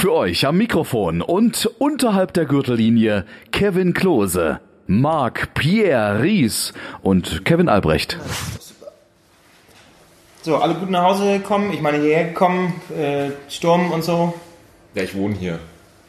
Für 0.00 0.14
euch 0.14 0.46
am 0.46 0.56
Mikrofon 0.56 1.20
und 1.20 1.66
unterhalb 1.78 2.32
der 2.32 2.46
Gürtellinie 2.46 3.26
Kevin 3.52 3.92
Klose, 3.92 4.58
Marc 4.86 5.52
Pierre 5.52 6.22
Ries 6.22 6.72
und 7.02 7.44
Kevin 7.44 7.68
Albrecht. 7.68 8.18
So, 10.40 10.56
alle 10.56 10.72
gut 10.72 10.88
nach 10.88 11.02
Hause 11.02 11.36
gekommen. 11.36 11.74
Ich 11.74 11.82
meine, 11.82 11.98
hierher 11.98 12.28
gekommen, 12.28 12.80
äh, 12.98 13.32
Sturm 13.50 13.92
und 13.92 14.02
so. 14.02 14.32
Ja, 14.94 15.02
ich 15.02 15.14
wohne 15.14 15.34
hier. 15.34 15.58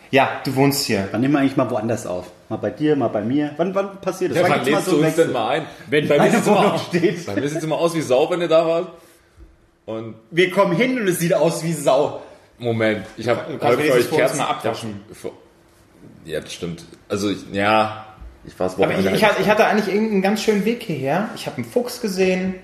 Ja, 0.10 0.40
du 0.46 0.56
wohnst 0.56 0.86
hier. 0.86 1.10
Dann 1.12 1.20
nehmen 1.20 1.34
wir 1.34 1.40
eigentlich 1.42 1.58
mal 1.58 1.70
woanders 1.70 2.08
auf. 2.08 2.32
Mal 2.48 2.56
bei 2.56 2.70
dir, 2.70 2.96
mal 2.96 3.10
bei 3.10 3.24
mir. 3.24 3.52
Wann, 3.58 3.76
wann 3.76 4.00
passiert 4.00 4.32
das? 4.32 4.38
Ja, 4.38 4.50
Wann 4.50 4.64
lädst 4.64 4.88
du 4.88 5.04
uns 5.04 5.16
denn 5.18 5.34
mal 5.34 5.50
ein? 5.50 5.66
Wenn 5.90 6.08
bei 6.08 6.18
mir 6.18 6.34
immer 6.34 6.78
steht. 6.78 7.26
Bei 7.26 7.36
mir 7.36 7.50
sieht 7.50 7.58
es 7.58 7.64
immer 7.66 7.76
aus 7.78 7.94
wie 7.94 8.02
Sau, 8.02 8.30
wenn 8.30 8.40
ihr 8.40 8.48
da 8.48 8.66
wart. 8.66 8.88
Und 9.86 10.16
Wir 10.30 10.50
kommen 10.50 10.78
hin 10.78 10.98
und 10.98 11.10
es 11.10 11.20
sieht 11.20 11.34
aus 11.34 11.62
wie 11.66 11.74
Sau. 11.74 12.22
Moment, 12.62 13.06
ich 13.18 13.28
habe 13.28 13.58
kannst 13.60 13.78
wenigstens 13.80 14.06
vor 14.08 14.22
uns 14.22 14.36
mal 14.38 14.46
abwaschen. 14.46 15.02
Ja, 16.26 16.40
das 16.40 16.54
stimmt. 16.54 16.86
Also, 17.10 17.30
ich, 17.32 17.40
ja, 17.52 18.06
ich 18.46 18.58
war 18.60 18.68
es 18.68 18.76
Aber 18.76 18.98
ich, 18.98 19.06
ich, 19.06 19.24
hatte, 19.26 19.42
ich 19.42 19.50
hatte 19.50 19.66
eigentlich 19.66 19.88
irgendeinen 19.94 20.22
ganz 20.22 20.42
schönen 20.44 20.64
Weg 20.66 20.84
hierher. 20.84 21.30
Ich 21.36 21.48
habe 21.48 21.58
einen 21.58 21.66
Fuchs 21.66 22.00
gesehen. 22.02 22.56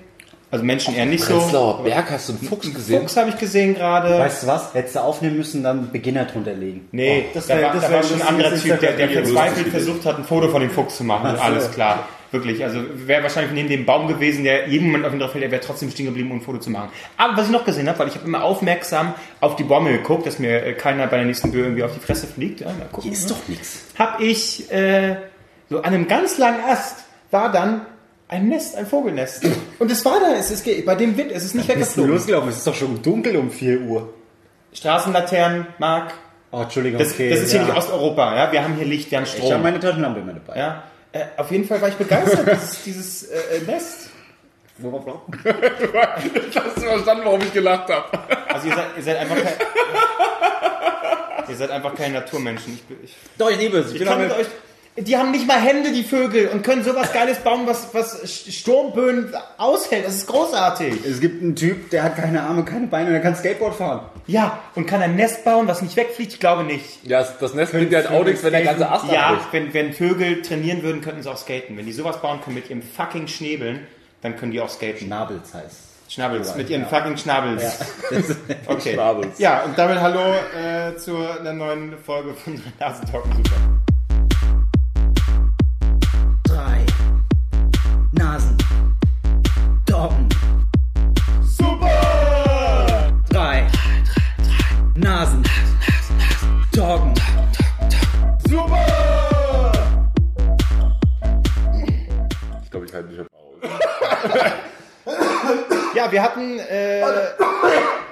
Also 0.49 0.63
Menschen 0.63 0.95
eher 0.95 1.05
nicht 1.05 1.23
so. 1.25 1.39
Prenzlauer 1.39 1.83
Berg 1.83 2.09
hast 2.09 2.29
du 2.29 2.33
einen 2.33 2.41
Fuchs 2.43 2.73
gesehen? 2.73 3.01
Fuchs 3.01 3.17
habe 3.17 3.31
ich 3.31 3.37
gesehen 3.37 3.73
gerade. 3.75 4.17
Weißt 4.17 4.43
du 4.43 4.47
was? 4.47 4.73
Hättest 4.73 4.95
du 4.95 4.99
aufnehmen 5.01 5.35
müssen, 5.37 5.61
dann 5.63 5.91
Beginner 5.91 6.23
drunter 6.25 6.53
legen. 6.53 6.87
Nee, 6.93 7.25
Oh, 7.27 7.31
das 7.33 7.47
da 7.47 7.57
wär- 7.57 7.63
war, 7.65 7.73
das 7.73 7.81
da 7.81 7.91
war 7.91 8.03
schon 8.03 8.21
ein 8.21 8.27
anderer 8.27 8.55
Typ, 8.55 8.79
der, 8.79 8.93
der 8.93 9.09
verzweifelt 9.09 9.67
versucht 9.67 10.05
hat, 10.05 10.17
ein 10.19 10.23
Foto 10.23 10.47
von 10.49 10.61
dem 10.61 10.69
Fuchs 10.71 10.95
zu 10.97 11.03
machen. 11.03 11.31
Ach 11.33 11.37
so. 11.37 11.41
Alles 11.41 11.71
klar. 11.71 12.07
Wirklich. 12.31 12.63
Also 12.63 12.79
wäre 12.93 13.23
wahrscheinlich 13.23 13.53
neben 13.53 13.69
dem 13.69 13.85
Baum 13.85 14.07
gewesen, 14.07 14.43
der 14.43 14.67
jeden 14.67 14.87
Moment 14.87 15.05
auf 15.05 15.13
ihn 15.13 15.19
drauf 15.19 15.31
fällt, 15.31 15.43
der 15.43 15.51
wäre 15.51 15.61
trotzdem 15.61 15.89
stehen 15.89 16.07
geblieben, 16.07 16.29
um 16.31 16.37
ein 16.37 16.41
Foto 16.41 16.57
zu 16.59 16.69
machen. 16.69 16.89
Aber 17.15 17.37
was 17.37 17.45
ich 17.45 17.51
noch 17.51 17.63
gesehen 17.65 17.87
habe, 17.87 17.99
weil 17.99 18.07
ich 18.09 18.15
habe 18.15 18.25
immer 18.25 18.43
aufmerksam 18.43 19.13
auf 19.39 19.55
die 19.55 19.63
Bäume 19.63 19.91
geguckt, 19.91 20.25
dass 20.25 20.37
mir 20.39 20.63
äh, 20.65 20.73
keiner 20.73 21.07
bei 21.07 21.17
der 21.17 21.25
nächsten 21.25 21.51
Böe 21.51 21.63
irgendwie 21.63 21.83
auf 21.83 21.93
die 21.93 21.99
Fresse 21.99 22.27
fliegt. 22.27 22.59
Ja, 22.61 22.67
mal 22.67 22.85
gucken. 22.91 23.03
Hier 23.03 23.11
ist 23.13 23.29
doch 23.31 23.47
nichts. 23.47 23.85
Hab 23.97 24.19
ich 24.19 24.71
äh, 24.71 25.15
so 25.69 25.77
an 25.77 25.85
einem 25.93 26.07
ganz 26.07 26.37
langen 26.37 26.59
Ast 26.69 27.05
war 27.31 27.51
dann 27.51 27.81
ein 28.29 28.49
Nest, 28.49 28.75
ein 28.75 28.85
Vogelnest. 28.85 29.45
Und 29.79 29.89
es 29.91 30.03
war 30.03 30.19
da, 30.19 30.35
es 30.37 30.51
ist 30.51 30.65
bei 30.85 30.95
dem 30.95 31.15
Wind, 31.17 31.31
es 31.31 31.45
ist 31.45 31.55
nicht 31.55 31.69
weggeflogen. 31.69 32.11
losgelaufen? 32.11 32.49
Es 32.49 32.57
ist 32.57 32.67
doch 32.67 32.75
schon 32.75 33.01
dunkel 33.01 33.37
um 33.37 33.49
4 33.51 33.81
Uhr. 33.81 34.13
Straßenlaternen, 34.73 35.67
Marc. 35.79 36.13
Oh, 36.51 36.61
Entschuldigung, 36.61 36.99
Das, 36.99 37.13
okay. 37.13 37.29
das 37.29 37.39
ist 37.39 37.51
hier 37.51 37.61
ja. 37.61 37.65
nicht 37.67 37.77
Osteuropa, 37.77 38.35
ja. 38.35 38.51
Wir 38.51 38.63
haben 38.63 38.75
hier 38.75 38.85
Licht, 38.85 39.11
wir 39.11 39.17
haben 39.17 39.25
Ich 39.25 39.31
Strom. 39.31 39.51
habe 39.51 39.63
meine 39.63 39.79
Taschenlampe 39.79 40.19
immer 40.21 40.33
dabei. 40.33 40.57
Ja, 40.59 40.83
äh, 41.19 41.25
auf 41.37 41.51
jeden 41.51 41.65
Fall 41.65 41.81
war 41.81 41.89
ich 41.89 41.95
begeistert, 41.95 42.47
dieses, 42.51 42.83
dieses 42.83 43.23
äh, 43.23 43.57
äh, 43.57 43.61
Nest. 43.65 44.09
Worauf? 44.79 45.21
Hast 45.43 46.77
du 46.77 46.81
verstanden, 46.81 47.25
warum 47.25 47.41
ich 47.41 47.51
gelacht 47.51 47.89
habe? 47.89 48.05
Also 48.53 48.67
ihr 48.67 48.75
seid, 48.75 48.85
ihr 48.95 49.03
seid 49.03 49.17
einfach 49.17 49.35
kein, 49.35 49.53
ihr 51.49 51.55
seid 51.55 51.71
einfach 51.71 51.95
keine 51.95 52.19
Naturmenschen. 52.19 52.73
Ich, 52.73 53.05
ich, 53.05 53.15
Doch, 53.37 53.49
ich 53.49 53.57
liebe 53.57 53.79
es. 53.79 53.91
ich 53.91 54.05
kann 54.05 54.21
mit 54.21 54.31
euch, 54.31 54.45
die 54.97 55.17
haben 55.17 55.31
nicht 55.31 55.47
mal 55.47 55.59
Hände, 55.59 55.91
die 55.91 56.03
Vögel, 56.03 56.47
und 56.49 56.63
können 56.63 56.83
sowas 56.83 57.11
Geiles 57.13 57.37
bauen, 57.39 57.61
was, 57.65 57.93
was 57.93 58.21
Sturmböen 58.29 59.33
aushält. 59.57 60.05
Das 60.05 60.15
ist 60.15 60.27
großartig. 60.27 61.05
Es 61.05 61.19
gibt 61.19 61.41
einen 61.41 61.55
Typ, 61.55 61.89
der 61.91 62.03
hat 62.03 62.15
keine 62.15 62.41
Arme, 62.41 62.63
keine 62.63 62.87
Beine 62.87 63.07
und 63.07 63.13
der 63.13 63.21
kann 63.21 63.35
Skateboard 63.35 63.75
fahren. 63.75 64.01
Ja, 64.27 64.59
und 64.75 64.85
kann 64.87 65.01
ein 65.01 65.15
Nest 65.15 65.45
bauen, 65.45 65.67
was 65.67 65.81
nicht 65.81 65.95
wegfliegt? 65.95 66.33
Ich 66.33 66.39
glaube 66.39 66.63
nicht. 66.63 67.05
Ja, 67.05 67.23
das- 67.39 67.53
Nest 67.53 67.71
bringt 67.71 67.91
ja 67.91 67.99
halt 67.99 68.11
auch 68.11 68.23
nichts, 68.25 68.43
wenn 68.43 68.51
der 68.51 68.63
ganze 68.63 68.89
Ast 68.89 69.09
Ja, 69.11 69.27
abbricht. 69.29 69.47
wenn, 69.53 69.73
wenn 69.73 69.93
Vögel 69.93 70.41
trainieren 70.41 70.83
würden, 70.83 71.01
könnten 71.01 71.23
sie 71.23 71.31
auch 71.31 71.37
skaten. 71.37 71.77
Wenn 71.77 71.85
die 71.85 71.93
sowas 71.93 72.21
bauen 72.21 72.41
können 72.41 72.55
mit 72.55 72.69
ihrem 72.69 72.81
fucking 72.81 73.27
Schnäbeln, 73.27 73.87
dann 74.21 74.35
können 74.35 74.51
die 74.51 74.59
auch 74.59 74.69
skaten. 74.69 75.07
Schnabels 75.07 75.53
heißt. 75.53 75.77
Schnabels, 76.09 76.55
mit 76.55 76.69
ihren 76.69 76.85
fucking 76.85 77.17
Schnabels. 77.17 77.79
Okay. 78.67 78.93
Schnabels. 78.93 79.39
Ja, 79.39 79.63
und 79.63 79.77
damit 79.77 79.99
hallo 79.99 80.19
äh, 80.57 80.95
zu 80.97 81.17
einer 81.17 81.53
neuen 81.53 81.97
Folge 81.97 82.33
von 82.33 82.61
Nasentalken 82.79 83.31
Super. 83.35 83.51
Ich 102.87 102.93
halte 102.93 103.09
mich 103.09 103.19
aus. 103.19 103.27
Ja, 105.95 106.11
wir 106.11 106.21
hatten. 106.21 106.59
Äh, 106.59 107.01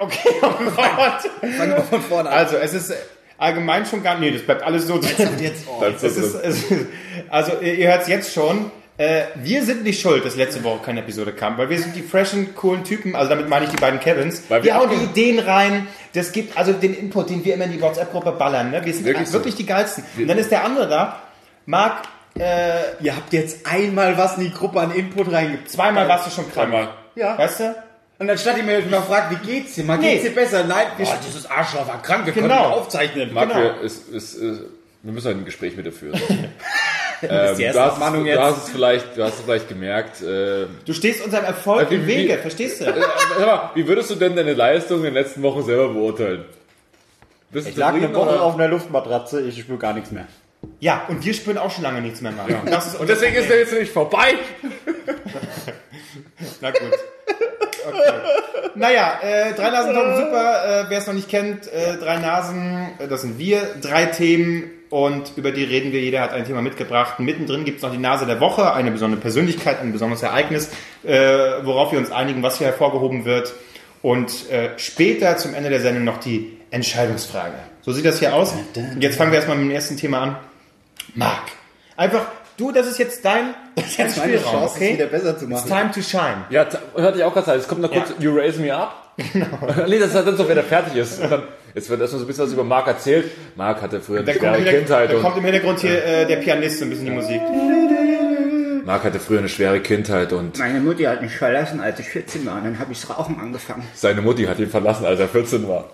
okay, 0.00 0.30
oh 0.42 0.48
Gott. 0.74 1.52
Fangen 1.56 1.76
wir 1.76 1.82
von 1.82 2.00
vorne 2.00 2.30
an. 2.30 2.36
Also, 2.36 2.56
es 2.56 2.74
ist 2.74 2.92
allgemein 3.38 3.86
schon 3.86 4.02
gar. 4.02 4.18
Nee, 4.18 4.32
das 4.32 4.42
bleibt 4.42 4.62
alles 4.62 4.86
so 4.86 4.98
drin. 4.98 5.28
Jetzt, 5.38 5.66
oh. 5.68 5.80
Das 5.80 6.02
ist, 6.02 6.16
ist, 6.16 6.34
es 6.34 6.70
ist, 6.70 6.86
also, 7.28 7.60
ihr 7.60 7.88
hört 7.88 8.02
es 8.02 8.08
jetzt 8.08 8.32
schon. 8.32 8.72
Äh, 8.98 9.24
wir 9.36 9.62
sind 9.62 9.84
nicht 9.84 10.00
schuld, 10.00 10.24
dass 10.24 10.36
letzte 10.36 10.64
Woche 10.64 10.80
keine 10.86 11.00
Episode 11.00 11.32
kam, 11.32 11.58
weil 11.58 11.68
wir 11.68 11.78
sind 11.78 11.94
die 11.94 12.00
freshen, 12.00 12.54
coolen 12.54 12.82
Typen, 12.82 13.14
also 13.14 13.28
damit 13.28 13.46
meine 13.46 13.66
ich 13.66 13.70
die 13.70 13.76
beiden 13.76 14.00
Kevins. 14.00 14.42
Weil 14.48 14.62
wir 14.62 14.72
wir 14.72 14.80
hauen 14.80 14.88
die 14.88 15.04
Ideen 15.04 15.38
rein, 15.38 15.86
das 16.14 16.32
gibt 16.32 16.56
also 16.56 16.72
den 16.72 16.94
Input, 16.94 17.28
den 17.28 17.44
wir 17.44 17.54
immer 17.54 17.66
in 17.66 17.72
die 17.72 17.80
WhatsApp-Gruppe 17.80 18.32
ballern. 18.32 18.70
Ne? 18.70 18.82
Wir 18.82 18.94
sind 18.94 19.04
Wirklich 19.04 19.30
wirklich, 19.34 19.52
so. 19.52 19.58
die 19.58 19.66
geilsten. 19.66 20.02
Und 20.16 20.28
dann 20.28 20.38
ist 20.38 20.50
der 20.50 20.64
andere 20.64 20.88
da, 20.88 21.20
Marc, 21.66 22.04
äh, 22.38 23.02
Ihr 23.04 23.16
habt 23.16 23.32
jetzt 23.32 23.66
einmal 23.66 24.16
was 24.18 24.36
in 24.38 24.44
die 24.44 24.52
Gruppe 24.52 24.80
an 24.80 24.94
Input 24.94 25.32
reingebracht. 25.32 25.70
zweimal 25.70 26.08
warst 26.08 26.26
du 26.26 26.30
schon 26.30 26.44
krank. 26.52 26.70
Zweimal. 26.70 26.88
Ja. 27.14 27.38
Weißt 27.38 27.60
du? 27.60 27.74
Und 28.18 28.30
anstatt 28.30 28.56
ihr 28.56 28.62
mir 28.62 28.80
mal 28.86 29.02
fragt, 29.02 29.30
wie 29.30 29.46
geht's 29.46 29.74
dir? 29.74 29.84
Mal 29.84 29.98
Nee. 29.98 30.12
geht's 30.12 30.24
dir 30.24 30.34
besser? 30.34 30.64
Nein, 30.64 30.86
wir 30.96 31.06
oh, 31.06 31.12
dieses 31.26 31.44
Arschloch 31.50 31.86
war 31.86 32.00
krank, 32.02 32.24
wir 32.26 32.32
Genau. 32.32 32.48
können 32.48 32.72
aufzeichnen. 32.72 33.32
Marc, 33.34 33.48
Genau. 33.48 33.60
wir, 33.60 33.80
ist, 33.82 34.08
ist, 34.08 34.34
ist, 34.34 34.60
wir 35.02 35.12
müssen 35.12 35.30
ein 35.30 35.44
Gespräch 35.44 35.76
mit 35.76 35.86
dir 35.86 35.92
führen. 35.92 36.18
Das 37.22 37.52
ist 37.52 37.60
ähm, 37.60 37.72
du, 37.72 37.80
hast, 37.80 37.92
Abmahnung 37.92 38.24
du, 38.24 38.28
jetzt. 38.30 38.38
hast 38.40 38.64
es 38.66 38.68
vielleicht, 38.70 39.16
du 39.16 39.22
hast 39.24 39.36
es 39.36 39.40
vielleicht 39.40 39.70
gemerkt. 39.70 40.20
Äh, 40.20 40.66
Du 40.84 40.92
stehst 40.92 41.24
unserem 41.24 41.46
Erfolg 41.46 41.86
Äh, 41.86 41.90
wie- 41.90 41.94
im 41.94 42.06
Wege, 42.06 42.34
wie- 42.34 42.36
verstehst 42.42 42.82
du? 42.82 42.84
äh, 42.84 42.92
sag 43.38 43.46
mal, 43.46 43.70
wie 43.74 43.88
würdest 43.88 44.10
du 44.10 44.16
denn 44.16 44.36
deine 44.36 44.52
Leistung 44.52 44.98
in 44.98 45.04
den 45.04 45.14
letzten 45.14 45.42
Wochen 45.42 45.62
selber 45.64 45.88
beurteilen? 45.94 46.44
Bist 47.50 47.68
Ich 47.68 47.76
lag 47.76 47.94
eine 47.94 48.12
Woche 48.14 48.28
oder? 48.32 48.42
auf 48.42 48.54
einer 48.56 48.68
Luftmatratze, 48.68 49.40
ich 49.40 49.58
spüre 49.58 49.78
gar 49.78 49.94
nichts 49.94 50.10
mehr. 50.10 50.26
Ja, 50.80 51.04
und 51.08 51.24
wir 51.24 51.34
spüren 51.34 51.58
auch 51.58 51.70
schon 51.70 51.84
lange 51.84 52.00
nichts 52.00 52.20
mehr, 52.20 52.32
das 52.66 52.88
ist 52.88 53.00
Und 53.00 53.08
deswegen 53.08 53.36
ist 53.36 53.50
er 53.50 53.58
jetzt 53.58 53.72
nicht 53.72 53.92
vorbei. 53.92 54.34
Na 56.60 56.70
gut. 56.70 56.92
Okay. 57.88 58.12
Naja, 58.74 59.20
äh, 59.22 59.54
drei 59.54 59.70
Nasen 59.70 59.94
Talken 59.94 60.16
super. 60.16 60.64
Äh, 60.64 60.90
Wer 60.90 60.98
es 60.98 61.06
noch 61.06 61.14
nicht 61.14 61.28
kennt, 61.28 61.66
äh, 61.68 61.96
drei 61.98 62.18
Nasen, 62.18 62.88
äh, 62.98 63.08
das 63.08 63.22
sind 63.22 63.38
wir. 63.38 63.60
Drei 63.80 64.06
Themen 64.06 64.70
und 64.90 65.32
über 65.36 65.50
die 65.50 65.64
reden 65.64 65.92
wir. 65.92 66.00
Jeder 66.00 66.20
hat 66.20 66.32
ein 66.32 66.44
Thema 66.44 66.62
mitgebracht. 66.62 67.18
Mittendrin 67.18 67.64
gibt 67.64 67.78
es 67.78 67.82
noch 67.82 67.92
die 67.92 67.98
Nase 67.98 68.26
der 68.26 68.40
Woche, 68.40 68.72
eine 68.72 68.90
besondere 68.90 69.20
Persönlichkeit, 69.20 69.80
ein 69.80 69.92
besonderes 69.92 70.22
Ereignis, 70.22 70.70
äh, 71.04 71.18
worauf 71.62 71.92
wir 71.92 71.98
uns 71.98 72.10
einigen, 72.10 72.42
was 72.42 72.58
hier 72.58 72.66
hervorgehoben 72.66 73.24
wird. 73.24 73.54
Und 74.02 74.50
äh, 74.50 74.70
später 74.76 75.36
zum 75.36 75.54
Ende 75.54 75.70
der 75.70 75.80
Sendung 75.80 76.04
noch 76.04 76.18
die 76.18 76.58
Entscheidungsfrage. 76.70 77.54
So 77.82 77.92
sieht 77.92 78.04
das 78.04 78.18
hier 78.18 78.34
aus. 78.34 78.52
Jetzt 79.00 79.16
fangen 79.16 79.30
wir 79.30 79.36
erstmal 79.36 79.56
mit 79.56 79.68
dem 79.68 79.74
ersten 79.74 79.96
Thema 79.96 80.20
an. 80.20 80.36
Marc. 81.14 81.42
Einfach, 81.96 82.26
du, 82.56 82.72
das 82.72 82.86
ist 82.86 82.98
jetzt 82.98 83.24
dein, 83.24 83.54
dein 83.96 84.10
Spielraum, 84.10 84.64
okay? 84.64 84.94
wieder 84.94 85.06
besser 85.06 85.38
zu 85.38 85.44
It's 85.46 85.64
machen. 85.64 85.68
time 85.68 85.90
to 85.92 86.02
shine. 86.02 86.44
Ja, 86.50 86.64
t- 86.64 86.78
hörte 86.94 87.18
ich 87.18 87.24
auch 87.24 87.32
gerade 87.32 87.52
Es 87.52 87.66
kommt 87.68 87.80
noch 87.82 87.90
kurz, 87.90 88.12
you 88.18 88.34
raise 88.36 88.60
me 88.60 88.74
up. 88.74 89.02
Genau. 89.32 89.46
nee, 89.88 89.98
das 89.98 90.08
ist 90.12 90.26
dann 90.26 90.36
so, 90.36 90.46
wenn 90.46 90.58
er 90.58 90.62
fertig 90.62 90.94
ist. 90.96 91.22
Und 91.22 91.30
dann, 91.32 91.42
jetzt 91.74 91.88
wird 91.88 92.02
erstmal 92.02 92.18
so 92.20 92.24
ein 92.26 92.28
bisschen 92.28 92.44
was 92.44 92.52
über 92.52 92.64
Marc 92.64 92.86
erzählt. 92.86 93.30
Marc 93.54 93.80
hatte 93.80 93.98
früher 94.02 94.18
eine 94.20 94.30
schwere 94.30 94.56
Hintergrund- 94.56 94.68
Kindheit. 94.78 95.10
da 95.10 95.16
Und 95.16 95.22
kommt 95.22 95.38
im 95.38 95.44
Hintergrund 95.44 95.78
hier 95.80 96.04
äh, 96.04 96.26
der 96.26 96.36
Pianist, 96.36 96.80
so 96.80 96.84
ein 96.84 96.90
bisschen 96.90 97.06
die 97.06 97.10
Musik. 97.12 97.40
Marc 98.84 99.04
hatte 99.04 99.18
früher 99.18 99.38
eine 99.38 99.48
schwere 99.48 99.80
Kindheit 99.80 100.32
und 100.34 100.58
Meine 100.58 100.80
Mutti 100.80 101.04
hat 101.04 101.20
mich 101.22 101.32
verlassen, 101.34 101.80
als 101.80 101.98
ich 101.98 102.08
14 102.08 102.44
war. 102.46 102.56
Und 102.56 102.64
dann 102.64 102.78
habe 102.78 102.92
ich 102.92 103.08
Rauchen 103.08 103.40
angefangen. 103.40 103.84
seine 103.94 104.20
Mutti 104.20 104.44
hat 104.44 104.58
ihn 104.58 104.68
verlassen, 104.68 105.06
als 105.06 105.18
er 105.18 105.28
14 105.28 105.66
war. 105.66 105.86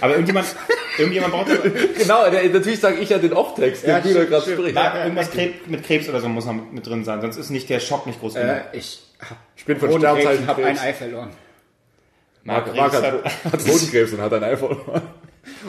Aber 0.00 0.12
irgendjemand, 0.12 0.46
irgendjemand 0.98 1.32
braucht 1.32 1.46
Genau, 1.98 2.30
der, 2.30 2.48
natürlich 2.48 2.80
sage 2.80 2.98
ich 2.98 3.08
ja 3.08 3.18
den 3.18 3.32
Off-Text, 3.32 3.82
den 3.84 3.90
Ja, 3.90 4.00
du 4.00 4.12
da 4.14 4.24
gerade 4.24 4.50
sprichst. 4.52 4.76
da, 4.76 5.04
irgendwas 5.04 5.30
Krebs, 5.30 5.54
mit 5.66 5.84
Krebs 5.84 6.08
oder 6.08 6.20
so 6.20 6.28
muss 6.28 6.44
noch 6.46 6.54
mit 6.54 6.86
drin 6.86 7.04
sein, 7.04 7.20
sonst 7.20 7.36
ist 7.36 7.50
nicht 7.50 7.68
der 7.70 7.80
Schock 7.80 8.06
nicht 8.06 8.20
groß 8.20 8.34
genug. 8.34 8.48
Äh, 8.48 8.76
ich 8.76 9.00
hab 9.20 9.36
Ich 9.56 9.64
bin 9.64 9.78
von 9.78 9.90
Sternzeichen 9.98 10.42
und 10.42 10.48
hab 10.48 10.58
ein. 10.58 10.78
Ei 10.78 10.92
verloren. 10.92 11.30
Marc, 12.44 12.74
Marc 12.74 12.92
hat, 12.94 13.04
hat 13.04 13.60
Hodenkrebs 13.66 14.12
und 14.12 14.20
hat 14.22 14.32
ein 14.32 14.44
iPhone. 14.44 14.78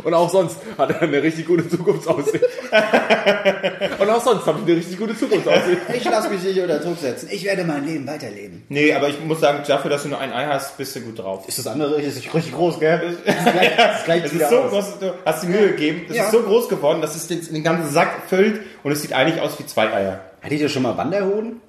Und 0.03 0.13
auch 0.13 0.29
sonst 0.29 0.57
hat 0.77 0.89
er 0.91 1.01
eine 1.01 1.21
richtig 1.21 1.45
gute 1.47 1.67
Zukunftsaussicht. 1.67 2.43
Und 3.99 4.09
auch 4.09 4.23
sonst 4.23 4.45
habe 4.45 4.59
ich 4.59 4.67
eine 4.67 4.77
richtig 4.77 4.97
gute 4.97 5.17
Zukunftsaussicht. 5.17 5.77
Ich 5.93 6.03
lasse 6.05 6.29
mich 6.29 6.43
nicht 6.43 6.59
unter 6.61 6.79
Druck 6.79 6.97
setzen. 6.99 7.27
Ich 7.31 7.43
werde 7.43 7.63
mein 7.63 7.85
Leben 7.85 8.07
weiterleben. 8.07 8.63
Nee, 8.69 8.93
aber 8.93 9.09
ich 9.09 9.19
muss 9.23 9.39
sagen, 9.39 9.63
dafür, 9.67 9.89
dass 9.89 10.03
du 10.03 10.09
nur 10.09 10.19
ein 10.19 10.31
Ei 10.31 10.45
hast, 10.45 10.77
bist 10.77 10.95
du 10.95 11.01
gut 11.01 11.19
drauf. 11.19 11.47
Ist 11.47 11.57
das 11.59 11.67
andere 11.67 12.01
ist 12.01 12.17
richtig 12.33 12.53
groß, 12.53 12.79
gell? 12.79 13.17
Das 13.25 13.43
gleicht, 13.53 13.79
das 13.79 14.03
gleicht 14.05 14.25
Es 14.29 14.33
wieder 14.33 14.45
ist 14.45 14.49
so 14.51 14.57
aus. 14.59 14.69
groß, 14.71 14.99
du 14.99 15.13
hast 15.25 15.43
die 15.43 15.47
Mühe 15.47 15.67
gegeben, 15.71 16.01
es 16.09 16.15
Ja. 16.15 16.25
ist 16.25 16.31
so 16.31 16.41
groß 16.43 16.69
geworden, 16.69 17.01
dass 17.01 17.15
es 17.15 17.27
den, 17.27 17.41
den 17.53 17.63
ganzen 17.63 17.91
Sack 17.91 18.23
füllt 18.27 18.61
und 18.83 18.91
es 18.91 19.01
sieht 19.01 19.13
eigentlich 19.13 19.41
aus 19.41 19.57
wie 19.59 19.65
zwei 19.65 19.91
Eier. 19.93 20.19
Hattet 20.41 20.59
ihr 20.59 20.69
schon 20.69 20.83
mal 20.83 20.95
Wanderhoden? 20.97 21.61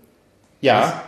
Ja, 0.60 1.02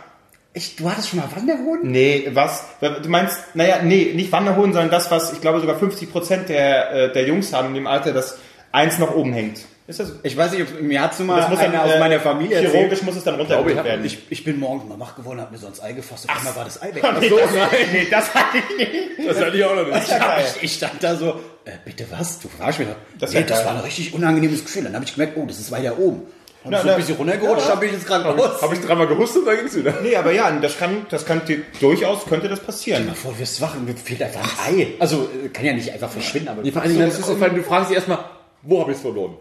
Ich, 0.55 0.75
du 0.75 0.89
hattest 0.89 1.09
schon 1.09 1.19
mal 1.19 1.29
Wanderhoden? 1.35 1.89
Nee, 1.91 2.29
was? 2.33 2.65
Du 2.79 3.09
meinst, 3.09 3.55
naja, 3.55 3.81
nee, 3.81 4.13
nicht 4.13 4.31
Wanderhoden, 4.31 4.71
sondern 4.71 4.91
das, 4.91 5.09
was 5.09 5.33
ich 5.33 5.41
glaube 5.41 5.59
sogar 5.59 5.77
50% 5.81 6.45
der, 6.45 6.91
äh, 6.91 7.11
der 7.11 7.25
Jungs 7.27 7.51
haben 7.53 7.69
in 7.69 7.73
dem 7.73 7.87
Alter, 7.87 8.13
dass 8.13 8.37
eins 8.71 8.99
noch 8.99 9.15
oben 9.15 9.33
hängt. 9.33 9.61
Ist 9.85 9.99
das? 9.99 10.13
Ich 10.23 10.37
weiß 10.37 10.53
nicht, 10.53 10.61
ob, 10.61 10.81
mir 10.81 11.01
hat 11.01 11.13
so 11.13 11.25
mal 11.25 11.41
Das 11.41 11.49
muss 11.49 11.59
dann, 11.59 11.75
aus 11.75 11.91
äh, 11.91 11.99
meiner 11.99 12.19
Familie 12.19 12.55
erzählt. 12.55 12.73
Chirurgisch 12.73 13.01
muss 13.01 13.17
es 13.17 13.23
dann 13.23 13.35
runtergeholt 13.35 13.75
ich, 13.75 13.83
werden. 13.83 14.05
Ich, 14.05 14.19
ich 14.29 14.43
bin 14.43 14.57
morgens 14.57 14.87
mal 14.87 14.97
wach 14.97 15.15
geworden, 15.15 15.41
hab 15.41 15.51
mir 15.51 15.57
so 15.57 15.67
ins 15.67 15.81
Ei 15.81 15.91
gefasst 15.91 16.25
und 16.25 16.37
einmal 16.37 16.55
war 16.55 16.63
das 16.63 16.81
Ei 16.81 16.95
weg. 16.95 17.03
nee, 17.19 17.29
das, 17.29 17.51
nee, 17.91 18.07
das 18.09 18.33
hatte 18.33 18.57
ich 18.59 18.77
nicht. 18.77 19.29
Das 19.29 19.41
hatte 19.41 19.57
ich 19.57 19.63
auch 19.65 19.75
noch 19.75 19.87
nicht. 19.87 20.07
Ich, 20.07 20.13
hab, 20.13 20.63
ich, 20.63 20.73
stand 20.73 21.03
da 21.03 21.15
so, 21.17 21.31
äh, 21.65 21.71
bitte 21.83 22.05
was? 22.11 22.39
Du 22.39 22.47
verarsch 22.47 22.79
mich 22.79 22.87
doch. 22.87 22.95
Das 23.19 23.33
nee, 23.33 23.43
das 23.43 23.65
war 23.65 23.73
ein 23.73 23.81
richtig 23.81 24.13
unangenehmes 24.13 24.63
Gefühl. 24.63 24.83
Dann 24.83 24.93
habe 24.93 25.03
ich 25.03 25.15
gemerkt, 25.15 25.35
oh, 25.35 25.45
das 25.45 25.59
ist 25.59 25.71
weiter 25.71 25.97
oben. 25.97 26.27
Und 26.63 26.71
Na, 26.71 26.79
so 26.79 26.87
na, 26.87 26.93
ein 26.93 26.97
bisschen 26.99 27.15
runtergerutscht, 27.17 27.67
dann 27.69 27.79
bin 27.79 27.89
ich 27.89 27.95
ins 27.95 28.05
Krankenhaus. 28.05 28.61
Habe 28.61 28.75
ich 28.75 28.81
dreimal 28.81 29.07
gehustet 29.07 29.39
und 29.41 29.47
dann 29.47 29.57
ging's 29.57 29.75
wieder. 29.75 29.93
Nee, 30.01 30.15
aber 30.15 30.31
ja, 30.31 30.49
das 30.51 30.77
kann, 30.77 31.05
das 31.09 31.25
könnte 31.25 31.57
durchaus, 31.81 32.25
könnte 32.25 32.47
das 32.47 32.61
passieren. 32.61 33.05
Mal 33.07 33.15
vor, 33.15 33.33
du 33.33 33.39
wirst 33.39 33.59
wach 33.61 33.75
und 33.75 33.85
mir 33.85 33.95
fehlt 33.95 34.21
einfach 34.23 34.41
ein 34.67 34.75
Ei. 34.79 34.87
Also 34.99 35.27
äh, 35.45 35.49
kann 35.49 35.65
ja 35.65 35.73
nicht 35.73 35.91
einfach 35.91 36.09
verschwinden, 36.09 36.47
aber 36.49 36.63
Vor 36.71 36.81
Dingen, 36.83 36.99
das 36.99 37.19
ist 37.19 37.25
so, 37.25 37.35
vor 37.35 37.47
allem, 37.47 37.55
du 37.57 37.63
fragst 37.63 37.89
dich 37.89 37.95
erstmal, 37.97 38.19
wo 38.61 38.79
habe 38.79 38.91
ich 38.91 38.97
es 38.97 39.01
verloren? 39.01 39.35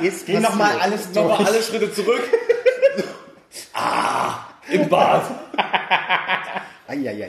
jetzt 0.00 0.26
Geh 0.26 0.38
nochmal 0.38 0.72
alles 0.80 1.10
durch. 1.10 1.26
Nochmal 1.26 1.46
alle 1.46 1.60
Schritte 1.62 1.92
zurück. 1.92 2.22
ah, 3.74 4.34
im 4.70 4.88
Bad. 4.88 5.22
Eieieiei. 6.86 7.28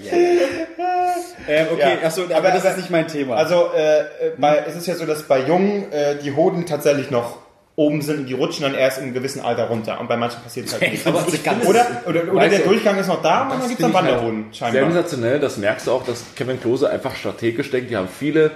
ähm, 1.47 1.67
okay, 1.71 1.97
Ja. 2.01 2.07
achso, 2.07 2.23
aber, 2.25 2.35
Aber- 2.35 2.51
das 2.51 2.61
aber- 2.61 2.71
ist 2.71 2.77
nicht 2.77 2.89
mein 2.89 3.07
Thema. 3.07 3.35
Also 3.35 3.69
äh, 3.75 3.99
äh, 3.99 4.05
bei, 4.37 4.63
es 4.67 4.75
ist 4.75 4.87
ja 4.87 4.95
so, 4.95 5.05
dass 5.05 5.23
bei 5.23 5.39
Jungen 5.45 5.91
äh, 5.91 6.15
die 6.17 6.35
Hoden 6.35 6.65
tatsächlich 6.65 7.11
noch 7.11 7.37
oben 7.85 8.01
sind 8.01 8.19
und 8.19 8.25
die 8.27 8.33
rutschen 8.33 8.63
dann 8.63 8.75
erst 8.75 8.97
in 8.99 9.05
einem 9.05 9.13
gewissen 9.13 9.41
Alter 9.41 9.67
runter. 9.67 9.99
Und 9.99 10.07
bei 10.07 10.17
manchen 10.17 10.41
passiert 10.41 10.67
es 10.67 10.73
halt 10.73 10.91
nicht. 10.91 11.05
Aber 11.07 11.19
das 11.21 11.33
ist 11.33 11.43
ganz- 11.43 11.65
Oder, 11.65 11.85
oder, 12.07 12.33
oder 12.33 12.49
der 12.49 12.59
du, 12.59 12.69
Durchgang 12.69 12.97
ist 12.99 13.07
noch 13.07 13.21
da 13.21 13.43
und 13.43 13.49
dann 13.59 13.67
gibt 13.67 13.71
es 13.71 13.77
dann 13.77 13.91
finde 13.91 14.09
ich 14.09 14.13
Wanderhoden, 14.15 14.43
halt 14.45 14.55
scheinbar. 14.55 14.83
Sensationell, 14.91 15.39
das 15.39 15.57
merkst 15.57 15.87
du 15.87 15.91
auch, 15.91 16.05
dass 16.05 16.23
Kevin 16.35 16.59
Klose 16.61 16.89
einfach 16.89 17.15
strategisch 17.15 17.71
denkt. 17.71 17.89
Die 17.91 17.97
haben 17.97 18.07
viele 18.07 18.51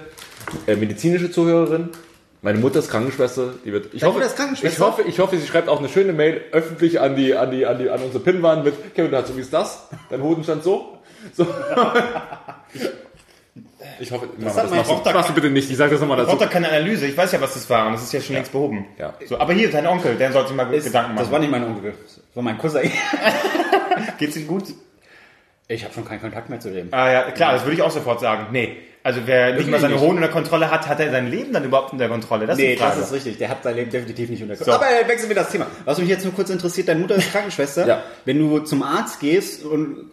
äh, 0.68 0.76
medizinische 0.76 1.32
Zuhörerinnen. 1.32 1.90
Meine 2.42 2.60
Mutter 2.60 2.78
ist 2.80 2.92
Krankenschwester, 2.92 3.54
die 3.66 3.72
wird. 3.74 3.94
Ich 3.94 4.02
Deine 4.02 4.14
hoffe, 4.14 4.24
ist 4.24 4.36
Krankenschwester? 4.36 4.78
Ich 4.78 4.80
hoffe, 4.88 5.02
ich 5.08 5.20
hoffe, 5.20 5.38
sie 5.38 5.48
schreibt 5.48 5.68
auch 5.68 5.80
eine 5.80 5.90
schöne 5.90 6.14
Mail 6.14 6.42
öffentlich 6.52 7.00
an 7.02 7.16
die, 7.16 7.36
an 7.36 7.50
die, 7.50 7.66
an 7.66 7.80
die, 7.80 7.90
an 7.90 8.00
unsere 8.02 8.24
Pinnwand 8.24 8.64
mit 8.64 8.94
Kevin, 8.94 9.10
du 9.10 9.18
hast 9.18 9.28
so 9.30 9.36
wie 9.36 9.42
ist 9.42 9.52
das? 9.52 9.88
Dein 10.12 10.22
Hodenstand 10.22 10.64
so? 10.64 11.00
So. 11.34 11.48
Ich 14.00 14.12
hoffe, 14.12 14.28
das 14.38 14.56
mein 14.56 14.70
machst, 14.70 14.90
du, 14.90 14.94
Tochter- 14.96 15.14
machst 15.14 15.30
du 15.30 15.34
bitte 15.34 15.50
nicht. 15.50 15.70
Ich 15.70 15.78
sage 15.78 15.92
das 15.92 16.00
nochmal 16.02 16.18
Ich 16.20 16.26
dazu. 16.26 16.38
brauche 16.38 16.46
da 16.48 16.52
keine 16.52 16.70
Analyse, 16.70 17.06
ich 17.08 17.16
weiß 17.18 17.32
ja, 17.32 17.42
was 17.42 17.54
das 17.54 17.70
war 17.70 17.88
und 17.88 17.94
das 17.94 18.04
ist 18.04 18.14
ja 18.14 18.22
schon 18.22 18.36
längst 18.36 18.52
behoben. 18.52 18.86
Ja. 18.98 19.14
So, 19.26 19.40
aber 19.40 19.54
hier, 19.54 19.70
dein 19.72 19.88
Onkel, 19.88 20.16
der 20.16 20.32
sollte 20.32 20.50
sich 20.50 20.58
mal 20.58 20.74
Ist- 20.74 20.86
Gedanken 20.86 21.14
machen. 21.16 21.24
Das 21.24 21.32
war 21.32 21.40
nicht 21.40 21.52
mein 21.52 21.64
Onkel, 21.64 21.94
das 22.04 22.20
war 22.34 22.44
mein 22.44 22.58
Cousin. 22.58 22.92
Geht's 24.18 24.36
ihm 24.38 24.48
gut? 24.48 24.64
Ich 25.68 25.84
habe 25.84 25.94
schon 25.94 26.06
keinen 26.06 26.22
Kontakt 26.22 26.50
mehr 26.50 26.60
zu 26.60 26.70
dem. 26.72 26.90
Ah 26.92 27.12
ja, 27.12 27.32
klar, 27.32 27.54
das 27.54 27.64
würde 27.64 27.74
ich 27.76 27.82
auch 27.82 27.90
sofort 27.92 28.20
sagen. 28.20 28.48
Nee, 28.52 28.78
also 29.02 29.22
wer 29.26 29.54
nicht 29.56 29.68
mal 29.70 29.80
seine. 29.80 30.00
Hoden 30.00 30.18
unter 30.18 30.28
Kontrolle 30.28 30.70
hat, 30.70 30.88
hat 30.88 31.00
er 31.00 31.10
sein 31.10 31.28
Leben 31.32 31.54
dann 31.54 31.64
überhaupt 31.64 31.92
unter 31.92 32.08
Kontrolle? 32.08 32.46
Das 32.46 32.58
ist 32.58 32.64
Nee, 32.64 32.78
Frage. 32.78 32.98
das 33.00 33.08
ist 33.08 33.14
richtig. 33.14 33.38
Der 33.40 33.50
hat 33.50 33.64
sein 33.64 33.76
Leben 33.76 33.90
definitiv 33.90 34.30
nicht 34.30 34.44
unter 34.44 34.56
So. 34.58 34.72
Aber 34.72 34.86
wechseln 35.08 35.30
wir 35.30 35.36
das 35.36 35.50
Thema. 35.50 35.66
Was 35.86 35.98
mich 35.98 36.08
jetzt 36.10 36.24
nur 36.24 36.34
kurz 36.36 36.52
interessiert, 36.52 36.88
deine 36.88 37.00
Mutter 37.00 37.16
ist 37.16 37.32
Krankenschwester. 37.32 37.88
Ja. 37.88 38.04
Wenn 38.26 38.38
du 38.38 38.60
zum 38.60 38.84
Arzt 38.84 39.20
gehst 39.20 39.64
und 39.64 40.12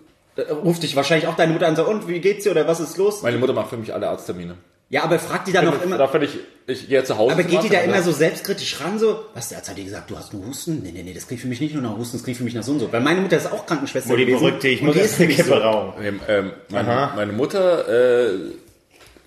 ruft 0.65 0.83
dich 0.83 0.97
wahrscheinlich 0.97 1.29
auch 1.29 1.37
deine 1.37 1.53
Mutter 1.53 1.67
an 1.67 1.73
und 1.73 1.77
sagt, 1.77 1.89
und 1.89 2.09
wie 2.09 2.21
geht's 2.21 2.45
dir 2.45 2.51
oder 2.51 2.67
was 2.67 2.81
ist 2.81 2.97
los? 2.97 3.23
Meine 3.23 3.39
Mutter 3.39 3.53
macht 3.53 3.71
für 3.71 3.77
mich 3.77 3.93
alle 3.93 4.09
Arzttermine. 4.09 4.57
Ja, 4.93 5.05
aber 5.05 5.19
fragt 5.19 5.49
die 5.49 5.53
dann 5.53 5.65
noch 5.65 5.83
immer. 5.83 5.97
Da 5.97 6.07
finde 6.07 6.27
ich, 6.27 6.39
ich 6.67 6.87
gehe 6.87 7.03
zu 7.03 7.17
Hause. 7.17 7.33
Aber 7.33 7.45
geht 7.45 7.63
die 7.63 7.71
da 7.71 7.81
immer 7.81 8.03
so 8.03 8.13
selbstkritisch 8.13 8.79
ran, 8.79 8.99
so? 8.99 9.21
Was, 9.33 9.49
der 9.49 9.57
Arzt 9.57 9.71
hat 9.71 9.79
dir 9.79 9.85
gesagt, 9.85 10.11
du 10.11 10.19
hast 10.19 10.35
nur 10.35 10.47
Husten? 10.47 10.83
Nee, 10.83 10.93
nee, 10.93 11.03
nee, 11.03 11.15
das 11.15 11.27
klingt 11.27 11.41
für 11.41 11.49
mich 11.49 11.63
nicht 11.63 11.73
nur 11.73 11.83
nach 11.83 11.97
Husten, 11.97 12.19
das 12.19 12.25
klingt 12.25 12.37
für 12.37 12.45
mich 12.45 12.53
nach 12.53 12.63
so 12.63 12.73
und 12.73 12.81
so. 12.81 12.93
Weil 12.93 13.01
meine 13.01 13.23
Mutter 13.23 13.39
ist 13.39 13.51
auch 13.51 13.65
Krankenschwester 13.65 14.11
Mutti 14.11 14.27
gewesen. 14.27 14.39
Verrückte, 14.41 14.69
ich 14.69 14.83
muss 14.83 14.93
die 14.93 15.01
jetzt 15.01 15.13
ist 15.13 15.21
eine 15.21 15.33
Kippe 15.33 15.49
so. 15.49 15.55
rauchen. 15.55 16.05
Ähm, 16.05 16.21
ähm, 16.29 16.53
meine, 16.69 16.89
Aha. 16.89 17.13
meine 17.17 17.33
Mutter 17.33 17.89
äh, 17.89 18.39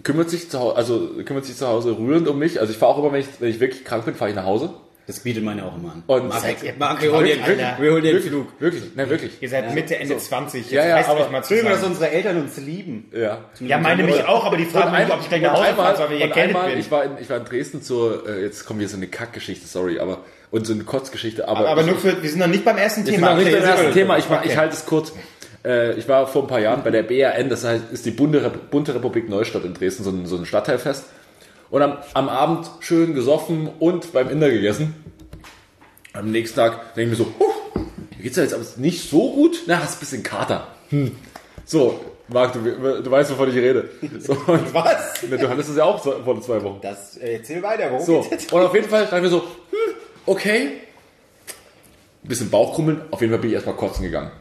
kümmert 0.03 0.29
sich 0.29 0.51
zu 0.51 0.59
Hause, 0.59 0.75
also 0.75 1.09
kümmert 1.25 1.45
sich 1.45 1.57
zu 1.57 1.67
Hause 1.67 1.97
rührend 1.97 2.27
um 2.27 2.37
mich. 2.37 2.59
Also 2.59 2.71
ich 2.71 2.77
fahre 2.77 2.93
auch 2.93 2.99
immer, 2.99 3.11
wenn 3.11 3.21
ich, 3.21 3.27
wenn 3.39 3.49
ich 3.49 3.59
wirklich 3.59 3.85
krank 3.85 4.05
bin, 4.05 4.13
fahre 4.13 4.29
ich 4.29 4.35
nach 4.35 4.45
Hause. 4.45 4.69
Das 5.07 5.19
bietet 5.19 5.43
meine 5.43 5.63
auch 5.63 5.77
immer 5.77 5.91
an. 5.91 6.03
Und 6.07 6.29
Marc, 6.29 6.41
seid 6.41 6.63
ihr 6.63 6.73
Marc, 6.79 7.01
wir 7.01 7.11
holen 7.11 7.25
den, 7.25 7.43
Alter. 7.43 7.77
wir 7.79 7.91
holen 7.91 8.03
den 8.03 8.13
wirklich, 8.13 8.31
Flug. 8.31 8.47
wirklich, 8.59 8.83
nein, 8.95 9.09
wirklich. 9.09 9.37
Ihr 9.39 9.49
seid 9.49 9.73
Mitte, 9.75 9.97
Ende 9.97 10.17
20. 10.17 10.63
Jetzt 10.63 10.71
Ja, 10.71 10.87
ja, 10.87 10.95
reißt 10.95 11.09
aber 11.09 11.29
mal 11.29 11.37
Entschuldigung, 11.37 11.71
dass 11.71 11.83
unsere 11.83 12.09
Eltern 12.09 12.41
uns 12.41 12.57
lieben. 12.57 13.11
Ja. 13.15 13.45
Ja, 13.59 13.77
meine 13.77 14.01
mich 14.01 14.23
auch, 14.25 14.45
aber 14.45 14.57
die 14.57 14.65
fragen 14.65 14.91
mich, 14.97 15.13
ob 15.13 15.21
ich 15.21 15.29
gleich 15.29 15.43
nach 15.43 15.53
Hause 15.53 15.75
fahre, 15.75 15.99
weil 15.99 16.17
ich 16.17 16.23
und 16.23 16.29
erkältet 16.29 16.55
einmal 16.55 16.69
bin. 16.71 16.79
ich 16.79 16.89
war 16.89 17.03
in, 17.03 17.11
ich 17.21 17.29
war 17.29 17.37
in 17.37 17.45
Dresden 17.45 17.83
zur, 17.83 18.27
äh, 18.27 18.41
jetzt 18.41 18.65
kommt 18.65 18.79
hier 18.79 18.89
so 18.89 18.97
eine 18.97 19.07
Kackgeschichte, 19.07 19.67
sorry, 19.67 19.99
aber 19.99 20.19
und 20.49 20.65
so 20.65 20.73
eine 20.73 20.83
Kotzgeschichte, 20.83 21.47
aber, 21.47 21.67
aber 21.67 21.81
ich, 21.81 21.87
nur 21.87 21.97
für, 21.97 22.23
wir 22.23 22.29
sind 22.29 22.39
noch 22.39 22.47
nicht 22.47 22.65
beim 22.65 22.77
ersten 22.77 23.01
ich 23.01 23.07
bin 23.07 23.15
Thema. 23.15 23.31
noch 23.31 23.37
nicht 23.37 23.51
beim 23.51 23.63
ersten. 23.63 23.93
Thema, 23.93 24.17
ich, 24.17 24.25
ich 24.43 24.57
halte 24.57 24.73
es 24.73 24.85
kurz. 24.85 25.13
Äh, 25.63 25.93
ich 25.93 26.07
war 26.07 26.27
vor 26.27 26.43
ein 26.43 26.47
paar 26.47 26.59
Jahren 26.59 26.83
bei 26.83 26.91
der 26.91 27.03
BRN, 27.03 27.49
das 27.49 27.63
heißt, 27.63 27.91
ist 27.91 28.05
die 28.05 28.11
Bunte, 28.11 28.51
Bunte 28.71 28.95
Republik 28.95 29.29
Neustadt 29.29 29.65
in 29.65 29.73
Dresden, 29.73 30.03
so 30.03 30.11
ein, 30.11 30.25
so 30.25 30.37
ein 30.37 30.45
Stadtteilfest. 30.45 31.05
Und 31.69 31.81
am, 31.81 31.97
am 32.13 32.29
Abend 32.29 32.69
schön 32.79 33.13
gesoffen 33.13 33.69
und 33.79 34.13
beim 34.13 34.29
Inder 34.29 34.49
gegessen. 34.49 34.95
Am 36.13 36.31
nächsten 36.31 36.55
Tag 36.55 36.93
denke 36.95 37.13
ich 37.13 37.19
mir 37.19 37.25
so, 37.25 37.31
huh, 37.39 37.79
mir 38.15 38.23
geht's 38.23 38.37
ja 38.37 38.43
jetzt 38.43 38.53
aber 38.53 38.63
nicht 38.77 39.09
so 39.09 39.33
gut. 39.33 39.63
Na, 39.67 39.79
hast 39.79 39.97
ein 39.97 39.99
bisschen 39.99 40.23
Kater. 40.23 40.67
Hm. 40.89 41.11
So, 41.65 41.99
Marc, 42.27 42.53
du, 42.53 42.59
du 43.01 43.11
weißt, 43.11 43.31
wovon 43.31 43.49
ich 43.49 43.55
rede. 43.55 43.89
So, 44.19 44.33
und 44.33 44.73
Was? 44.73 45.21
Du 45.29 45.49
hattest 45.49 45.69
es 45.69 45.77
ja 45.77 45.83
auch 45.83 46.01
vor 46.01 46.41
zwei 46.41 46.61
Wochen. 46.63 46.79
Das, 46.81 47.17
äh, 47.17 47.35
erzähl 47.37 47.61
weiter, 47.61 47.91
worum 47.91 48.05
So, 48.05 48.25
und 48.51 48.61
auf 48.63 48.73
jeden 48.73 48.87
Fall 48.89 49.03
dachte 49.03 49.17
ich 49.17 49.21
mir 49.23 49.29
so, 49.29 49.41
hm, 49.41 49.95
okay. 50.25 50.71
Ein 52.23 52.27
bisschen 52.27 52.49
Bauchkrummeln, 52.49 53.01
auf 53.11 53.21
jeden 53.21 53.33
Fall 53.33 53.39
bin 53.39 53.49
ich 53.49 53.55
erstmal 53.55 53.75
kotzen 53.75 54.03
gegangen. 54.03 54.31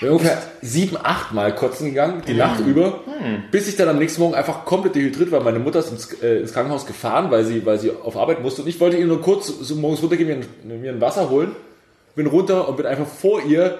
Bin 0.00 0.10
ungefähr 0.10 0.42
sieben, 0.60 0.96
acht 1.02 1.32
Mal 1.32 1.54
kotzen 1.54 1.88
gegangen, 1.88 2.22
die 2.26 2.34
Nacht 2.34 2.60
über, 2.60 3.00
bis 3.50 3.68
ich 3.68 3.76
dann 3.76 3.88
am 3.88 3.98
nächsten 3.98 4.20
Morgen 4.20 4.34
einfach 4.34 4.64
komplett 4.64 4.96
dehydriert 4.96 5.30
war. 5.30 5.40
Meine 5.40 5.60
Mutter 5.60 5.78
ist 5.78 5.90
ins, 5.90 6.12
äh, 6.20 6.40
ins 6.40 6.52
Krankenhaus 6.52 6.86
gefahren, 6.86 7.30
weil 7.30 7.44
sie, 7.44 7.64
weil 7.64 7.78
sie 7.78 7.90
auf 7.90 8.16
Arbeit 8.16 8.42
musste. 8.42 8.62
Und 8.62 8.68
ich 8.68 8.80
wollte 8.80 8.96
ihr 8.96 9.06
nur 9.06 9.22
kurz 9.22 9.46
so 9.46 9.76
morgens 9.76 10.02
runtergehen, 10.02 10.28
mir 10.28 10.46
ein, 10.72 10.80
mir 10.80 10.92
ein 10.92 11.00
Wasser 11.00 11.30
holen. 11.30 11.54
Bin 12.16 12.26
runter 12.26 12.68
und 12.68 12.76
bin 12.76 12.86
einfach 12.86 13.06
vor 13.06 13.42
ihr 13.44 13.78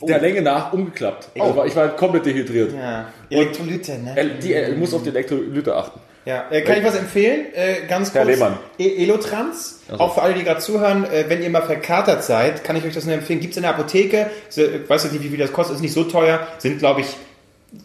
der 0.00 0.20
Länge 0.20 0.42
nach 0.42 0.72
umgeklappt. 0.72 1.28
Also 1.38 1.56
war, 1.56 1.66
ich 1.66 1.76
war 1.76 1.88
komplett 1.88 2.26
dehydriert. 2.26 2.72
Ja. 2.72 3.06
Elektrolyte, 3.30 3.98
ne? 3.98 4.12
El- 4.16 4.30
Die, 4.42 4.52
äh, 4.54 4.74
muss 4.74 4.94
auf 4.94 5.02
die 5.02 5.10
Elektrolyte 5.10 5.74
achten. 5.74 6.00
Ja, 6.24 6.44
äh, 6.50 6.62
kann 6.62 6.78
ich 6.78 6.84
was 6.84 6.94
empfehlen? 6.94 7.46
Äh, 7.52 7.86
ganz 7.88 8.14
Herr 8.14 8.22
kurz. 8.24 8.34
Lehmann. 8.36 8.56
E 8.78 9.02
Elotrans, 9.02 9.80
auch 9.98 10.14
für 10.14 10.22
alle, 10.22 10.34
die 10.34 10.44
gerade 10.44 10.60
zuhören, 10.60 11.04
äh, 11.04 11.24
wenn 11.28 11.42
ihr 11.42 11.50
mal 11.50 11.62
verkatert 11.62 12.22
seid, 12.22 12.62
kann 12.62 12.76
ich 12.76 12.84
euch 12.84 12.94
das 12.94 13.04
nur 13.06 13.14
empfehlen. 13.14 13.40
Gibt's 13.40 13.56
in 13.56 13.62
der 13.64 13.72
Apotheke, 13.72 14.30
so, 14.48 14.62
ich 14.62 14.88
weiß 14.88 15.02
jetzt 15.02 15.12
nicht, 15.14 15.24
wie 15.24 15.28
viel 15.30 15.38
das 15.38 15.52
kostet, 15.52 15.74
ist 15.76 15.82
nicht 15.82 15.92
so 15.94 16.04
teuer, 16.04 16.46
sind 16.58 16.78
glaube 16.78 17.00
ich 17.00 17.08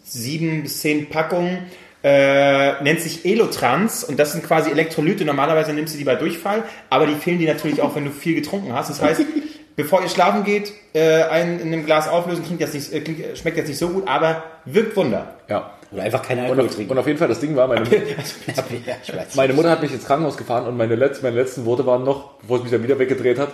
sieben 0.04 0.62
bis 0.62 0.80
zehn 0.80 1.08
Packungen. 1.08 1.58
Äh, 2.04 2.80
nennt 2.84 3.00
sich 3.00 3.24
Elotrans 3.26 4.04
und 4.04 4.20
das 4.20 4.30
sind 4.30 4.44
quasi 4.44 4.70
Elektrolyte. 4.70 5.24
Normalerweise 5.24 5.72
nimmst 5.72 5.94
du 5.94 5.98
die 5.98 6.04
bei 6.04 6.14
Durchfall, 6.14 6.62
aber 6.90 7.08
die 7.08 7.14
fehlen 7.16 7.40
dir 7.40 7.52
natürlich 7.52 7.82
auch, 7.82 7.96
wenn 7.96 8.04
du 8.04 8.12
viel 8.12 8.36
getrunken 8.36 8.72
hast. 8.72 8.88
Das 8.88 9.02
heißt, 9.02 9.20
bevor 9.78 10.02
ihr 10.02 10.08
schlafen 10.10 10.44
geht, 10.44 10.72
äh, 10.92 11.22
einen 11.22 11.58
in 11.60 11.68
einem 11.72 11.86
Glas 11.86 12.08
auflösen, 12.08 12.44
klingt 12.44 12.60
jetzt 12.60 12.74
nicht, 12.74 12.92
äh, 12.92 13.00
klingt, 13.00 13.20
äh, 13.20 13.34
schmeckt 13.36 13.56
jetzt 13.56 13.68
nicht 13.68 13.78
so 13.78 13.88
gut, 13.88 14.06
aber 14.06 14.42
wirkt 14.66 14.94
Wunder. 14.96 15.34
Ja. 15.48 15.70
Oder 15.90 16.02
einfach 16.02 16.20
keine 16.22 16.42
Und 16.42 16.46
Alkohol 16.50 16.66
auf, 16.66 16.74
trinken. 16.74 16.92
und 16.92 16.98
auf 16.98 17.06
jeden 17.06 17.18
Fall, 17.18 17.28
das 17.28 17.40
Ding 17.40 17.56
war, 17.56 17.66
meine, 17.66 17.86
ja, 17.88 19.16
weiß. 19.16 19.34
Meine 19.36 19.54
Mutter 19.54 19.70
hat 19.70 19.80
mich 19.80 19.92
ins 19.92 20.04
Krankenhaus 20.04 20.36
gefahren 20.36 20.66
und 20.66 20.76
meine, 20.76 20.96
letz, 20.96 21.22
meine 21.22 21.36
letzten 21.36 21.64
Worte 21.64 21.86
waren 21.86 22.04
noch, 22.04 22.34
bevor 22.40 22.58
sie 22.58 22.64
mich 22.64 22.72
dann 22.72 22.82
wieder 22.82 22.98
weggedreht 22.98 23.38
hat, 23.38 23.48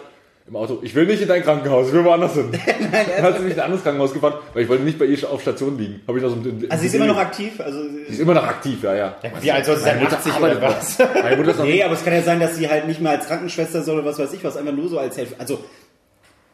im 0.47 0.57
Auto, 0.57 0.81
ich 0.83 0.95
will 0.95 1.07
nicht 1.07 1.23
in 1.23 1.29
dein 1.29 1.43
Krankenhaus, 1.43 1.87
ich 1.89 1.95
will 1.95 2.05
woanders 2.05 2.35
hin. 2.35 2.51
dann 3.17 3.23
hat 3.25 3.37
sie 3.39 3.43
mich 3.45 3.53
in 3.55 3.59
ein 3.61 3.65
anderes 3.65 3.83
Krankenhaus 3.83 4.13
gefahren, 4.13 4.35
weil 4.53 4.65
ich 4.65 4.69
wollte 4.69 4.83
nicht 4.83 4.99
bei 4.99 5.07
ihr 5.07 5.31
auf 5.31 5.41
Station 5.41 5.79
liegen. 5.79 6.03
Hab 6.07 6.17
ich 6.17 6.23
noch 6.23 6.29
so 6.29 6.35
ein- 6.37 6.67
Also 6.69 6.81
sie 6.83 6.89
ist 6.89 6.95
immer 6.95 7.07
noch 7.07 7.17
aktiv. 7.17 7.53
Also, 7.61 7.79
Sie 7.83 8.13
ist 8.13 8.21
immer 8.21 8.35
noch 8.35 8.45
aktiv, 8.45 8.83
ja, 8.83 8.95
ja. 8.95 9.17
Wie 9.41 9.51
alt 9.53 9.65
soll 9.65 9.77
sie 9.79 9.85
sein? 9.85 10.07
80 10.07 10.37
oder 10.39 10.61
was? 10.61 10.99
noch. 10.99 11.15
Meine 11.15 11.37
Mutter 11.37 11.51
ist 11.53 11.59
noch 11.61 11.65
nee, 11.65 11.83
aber 11.83 11.95
es 11.95 12.05
kann 12.05 12.13
ja 12.13 12.21
sein, 12.23 12.41
dass 12.41 12.57
sie 12.57 12.69
halt 12.69 12.87
nicht 12.87 13.01
mal 13.01 13.17
als 13.17 13.27
Krankenschwester 13.27 13.83
soll 13.83 14.01
oder 14.01 14.07
was 14.09 14.19
weiß 14.19 14.33
ich 14.35 14.45
was, 14.45 14.57
einfach 14.59 14.73
nur 14.75 14.89
so 14.89 14.99
als 14.99 15.17
Helfer. 15.17 15.37
Also, 15.39 15.61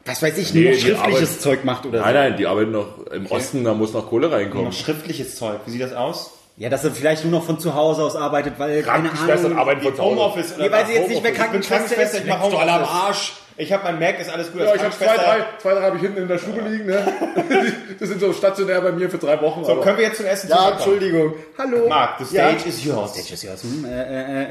was 0.04 0.23
weiß 0.23 0.38
ich, 0.38 0.54
nur 0.54 0.62
Nee, 0.62 0.71
noch 0.71 0.76
die 0.76 0.80
schriftliches 0.83 1.21
arbeitet- 1.21 1.40
Zeug 1.42 1.64
macht 1.64 1.87
oder 1.87 2.00
Nein, 2.00 2.09
so. 2.14 2.19
nein, 2.21 2.37
die 2.37 2.47
arbeiten 2.47 2.71
noch 2.73 3.07
im 3.12 3.26
Osten, 3.26 3.64
da 3.64 3.75
muss 3.75 3.92
noch 3.92 4.09
Kohle 4.09 4.30
reinkommen. 4.33 4.66
Noch 4.66 4.73
schriftliches 4.73 5.37
Zeug. 5.37 5.61
Wie 5.66 5.71
sieht 5.71 5.83
das 5.83 5.92
aus? 5.92 6.33
Ja, 6.57 6.69
dass 6.69 6.83
sie 6.83 6.90
vielleicht 6.90 7.25
nur 7.25 7.33
noch 7.33 7.45
von 7.47 7.59
zu 7.59 7.75
Hause 7.75 8.02
aus 8.02 8.16
arbeitet, 8.16 8.54
weil 8.59 8.83
keine 8.83 9.11
Ahnung. 9.11 9.57
arbeiten 9.59 9.80
von 9.83 9.95
zu 9.95 10.02
Hause. 10.02 10.11
Homeoffice 10.16 10.54
Nee, 10.59 10.71
weil 10.71 10.87
sie 10.87 10.92
jetzt 10.92 11.09
nicht 11.09 11.23
mehr 11.23 11.33
Ich 11.33 11.37
bin 11.38 11.45
Krankenschwester 11.45 11.76
Krankenschwester, 11.95 12.19
ist. 12.19 12.25
ich 12.25 12.28
mach 12.30 12.42
Leck 12.42 12.50
doch 12.52 12.61
alle 12.61 12.73
am 12.73 12.80
Homeoffice. 12.80 13.02
Arsch. 13.02 13.33
Ich 13.61 13.73
habe 13.73 13.85
mein 13.85 13.99
Mac, 13.99 14.19
ist 14.19 14.31
alles 14.31 14.50
gut. 14.52 14.62
Ja, 14.62 14.75
ich 14.75 14.83
habe 14.83 14.95
zwei, 14.97 15.17
drei, 15.17 15.45
zwei, 15.61 15.75
drei 15.75 15.83
habe 15.83 15.97
ich 15.97 16.02
hinten 16.02 16.23
in 16.23 16.29
der 16.29 16.38
Stube 16.38 16.61
liegen, 16.62 16.87
ne? 16.87 17.07
Die 18.00 18.07
sind 18.07 18.21
so 18.21 18.33
stationär 18.33 18.81
bei 18.81 18.90
mir 18.93 19.11
für 19.11 19.19
drei 19.19 19.40
Wochen. 19.43 19.64
So, 19.64 19.73
aber- 19.73 19.83
können 19.83 19.99
wir 19.99 20.05
jetzt 20.07 20.17
zum 20.17 20.26
ersten 20.26 20.49
Ja, 20.49 20.57
Thema 20.57 20.67
kommen? 20.71 20.76
Entschuldigung. 20.79 21.35
Hallo. 21.59 21.88
Marc, 21.88 22.19
the 22.21 22.25
stage 22.25 22.67
is 22.67 22.85
yours. 22.85 23.12
Stage 23.12 23.35
is 23.35 23.43
yours. 23.43 23.62
Hm, 23.62 23.85
äh, 23.85 23.88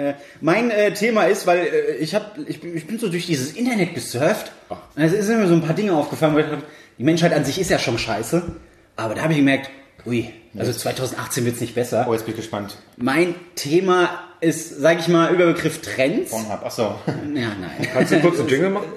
äh, 0.07 0.09
äh, 0.11 0.13
mein 0.41 0.69
äh, 0.71 0.93
Thema 0.93 1.23
ist, 1.23 1.47
weil 1.47 1.59
äh, 1.59 1.95
ich, 1.97 2.13
hab, 2.13 2.37
ich, 2.47 2.61
bin- 2.61 2.77
ich 2.77 2.85
bin 2.87 2.99
so 2.99 3.09
durch 3.09 3.25
dieses 3.25 3.53
Internet 3.53 3.95
gesurft. 3.95 4.51
Und 4.69 5.03
es 5.03 5.13
ist 5.13 5.27
mir 5.27 5.47
so 5.47 5.53
ein 5.55 5.61
paar 5.63 5.75
Dinge 5.75 5.93
aufgefallen, 5.93 6.35
wo 6.35 6.39
ich 6.39 6.45
dachte, 6.45 6.63
die 6.97 7.03
Menschheit 7.03 7.33
an 7.33 7.43
sich 7.45 7.59
ist 7.59 7.71
ja 7.71 7.79
schon 7.79 7.97
scheiße. 7.97 8.43
Aber 8.95 9.15
da 9.15 9.21
habe 9.23 9.33
ich 9.33 9.39
gemerkt, 9.39 9.69
ui, 10.05 10.29
also 10.57 10.71
2018 10.71 11.45
wird's 11.45 11.61
nicht 11.61 11.73
besser. 11.73 12.05
Oh, 12.07 12.13
jetzt 12.13 12.25
bin 12.25 12.33
ich 12.33 12.39
gespannt. 12.41 12.77
Mein 12.97 13.33
Thema 13.55 14.09
ist, 14.41 14.79
sage 14.79 14.99
ich 15.01 15.07
mal, 15.07 15.33
Überbegriff 15.33 15.81
Trends. 15.81 16.31
Pornhub, 16.31 16.63
achso. 16.65 16.95
Ja, 17.07 17.55
nein. 17.59 17.87
Kannst 17.93 18.11
du 18.11 18.19
kurz 18.21 18.39
einen 18.39 18.49
Jingle 18.49 18.69
machen? 18.71 18.87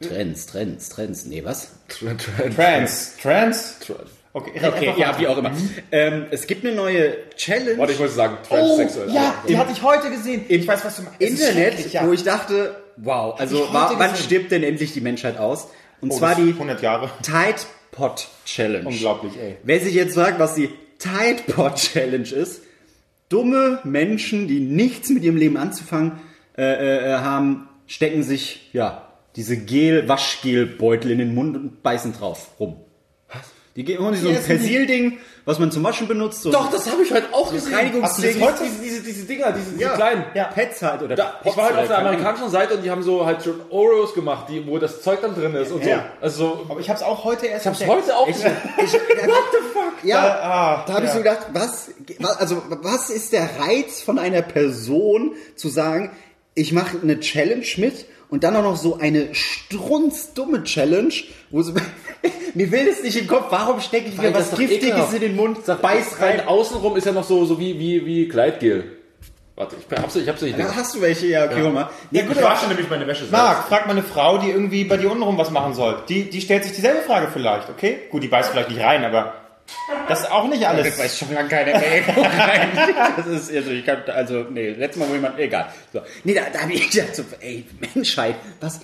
Trends, 0.00 0.46
Trends, 0.46 0.88
Trends. 0.90 1.24
Nee, 1.24 1.42
was? 1.44 1.70
Trans. 1.88 3.16
Trans? 3.22 3.76
Okay, 4.32 4.60
Okay, 4.62 4.94
ja, 4.98 5.18
wie 5.18 5.26
auch 5.26 5.38
immer. 5.38 5.50
Ähm, 5.90 6.26
es 6.30 6.46
gibt 6.46 6.66
eine 6.66 6.74
neue 6.76 7.16
Challenge. 7.36 7.78
Warte, 7.78 7.92
ich 7.94 7.98
wollte 7.98 8.12
sagen, 8.12 8.36
Oh, 8.42 8.46
transsexuell. 8.54 9.10
ja, 9.10 9.34
die 9.48 9.56
hatte 9.56 9.72
ich 9.72 9.82
heute 9.82 10.10
gesehen. 10.10 10.44
Ich 10.48 10.68
weiß, 10.68 10.84
was 10.84 10.96
du 10.96 11.02
meinst. 11.02 11.20
Internet, 11.20 11.90
ja. 11.92 12.06
wo 12.06 12.12
ich 12.12 12.22
dachte, 12.22 12.76
wow, 12.98 13.40
also 13.40 13.64
ich 13.64 13.72
wa- 13.72 13.88
heute 13.88 13.98
wann 13.98 14.14
stirbt 14.16 14.52
denn 14.52 14.62
endlich 14.62 14.92
die 14.92 15.00
Menschheit 15.00 15.38
aus? 15.38 15.68
Und 16.02 16.10
Oh, 16.12 16.16
zwar 16.18 16.34
die 16.34 16.50
100 16.52 16.82
Jahre. 16.82 17.10
Tide 17.22 17.56
Pod 17.92 18.28
Challenge. 18.44 18.86
Unglaublich, 18.86 19.32
ey. 19.40 19.56
Wer 19.62 19.80
sich 19.80 19.94
jetzt 19.94 20.12
fragt, 20.14 20.38
was 20.38 20.54
die 20.54 20.68
Tide 20.98 21.50
Pod 21.54 21.76
Challenge 21.76 22.28
ist, 22.28 22.60
dumme 23.28 23.80
Menschen, 23.84 24.48
die 24.48 24.60
nichts 24.60 25.10
mit 25.10 25.24
ihrem 25.24 25.36
Leben 25.36 25.56
anzufangen 25.56 26.12
äh, 26.56 26.62
äh, 26.62 27.12
äh, 27.12 27.18
haben, 27.18 27.68
stecken 27.86 28.22
sich 28.22 28.70
ja 28.72 29.12
diese 29.36 29.56
Gel 29.58 30.08
Waschgelbeutel 30.08 31.10
in 31.10 31.18
den 31.18 31.34
Mund 31.34 31.56
und 31.56 31.82
beißen 31.82 32.12
drauf 32.14 32.58
rum. 32.58 32.76
Die 33.76 33.84
gehen 33.84 34.00
holen 34.02 34.14
sich 34.14 34.22
so 34.22 34.30
ein 34.30 34.42
Persilding, 34.42 35.18
was 35.44 35.58
man 35.58 35.70
zum 35.70 35.84
Waschen 35.84 36.08
benutzt. 36.08 36.42
So 36.42 36.50
Doch, 36.50 36.70
das 36.70 36.90
habe 36.90 37.02
ich 37.02 37.12
heute 37.12 37.26
auch 37.32 37.52
gesehen. 37.52 37.74
Reinigungsding. 37.74 38.40
Heute? 38.40 38.64
Diese, 38.64 38.82
diese, 38.82 39.02
diese 39.02 39.24
Dinger, 39.26 39.52
diese, 39.52 39.70
diese 39.72 39.82
ja, 39.82 39.94
kleinen. 39.94 40.24
ja, 40.34 40.44
Pets 40.44 40.80
halt 40.82 41.02
oder 41.02 41.14
Da, 41.14 41.34
ich 41.44 41.54
war 41.56 41.66
heute 41.68 41.80
auf 41.80 41.86
der 41.88 41.98
amerikanischen 41.98 42.48
Seite 42.50 42.74
und 42.74 42.82
die 42.82 42.90
haben 42.90 43.02
so 43.02 43.26
halt 43.26 43.44
schon 43.44 43.60
Oreos 43.70 44.14
gemacht, 44.14 44.46
die, 44.48 44.66
wo 44.66 44.78
das 44.78 45.02
Zeug 45.02 45.20
dann 45.20 45.34
drin 45.34 45.54
ist 45.54 45.70
und 45.72 45.84
Ja. 45.84 46.06
so. 46.20 46.24
Also, 46.24 46.66
Aber 46.70 46.80
ich 46.80 46.88
hab's 46.88 47.02
auch 47.02 47.22
heute 47.24 47.46
erst 47.46 47.66
ich 47.66 47.70
hab's 47.70 47.86
heute 47.86 48.16
auch 48.16 48.26
Ich, 48.26 48.34
gesehen. 48.36 48.56
ich, 48.78 48.92
What 49.26 49.44
the 49.52 49.58
fuck? 49.72 49.92
Ja, 50.04 50.22
Da- 50.22 50.40
ah, 50.42 50.84
da 50.86 50.94
habe 50.94 51.04
ich 51.04 51.10
so 51.12 51.18
gedacht, 51.18 51.46
was, 51.52 51.90
was, 52.18 52.36
also 52.38 52.62
was 52.82 53.10
ist 53.10 53.32
der 53.34 53.48
Reiz 53.60 54.00
von 54.00 54.18
einer 54.18 54.40
Person 54.42 55.32
zu 55.54 55.68
sagen, 55.68 56.10
ich 56.54 56.72
mache 56.72 56.96
eine 57.02 57.20
Challenge 57.20 57.66
mit 57.76 58.06
und 58.28 58.44
dann 58.44 58.56
auch 58.56 58.62
noch 58.62 58.76
so 58.76 58.98
eine 58.98 59.34
strunzdumme 59.34 60.64
Challenge, 60.64 61.12
wo 61.50 61.62
so, 61.62 61.72
mir 62.54 62.72
will 62.72 62.88
es 62.88 63.02
nicht 63.02 63.16
im 63.16 63.26
Kopf, 63.26 63.46
warum 63.50 63.80
stecke 63.80 64.08
ich 64.08 64.18
mir 64.18 64.32
das 64.32 64.52
was 64.52 64.58
Giftiges 64.58 65.12
in 65.12 65.20
den 65.20 65.36
Mund, 65.36 65.64
Sag, 65.64 65.82
beiß 65.82 66.20
rein. 66.20 66.46
Außenrum 66.46 66.96
ist 66.96 67.06
ja 67.06 67.12
noch 67.12 67.24
so, 67.24 67.44
so 67.44 67.58
wie, 67.58 67.78
wie, 67.78 68.04
wie 68.04 68.28
Gleitgel. 68.28 68.96
Warte, 69.54 69.76
ich 69.76 69.98
hab's, 69.98 70.16
ich 70.16 70.28
hab's 70.28 70.42
nicht. 70.42 70.58
Da 70.58 70.74
hast 70.74 70.94
du 70.94 71.00
welche, 71.00 71.28
ja, 71.28 71.46
okay, 71.46 71.62
hol 71.62 71.72
mal. 71.72 71.88
Nee, 72.10 72.22
gut, 72.22 72.36
Ich 72.36 72.42
wasche 72.42 72.68
nämlich 72.68 72.90
meine 72.90 73.06
Wäsche 73.06 73.20
selbst. 73.20 73.32
Marc, 73.32 73.68
frag 73.68 73.86
mal 73.86 73.92
eine 73.92 74.02
Frau, 74.02 74.36
die 74.36 74.50
irgendwie 74.50 74.84
bei 74.84 74.98
dir 74.98 75.10
untenrum 75.10 75.38
was 75.38 75.50
machen 75.50 75.72
soll. 75.72 76.02
Die, 76.10 76.28
die 76.28 76.42
stellt 76.42 76.64
sich 76.64 76.74
dieselbe 76.74 77.00
Frage 77.00 77.28
vielleicht, 77.32 77.70
okay? 77.70 78.00
Gut, 78.10 78.22
die 78.22 78.28
beißt 78.28 78.50
vielleicht 78.50 78.68
nicht 78.68 78.82
rein, 78.82 79.02
aber 79.02 79.45
das 80.08 80.20
ist 80.20 80.30
auch 80.30 80.48
nicht 80.48 80.66
alles. 80.66 80.86
Das 80.86 80.98
weiß 80.98 81.18
schon 81.18 81.34
lange 81.34 81.48
keiner 81.48 81.78
mehr. 81.78 82.02
das 83.16 83.26
ist, 83.26 83.54
also, 83.54 83.70
ich 83.70 83.84
kann, 83.84 84.02
also, 84.06 84.46
nee, 84.50 84.70
letztes 84.70 85.00
Mal, 85.00 85.08
wo 85.08 85.14
jemand, 85.14 85.38
egal. 85.38 85.66
So. 85.92 86.00
Nee, 86.24 86.34
da, 86.34 86.42
da 86.52 86.62
habe 86.62 86.72
ich 86.72 86.90
gedacht, 86.90 87.14
so, 87.14 87.24
ey, 87.40 87.64
Menschheit, 87.94 88.36
was, 88.60 88.80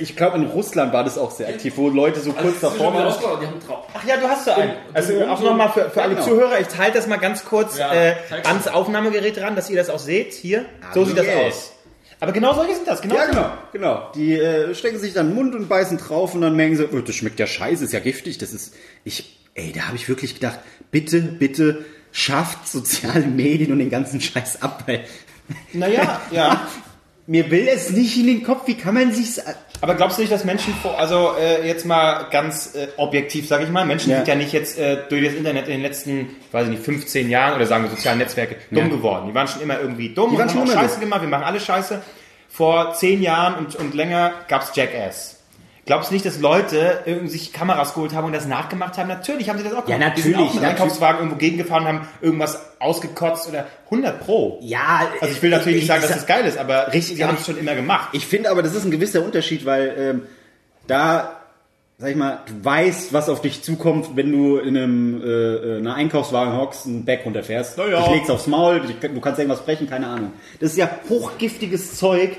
ich 0.00 0.16
glaube, 0.16 0.36
in 0.38 0.46
Russland 0.46 0.92
war 0.92 1.04
das 1.04 1.18
auch 1.18 1.30
sehr 1.30 1.48
aktiv, 1.48 1.74
wo 1.76 1.88
Leute 1.88 2.20
so 2.20 2.32
kurz 2.32 2.60
davor 2.60 2.94
waren. 2.94 3.40
Die 3.40 3.46
haben 3.46 3.60
drauf. 3.66 3.86
Ach 3.94 4.04
ja, 4.04 4.16
du 4.16 4.28
hast 4.28 4.44
so 4.44 4.52
einen. 4.52 4.72
Also 4.92 5.24
auch 5.26 5.40
nochmal 5.40 5.70
für, 5.70 5.90
für 5.90 6.02
alle 6.02 6.14
Genau. 6.14 6.26
Zuhörer, 6.26 6.60
ich 6.60 6.68
teile 6.68 6.92
das 6.92 7.06
mal 7.06 7.18
ganz 7.18 7.44
kurz 7.44 7.78
Ja, 7.78 7.92
äh, 7.92 8.16
ans 8.44 8.66
Aufnahmegerät 8.66 9.38
ran, 9.40 9.56
dass 9.56 9.70
ihr 9.70 9.76
das 9.76 9.90
auch 9.90 9.98
seht. 9.98 10.34
Hier, 10.34 10.64
so 10.94 11.04
sieht 11.04 11.16
das 11.16 11.26
yeah. 11.26 11.46
aus. 11.46 11.72
Aber 12.20 12.32
genau 12.32 12.52
solche 12.54 12.74
sind 12.74 12.88
das, 12.88 13.00
genau. 13.00 13.14
Ja, 13.14 13.26
genau, 13.26 13.50
genau. 13.72 14.12
Die 14.14 14.34
äh, 14.34 14.74
stecken 14.74 14.98
sich 14.98 15.14
dann 15.14 15.34
Mund 15.34 15.54
und 15.54 15.68
beißen 15.68 15.98
drauf 15.98 16.34
und 16.34 16.40
dann 16.40 16.56
merken 16.56 16.76
sie, 16.76 16.84
oh, 16.84 17.00
das 17.00 17.14
schmeckt 17.14 17.38
ja 17.38 17.46
scheiße, 17.46 17.84
ist 17.84 17.92
ja 17.92 18.00
giftig, 18.00 18.38
das 18.38 18.52
ist, 18.52 18.74
ich, 19.04 19.37
ey, 19.58 19.72
da 19.72 19.82
habe 19.88 19.96
ich 19.96 20.08
wirklich 20.08 20.34
gedacht, 20.34 20.58
bitte, 20.90 21.20
bitte, 21.20 21.84
schafft 22.12 22.68
soziale 22.68 23.26
Medien 23.26 23.72
und 23.72 23.78
den 23.78 23.90
ganzen 23.90 24.20
Scheiß 24.20 24.62
ab, 24.62 24.84
weil 24.86 25.04
Naja, 25.72 26.20
ja. 26.30 26.66
mir 27.26 27.50
will 27.50 27.68
es 27.68 27.90
nicht 27.90 28.16
in 28.18 28.26
den 28.26 28.42
Kopf, 28.42 28.66
wie 28.66 28.74
kann 28.74 28.94
man 28.94 29.12
sich's, 29.12 29.40
Aber 29.80 29.94
glaubst 29.94 30.18
du 30.18 30.22
nicht, 30.22 30.32
dass 30.32 30.44
Menschen, 30.44 30.74
vor, 30.74 30.98
also 30.98 31.34
äh, 31.38 31.66
jetzt 31.66 31.84
mal 31.84 32.28
ganz 32.30 32.74
äh, 32.74 32.88
objektiv, 32.96 33.46
sage 33.46 33.64
ich 33.64 33.70
mal, 33.70 33.84
Menschen 33.84 34.10
Ja. 34.10 34.16
sind 34.16 34.28
ja 34.28 34.34
nicht 34.34 34.52
jetzt 34.52 34.78
äh, 34.78 34.98
durch 35.08 35.24
das 35.24 35.34
Internet 35.34 35.66
in 35.66 35.72
den 35.74 35.82
letzten, 35.82 36.30
weiß 36.52 36.64
ich 36.64 36.70
nicht, 36.70 36.82
15 36.84 37.28
Jahren 37.28 37.54
oder 37.56 37.66
sagen 37.66 37.84
wir 37.84 37.90
sozialen 37.90 38.18
Netzwerke 38.18 38.56
dumm 38.70 38.90
geworden. 38.90 39.28
Die 39.28 39.34
waren 39.34 39.48
schon 39.48 39.62
immer 39.62 39.78
irgendwie 39.80 40.14
dumm 40.14 40.30
Die 40.30 40.36
und 40.36 40.38
waren 40.40 40.48
haben 40.48 40.58
schon 40.58 40.68
auch 40.68 40.72
immer 40.72 40.82
Scheiße 40.82 41.00
gemacht. 41.00 41.20
Wir 41.20 41.28
machen 41.28 41.44
alle 41.44 41.60
Scheiße. 41.60 42.02
Vor 42.48 42.94
10 42.94 43.22
Jahren 43.22 43.54
und, 43.56 43.76
und 43.76 43.94
länger 43.94 44.32
gab's 44.48 44.72
Jackass. 44.74 45.37
Glaubst 45.88 46.10
du 46.10 46.14
nicht, 46.14 46.26
dass 46.26 46.38
Leute 46.38 47.02
sich 47.28 47.54
Kameras 47.54 47.94
geholt 47.94 48.12
haben 48.12 48.26
und 48.26 48.34
das 48.34 48.46
nachgemacht 48.46 48.98
haben? 48.98 49.08
Natürlich 49.08 49.48
haben 49.48 49.56
sie 49.56 49.64
das 49.64 49.72
auch 49.72 49.86
gemacht. 49.86 50.16
Die 50.18 50.20
sind 50.20 50.32
natürlich, 50.32 50.36
auch 50.36 50.54
mit 50.54 50.62
natürlich. 50.62 50.82
Einkaufswagen 50.82 51.18
irgendwo 51.20 51.36
gegengefahren 51.38 51.82
und 51.84 51.88
haben 51.88 52.08
irgendwas 52.20 52.60
ausgekotzt 52.78 53.48
oder 53.48 53.66
100 53.86 54.20
pro. 54.20 54.58
ja, 54.60 55.08
Also 55.22 55.32
ich 55.34 55.40
will 55.40 55.48
natürlich 55.48 55.78
nicht 55.78 55.86
sagen, 55.88 56.02
dass 56.02 56.12
das 56.12 56.26
geil 56.26 56.44
ist, 56.44 56.58
aber 56.58 56.92
Richtig, 56.92 57.16
sie 57.16 57.24
aber 57.24 57.32
haben 57.32 57.38
es 57.40 57.46
schon 57.46 57.56
immer 57.56 57.74
gemacht. 57.74 58.10
Ich 58.12 58.26
finde 58.26 58.50
aber, 58.50 58.62
das 58.62 58.74
ist 58.74 58.84
ein 58.84 58.90
gewisser 58.90 59.24
Unterschied, 59.24 59.64
weil 59.64 59.94
ähm, 59.98 60.22
da, 60.86 61.40
sag 61.96 62.10
ich 62.10 62.16
mal, 62.16 62.40
du 62.44 62.62
weißt, 62.62 63.14
was 63.14 63.30
auf 63.30 63.40
dich 63.40 63.62
zukommt, 63.62 64.14
wenn 64.14 64.30
du 64.30 64.58
in 64.58 64.76
einem 64.76 65.22
äh, 65.22 65.26
äh, 65.26 65.78
einer 65.78 65.94
Einkaufswagen 65.94 66.54
hockst, 66.54 66.84
einen 66.84 67.06
Berg 67.06 67.24
runterfährst. 67.24 67.78
Na 67.78 67.86
ja. 67.86 68.02
Dich 68.02 68.10
legst 68.10 68.30
aufs 68.30 68.46
Maul, 68.46 68.82
du 68.82 69.20
kannst 69.22 69.38
irgendwas 69.38 69.64
brechen, 69.64 69.88
keine 69.88 70.08
Ahnung. 70.08 70.32
Das 70.60 70.72
ist 70.72 70.76
ja 70.76 70.90
hochgiftiges 71.08 71.96
Zeug, 71.96 72.36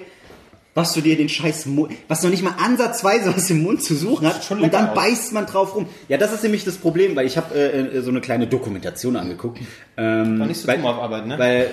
was 0.75 0.93
du 0.93 1.01
dir 1.01 1.17
den 1.17 1.29
scheiß 1.29 1.65
Mund, 1.65 1.93
was 2.07 2.23
noch 2.23 2.29
nicht 2.29 2.43
mal 2.43 2.55
ansatzweise 2.63 3.35
was 3.35 3.49
im 3.49 3.63
Mund 3.63 3.83
zu 3.83 3.95
suchen 3.95 4.27
hat 4.27 4.43
schon 4.43 4.61
und 4.61 4.73
dann 4.73 4.89
aus. 4.89 4.95
beißt 4.95 5.33
man 5.33 5.45
drauf 5.45 5.75
rum. 5.75 5.87
Ja, 6.07 6.17
das 6.17 6.31
ist 6.31 6.43
nämlich 6.43 6.63
das 6.63 6.77
Problem, 6.77 7.15
weil 7.15 7.25
ich 7.25 7.37
habe 7.37 7.55
äh, 7.55 7.97
äh, 7.97 8.01
so 8.01 8.11
eine 8.11 8.21
kleine 8.21 8.47
Dokumentation 8.47 9.15
angeguckt. 9.15 9.59
Ähm, 9.97 10.39
War 10.39 10.47
nicht 10.47 10.61
so 10.61 10.67
weil, 10.67 10.77
dumm 10.77 10.85
auf 10.85 10.99
Arbeit, 10.99 11.27
ne? 11.27 11.37
Weil 11.37 11.69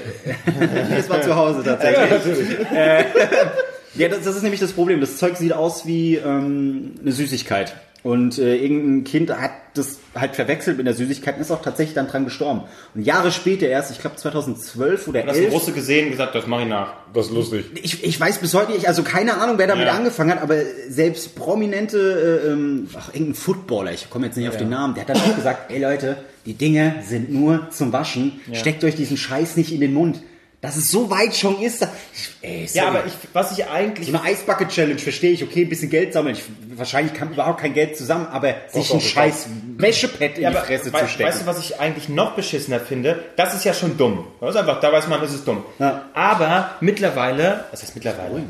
es 0.98 1.08
war 1.08 1.20
zu 1.22 1.34
Hause 1.34 1.62
tatsächlich. 1.62 2.56
Äh, 2.72 3.04
ja, 3.94 4.08
das, 4.08 4.24
das 4.24 4.36
ist 4.36 4.42
nämlich 4.42 4.60
das 4.60 4.72
Problem. 4.72 5.00
Das 5.00 5.18
Zeug 5.18 5.36
sieht 5.36 5.52
aus 5.52 5.86
wie 5.86 6.16
ähm, 6.16 6.94
eine 7.00 7.12
Süßigkeit. 7.12 7.74
Und 8.02 8.38
äh, 8.38 8.56
irgendein 8.56 9.02
Kind 9.04 9.30
hat 9.36 9.50
das 9.74 9.98
halt 10.14 10.36
verwechselt 10.36 10.76
mit 10.76 10.86
der 10.86 10.94
Süßigkeit 10.94 11.34
und 11.36 11.40
ist 11.40 11.50
auch 11.50 11.60
tatsächlich 11.62 11.94
dann 11.94 12.06
dran 12.06 12.24
gestorben. 12.24 12.62
Und 12.94 13.02
Jahre 13.02 13.32
später 13.32 13.66
erst, 13.66 13.90
ich 13.90 13.98
glaube 13.98 14.16
2012 14.16 15.08
oder 15.08 15.20
einen 15.20 15.28
11, 15.28 15.52
Russe 15.52 15.72
gesehen 15.72 16.06
und 16.06 16.10
gesagt, 16.12 16.34
das 16.34 16.46
mache 16.46 16.62
ich 16.62 16.68
nach. 16.68 16.92
Das 17.12 17.26
ist 17.26 17.32
lustig. 17.32 17.64
ich, 17.82 18.04
ich 18.04 18.20
weiß 18.20 18.38
bis 18.38 18.54
heute 18.54 18.72
nicht, 18.72 18.86
also 18.86 19.02
keine 19.02 19.38
Ahnung, 19.38 19.58
wer 19.58 19.66
damit 19.66 19.86
Ja. 19.86 19.94
angefangen 19.94 20.30
hat, 20.30 20.40
aber 20.42 20.56
selbst 20.88 21.34
prominente, 21.34 22.42
äh, 22.44 22.52
ähm, 22.52 22.88
ach, 22.96 23.08
irgendein 23.12 23.34
Footballer, 23.34 23.92
ich 23.92 24.08
komme 24.08 24.26
jetzt 24.26 24.36
nicht 24.36 24.48
auf 24.48 24.56
den 24.56 24.68
Namen, 24.70 24.94
der 24.94 25.02
hat 25.06 25.10
dann 25.10 25.20
auch 25.20 25.34
gesagt, 25.34 25.72
ey 25.72 25.80
Leute, 25.82 26.16
die 26.46 26.54
Dinge 26.54 26.96
sind 27.04 27.32
nur 27.32 27.70
zum 27.70 27.92
Waschen, 27.92 28.40
steckt 28.52 28.84
euch 28.84 28.94
diesen 28.94 29.16
Scheiß 29.16 29.56
nicht 29.56 29.72
in 29.72 29.80
den 29.80 29.92
Mund. 29.92 30.20
Dass 30.62 30.76
es 30.76 30.90
so 30.90 31.10
weit 31.10 31.36
schon 31.36 31.60
ist, 31.60 31.82
da, 31.82 31.88
ich, 32.14 32.30
ey, 32.40 32.66
sorry. 32.66 32.78
Ja, 32.84 32.88
aber 32.88 33.06
ich, 33.06 33.12
was 33.34 33.52
ich 33.56 33.66
eigentlich. 33.68 34.08
So 34.10 34.16
eine 34.16 34.22
Eisbucket-Challenge 34.24 34.98
verstehe 34.98 35.30
ich, 35.32 35.44
okay, 35.44 35.62
ein 35.64 35.68
bisschen 35.68 35.90
Geld 35.90 36.14
sammeln. 36.14 36.34
Ich, 36.34 36.42
wahrscheinlich 36.78 37.12
kam 37.14 37.30
überhaupt 37.30 37.60
kein 37.60 37.74
Geld 37.74 37.96
zusammen, 37.96 38.26
aber 38.32 38.54
sich 38.72 38.88
doch, 38.88 38.94
ein 38.94 39.00
doch. 39.00 39.06
scheiß 39.06 39.46
Wäschepad 39.76 40.36
in 40.38 40.42
Ja, 40.42 40.50
die 40.50 40.56
aber 40.56 40.66
Fresse 40.66 40.92
wei- 40.92 41.02
zu 41.02 41.08
stecken. 41.08 41.28
Weißt 41.28 41.42
du, 41.42 41.46
was 41.46 41.58
ich 41.60 41.78
eigentlich 41.78 42.08
noch 42.08 42.32
beschissener 42.34 42.80
finde? 42.80 43.22
Das 43.36 43.54
ist 43.54 43.64
ja 43.64 43.74
schon 43.74 43.98
dumm. 43.98 44.26
Das 44.40 44.50
ist 44.50 44.56
einfach, 44.56 44.80
da 44.80 44.90
weiß 44.90 45.06
man, 45.08 45.20
das 45.20 45.34
ist 45.34 45.46
dumm. 45.46 45.62
Ja. 45.78 46.06
Aber 46.14 46.70
mittlerweile, 46.80 47.64
was 47.70 47.82
heißt 47.82 47.94
mittlerweile? 47.94 48.42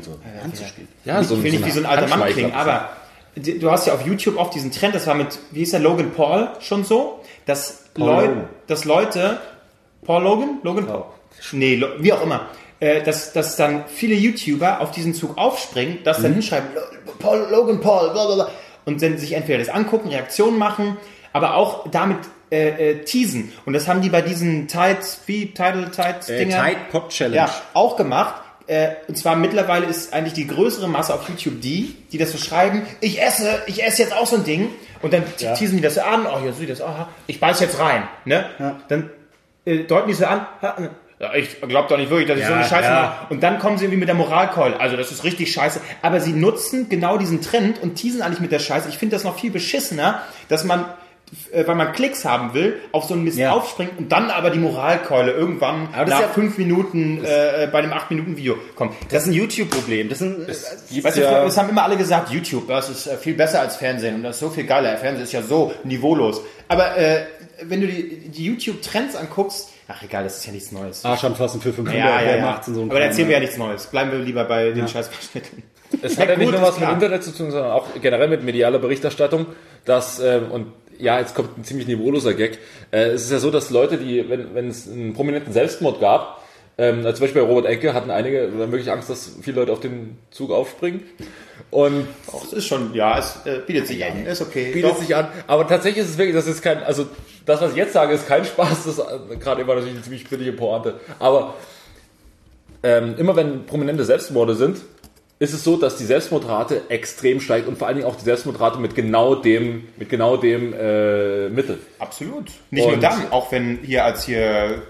Ja, 1.05 1.21
ich 1.21 1.29
will 1.29 1.51
nicht 1.51 1.65
wie 1.65 1.71
so 1.71 1.79
ein 1.81 1.85
alter 1.85 2.07
Mann 2.07 2.29
klingen, 2.29 2.53
aber 2.53 2.89
du 3.35 3.69
hast 3.69 3.85
ja 3.85 3.93
auf 3.93 4.05
YouTube 4.05 4.37
oft 4.37 4.55
diesen 4.55 4.71
Trend, 4.71 4.95
das 4.95 5.05
war 5.07 5.13
mit, 5.13 5.37
wie 5.51 5.59
hieß 5.59 5.71
der, 5.71 5.81
Logan 5.81 6.11
Paul 6.11 6.49
schon 6.61 6.83
so, 6.85 7.21
dass, 7.45 7.83
Leu 7.95 8.21
Logan. 8.27 8.49
dass 8.67 8.85
Leute, 8.85 9.39
Paul 10.05 10.23
Logan? 10.23 10.49
Logan 10.63 10.87
Paul? 10.87 11.03
Nee, 11.51 11.83
wie 11.99 12.13
auch 12.13 12.23
immer. 12.23 12.47
Äh, 12.79 13.01
dass, 13.01 13.33
dass 13.33 13.55
dann 13.55 13.85
viele 13.87 14.13
YouTuber 14.13 14.81
auf 14.81 14.91
diesen 14.91 15.15
Zug 15.15 15.37
aufspringen, 15.37 15.99
das 16.03 16.19
Mhm. 16.19 16.23
dann 16.23 16.33
hinschreiben, 16.33 16.69
Paul, 17.19 17.47
Logan 17.49 17.81
Paul, 17.81 18.11
bla 18.11 18.25
bla 18.27 18.35
bla, 18.35 18.51
und 18.85 19.01
dann 19.01 19.17
sich 19.17 19.33
entweder 19.33 19.59
das 19.59 19.69
angucken, 19.69 20.09
Reaktionen 20.09 20.57
machen, 20.59 20.97
aber 21.33 21.55
auch 21.55 21.89
damit 21.89 22.17
äh, 22.51 22.91
äh, 22.91 23.03
teasen. 23.03 23.51
Und 23.65 23.73
das 23.73 23.87
haben 23.87 24.01
die 24.01 24.09
bei 24.09 24.21
diesen 24.21 24.67
Tides, 24.67 25.19
wie 25.25 25.47
Tidal 25.47 25.89
Tides 25.91 26.29
äh, 26.29 26.37
Dinger. 26.37 26.63
Tide 26.63 26.77
Pop 26.91 27.09
Challenge. 27.09 27.35
Ja, 27.35 27.49
auch 27.73 27.97
gemacht. 27.97 28.35
Äh, 28.67 28.89
und 29.07 29.17
zwar 29.17 29.35
mittlerweile 29.35 29.85
ist 29.87 30.13
eigentlich 30.13 30.33
die 30.33 30.45
größere 30.47 30.87
Masse 30.87 31.13
auf 31.13 31.27
YouTube 31.27 31.59
die, 31.61 31.95
die 32.11 32.17
das 32.17 32.31
so 32.31 32.37
schreiben, 32.37 32.83
ich 33.01 33.21
esse, 33.21 33.61
ich 33.65 33.83
esse 33.83 34.03
jetzt 34.03 34.13
auch 34.13 34.27
so 34.27 34.37
ein 34.37 34.43
Ding. 34.43 34.69
Und 35.01 35.13
dann 35.13 35.23
teasen 35.55 35.77
die 35.77 35.81
das 35.81 35.95
so 35.95 36.01
an, 36.01 36.25
oh, 36.25 36.39
hier 36.41 36.53
sieht 36.53 36.69
das, 36.69 36.81
aha, 36.81 37.09
ich 37.27 37.39
beiß 37.39 37.59
jetzt 37.59 37.79
rein. 37.79 38.07
Ne? 38.25 38.45
Dann 38.87 39.09
äh, 39.65 39.79
deuten 39.83 40.07
die 40.07 40.13
so 40.13 40.25
an, 40.25 40.45
ha, 40.61 40.75
ja, 41.19 41.33
ich 41.35 41.59
glaube 41.61 41.87
doch 41.89 41.97
nicht 41.97 42.09
wirklich, 42.11 42.27
dass 42.27 42.37
ich 42.39 42.45
so 42.45 42.53
eine 42.53 42.63
Scheiße 42.63 42.89
ja. 42.89 43.01
mache. 43.21 43.33
Und 43.33 43.41
dann 43.41 43.57
kommen 43.59 43.77
sie 43.77 43.85
irgendwie 43.85 43.99
mit 43.99 44.07
der 44.07 44.15
Moralkeule. 44.15 44.79
Also 44.79 44.97
das 44.97 45.11
ist 45.11 45.23
richtig 45.23 45.51
scheiße. 45.51 45.81
Aber 46.03 46.19
sie 46.19 46.31
nutzen 46.33 46.89
genau 46.89 47.17
diesen 47.17 47.41
Trend 47.41 47.81
und 47.81 47.95
teasen 47.95 48.21
eigentlich 48.21 48.39
mit 48.41 48.51
der 48.51 48.59
Scheiße. 48.59 48.87
Ich 48.89 48.97
finde 48.99 49.15
das 49.15 49.23
noch 49.23 49.37
viel 49.39 49.49
beschissener, 49.49 50.21
dass 50.47 50.63
man, 50.63 50.85
äh, 51.51 51.65
weil 51.65 51.73
man 51.73 51.91
Klicks 51.93 52.23
haben 52.23 52.53
will, 52.53 52.79
auf 52.91 53.05
so 53.05 53.15
einen 53.15 53.23
Mist 53.23 53.39
Ja. 53.39 53.51
aufspringt 53.53 53.97
und 53.97 54.11
dann 54.11 54.29
aber 54.29 54.51
die 54.51 54.59
Moralkeule 54.59 55.31
irgendwann 55.31 55.89
Aber 55.91 56.05
das 56.05 56.09
nach 56.11 56.19
ist 56.19 56.27
ja- 56.27 56.33
fünf 56.33 56.57
Minuten 56.59 57.25
äh, 57.25 57.67
bei 57.71 57.81
dem 57.81 57.93
acht 57.93 58.11
Minuten 58.11 58.37
Video 58.37 58.55
kommt. 58.75 58.93
Das 59.09 59.23
ist 59.23 59.29
ein 59.29 59.33
YouTube-Problem. 59.33 60.09
Das 60.09 60.21
ist 60.21 60.27
ein, 60.27 60.47
Weißt 61.03 61.17
du, 61.17 61.21
ja- 61.21 61.43
es 61.45 61.57
haben 61.57 61.69
immer 61.69 61.81
alle 61.83 61.97
gesagt, 61.97 62.29
YouTube, 62.29 62.67
das 62.67 62.89
ist 62.91 63.07
äh, 63.07 63.17
viel 63.17 63.33
besser 63.33 63.59
als 63.61 63.75
Fernsehen 63.77 64.13
und 64.15 64.23
das 64.23 64.35
ist 64.35 64.41
so 64.41 64.51
viel 64.51 64.65
geiler. 64.65 64.95
Fernsehen 64.97 65.23
ist 65.23 65.33
ja 65.33 65.41
so 65.41 65.73
niveaulos. 65.83 66.41
Aber 66.67 66.95
äh, 66.95 67.21
wenn 67.63 67.81
du 67.81 67.87
die, 67.87 68.29
die 68.29 68.45
YouTube-Trends 68.45 69.15
anguckst, 69.15 69.69
ach 69.87 70.03
egal, 70.03 70.23
das 70.23 70.37
ist 70.37 70.45
ja 70.45 70.51
nichts 70.51 70.71
Neues. 70.71 71.05
Arsch 71.05 71.23
anfassen 71.23 71.61
für 71.61 71.73
500, 71.73 71.95
ja, 71.95 72.21
ja, 72.21 72.35
ja. 72.37 72.41
macht's 72.45 72.67
und 72.67 72.75
so 72.75 72.83
Aber 72.83 72.99
da 72.99 73.05
erzählen 73.05 73.27
wir 73.27 73.33
ja. 73.33 73.39
ja 73.39 73.45
nichts 73.45 73.57
Neues. 73.57 73.87
Bleiben 73.87 74.11
wir 74.11 74.19
lieber 74.19 74.43
bei 74.45 74.71
den 74.71 74.87
scheiß 74.87 75.07
Verschnitten. 75.07 75.63
es 76.01 76.17
hat 76.17 76.29
ja, 76.29 76.35
gut, 76.35 76.43
nicht 76.43 76.51
nur 76.51 76.61
was 76.61 76.79
mit. 76.79 76.89
Internet 76.89 77.23
zu 77.23 77.31
tun, 77.31 77.51
sondern 77.51 77.71
auch 77.71 77.87
generell 78.01 78.27
mit 78.27 78.43
medialer 78.43 78.79
Berichterstattung, 78.79 79.47
dass, 79.85 80.19
ähm, 80.19 80.51
und 80.51 80.67
ja, 80.99 81.19
jetzt 81.19 81.35
kommt 81.35 81.57
ein 81.57 81.63
ziemlich 81.63 81.87
niveauloser 81.87 82.33
Gag. 82.33 82.59
Äh, 82.91 83.09
es 83.09 83.23
ist 83.23 83.31
ja 83.31 83.39
so, 83.39 83.51
dass 83.51 83.69
Leute, 83.69 83.97
die, 83.97 84.29
wenn, 84.29 84.53
wenn 84.55 84.67
es 84.67 84.87
einen 84.87 85.13
prominenten 85.13 85.53
Selbstmord 85.53 85.99
gab, 85.99 86.43
ähm, 86.79 87.01
zum 87.01 87.19
Beispiel 87.21 87.41
bei 87.41 87.47
Robert 87.47 87.65
Enke, 87.65 87.93
hatten 87.93 88.11
einige 88.11 88.49
dann 88.49 88.71
wirklich 88.71 88.91
Angst, 88.91 89.09
dass 89.09 89.31
viele 89.41 89.57
Leute 89.61 89.73
auf 89.73 89.79
den 89.79 90.17
Zug 90.29 90.51
aufspringen. 90.51 91.01
Und 91.71 92.07
Das 92.31 92.53
ist 92.53 92.67
schon, 92.67 92.93
ja, 92.93 93.17
es 93.17 93.39
äh, 93.45 93.59
bietet 93.65 93.87
sich 93.87 94.05
an. 94.05 94.25
Ist 94.25 94.41
okay. 94.41 94.71
bietet 94.73 94.91
Doch. 94.91 94.97
sich 94.97 95.15
an. 95.15 95.27
Aber 95.47 95.67
tatsächlich 95.67 96.03
ist 96.03 96.11
es 96.11 96.17
wirklich, 96.19 96.35
das 96.35 96.45
ist 96.45 96.61
kein, 96.61 96.83
also 96.83 97.07
das, 97.47 97.61
was 97.61 97.71
ich 97.71 97.77
jetzt 97.77 97.93
sage, 97.93 98.13
ist 98.13 98.27
kein 98.27 98.45
Spaß. 98.45 98.85
Das 98.85 98.99
ist 98.99 99.01
gerade 99.39 99.61
immer 99.61 99.73
natürlich 99.73 99.95
eine 99.95 100.03
ziemlich 100.03 100.29
billige 100.29 100.53
Pointe. 100.53 100.99
Aber 101.17 101.55
ähm, 102.83 103.15
immer 103.17 103.35
wenn 103.35 103.65
prominente 103.65 104.05
Selbstmorde 104.05 104.53
sind, 104.55 104.77
ist 105.39 105.53
es 105.53 105.63
so, 105.63 105.77
dass 105.77 105.97
die 105.97 106.05
Selbstmordrate 106.05 106.81
extrem 106.89 107.39
steigt 107.39 107.67
und 107.67 107.77
vor 107.77 107.87
allen 107.87 107.97
Dingen 107.97 108.07
auch 108.09 108.15
die 108.15 108.23
Selbstmordrate 108.25 108.79
mit 108.79 108.95
genau 108.95 109.35
dem, 109.35 109.87
mit 109.97 110.09
genau 110.09 110.35
dem 110.37 110.73
äh, 110.73 111.49
Mittel. 111.49 111.79
Absolut. 111.99 112.51
Nicht 112.71 112.85
nur 112.85 112.93
Und- 112.95 113.01
dann, 113.03 113.31
auch 113.31 113.51
wenn 113.51 113.79
hier 113.83 114.03
als 114.05 114.23
hier 114.25 114.81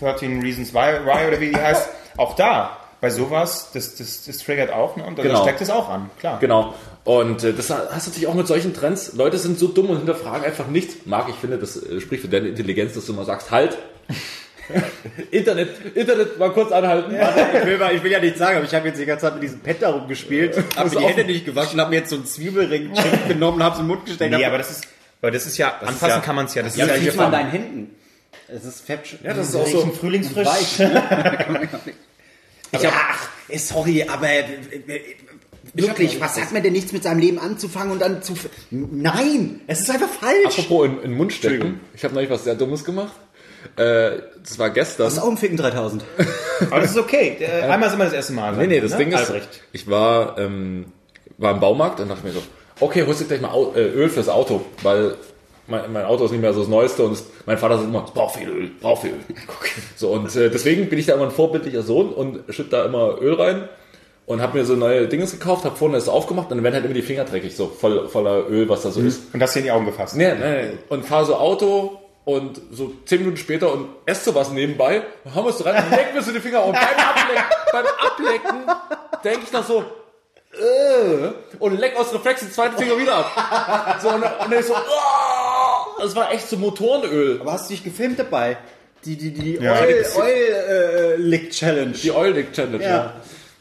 13 0.00 0.40
Reasons 0.42 0.72
Why, 0.72 1.04
why 1.04 1.28
oder 1.28 1.40
wie 1.40 1.50
die 1.50 1.56
heißt, 1.60 1.88
auch 2.16 2.34
da, 2.34 2.78
bei 3.00 3.10
sowas, 3.10 3.70
das, 3.74 3.96
das, 3.96 4.24
das 4.24 4.38
triggert 4.38 4.72
auch, 4.72 4.96
ne? 4.96 5.04
Und 5.04 5.18
da 5.18 5.22
Genau. 5.22 5.42
steckt 5.42 5.60
es 5.60 5.68
auch 5.68 5.88
an, 5.90 6.08
klar. 6.18 6.38
Genau. 6.40 6.72
Und 7.04 7.44
äh, 7.44 7.52
das 7.52 7.68
hast 7.70 8.06
du 8.06 8.10
natürlich 8.10 8.26
auch 8.26 8.34
mit 8.34 8.46
solchen 8.46 8.72
Trends. 8.72 9.12
Leute 9.12 9.36
sind 9.36 9.58
so 9.58 9.68
dumm 9.68 9.90
und 9.90 9.98
hinterfragen 9.98 10.44
einfach 10.44 10.68
nichts. 10.68 10.94
Marc, 11.04 11.28
ich 11.28 11.36
finde, 11.36 11.58
das 11.58 11.76
äh, 11.76 12.00
spricht 12.00 12.22
für 12.22 12.28
deine 12.28 12.48
Intelligenz, 12.48 12.94
dass 12.94 13.04
du 13.04 13.12
mal 13.12 13.26
sagst, 13.26 13.50
halt. 13.50 13.76
Internet, 15.30 15.68
Internet, 15.94 16.38
mal 16.38 16.50
kurz 16.50 16.72
anhalten. 16.72 17.14
Ich 17.14 17.66
will, 17.66 17.76
mal, 17.76 17.94
ich 17.94 18.02
will 18.02 18.10
ja 18.10 18.18
nicht 18.18 18.38
sagen, 18.38 18.56
aber 18.56 18.64
ich 18.64 18.74
habe 18.74 18.88
jetzt 18.88 18.98
die 18.98 19.04
ganze 19.04 19.26
Zeit 19.26 19.34
mit 19.34 19.42
diesem 19.42 19.60
Pet 19.60 19.82
da 19.82 19.90
rumgespielt, 19.90 20.56
habe 20.76 20.88
die 20.88 20.98
Hände 20.98 21.24
nicht 21.24 21.44
gewaschen, 21.44 21.78
habe 21.78 21.90
mir 21.90 21.96
jetzt 21.96 22.08
so 22.08 22.16
einen 22.16 22.24
Zwiebelring 22.24 22.90
genommen, 23.28 23.62
habe 23.62 23.74
es 23.74 23.80
im 23.80 23.88
Mund 23.88 24.06
gesteckt. 24.06 24.34
Nee, 24.34 24.44
aber 24.44 24.56
das 24.56 24.70
ist, 24.70 24.88
aber 25.20 25.30
das 25.32 25.44
ist 25.44 25.58
ja, 25.58 25.68
ist 25.68 25.88
anfassen 25.88 26.08
ja- 26.08 26.20
kann 26.20 26.36
man 26.36 26.46
es 26.46 26.54
ja. 26.54 26.62
Das 26.62 26.76
ja, 26.76 26.86
ist 26.86 27.06
das 27.06 27.14
ja 27.14 27.24
an 27.26 27.32
deinen 27.32 27.50
Händen. 27.50 27.94
Es 28.48 28.64
ist 28.64 28.86
fett. 28.86 29.00
Ja, 29.22 29.34
das 29.34 29.50
ist 29.50 29.56
auch 29.56 29.66
so. 29.66 29.78
Riechen 29.80 29.92
frühlingsfrisch. 29.92 30.46
Weich. 30.46 30.80
Ich 32.76 32.84
hab, 32.84 32.92
ach, 32.92 33.28
sorry, 33.56 34.02
aber 34.02 34.28
äh, 34.28 34.42
wirklich, 35.74 36.20
was 36.20 36.40
hat 36.40 36.52
man 36.52 36.62
denn 36.62 36.72
nichts 36.72 36.92
mit 36.92 37.02
seinem 37.02 37.18
Leben 37.18 37.38
anzufangen 37.38 37.92
und 37.92 38.00
dann 38.00 38.22
zu... 38.22 38.34
Nein, 38.70 39.60
es 39.66 39.80
ist 39.80 39.90
einfach 39.90 40.08
falsch. 40.08 40.58
Apropos 40.58 40.86
in, 40.86 40.96
in 40.96 41.00
den 41.02 41.16
Mund 41.16 41.32
stecken. 41.32 41.80
Ich 41.94 42.04
habe 42.04 42.14
neulich 42.14 42.30
was 42.30 42.44
sehr 42.44 42.54
Dummes 42.54 42.84
gemacht. 42.84 43.12
Äh, 43.76 44.22
das 44.42 44.58
war 44.58 44.70
gestern. 44.70 45.06
Das 45.06 45.18
Augenficken 45.18 45.56
3000. 45.56 46.04
Aber 46.70 46.80
das 46.80 46.92
ist 46.92 46.98
okay. 46.98 47.36
Einmal 47.62 47.90
sind 47.90 47.98
wir 47.98 48.04
das 48.04 48.14
erste 48.14 48.32
Mal. 48.34 48.56
Nee, 48.56 48.66
nee, 48.66 48.80
das 48.80 48.92
ne? 48.92 48.98
Ding 48.98 49.12
ist, 49.12 49.18
Albrecht. 49.18 49.62
ich 49.72 49.88
war, 49.90 50.38
ähm, 50.38 50.86
war 51.38 51.54
im 51.54 51.60
Baumarkt 51.60 52.00
und 52.00 52.08
dachte 52.08 52.26
mir 52.26 52.32
so, 52.32 52.42
okay, 52.80 53.04
holst 53.06 53.22
du 53.22 53.24
gleich 53.24 53.40
mal 53.40 53.52
äh, 53.74 53.80
Öl 53.80 54.08
fürs 54.08 54.28
Auto, 54.28 54.64
weil 54.82 55.14
mein, 55.66 55.92
mein 55.92 56.04
Auto 56.04 56.26
ist 56.26 56.32
nicht 56.32 56.40
mehr 56.40 56.52
so 56.52 56.60
das 56.60 56.68
Neueste 56.68 57.04
und 57.04 57.12
es, 57.12 57.24
mein 57.46 57.58
Vater 57.58 57.78
sagt 57.78 57.88
immer, 57.88 58.04
es 58.04 58.10
braucht 58.12 58.36
viel 58.36 58.48
Öl, 58.48 58.70
braucht 58.80 59.02
viel 59.02 59.12
Öl. 59.12 59.20
So, 59.96 60.10
und 60.10 60.34
äh, 60.36 60.50
deswegen 60.50 60.88
bin 60.88 60.98
ich 60.98 61.06
da 61.06 61.14
immer 61.14 61.24
ein 61.24 61.30
vorbildlicher 61.30 61.82
Sohn 61.82 62.12
und 62.12 62.40
schütt 62.50 62.72
da 62.72 62.84
immer 62.84 63.20
Öl 63.20 63.34
rein 63.34 63.68
und 64.26 64.40
habe 64.40 64.58
mir 64.58 64.64
so 64.64 64.74
neue 64.74 65.06
Dinges 65.08 65.32
gekauft, 65.32 65.64
habe 65.64 65.76
vorne 65.76 65.94
das 65.96 66.08
aufgemacht 66.08 66.50
und 66.50 66.56
dann 66.58 66.64
werden 66.64 66.74
halt 66.74 66.84
immer 66.84 66.94
die 66.94 67.02
Finger 67.02 67.24
dreckig, 67.24 67.54
so 67.56 67.66
voll, 67.68 68.08
voller 68.08 68.48
Öl, 68.48 68.68
was 68.68 68.82
da 68.82 68.90
so 68.90 69.00
ist. 69.00 69.34
Und 69.34 69.40
das 69.40 69.52
hier 69.52 69.60
in 69.60 69.66
die 69.66 69.72
Augen 69.72 69.86
gefasst. 69.86 70.16
Nee, 70.16 70.32
nee, 70.34 70.62
nee. 70.62 70.70
Und 70.88 71.04
fahr 71.04 71.24
so 71.24 71.36
Auto 71.36 72.00
und 72.24 72.60
so 72.72 72.92
zehn 73.04 73.18
Minuten 73.20 73.36
später 73.36 73.70
und 73.72 73.88
esse 74.06 74.24
sowas 74.30 74.50
nebenbei, 74.50 75.02
dann 75.24 75.34
haben 75.34 75.44
wir 75.44 75.50
es 75.50 75.64
rein 75.64 75.84
und 75.84 75.90
lecken 75.90 76.14
wir 76.14 76.22
so 76.22 76.32
die 76.32 76.40
Finger 76.40 76.64
und 76.64 76.72
beim 76.72 76.82
Ablecken, 76.82 77.44
beim 77.72 77.84
Ablecken 77.86 78.74
denke 79.22 79.40
ich 79.44 79.52
noch 79.52 79.66
so, 79.66 79.84
äh, 80.54 81.30
und 81.58 81.78
leck 81.78 81.96
aus 81.98 82.14
Reflex 82.14 82.40
den 82.40 82.50
zweiten 82.52 82.78
Finger 82.78 82.96
wieder 82.98 83.16
ab. 83.16 83.98
So, 84.00 84.08
und, 84.08 84.20
dann- 84.22 84.32
und 84.44 84.50
dann 84.52 84.60
ich 84.60 84.66
so, 84.66 84.74
oh, 84.74 86.00
das 86.00 86.14
war 86.16 86.32
echt 86.32 86.48
so 86.48 86.56
Motorenöl. 86.56 87.40
Aber 87.40 87.52
hast 87.52 87.68
du 87.68 87.74
dich 87.74 87.84
gefilmt 87.84 88.18
dabei? 88.18 88.56
Die, 89.04 89.16
die, 89.16 89.32
die 89.34 89.54
Ja, 89.56 89.80
Oil, 89.80 90.04
Oil 90.16 90.32
äh, 90.32 91.16
Lick 91.16 91.50
Challenge. 91.50 91.92
Die 91.92 92.10
Oil 92.10 92.32
Lick 92.32 92.52
Challenge, 92.54 92.82
ja. 92.82 92.88
Ja. 92.88 93.12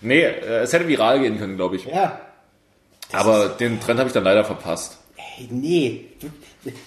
Nee, 0.03 0.22
äh, 0.22 0.62
es 0.62 0.74
hätte 0.74 0.88
viral 0.88 1.19
gehen 1.19 1.38
können, 1.39 1.56
glaube 1.56 1.78
ich. 1.78 1.86
Ja. 1.86 2.19
Aber 3.12 3.49
den 3.49 3.80
Trend 3.80 3.99
habe 3.99 4.08
ich 4.08 4.13
dann 4.13 4.23
leider 4.23 4.43
verpasst. 4.43 4.97
Hey, 5.15 5.47
nee. 5.49 6.06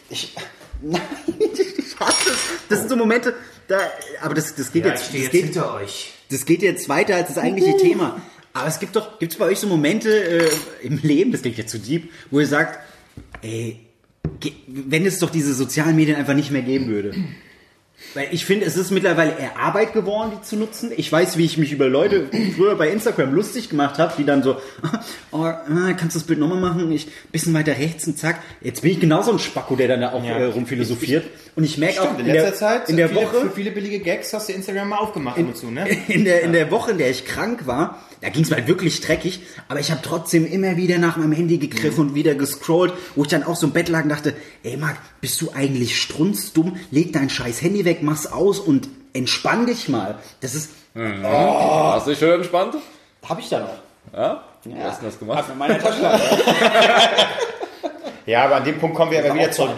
Ich, 0.09 0.35
nein, 0.83 1.01
ich 1.39 1.99
hasse 1.99 2.31
es. 2.31 2.39
Das 2.69 2.81
sind 2.81 2.89
so 2.89 2.97
Momente, 2.97 3.35
da, 3.69 3.79
aber 4.21 4.35
das, 4.35 4.55
das 4.55 4.73
geht 4.73 4.85
jetzt, 4.85 5.05
das 5.05 5.13
geht, 5.13 5.31
hinter 5.31 5.75
euch. 5.75 6.13
das 6.31 6.45
geht 6.45 6.63
jetzt 6.63 6.89
weiter 6.89 7.17
als 7.17 7.29
das 7.29 7.39
eigentliche 7.39 7.77
Thema. 7.77 8.21
Aber 8.53 8.69
es 8.69 8.79
gibt 8.79 8.97
doch, 8.97 9.19
gibt 9.19 9.33
es 9.33 9.39
bei 9.39 9.47
euch 9.47 9.59
so 9.59 9.67
Momente 9.67 10.11
äh, 10.11 10.51
im 10.83 10.99
Leben, 11.03 11.33
das 11.33 11.43
klingt 11.43 11.59
jetzt 11.59 11.71
zu 11.71 11.79
deep, 11.79 12.11
wo 12.31 12.41
ihr 12.41 12.47
sagt, 12.47 12.79
ey, 13.43 13.81
wenn 14.67 15.05
es 15.07 15.19
doch 15.19 15.31
diese 15.31 15.55
sozialen 15.55 15.95
Medien 15.95 16.17
einfach 16.17 16.35
nicht 16.35 16.51
mehr 16.51 16.63
geben 16.63 16.89
würde. 16.89 17.15
Weil 18.17 18.29
ich 18.31 18.47
finde, 18.47 18.65
es 18.65 18.79
ist 18.79 18.91
mittlerweile 18.93 19.39
eher 19.39 19.59
Arbeit 19.59 19.93
geworden, 19.93 20.33
die 20.35 20.43
zu 20.43 20.57
nutzen. 20.57 20.91
Ich 20.97 21.13
weiß, 21.13 21.37
wie 21.37 21.45
ich 21.45 21.59
mich 21.59 21.71
über 21.71 21.87
Leute 21.87 22.31
früher 22.57 22.75
bei 22.75 22.89
Instagram 22.89 23.35
lustig 23.35 23.69
gemacht 23.69 23.99
habe, 23.99 24.15
die 24.17 24.25
dann 24.25 24.43
so, 24.43 24.57
oh, 25.33 25.43
ah, 25.43 25.59
kannst 25.99 26.17
du 26.17 26.21
das 26.21 26.27
Bild 26.27 26.39
nochmal 26.39 26.59
machen? 26.59 26.91
Ich 26.93 27.09
bisschen 27.31 27.53
weiter 27.53 27.73
rechts 27.73 28.07
und 28.07 28.19
zack. 28.19 28.41
Jetzt 28.63 28.81
bin 28.81 28.93
ich 28.93 29.01
genauso 29.01 29.33
ein 29.33 29.39
Spacko, 29.39 29.77
der 29.77 29.89
dann 29.89 30.01
da 30.01 30.13
auch 30.13 30.25
Ja. 30.25 30.39
äh, 30.39 30.45
rumphilosophiert. 30.45 31.27
Und 31.57 31.65
ich 31.65 31.79
merke 31.79 32.03
auch 32.03 32.13
Stimmt, 32.13 32.21
in 32.21 32.27
letzter 32.27 32.55
Zeit, 32.55 32.89
in 32.91 32.99
der 32.99 33.09
viele, 33.09 33.23
Woche, 33.23 33.41
für 33.41 33.51
viele 33.51 33.71
billige 33.71 33.99
Gags 34.01 34.31
hast 34.35 34.51
du 34.51 34.53
Instagram 34.53 34.91
mal 34.91 34.99
aufgemacht 34.99 35.39
und 35.39 35.57
zu, 35.57 35.71
ne? 35.71 35.89
in 36.09 36.27
der, 36.27 36.43
in 36.43 36.53
der 36.53 36.71
Woche, 36.71 36.91
in 36.91 36.99
der 36.99 37.11
ich 37.11 37.25
krank 37.25 37.67
war, 37.67 38.03
da 38.21 38.29
ging 38.29 38.43
es 38.43 38.51
mir 38.51 38.57
halt 38.57 38.69
wirklich 38.69 39.01
dreckig, 39.01 39.41
aber 39.67 39.81
ich 39.81 39.91
habe 39.91 40.03
trotzdem 40.03 40.47
immer 40.47 40.77
wieder 40.77 40.99
nach 40.99 41.17
meinem 41.17 41.33
Handy 41.33 41.57
gegriffen 41.57 42.09
und 42.09 42.15
wieder 42.15 42.35
gescrollt, 42.35 42.93
wo 43.15 43.23
ich 43.23 43.29
dann 43.29 43.43
auch 43.43 43.57
so 43.57 43.69
im 43.69 43.73
Bett 43.73 43.89
lag 43.89 44.03
und 44.03 44.11
dachte, 44.11 44.35
ey 44.65 44.77
Marc, 44.77 44.99
bist 45.23 45.41
du 45.41 45.53
eigentlich 45.55 45.99
strunzdumm? 45.99 46.77
Leg 46.91 47.15
dein 47.15 47.31
scheiß 47.31 47.63
Handy 47.63 47.87
weg, 47.87 48.03
mach's 48.03 48.27
aus 48.27 48.61
und 48.61 48.91
entspann 49.15 49.65
dich 49.65 49.89
mal. 49.89 50.19
Das 50.43 50.55
ist, 50.55 50.71
Hast 50.95 52.07
du 52.07 52.11
dich 52.11 52.19
schön 52.19 52.33
entspannt? 52.35 52.75
hab 53.29 53.39
ich 53.39 53.49
da 53.49 53.61
noch. 53.61 53.79
Ja? 54.13 54.45
Wie 54.65 54.75
hast 54.83 55.01
du 55.03 55.07
das 55.07 55.19
gemacht? 55.19 55.45
In 55.51 55.59
meiner 55.59 55.79
Tasche. 55.79 56.03
Ja, 58.27 58.45
aber 58.45 58.57
an 58.57 58.65
dem 58.65 58.79
Punkt 58.79 58.97
kommen 58.97 59.13
wir 59.13 59.25
aber 59.25 59.35
wieder 59.35 59.51
zurück. 59.53 59.77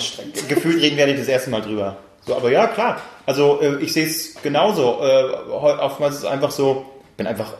Gefühlt 0.49 0.83
reden 0.83 0.97
wir 0.97 1.07
nicht 1.07 1.21
das 1.21 1.29
erste 1.29 1.51
Mal 1.51 1.61
drüber. 1.61 1.97
So, 2.27 2.37
aber 2.37 2.51
ja, 2.51 2.67
klar. 2.67 3.01
Also 3.27 3.61
äh, 3.61 3.77
ich 3.77 3.93
sehe 3.93 4.07
es 4.07 4.35
genauso. 4.43 5.01
Äh, 5.03 5.51
oftmals 5.51 6.17
ist 6.17 6.21
es 6.21 6.27
einfach 6.27 6.51
so, 6.51 6.87
ich 7.11 7.17
bin 7.17 7.27
einfach 7.27 7.55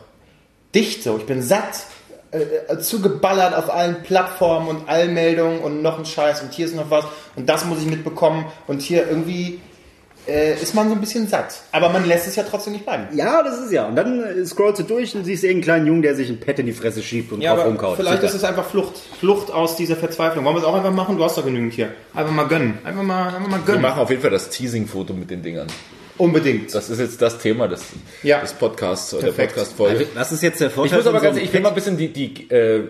dicht 0.73 1.03
so, 1.03 1.17
ich 1.17 1.25
bin 1.25 1.41
satt. 1.41 1.85
Äh, 2.31 2.73
äh, 2.73 2.79
zugeballert 2.79 3.55
auf 3.55 3.73
allen 3.73 4.03
Plattformen 4.03 4.67
und 4.67 4.87
allen 4.87 5.15
Meldungen 5.15 5.61
und 5.61 5.81
noch 5.81 5.97
ein 5.97 6.05
Scheiß 6.05 6.43
und 6.43 6.53
hier 6.53 6.67
ist 6.67 6.75
noch 6.75 6.91
was 6.91 7.03
und 7.35 7.49
das 7.49 7.65
muss 7.65 7.79
ich 7.79 7.87
mitbekommen 7.87 8.45
und 8.67 8.83
hier 8.83 9.07
irgendwie 9.07 9.59
äh, 10.29 10.53
ist 10.61 10.73
man 10.75 10.87
so 10.89 10.95
ein 10.95 11.01
bisschen 11.01 11.27
satt. 11.27 11.55
Aber 11.71 11.89
man 11.89 12.05
lässt 12.05 12.27
es 12.27 12.35
ja 12.35 12.43
trotzdem 12.43 12.73
nicht 12.73 12.85
bleiben. 12.85 13.07
Ja, 13.15 13.43
das 13.43 13.59
ist 13.59 13.71
ja. 13.71 13.87
Und 13.87 13.95
dann 13.95 14.23
äh, 14.23 14.45
scrollst 14.45 14.79
du 14.79 14.83
durch 14.83 15.15
und 15.15 15.25
siehst 15.25 15.43
irgendeinen 15.43 15.63
kleinen 15.63 15.87
Jungen, 15.87 16.01
der 16.01 16.15
sich 16.15 16.29
ein 16.29 16.39
Pet 16.39 16.59
in 16.59 16.65
die 16.67 16.73
Fresse 16.73 17.01
schiebt 17.01 17.31
und 17.31 17.41
Ja, 17.41 17.55
drauf 17.55 17.65
rumkaut. 17.65 17.97
vielleicht 17.97 18.23
ist 18.23 18.33
es 18.35 18.43
einfach 18.43 18.65
Flucht. 18.65 18.93
Flucht 19.19 19.51
aus 19.51 19.75
dieser 19.75 19.95
Verzweiflung. 19.95 20.45
Wollen 20.45 20.55
wir 20.55 20.59
es 20.61 20.65
auch 20.65 20.75
einfach 20.75 20.93
machen? 20.93 21.17
Du 21.17 21.23
hast 21.23 21.37
doch 21.37 21.43
genügend 21.45 21.73
hier. 21.73 21.91
Einfach 22.13 22.31
mal 22.33 22.47
gönnen. 22.47 22.77
Einfach 22.83 23.03
mal, 23.03 23.27
einfach 23.35 23.49
mal 23.49 23.57
Wir 23.59 23.65
gönnen. 23.65 23.81
machen 23.81 23.99
auf 24.01 24.09
jeden 24.09 24.21
Fall 24.21 24.31
das 24.31 24.49
Teasing-Foto 24.49 25.13
mit 25.13 25.29
den 25.31 25.41
Dingern. 25.41 25.67
Unbedingt. 26.17 26.75
Das 26.75 26.89
ist 26.89 26.99
jetzt 26.99 27.21
das 27.21 27.37
Thema 27.37 27.67
des, 27.69 27.81
Ja. 28.23 28.41
des 28.41 28.51
Podcasts 28.53 29.13
oder 29.13 29.23
der 29.23 29.31
Perfekt. 29.31 29.53
Podcast-Folge. 29.55 30.07
Was 30.15 30.31
ist 30.33 30.43
jetzt 30.43 30.59
der 30.59 30.67
Ich 30.67 30.73
Vorteil? 30.73 30.97
muss 30.97 31.07
aber 31.07 31.21
ganz 31.21 31.35
ehrlich, 31.37 31.49
ich 31.49 31.53
will 31.53 31.61
mal 31.61 31.69
ein 31.69 31.75
bisschen 31.75 31.95
die, 31.97 32.09
die, 32.11 32.49
äh, 32.51 32.81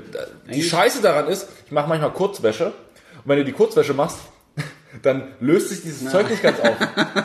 die 0.51 0.63
Scheiße 0.63 1.01
daran 1.03 1.27
ist, 1.27 1.47
ich 1.67 1.71
mache 1.71 1.87
manchmal 1.87 2.11
Kurzwäsche 2.11 2.65
und 2.67 2.73
wenn 3.25 3.37
du 3.37 3.45
die 3.45 3.51
Kurzwäsche 3.51 3.93
machst, 3.93 4.17
dann 5.03 5.23
löst 5.39 5.69
sich 5.69 5.81
dieses 5.81 6.09
Zeug 6.11 6.29
nicht 6.29 6.41
ganz 6.41 6.59
auf. 6.59 6.75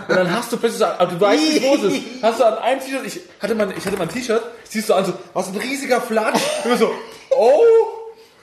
Und 0.08 0.16
dann 0.16 0.30
hast 0.34 0.52
du 0.52 0.56
plötzlich 0.58 0.78
so, 0.80 0.84
aber 0.84 1.06
du 1.06 1.20
weißt 1.20 1.42
nicht, 1.42 1.62
wo 1.64 1.74
es 1.76 1.82
ist. 1.94 2.02
Hast 2.22 2.40
du 2.40 2.44
an 2.44 2.58
einem 2.58 2.80
T-Shirt, 2.80 3.00
ich 3.06 3.20
hatte 3.40 3.54
mal, 3.54 3.72
ich 3.76 3.84
hatte 3.86 3.96
mal 3.96 4.02
ein 4.04 4.08
T-Shirt, 4.10 4.42
siehst 4.64 4.88
du 4.88 4.94
an 4.94 5.04
so, 5.06 5.14
was 5.32 5.48
ein 5.48 5.56
riesiger 5.56 6.00
Flatsch. 6.00 6.40
Und 6.62 6.66
immer 6.66 6.76
so, 6.76 6.90
oh, 7.30 7.62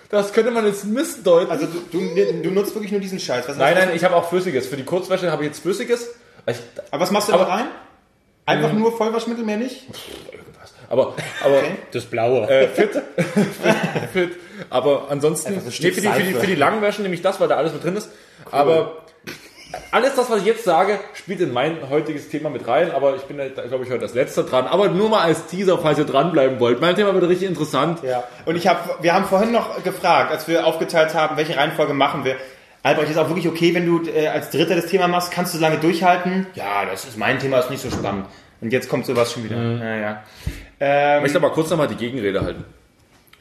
das 0.10 0.34
könnte 0.34 0.52
man 0.52 0.66
jetzt 0.66 0.86
missdeuten. 0.86 1.52
Also 1.52 1.68
du, 1.68 1.80
du, 1.92 2.42
du 2.44 2.50
nutzt 2.52 2.74
wirklich 2.74 2.92
nur 2.92 3.00
diesen 3.02 3.20
Scheiß. 3.20 3.48
Was 3.48 3.58
nein, 3.58 3.76
nein, 3.76 3.92
ich 3.96 4.04
habe 4.04 4.16
auch 4.16 4.28
Flüssiges. 4.28 4.68
Für 4.68 4.76
die 4.78 4.84
Kurzwäsche 4.86 5.32
habe 5.32 5.44
ich 5.44 5.50
jetzt 5.50 5.62
Flüssiges. 5.62 6.10
Ich, 6.48 6.58
Aber 6.90 7.04
was 7.04 7.12
machst 7.12 7.28
du 7.30 7.34
da 7.34 7.40
Aber- 7.40 7.50
rein? 7.52 7.66
Einfach 8.44 8.74
nur 8.74 8.98
Vollwaschmittel, 8.98 9.46
mehr 9.46 9.58
nicht? 9.58 9.86
aber, 10.90 11.14
aber, 11.44 11.62
Das 11.92 12.06
Blaue. 12.06 12.50
äh, 12.50 12.68
fit, 12.68 12.90
fit. 14.12 14.32
Aber 14.70 15.06
ansonsten, 15.10 15.54
nee, 15.54 15.60
für, 15.60 15.70
die, 15.70 15.92
für, 15.92 16.02
die, 16.24 16.34
für 16.34 16.48
die 16.48 16.56
langen 16.56 16.82
Wäschen 16.82 17.04
nehme 17.04 17.14
ich 17.16 17.22
das, 17.22 17.40
weil 17.40 17.48
da 17.48 17.56
alles 17.58 17.72
mit 17.72 17.84
drin 17.84 17.96
ist. 17.96 18.10
Aber 18.50 19.01
alles 19.92 20.16
das, 20.16 20.30
was 20.30 20.40
ich 20.40 20.46
jetzt 20.46 20.64
sage, 20.64 21.00
spielt 21.14 21.40
in 21.42 21.54
mein 21.54 21.90
heutiges 21.90 22.30
Thema 22.30 22.50
mit 22.50 22.68
rein. 22.68 22.92
Aber 22.92 23.16
ich 23.16 23.22
bin, 23.24 23.38
glaube 23.38 23.84
ich, 23.84 23.90
heute 23.90 24.00
das 24.00 24.14
letzte 24.14 24.44
dran. 24.44 24.66
Aber 24.68 24.90
nur 24.90 25.10
mal 25.10 25.22
als 25.22 25.46
Teaser, 25.48 25.78
falls 25.78 25.98
ihr 26.00 26.06
dranbleiben 26.06 26.60
wollt. 26.60 26.82
Mein 26.82 26.96
Thema 26.96 27.14
wird 27.14 27.28
richtig 27.30 27.48
interessant. 27.48 28.00
Ja. 28.04 28.24
Und 28.46 28.56
ich 28.56 28.68
habe, 28.68 28.80
wir 29.02 29.14
haben 29.14 29.26
vorhin 29.26 29.52
noch 29.52 29.84
gefragt, 29.84 30.32
als 30.32 30.48
wir 30.48 30.66
aufgeteilt 30.66 31.14
haben, 31.14 31.38
welche 31.38 31.56
Reihenfolge 31.58 31.94
machen 31.94 32.26
wir. 32.26 32.36
Albrecht, 32.84 33.12
ist 33.12 33.18
auch 33.18 33.28
wirklich 33.30 33.48
okay, 33.48 33.74
wenn 33.76 33.86
du 33.86 34.10
äh, 34.10 34.28
als 34.28 34.50
Dritter 34.50 34.76
das 34.76 34.88
Thema 34.88 35.08
machst, 35.08 35.32
kannst 35.32 35.54
du 35.54 35.60
lange 35.60 35.78
durchhalten? 35.78 36.48
Ja, 36.56 36.86
das 36.90 37.06
ist 37.06 37.18
mein 37.18 37.38
Thema, 37.40 37.60
ist 37.60 37.70
nicht 37.70 37.82
so 37.82 37.92
spannend. 37.92 38.26
Und 38.60 38.74
jetzt 38.74 38.90
kommt 38.90 39.06
sowas 39.06 39.32
schon 39.32 39.44
wieder. 39.44 39.56
Ja, 39.56 39.96
ja. 39.96 40.24
Ich 40.46 40.52
Ähm, 40.80 41.22
möchte 41.22 41.38
aber 41.38 41.52
kurz 41.52 41.70
nochmal 41.70 41.88
die 41.88 41.96
Gegenrede 41.96 42.42
halten. 42.42 42.66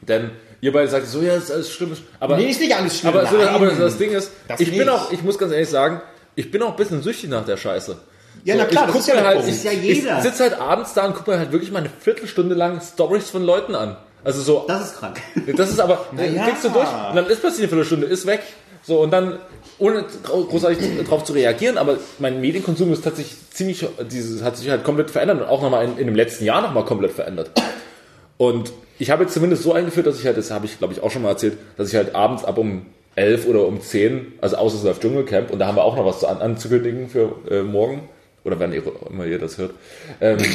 Denn 0.01 0.31
ihr 0.61 0.71
beide 0.71 0.87
sagt 0.87 1.07
so, 1.07 1.21
ja, 1.21 1.33
das 1.35 1.45
ist 1.45 1.51
alles 1.51 1.71
schlimm. 1.73 1.95
Aber, 2.19 2.37
Nee, 2.37 2.49
ist 2.51 2.59
nicht 2.61 2.75
alles 2.75 2.99
schlimm. 2.99 3.13
aber, 3.15 3.25
so, 3.25 3.39
aber 3.41 3.67
das 3.67 3.97
Ding 3.97 4.11
ist, 4.11 4.31
Das 4.47 4.59
ich 4.59 4.69
bin 4.69 4.79
nicht. 4.81 4.89
auch, 4.89 5.11
ich 5.11 5.23
muss 5.23 5.37
ganz 5.39 5.51
ehrlich 5.51 5.69
sagen, 5.69 6.01
ich 6.35 6.51
bin 6.51 6.61
auch 6.63 6.71
ein 6.71 6.75
bisschen 6.75 7.01
süchtig 7.01 7.29
nach 7.29 7.45
der 7.45 7.57
Scheiße. 7.57 7.97
Ja, 8.43 8.55
na 8.57 8.65
klar, 8.65 8.87
ich 8.87 8.93
das 8.93 9.01
ist 9.07 9.13
ja 9.13 9.23
halt, 9.23 9.35
Punkt. 9.37 9.49
ich, 9.49 9.55
Ist 9.55 9.63
ja 9.65 9.71
jeder. 9.71 10.17
ich 10.17 10.23
sitze 10.23 10.43
halt 10.43 10.53
abends 10.59 10.93
da 10.93 11.05
und 11.05 11.13
gucke 11.15 11.31
mir 11.31 11.37
halt 11.37 11.51
wirklich 11.51 11.71
mal 11.71 11.79
eine 11.79 11.89
Viertelstunde 11.89 12.55
lang 12.55 12.81
Stories 12.81 13.29
von 13.29 13.43
Leuten 13.43 13.75
an. 13.75 13.97
Also 14.23 14.41
so, 14.41 14.65
Das 14.67 14.85
ist 14.91 14.97
krank. 14.99 15.19
das 15.57 15.69
ist 15.69 15.79
aber, 15.79 16.05
ja. 16.17 16.43
klickst 16.43 16.63
du 16.63 16.69
durch 16.69 16.87
und 17.09 17.15
dann 17.15 17.25
ist 17.27 17.41
plötzlich 17.41 17.61
eine 17.61 17.67
Viertelstunde, 17.69 18.07
ist 18.07 18.25
weg. 18.25 18.41
So, 18.83 18.99
und 19.01 19.11
dann, 19.11 19.37
ohne 19.77 20.05
großartig 20.23 20.79
darauf 21.03 21.23
zu 21.23 21.33
reagieren, 21.33 21.77
aber 21.77 21.97
mein 22.17 22.41
Medienkonsum 22.41 22.91
ist 22.93 23.03
tatsächlich 23.03 23.37
ziemlich, 23.51 23.85
dieses, 24.09 24.41
hat 24.41 24.57
sich 24.57 24.69
halt 24.69 24.83
komplett 24.83 25.11
verändert 25.11 25.41
und 25.41 25.47
auch 25.47 25.61
nochmal 25.61 25.85
in, 25.85 25.97
in 25.99 26.07
dem 26.07 26.15
letzten 26.15 26.45
Jahr 26.45 26.61
nochmal 26.63 26.85
komplett 26.85 27.11
verändert. 27.11 27.51
Und 28.37 28.71
ich 28.97 29.11
habe 29.11 29.23
jetzt 29.23 29.33
zumindest 29.33 29.61
so 29.63 29.73
eingeführt, 29.73 30.07
dass 30.07 30.19
ich 30.19 30.25
halt, 30.25 30.37
das 30.37 30.49
habe 30.49 30.65
ich 30.65 30.77
glaube 30.79 30.93
ich 30.93 31.01
auch 31.03 31.11
schon 31.11 31.21
mal 31.21 31.29
erzählt, 31.29 31.57
dass 31.77 31.89
ich 31.89 31.95
halt 31.95 32.15
abends 32.15 32.43
ab 32.43 32.57
um 32.57 32.87
11 33.15 33.47
oder 33.47 33.65
um 33.67 33.81
10, 33.81 34.33
also 34.41 34.55
außer 34.57 34.77
es 34.77 34.83
läuft 34.83 35.01
Dschungelcamp, 35.01 35.51
und 35.51 35.59
da 35.59 35.67
haben 35.67 35.75
wir 35.75 35.83
auch 35.83 35.95
noch 35.95 36.05
was 36.05 36.19
zu 36.19 36.27
an, 36.27 36.37
anzukündigen 36.39 37.09
für 37.09 37.35
äh, 37.49 37.61
morgen, 37.61 38.07
oder 38.43 38.59
wenn 38.59 38.71
ihr 38.73 38.83
immer 39.09 39.25
ihr 39.25 39.39
das 39.39 39.57
hört. 39.57 39.71
Ähm, 40.21 40.37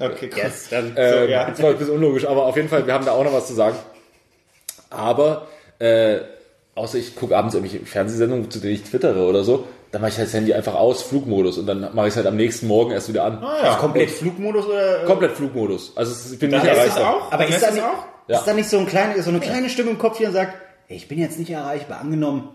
Okay, 0.00 0.28
krass. 0.28 0.68
dann. 0.70 0.94
ähm, 0.96 1.28
ja. 1.28 1.48
Das 1.50 1.62
war 1.62 1.70
ein 1.70 1.76
bisschen 1.76 1.94
unlogisch, 1.94 2.26
aber 2.26 2.46
auf 2.46 2.56
jeden 2.56 2.68
Fall, 2.68 2.86
wir 2.86 2.94
haben 2.94 3.04
da 3.04 3.12
auch 3.12 3.22
noch 3.24 3.32
was 3.34 3.46
zu 3.46 3.52
sagen. 3.52 3.76
Aber, 4.90 5.46
äh, 5.78 6.20
außer 6.74 6.98
ich 6.98 7.14
gucke 7.14 7.36
abends 7.36 7.54
irgendwelche 7.54 7.84
Fernsehsendungen, 7.84 8.50
zu 8.50 8.58
denen 8.58 8.74
ich 8.74 8.82
twittere 8.84 9.26
oder 9.26 9.44
so, 9.44 9.66
dann 9.92 10.00
mache 10.00 10.10
ich 10.12 10.16
halt 10.18 10.28
das 10.28 10.34
Handy 10.34 10.54
einfach 10.54 10.74
aus, 10.74 11.02
Flugmodus, 11.02 11.58
und 11.58 11.66
dann 11.66 11.94
mache 11.94 12.06
ich 12.06 12.12
es 12.12 12.16
halt 12.16 12.26
am 12.26 12.36
nächsten 12.36 12.66
Morgen 12.66 12.92
erst 12.92 13.10
wieder 13.10 13.24
an. 13.24 13.38
Ah, 13.42 13.58
ja. 13.62 13.74
Komplett 13.76 14.10
Flugmodus 14.10 14.66
oder? 14.66 15.04
Komplett 15.04 15.32
Flugmodus. 15.32 15.92
Also 15.94 16.32
ich 16.32 16.38
bin 16.38 16.50
Dann 16.50 16.62
nicht 16.62 16.70
erreichbar. 16.74 17.16
auch? 17.16 17.32
Aber 17.32 17.46
ist 17.46 17.62
da 17.62 17.68
es 17.68 17.74
nicht, 17.74 17.84
auch? 17.84 18.04
Ja. 18.28 18.38
ist 18.38 18.46
da 18.46 18.54
nicht 18.54 18.68
so, 18.70 18.78
ein 18.78 18.86
kleine, 18.86 19.22
so 19.22 19.28
eine 19.30 19.40
kleine 19.40 19.68
Stimme 19.68 19.90
im 19.90 19.98
Kopf, 19.98 20.16
die 20.16 20.24
dann 20.24 20.32
sagt, 20.32 20.54
ich 20.88 21.08
bin 21.08 21.18
jetzt 21.18 21.38
nicht 21.38 21.50
erreichbar, 21.50 22.00
angenommen, 22.00 22.48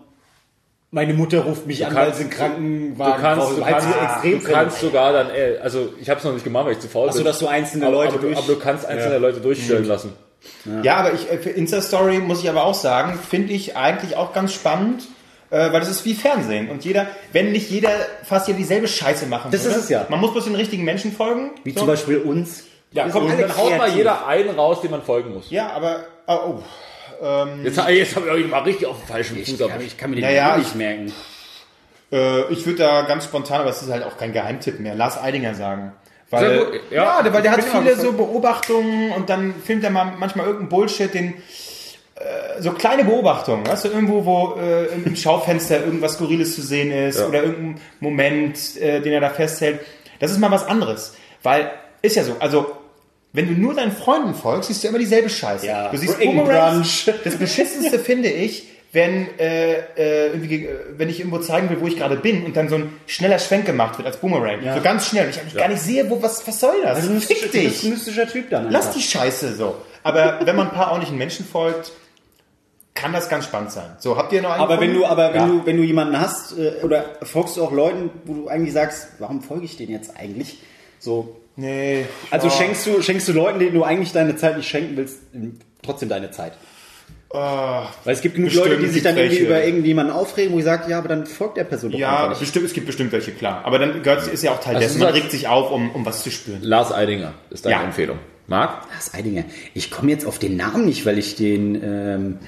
meine 0.90 1.12
Mutter 1.12 1.40
ruft 1.40 1.66
mich 1.66 1.84
an, 1.84 1.94
weil 1.94 2.04
kannst- 2.06 2.18
sie 2.18 2.22
einen 2.24 2.30
Du 2.30 2.36
Krankenwagen 2.36 3.20
kannst, 3.22 3.44
braucht, 3.46 3.56
du 3.58 3.60
weil 3.60 3.80
sie 3.82 3.88
kannst, 3.90 4.14
extrem 4.24 4.40
du 4.40 4.52
kannst 4.52 4.80
sogar 4.80 5.12
dann, 5.12 5.30
äh, 5.30 5.58
also 5.62 5.88
ich 6.00 6.08
habe 6.08 6.18
es 6.18 6.24
noch 6.24 6.32
nicht 6.32 6.44
gemacht, 6.44 6.64
weil 6.66 6.72
ich 6.72 6.78
zu 6.80 6.88
faul 6.88 7.08
Achso, 7.08 7.18
bin. 7.18 7.26
dass 7.26 7.38
du 7.40 7.46
einzelne 7.46 7.86
aber, 7.86 7.94
Leute 7.96 8.12
aber, 8.14 8.20
du- 8.22 8.26
durch... 8.28 8.38
aber 8.38 8.46
du 8.46 8.58
kannst 8.58 8.86
einzelne 8.86 9.18
Leute 9.18 9.40
durchstellen 9.40 9.84
lassen. 9.84 10.12
Ja, 10.82 10.96
aber 10.96 11.12
ich, 11.14 11.30
äh, 11.30 11.38
für 11.38 11.50
Insta-Story 11.50 12.18
muss 12.20 12.42
ich 12.42 12.48
aber 12.48 12.64
auch 12.64 12.74
sagen, 12.74 13.18
finde 13.18 13.52
ich 13.52 13.76
eigentlich 13.76 14.16
auch 14.16 14.32
ganz 14.32 14.54
spannend, 14.54 15.02
äh, 15.50 15.72
weil 15.72 15.80
das 15.80 15.88
ist 15.90 16.04
wie 16.04 16.14
Fernsehen. 16.14 16.70
Und 16.70 16.84
jeder, 16.84 17.06
wenn 17.32 17.52
nicht 17.52 17.70
jeder 17.70 17.90
fast 18.24 18.46
jeder 18.48 18.58
dieselbe 18.58 18.86
Scheiße 18.88 19.26
machen 19.26 19.50
Das 19.50 19.64
würde. 19.64 19.76
ist 19.76 19.84
es 19.84 19.88
ja. 19.90 20.06
Man 20.08 20.20
muss 20.20 20.32
bloß 20.32 20.44
den 20.44 20.54
richtigen 20.54 20.84
Menschen 20.84 21.12
folgen. 21.12 21.50
Wie 21.64 21.72
so. 21.72 21.80
zum 21.80 21.86
Beispiel 21.88 22.18
uns. 22.18 22.64
Ja, 22.92 23.08
komm, 23.10 23.28
dann 23.28 23.56
haut 23.56 23.76
mal 23.76 23.90
jeder 23.90 24.26
einen 24.26 24.50
raus, 24.50 24.80
dem 24.80 24.92
man 24.92 25.02
folgen 25.02 25.34
muss. 25.34 25.50
Ja, 25.50 25.70
aber, 25.70 26.04
oh, 26.26 26.38
oh. 26.46 26.62
Ähm, 27.20 27.64
Jetzt, 27.64 27.76
jetzt 27.88 28.16
habe 28.16 28.26
ich 28.26 28.32
euch 28.32 28.48
mal 28.50 28.60
richtig 28.60 28.86
auf 28.86 28.98
den 28.98 29.06
falschen 29.08 29.36
Fuß 29.38 29.48
Ich 29.48 29.86
ich 29.86 29.96
kann 29.98 30.10
mir 30.10 30.16
den 30.16 30.24
Naja, 30.24 30.56
nicht 30.56 30.68
ich- 30.68 30.74
merken. 30.74 31.12
Äh, 32.12 32.52
ich 32.52 32.64
würde 32.64 32.78
da 32.78 33.02
ganz 33.02 33.24
spontan, 33.24 33.60
aber 33.60 33.70
es 33.70 33.82
ist 33.82 33.90
halt 33.90 34.04
auch 34.04 34.16
kein 34.16 34.32
Geheimtipp 34.32 34.80
mehr, 34.80 34.94
Lars 34.94 35.20
Eidinger 35.20 35.54
sagen. 35.54 35.92
Sehr 36.30 36.40
Weil, 36.40 36.58
gut, 36.58 36.80
ja. 36.90 37.04
ja, 37.04 37.22
der- 37.22 37.32
weil 37.32 37.42
der 37.42 37.52
hat 37.52 37.64
viele 37.64 37.96
so 37.96 38.12
Beobachtungen 38.12 39.12
und 39.12 39.28
dann 39.30 39.54
filmt 39.64 39.84
er 39.84 39.90
mal 39.90 40.12
manchmal 40.18 40.46
irgendeinen 40.46 40.68
Bullshit, 40.70 41.12
den 41.12 41.34
äh, 42.14 42.60
so 42.60 42.72
kleine 42.72 43.04
Beobachtungen, 43.04 43.66
weißt 43.66 43.84
du, 43.84 43.88
irgendwo, 43.90 44.24
wo 44.24 44.54
äh, 44.60 44.86
im 44.86 45.14
Schaufenster 45.16 45.84
irgendwas 45.84 46.14
Skurriles 46.14 46.54
zu 46.54 46.62
sehen 46.62 46.90
ist 46.90 47.20
oder 47.22 47.42
irgendein 47.44 47.80
Moment, 48.00 48.76
äh, 48.76 49.00
den 49.00 49.12
er 49.12 49.20
da 49.20 49.30
festhält. 49.30 49.80
Das 50.18 50.30
ist 50.32 50.38
mal 50.38 50.50
was 50.50 50.66
anderes. 50.66 51.14
Weil, 51.42 51.70
ist 52.02 52.16
ja 52.16 52.24
so, 52.24 52.36
also 52.40 52.72
wenn 53.32 53.46
du 53.46 53.52
nur 53.60 53.74
deinen 53.74 53.92
Freunden 53.92 54.34
folgst, 54.34 54.68
siehst 54.68 54.82
du 54.84 54.88
immer 54.88 54.98
dieselbe 54.98 55.28
Scheiße. 55.28 55.66
Ja. 55.66 55.90
Du 55.90 55.96
siehst 55.98 56.18
Boomerangs. 56.18 57.04
Das 57.24 57.36
beschissenste 57.36 57.98
finde 57.98 58.28
ich, 58.30 58.68
wenn, 58.92 59.38
äh, 59.38 59.74
äh, 59.96 60.26
äh, 60.28 60.68
wenn 60.96 61.10
ich 61.10 61.18
irgendwo 61.20 61.38
zeigen 61.38 61.68
will, 61.68 61.78
wo 61.80 61.86
ich 61.86 61.96
gerade 61.98 62.16
bin 62.16 62.44
und 62.44 62.56
dann 62.56 62.70
so 62.70 62.76
ein 62.76 62.92
schneller 63.06 63.38
Schwenk 63.38 63.66
gemacht 63.66 63.98
wird 63.98 64.06
als 64.06 64.16
Boomerang. 64.16 64.60
So 64.74 64.80
ganz 64.80 65.08
schnell. 65.08 65.24
Und 65.26 65.30
ich 65.30 65.40
eigentlich 65.40 65.56
gar 65.56 65.68
nicht 65.68 65.82
sehe, 65.82 66.08
wo, 66.08 66.22
was, 66.22 66.46
was 66.48 66.58
soll 66.58 66.74
das? 66.82 66.96
Also, 66.96 67.12
du 67.12 67.20
Fick 67.20 67.42
bist 67.42 67.54
ein 67.54 67.60
dich! 67.60 67.82
mystischer 67.84 68.26
Typ 68.26 68.48
dann. 68.48 68.70
Lass 68.70 68.86
einfach. 68.86 68.98
die 68.98 69.04
Scheiße 69.06 69.54
so. 69.56 69.76
Aber 70.02 70.40
wenn 70.44 70.56
man 70.56 70.68
ein 70.68 70.74
paar 70.74 70.88
ordentlichen 70.92 71.18
Menschen 71.18 71.44
folgt, 71.44 71.92
kann 72.94 73.12
das 73.12 73.28
ganz 73.28 73.44
spannend 73.44 73.72
sein. 73.72 73.94
So, 73.98 74.16
habt 74.16 74.32
ihr 74.32 74.40
noch 74.42 74.50
einen 74.52 74.62
Aber 74.62 74.80
wenn 74.80 74.94
du, 74.94 75.04
aber 75.04 75.34
wenn 75.34 75.40
Ja. 75.40 75.46
du, 75.46 75.66
wenn 75.66 75.76
du 75.76 75.82
jemanden 75.82 76.18
hast, 76.18 76.58
äh, 76.58 76.82
oder 76.82 77.04
folgst 77.22 77.56
du 77.58 77.62
auch 77.64 77.72
Leuten, 77.72 78.10
wo 78.24 78.32
du 78.34 78.48
eigentlich 78.48 78.72
sagst, 78.72 79.08
warum 79.18 79.42
folge 79.42 79.66
ich 79.66 79.76
denen 79.76 79.92
jetzt 79.92 80.16
eigentlich? 80.16 80.60
So. 80.98 81.36
Nee. 81.60 82.06
Also 82.30 82.46
Oh. 82.46 82.50
schenkst 82.50 82.86
du, 82.86 83.02
schenkst 83.02 83.26
du 83.28 83.32
Leuten, 83.32 83.58
denen 83.58 83.74
du 83.74 83.82
eigentlich 83.82 84.12
deine 84.12 84.36
Zeit 84.36 84.56
nicht 84.56 84.68
schenken 84.68 84.96
willst, 84.96 85.18
trotzdem 85.82 86.08
deine 86.08 86.30
Zeit. 86.30 86.52
Oh, 87.30 87.36
Weil 88.04 88.14
es 88.14 88.22
gibt 88.22 88.36
genug 88.36 88.54
Leute, 88.54 88.78
die 88.78 88.86
sich 88.86 89.02
dann 89.02 89.16
irgendwie 89.16 89.36
welche. 89.40 89.46
über 89.46 89.62
irgendjemanden 89.64 90.14
aufregen, 90.14 90.54
wo 90.54 90.58
ich 90.60 90.64
sage, 90.64 90.90
ja, 90.90 90.96
aber 90.98 91.08
dann 91.08 91.26
folgt 91.26 91.58
der 91.58 91.64
Person 91.64 91.90
doch 91.90 91.98
ja, 91.98 92.10
einfach 92.16 92.28
nicht. 92.30 92.40
bestimmt, 92.40 92.64
es 92.64 92.72
gibt 92.72 92.86
bestimmt 92.86 93.12
welche, 93.12 93.32
klar. 93.32 93.60
Aber 93.64 93.78
dann 93.78 94.02
gehört, 94.02 94.26
ist 94.28 94.42
ja 94.42 94.52
auch 94.52 94.60
Teil 94.60 94.76
Also 94.76 94.86
dessen. 94.86 94.98
Man 95.00 95.08
sagst- 95.08 95.22
regt 95.22 95.30
sich 95.32 95.46
auf, 95.48 95.70
um, 95.70 95.90
um 95.90 96.06
was 96.06 96.22
zu 96.22 96.30
spüren. 96.30 96.60
Lars 96.62 96.90
Eidinger 96.92 97.34
ist 97.50 97.66
deine 97.66 97.74
Ja. 97.76 97.82
Empfehlung. 97.82 98.18
Marc? 98.46 98.86
Das 98.96 99.12
Eidinger. 99.12 99.44
Ich 99.74 99.90
komme 99.90 100.10
jetzt 100.10 100.24
auf 100.26 100.38
den 100.38 100.56
Namen 100.56 100.86
nicht, 100.86 101.04
weil 101.04 101.18
ich 101.18 101.34
den, 101.36 101.74
ähm, 101.74 101.82
äh, 101.82 101.84
äh, 101.84 101.88
äh, 101.88 102.38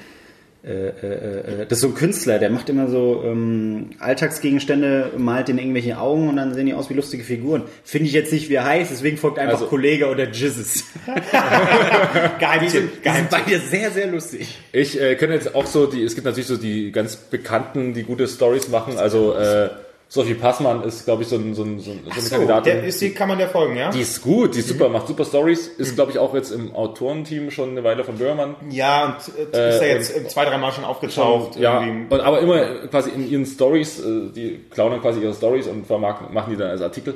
das 0.63 1.71
ist 1.71 1.81
so 1.81 1.89
ein 1.89 1.95
Künstler, 1.95 2.39
der 2.39 2.51
macht 2.51 2.69
immer 2.69 2.89
so 2.89 3.23
ähm, 3.25 3.91
Alltagsgegenstände, 3.99 5.13
malt 5.17 5.49
in 5.49 5.57
irgendwelche 5.59 5.99
Augen 5.99 6.29
und 6.29 6.37
dann 6.37 6.53
sehen 6.53 6.67
die 6.67 6.75
aus 6.75 6.91
wie 6.91 6.95
lustige 6.95 7.25
Figuren. 7.25 7.63
Finde 7.83 8.09
ich 8.09 8.13
jetzt 8.13 8.31
nicht, 8.33 8.51
wie 8.51 8.55
er 8.55 8.65
heißt, 8.65 8.91
deswegen 8.91 9.17
folgt 9.17 9.39
einfach 9.39 9.55
Also- 9.55 9.67
Kollege 9.67 10.09
oder 10.09 10.25
Jizzes. 10.31 10.85
Die 12.63 12.69
sind 12.69 13.31
beide 13.31 13.59
sehr, 13.59 13.91
sehr 13.91 14.07
lustig. 14.09 14.59
Ich 14.73 15.01
äh, 15.01 15.15
kenne 15.17 15.35
jetzt 15.35 15.55
auch 15.55 15.67
so 15.67 15.87
die, 15.87 16.03
es 16.03 16.15
gibt 16.15 16.27
natürlich 16.27 16.47
so 16.49 16.57
die 16.57 16.93
ganz 16.93 17.17
Bekannten, 17.17 17.95
die 17.95 18.03
gute 18.03 18.27
Stories 18.29 18.69
machen. 18.69 18.99
Also 18.99 19.35
äh, 19.35 19.71
Sophie 20.13 20.35
Passmann 20.35 20.83
ist, 20.83 21.05
glaube 21.05 21.23
ich, 21.23 21.29
so, 21.29 21.37
ein, 21.37 21.55
so, 21.55 21.63
ein, 21.63 21.79
so, 21.79 21.93
ein- 21.93 22.01
so 22.05 22.11
eine 22.11 22.21
So, 22.21 22.31
Kandidatin. 22.35 22.73
der 22.75 22.85
ist, 22.85 23.01
die 23.01 23.11
kann 23.15 23.29
man 23.29 23.39
der 23.39 23.49
folgen, 23.49 23.77
ja? 23.77 23.91
die 23.91 24.01
ist 24.01 24.21
gut, 24.21 24.57
die 24.57 24.59
ist 24.59 24.67
Mhm. 24.67 24.73
super, 24.73 24.89
macht 24.89 25.07
super 25.07 25.25
Stories. 25.25 25.69
Ist, 25.69 25.95
glaube 25.95 26.11
ich, 26.11 26.19
auch 26.19 26.35
jetzt 26.35 26.51
im 26.51 26.75
Autorenteam 26.75 27.53
schon 27.53 27.71
eine 27.71 27.85
Weile 27.85 28.03
von 28.03 28.17
Böhmermann. 28.19 28.57
Ja, 28.71 29.05
und 29.29 29.55
äh, 29.55 29.69
ist 29.71 29.81
ja 29.81 29.87
jetzt 29.87 30.17
äh, 30.17 30.27
zwei, 30.27 30.45
drei 30.47 30.59
Mal 30.59 30.73
schon 30.73 30.83
aufgetaucht. 30.85 31.55
Ja, 31.57 31.81
irgendwie. 31.85 32.13
und, 32.13 32.21
aber 32.21 32.41
immer 32.41 32.89
quasi 32.89 33.11
in 33.11 33.31
ihren 33.31 33.47
Stories, 33.47 34.01
äh, 34.01 34.31
die 34.35 34.65
klauen 34.69 34.91
dann 34.91 35.01
quasi 35.01 35.21
ihre 35.21 35.33
Stories 35.33 35.69
und 35.69 35.87
vermarkten, 35.87 36.35
machen 36.35 36.51
die 36.51 36.57
dann 36.57 36.71
als 36.71 36.83
Artikel. 36.83 37.15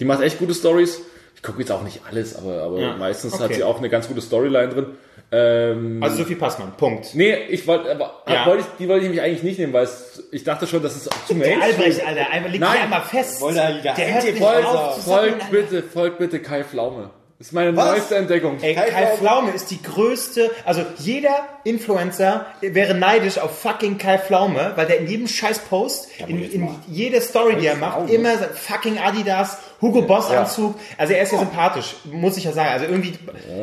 Die 0.00 0.06
macht 0.06 0.22
echt 0.22 0.38
gute 0.38 0.54
Stories. 0.54 1.02
Ich 1.36 1.42
gucke 1.42 1.58
jetzt 1.60 1.70
auch 1.72 1.82
nicht 1.82 2.00
alles, 2.10 2.36
aber, 2.36 2.62
aber 2.62 2.80
Ja, 2.80 2.96
meistens 2.96 3.34
okay. 3.34 3.42
hat 3.44 3.54
sie 3.54 3.64
auch 3.64 3.78
eine 3.78 3.90
ganz 3.90 4.08
gute 4.08 4.22
Storyline 4.22 4.68
drin. 4.70 4.86
Ähm, 5.32 6.02
Also 6.02 6.16
Sophie 6.16 6.34
Passmann, 6.34 6.72
Punkt. 6.76 7.14
nee, 7.14 7.34
ich 7.48 7.64
wollte, 7.66 7.90
aber 7.92 8.22
Ja. 8.28 8.46
wollte 8.46 8.62
ich, 8.62 8.66
die 8.78 8.88
wollte 8.88 9.04
ich 9.04 9.10
nämlich 9.12 9.22
eigentlich 9.24 9.42
nicht 9.44 9.58
nehmen, 9.60 9.72
weil 9.72 9.84
es, 9.84 10.24
ich 10.32 10.42
dachte 10.42 10.66
schon, 10.66 10.82
dass 10.82 10.96
es 10.96 11.04
zu 11.04 11.10
Der 11.34 11.36
Mainstream 11.36 11.62
Albrecht, 11.62 12.06
Alter, 12.06 12.30
einmal 12.30 12.50
liegt 12.50 12.64
Nein. 12.64 12.72
hier 12.72 12.82
einmal 12.82 13.02
fest. 13.02 13.40
Wollte 13.40 13.60
er 13.60 13.78
wieder 13.78 13.94
der 13.94 14.14
hört 14.14 14.24
nicht 14.24 14.38
Folgt, 14.38 14.66
auf 14.66 14.94
zu 14.96 15.02
folgt 15.10 15.50
bitte, 15.50 15.82
folgt 15.84 16.18
bitte 16.18 16.40
Kai 16.40 16.64
Pflaume. 16.64 17.10
Das 17.40 17.46
ist 17.46 17.52
meine 17.54 17.74
Was? 17.74 17.86
neueste 17.92 18.16
Entdeckung. 18.16 18.58
Ey, 18.60 18.74
Kai, 18.74 19.16
Pflaume 19.16 19.52
ist 19.52 19.70
die 19.70 19.80
größte, 19.80 20.50
also 20.66 20.82
jeder 20.98 21.34
Influencer 21.64 22.44
wäre 22.60 22.92
neidisch 22.92 23.38
auf 23.38 23.58
fucking 23.60 23.96
Kai 23.96 24.18
Pflaume, 24.18 24.72
weil 24.76 24.84
der 24.86 24.98
in 24.98 25.06
jedem 25.06 25.26
scheiß 25.26 25.60
Post, 25.60 26.08
in, 26.26 26.42
in 26.52 26.68
jeder 26.86 27.22
Story, 27.22 27.56
die 27.56 27.66
er 27.66 27.76
macht, 27.76 28.10
immer 28.10 28.32
fucking 28.36 28.98
Adidas, 28.98 29.56
Hugo 29.80 30.02
Boss 30.02 30.30
Anzug, 30.30 30.74
also 30.98 31.14
er 31.14 31.22
ist 31.22 31.32
ja 31.32 31.38
sympathisch, 31.38 31.94
muss 32.04 32.36
ich 32.36 32.44
ja 32.44 32.52
sagen, 32.52 32.72
also 32.72 32.84
irgendwie, 32.84 33.14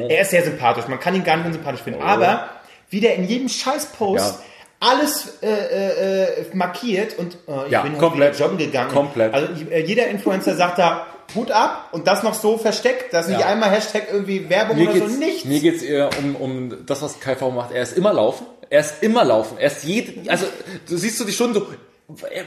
er 0.10 0.22
ist 0.22 0.32
sehr 0.32 0.44
sympathisch, 0.44 0.88
man 0.88 1.00
kann 1.00 1.14
ihn 1.14 1.24
gar 1.24 1.38
nicht 1.38 1.46
unsympathisch 1.46 1.82
finden, 1.84 2.02
aber 2.02 2.50
wie 2.90 3.00
der 3.00 3.14
in 3.14 3.26
jedem 3.26 3.48
scheiß 3.48 3.86
Post 3.96 4.40
Ja. 4.82 4.90
alles 4.90 5.38
äh, 5.44 5.48
äh, 5.50 6.24
äh, 6.24 6.46
markiert 6.54 7.16
und 7.20 7.36
äh, 7.48 7.66
ich 7.68 7.72
Ja, 7.74 7.84
bin 7.84 7.96
komplett. 8.00 8.40
joggen 8.40 8.58
gegangen. 8.58 8.92
Komplett. 8.92 9.36
Also 9.36 9.50
äh, 9.70 9.82
jeder 9.82 10.08
Influencer 10.08 10.56
sagt 10.56 10.80
da 10.80 11.06
Hut 11.36 11.52
ab 11.52 11.90
und 11.92 12.08
das 12.08 12.24
noch 12.24 12.34
so 12.34 12.58
versteckt, 12.58 13.14
dass 13.14 13.28
nicht 13.28 13.40
Ja. 13.40 13.48
einmal 13.48 13.70
Hashtag 13.70 14.08
irgendwie 14.12 14.50
Werbung 14.50 14.78
Mir 14.78 14.90
oder 14.90 15.10
so, 15.10 15.18
nichts. 15.18 15.46
mir 15.46 15.60
geht's 15.60 15.82
eher 15.84 16.10
um, 16.20 16.36
um 16.36 16.86
das, 16.86 17.02
was 17.02 17.20
Kai 17.20 17.36
V 17.36 17.52
macht. 17.52 17.72
Er 17.72 17.84
ist 17.84 17.98
immer 17.98 18.14
laufen. 18.14 18.46
Er 18.70 18.82
ist 18.82 18.96
immer 19.02 19.24
laufen. 19.24 19.58
Er 19.58 19.68
ist 19.68 19.84
jede, 19.84 20.30
also, 20.30 20.46
du 20.90 20.98
siehst 20.98 21.20
du 21.20 21.24
die 21.26 21.32
Stunden 21.32 21.54
so, 21.56 21.68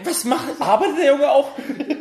was 0.05 0.25
macht, 0.25 0.45
arbeitet 0.59 0.99
der 0.99 1.07
Junge 1.13 1.31
auch? 1.31 1.49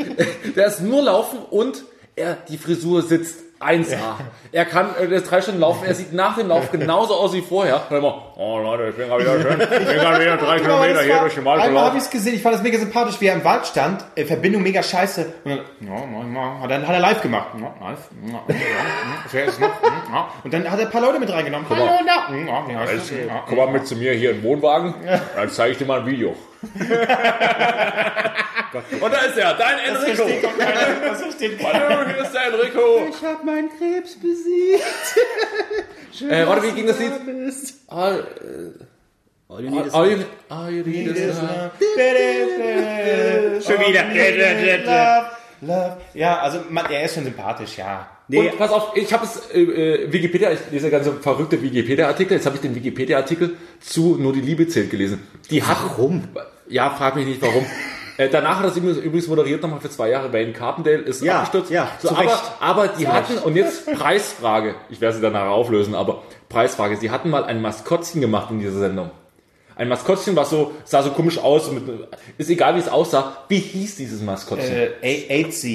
der 0.55 0.67
ist 0.67 0.81
nur 0.81 1.01
laufen 1.03 1.39
und 1.49 1.83
er, 2.15 2.37
die 2.47 2.57
Frisur 2.57 3.01
sitzt 3.01 3.35
1A. 3.59 4.15
Er 4.53 4.65
kann, 4.65 4.95
äh, 4.95 5.07
der 5.07 5.17
ist 5.17 5.29
drei 5.29 5.41
Stunden 5.41 5.59
laufen, 5.59 5.83
er 5.85 5.93
sieht 5.93 6.13
nach 6.13 6.37
dem 6.37 6.47
Lauf 6.47 6.71
genauso 6.71 7.15
aus 7.15 7.33
wie 7.33 7.41
vorher. 7.41 7.81
Und 7.89 7.97
immer, 7.97 8.33
oh 8.37 8.57
Leute, 8.59 8.89
ich 8.89 8.95
bin 8.95 9.09
gerade 9.09 9.23
wieder 9.23 9.41
schön, 9.41 9.61
ich 9.61 9.87
bin 9.87 9.97
gerade 9.97 10.21
wieder 10.21 10.37
drei 10.37 10.59
Genau, 10.59 10.75
Kilometer 10.75 10.93
das 10.93 11.03
hier 11.03 11.19
durch 11.19 11.35
den 11.35 11.45
Wald 11.45 11.61
Einmal 11.61 11.85
habe 11.85 11.97
ich 11.97 12.03
es 12.03 12.09
gesehen, 12.09 12.35
ich 12.35 12.41
fand 12.41 12.55
das 12.55 12.63
mega 12.63 12.79
sympathisch, 12.79 13.19
wie 13.19 13.27
er 13.27 13.35
im 13.35 13.43
Wald 13.43 13.67
stand, 13.67 14.05
äh, 14.15 14.23
Verbindung 14.23 14.63
mega 14.63 14.81
scheiße. 14.81 15.33
Und 15.43 15.51
dann, 15.51 15.59
ja, 15.81 15.93
ja, 15.93 16.33
ja, 16.33 16.59
hat, 16.61 16.71
er, 16.71 16.87
hat 16.87 16.93
er 16.95 16.99
live 16.99 17.21
gemacht. 17.21 17.47
Ja, 17.59 17.89
live. 17.89 18.09
Ja, 18.25 19.39
ja, 19.39 19.45
ja? 19.45 19.51
Ja. 19.59 20.27
Und 20.43 20.53
dann 20.53 20.71
hat 20.71 20.79
er 20.79 20.85
ein 20.85 20.91
paar 20.91 21.01
Leute 21.01 21.19
mit 21.19 21.31
reingenommen. 21.31 21.67
Hallo, 21.69 21.85
da. 22.05 22.33
Ja, 22.33 22.85
ja, 22.85 22.93
ja, 22.93 23.43
Komm 23.45 23.57
mal 23.57 23.67
mit 23.67 23.85
zu 23.85 23.95
mir 23.95 24.13
hier 24.13 24.33
den 24.33 24.43
Wohnwagen, 24.43 24.93
dann 25.35 25.49
zeige 25.49 25.73
ich 25.73 25.77
dir 25.77 25.85
mal 25.85 25.99
ein 25.99 26.05
Video. 26.05 26.33
Und 29.01 29.13
da 29.13 29.17
ist 29.21 29.37
er, 29.37 29.53
dein 29.55 29.79
Enrico. 29.79 30.23
doch 30.41 30.57
keiner. 30.57 30.99
Das 31.09 31.21
versteht 31.21 31.59
keiner. 31.59 31.89
Hallo, 31.89 32.05
hier 32.05 32.23
ist 32.23 32.33
der 32.33 32.43
Enrico. 32.47 33.07
Ich 33.09 33.23
hab 33.25 33.43
meinen 33.43 33.69
Krebs 33.77 34.15
besiegt. 34.15 34.83
Schön, 36.13 36.29
Äh, 36.29 36.45
warte, 36.47 36.61
dass 36.61 36.71
wie 36.71 36.75
ging 36.75 36.85
du 36.85 36.91
das 36.93 36.99
Lied? 36.99 37.11
All, 37.87 38.23
All 39.51 39.63
you 39.63 39.69
need 39.71 39.85
is 39.87 39.93
all, 39.93 40.25
all 40.49 40.69
you 40.69 40.83
need 40.83 41.07
is 41.07 41.37
love. 41.41 41.71
Schon 43.65 43.79
wieder. 43.79 44.03
Love. 45.61 45.97
Ja, 46.13 46.39
also 46.39 46.59
man, 46.69 46.85
er 46.89 47.03
ist 47.05 47.15
schon 47.15 47.23
sympathisch, 47.25 47.77
ja. 47.77 48.07
Nee, 48.27 48.49
Und 48.51 48.57
pass 48.59 48.71
auf, 48.71 48.91
ich 48.95 49.11
habe 49.11 49.25
es 49.25 49.49
äh, 49.53 49.61
äh, 49.61 50.13
Wikipedia, 50.13 50.51
ich 50.51 50.59
lese 50.71 50.89
ganz 50.91 51.09
verrückte 51.21 51.61
Wikipedia-Artikel. 51.61 52.35
Jetzt 52.35 52.45
habe 52.45 52.55
ich 52.55 52.61
den 52.61 52.75
Wikipedia-Artikel 52.75 53.55
zu 53.79 54.17
Nur 54.19 54.33
die 54.33 54.41
Liebe 54.41 54.67
zählt 54.67 54.89
gelesen. 54.91 55.25
Die 55.49 55.63
hat, 55.63 55.77
Warum? 55.83 56.27
Ja, 56.67 56.91
frag 56.91 57.15
mich 57.15 57.25
nicht 57.25 57.41
warum. 57.41 57.65
äh, 58.17 58.29
danach 58.29 58.59
hat 58.59 58.65
das 58.65 58.77
übrigens, 58.77 58.99
übrigens 58.99 59.27
moderiert 59.27 59.63
nochmal 59.63 59.79
für 59.81 59.89
zwei 59.89 60.09
Jahre. 60.11 60.31
Wayne 60.31 60.53
Carpendale 60.53 60.97
ist 60.99 61.23
Ja, 61.23 61.37
abgestürzt. 61.39 61.71
ja, 61.71 61.89
so, 61.99 62.09
zu 62.09 62.15
aber, 62.15 62.23
Recht. 62.23 62.43
aber 62.59 62.87
die 62.89 63.07
hatten, 63.07 63.37
und 63.39 63.55
jetzt 63.55 63.91
Preisfrage, 63.91 64.75
ich 64.91 65.01
werde 65.01 65.15
sie 65.15 65.21
danach 65.23 65.47
auflösen, 65.47 65.95
aber 65.95 66.21
Preisfrage, 66.49 66.97
sie 66.97 67.09
hatten 67.09 67.31
mal 67.31 67.43
ein 67.43 67.61
Maskottchen 67.63 68.21
gemacht 68.21 68.51
in 68.51 68.59
dieser 68.59 68.77
Sendung. 68.79 69.09
Ein 69.79 69.87
Maskottchen, 69.87 70.35
was 70.35 70.49
so, 70.49 70.73
sah 70.83 71.01
so 71.03 71.11
komisch 71.11 71.37
aus, 71.37 71.71
mit, 71.71 71.83
ist 72.37 72.49
egal 72.49 72.75
wie 72.75 72.79
es 72.79 72.89
aussah. 72.89 73.45
Wie 73.47 73.59
hieß 73.59 73.95
dieses 73.95 74.21
Maskottchen? 74.21 74.69
Äh, 74.75 74.89
A- 75.01 75.31
AIDS. 75.33 75.65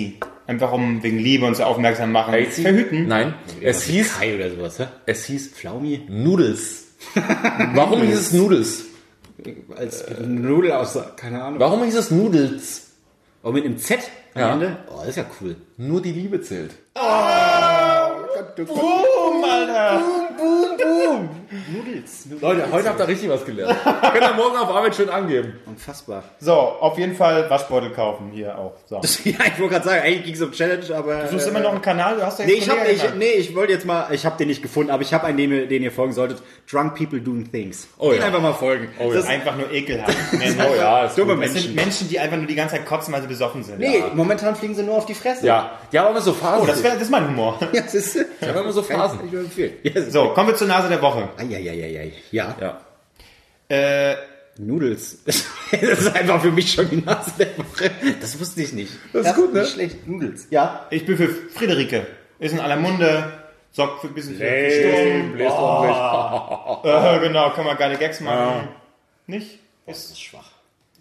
Einfach 0.46 0.72
um 0.72 1.02
wegen 1.02 1.18
Liebe 1.18 1.46
und 1.46 1.56
so 1.56 1.62
aufmerksam 1.64 2.12
machen. 2.12 2.34
AIDS? 2.34 2.60
Verhüten. 2.60 3.08
Nein, 3.08 3.32
es 3.62 3.84
hieß, 3.84 4.18
Kai 4.18 4.34
oder 4.34 4.50
sowas, 4.50 4.78
hä? 4.78 4.88
es 5.06 5.24
hieß 5.24 5.52
Flaumi? 5.54 6.02
Noodles. 6.10 6.88
Warum 7.74 8.02
hieß 8.02 8.18
es 8.18 8.32
Noodles? 8.34 8.84
Als 9.74 10.04
Nudel 10.20 10.72
aus, 10.72 10.98
keine 11.16 11.42
Ahnung. 11.42 11.58
Warum 11.60 11.82
hieß 11.84 11.96
es 11.96 12.10
Noodles? 12.10 12.88
Oh, 13.42 13.52
mit 13.52 13.64
einem 13.64 13.78
Z 13.78 14.00
am 14.34 14.40
Ja. 14.40 14.52
Ende? 14.52 14.76
Oh, 14.90 14.98
das 15.00 15.08
ist 15.08 15.16
ja 15.16 15.24
cool. 15.40 15.56
Nur 15.78 16.02
die 16.02 16.12
Liebe 16.12 16.42
zählt. 16.42 16.72
Boom, 18.56 19.44
Alter. 19.50 20.02
Nudels. 21.72 22.27
Leute, 22.40 22.66
heute 22.70 22.88
habt 22.88 23.00
ihr 23.00 23.09
richtig 23.09 23.29
was 23.29 23.44
gelernt. 23.44 23.77
Könnt 23.85 24.24
ihr 24.24 24.35
morgen 24.35 24.57
auf 24.57 24.68
Arbeit 24.70 24.94
schön 24.96 25.09
angeben. 25.09 25.55
Unfassbar. 25.66 26.24
So, 26.40 26.53
auf 26.53 26.98
jeden 26.98 27.14
Fall 27.16 27.48
Waschbeutel 27.50 27.90
kaufen 27.90 28.31
hier 28.33 28.57
auch. 28.59 28.74
So. 28.87 29.00
Du 29.00 29.09
ja, 29.31 29.37
ich 29.46 29.59
wollte 29.59 29.74
gerade 29.74 29.85
sagen, 29.85 30.03
eigentlich 30.03 30.24
ging 30.24 30.35
es 30.35 30.42
um 30.42 30.53
Challenge, 30.53 30.85
aber... 30.96 31.29
suchst 31.29 31.48
immer 31.48 31.61
noch 31.61 31.72
einen 31.72 31.83
Kanal, 31.83 32.16
du 32.16 32.22
hast 32.27 32.38
ja 32.38 32.46
Nee, 32.46 32.53
ich, 32.55 32.68
hab, 32.68 32.79
ich, 32.88 33.03
nee, 33.16 33.33
ich 33.33 33.55
wollte 33.55 33.72
jetzt 33.72 33.87
mal, 33.87 34.09
ich 34.12 34.24
habe 34.27 34.37
den 34.38 34.48
nicht 34.48 34.62
gefunden, 34.62 34.90
aber 34.90 35.03
ich 35.03 35.12
habe 35.14 35.24
einen, 35.27 35.37
den, 35.38 35.53
ihr- 35.53 35.66
den 35.66 35.83
ihr 35.83 35.92
folgen 35.92 36.12
solltet. 36.12 36.42
Drunk 36.70 36.94
People 36.96 37.20
Doing 37.20 37.50
Things. 37.50 37.88
Oh 37.98 38.11
den 38.11 38.20
ja. 38.20 38.27
einfach 38.27 38.40
mal 38.42 38.55
folgen. 38.55 38.88
Oh 38.98 39.05
das 39.07 39.14
ja. 39.14 39.20
ist, 39.20 39.29
Einfach 39.29 39.57
nur 39.57 39.70
ekelhaft. 39.72 40.16
Oh 40.64 40.74
ja, 40.77 41.05
ist 41.07 41.18
dumme 41.18 41.35
Menschen. 41.37 41.59
sind 41.59 41.74
Menschen, 41.74 42.09
die 42.09 42.18
einfach 42.18 42.37
nur 42.37 42.46
die 42.46 42.55
ganze 42.55 42.77
Zeit 42.77 42.87
kotzen, 42.87 43.12
weil 43.12 43.22
sie 43.22 43.29
besoffen 43.29 43.62
sind. 43.62 43.79
nee, 43.79 43.98
Ja. 43.98 44.11
momentan 44.14 44.55
fliegen 44.57 44.74
sie 44.74 44.83
nur 44.83 44.96
auf 44.96 45.07
die 45.07 45.14
Fresse. 45.14 45.46
Ja, 45.46 45.72
die 45.92 45.98
haben 45.98 46.11
immer 46.11 46.20
so 46.20 46.33
Phasen. 46.33 46.62
Oh, 46.62 46.66
das, 46.66 46.83
wär, 46.83 46.92
das 46.92 47.03
ist 47.03 47.11
mein 47.11 47.27
Humor. 47.29 47.59
Ja, 47.72 47.83
das 47.83 47.94
ist... 47.94 48.14
die 48.14 48.46
haben 48.46 48.59
immer 48.59 48.72
so 48.72 48.83
Phasen. 48.83 49.20
Ich 49.27 49.33
empfehlen. 49.33 49.72
Ja, 49.83 50.03
So, 50.03 50.29
kommen 50.31 50.48
wir 50.48 50.55
zur 50.55 50.68
Nase 50.68 50.88
der 50.88 51.00
Woche. 51.03 51.03
Eieieiei. 51.38 52.12
Ja. 52.30 52.54
Ja. 52.60 52.80
Äh, 53.68 54.16
Nudels. 54.58 55.18
Das 55.26 55.98
ist 56.00 56.14
einfach 56.14 56.40
für 56.40 56.52
mich 56.52 56.70
schon 56.72 56.88
die 56.88 56.98
Nase 56.98 57.32
der 57.38 57.58
Woche. 57.58 57.90
Das 58.20 58.38
wusste 58.38 58.62
ich 58.62 58.72
nicht. 58.72 58.92
Das 59.12 59.26
ist 59.26 59.34
gut, 59.34 59.52
ne? 59.52 59.60
Nicht 59.62 59.72
schlecht. 59.72 60.06
Nudels. 60.06 60.46
Ja. 60.50 60.86
ich 60.90 61.04
bin 61.04 61.16
für 61.16 61.26
Friederike. 61.28 62.06
Ist 62.38 62.52
in 62.52 62.60
aller 62.60 62.76
Munde, 62.76 63.32
sorgt 63.72 64.00
für 64.02 64.06
ein 64.06 64.14
bisschen 64.14 64.36
für 64.36 64.44
Hey, 64.44 65.22
bläst 65.32 65.50
ordentlich. 65.50 65.96
Äh, 66.84 67.20
genau, 67.26 67.50
kann 67.50 67.64
man 67.64 67.76
geile 67.76 67.96
Gags 67.96 68.20
machen. 68.20 68.68
Nicht? 69.26 69.58
Das 69.86 69.98
ist 70.10 70.20
schwach. 70.20 70.50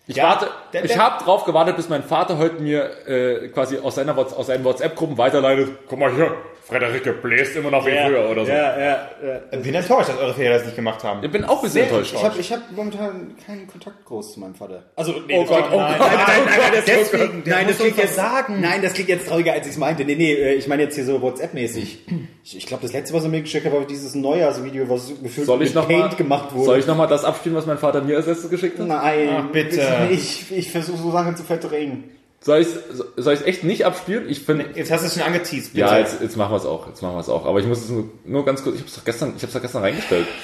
Ich 0.07 0.15
Ja, 0.15 0.23
warte, 0.23 0.47
der- 0.73 0.85
ich 0.85 0.97
habe 0.97 1.23
drauf 1.23 1.43
gewartet, 1.45 1.75
bis 1.75 1.87
mein 1.89 2.03
Vater 2.03 2.37
heute 2.39 2.55
mir 2.61 3.07
äh, 3.07 3.49
quasi 3.49 3.77
aus, 3.77 3.95
seiner, 3.95 4.17
aus 4.17 4.47
seinen 4.47 4.63
WhatsApp-Gruppen 4.63 5.17
weiterleitet. 5.17 5.69
Guck 5.87 5.99
mal 5.99 6.13
hier, 6.13 6.35
Frederike 6.73 7.13
bläst 7.13 7.55
immer 7.55 7.71
noch 7.71 7.85
wie 7.85 7.91
früher 7.91 8.29
oder 8.29 8.45
so. 8.45 8.51
Ja, 8.51 8.77
ja, 8.79 8.85
ja. 8.85 9.39
Ich 9.51 9.61
bin 9.61 9.73
enttäuscht, 9.75 10.09
dass 10.09 10.17
eure 10.17 10.33
Väter 10.33 10.49
das 10.53 10.65
nicht 10.65 10.75
gemacht 10.75 11.03
haben. 11.03 11.23
Ich 11.23 11.31
bin 11.31 11.43
auch 11.45 11.57
ein 11.57 11.61
bisschen 11.63 11.83
enttäuscht. 11.83 12.13
Ich 12.15 12.23
habe 12.23 12.39
ich 12.39 12.51
hab 12.51 12.71
momentan 12.75 13.35
keinen 13.45 13.67
Kontakt 13.67 14.03
groß 14.05 14.33
zu 14.33 14.39
meinem 14.39 14.55
Vater. 14.55 14.83
Also, 14.95 15.13
nee, 15.27 15.37
Oh 15.39 15.45
Gott, 15.45 15.65
oh 15.71 15.77
nein, 15.77 15.95
Gott. 15.97 16.07
nein, 16.11 16.25
nein, 16.27 16.59
nein, 16.59 16.71
das 16.73 16.85
Deswegen, 16.85 17.43
nein, 17.45 17.67
das 17.67 17.77
klingt 17.77 17.97
jetzt 17.97 18.15
sagen. 18.15 18.61
Nein, 18.61 18.81
das 18.81 18.93
klingt 18.93 19.09
jetzt 19.09 19.27
trauriger, 19.27 19.53
als 19.53 19.65
ich 19.67 19.73
es 19.73 19.77
meinte. 19.77 20.03
Nee, 20.05 20.15
nee, 20.15 20.33
äh, 20.33 20.53
ich 20.55 20.67
meine 20.67 20.83
jetzt 20.83 20.95
hier 20.95 21.05
so 21.05 21.21
WhatsApp-mäßig. 21.21 21.99
Ich, 22.43 22.57
ich 22.57 22.65
glaube, 22.65 22.83
das 22.83 22.93
letzte, 22.93 23.13
was 23.15 23.23
er 23.23 23.29
mir 23.29 23.41
geschickt 23.41 23.65
hat, 23.65 23.73
war 23.73 23.85
dieses 23.85 24.15
Neujahrsvideo, 24.15 24.89
was 24.89 25.13
gefühlt 25.21 25.47
Soll 25.47 25.61
ich 25.61 25.69
mit 25.69 25.75
noch 25.75 25.87
Paint 25.87 26.11
mal, 26.11 26.15
gemacht 26.15 26.53
wurde. 26.53 26.65
Soll 26.65 26.79
ich 26.79 26.87
nochmal 26.87 27.07
das 27.07 27.23
abspielen, 27.23 27.55
was 27.57 27.65
mein 27.65 27.77
Vater 27.77 28.01
mir 28.01 28.17
als 28.17 28.27
letztes 28.27 28.49
geschickt 28.49 28.79
hat? 28.79 28.87
Nein, 28.87 29.29
Ach, 29.31 29.51
bitte. 29.51 30.07
nicht. 30.09 30.51
Ich 30.51 30.71
versuche 30.71 30.97
so 30.97 31.11
Sachen 31.11 31.35
zu 31.35 31.43
verdrängen. 31.43 32.05
Soll 32.43 32.59
ich 32.61 32.67
soll 33.15 33.41
echt 33.45 33.63
nicht 33.63 33.85
abspielen? 33.85 34.29
Ich 34.29 34.43
finde 34.43 34.69
Jetzt 34.73 34.91
hast 34.91 35.01
du 35.01 35.07
es 35.07 35.13
schon 35.13 35.23
angeteased, 35.23 35.73
bitte. 35.73 35.85
Ja, 35.85 35.97
jetzt, 35.97 36.19
jetzt 36.21 36.35
machen 36.35 36.51
wir 36.51 36.57
es 36.57 36.65
auch. 36.65 36.87
Jetzt 36.87 37.01
machen 37.01 37.15
wir 37.15 37.21
es 37.21 37.29
auch. 37.29 37.45
Aber 37.45 37.59
ich 37.59 37.65
muss 37.65 37.79
es 37.79 37.89
nur, 37.89 38.09
nur 38.25 38.45
ganz 38.45 38.63
kurz. 38.63 38.75
Ich 38.75 38.81
habe 38.81 38.89
es 38.89 38.95
doch 38.95 39.05
gestern, 39.05 39.33
ich 39.37 39.43
habe 39.43 39.53
doch 39.53 39.61
gestern 39.61 39.81
reingestellt. 39.81 40.27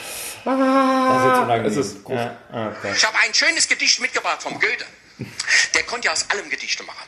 Das 0.46 0.56
ist 0.56 1.28
jetzt 1.28 1.42
unangenehm. 1.44 1.66
Es 1.66 1.78
ist 1.78 1.98
Ja, 2.08 2.38
ah, 2.54 2.68
okay. 2.70 2.94
Ich 2.96 3.06
habe 3.06 3.18
ein 3.26 3.34
schönes 3.34 3.68
Gedicht 3.68 4.00
mitgebracht 4.00 4.42
vom 4.42 4.54
Goethe. 4.54 4.86
Der 5.76 5.84
konnte 5.84 6.06
ja 6.06 6.14
aus 6.14 6.26
allem 6.30 6.50
Gedichte 6.50 6.84
machen. 6.84 7.06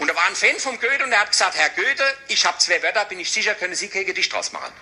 Und 0.00 0.08
da 0.10 0.14
war 0.14 0.24
ein 0.28 0.34
Fan 0.34 0.56
vom 0.58 0.78
Goethe 0.78 1.02
und 1.02 1.10
der 1.10 1.20
hat 1.20 1.30
gesagt, 1.30 1.56
Herr 1.56 1.70
Goethe, 1.70 2.04
ich 2.28 2.44
habe 2.44 2.58
zwei 2.58 2.82
Wörter, 2.82 3.06
bin 3.06 3.20
ich 3.20 3.30
sicher, 3.30 3.54
können 3.54 3.74
Sie 3.74 3.88
kein 3.88 4.04
Gedicht 4.04 4.30
draus 4.32 4.52
machen. 4.52 4.72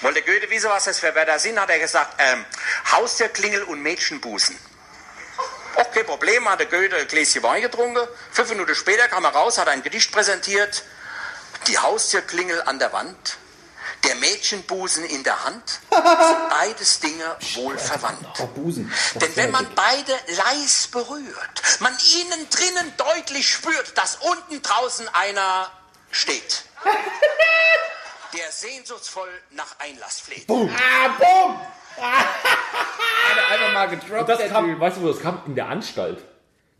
Wollte 0.00 0.22
Goethe 0.22 0.48
wissen, 0.48 0.70
was 0.70 0.84
das 0.84 1.00
für 1.00 1.14
Wörter 1.14 1.38
sind, 1.38 1.60
hat 1.60 1.68
er 1.68 1.78
gesagt, 1.78 2.16
ähm, 2.18 2.44
Haustürklingel 2.92 3.64
und 3.64 3.82
Mädchenbusen. 3.82 4.56
Auch 5.76 5.90
kein 5.90 6.06
Problem, 6.06 6.48
hat 6.48 6.60
der 6.60 6.66
Goethe 6.66 6.96
ein 6.96 7.08
Gläschen 7.08 7.42
Wein 7.42 7.62
getrunken. 7.62 8.06
Fünf 8.30 8.50
Minuten 8.50 8.74
später 8.74 9.08
kam 9.08 9.24
er 9.24 9.30
raus, 9.30 9.58
hat 9.58 9.68
ein 9.68 9.82
Gedicht 9.82 10.12
präsentiert. 10.12 10.84
Die 11.66 11.78
Haustürklingel 11.78 12.62
an 12.62 12.78
der 12.78 12.92
Wand, 12.92 13.36
der 14.04 14.14
Mädchenbusen 14.16 15.04
in 15.04 15.24
der 15.24 15.44
Hand, 15.44 15.80
sind 15.90 16.48
beides 16.50 17.00
Dinge 17.00 17.36
wohl 17.54 17.78
verwandt. 17.78 18.38
Denn 19.16 19.36
wenn 19.36 19.50
man 19.50 19.66
beide 19.74 20.12
leis 20.44 20.88
berührt, 20.90 21.62
man 21.80 21.96
innen 22.20 22.50
drinnen 22.50 22.92
deutlich 22.96 23.48
spürt, 23.50 23.96
dass 23.96 24.16
unten 24.16 24.62
draußen 24.62 25.08
einer 25.08 25.70
steht. 26.10 26.64
Der 28.36 28.50
sehnsuchtsvoll 28.50 29.30
nach 29.50 29.78
Einlass 29.78 30.18
fleht. 30.20 30.48
Einfach 31.98 33.72
mal 33.74 33.86
gedroppt. 33.88 34.28
das 34.28 34.48
kam, 34.48 34.80
weißt 34.80 34.96
du, 34.98 35.02
wo 35.02 35.08
das 35.08 35.20
kam? 35.20 35.38
In 35.46 35.54
der 35.54 35.68
Anstalt. 35.68 36.18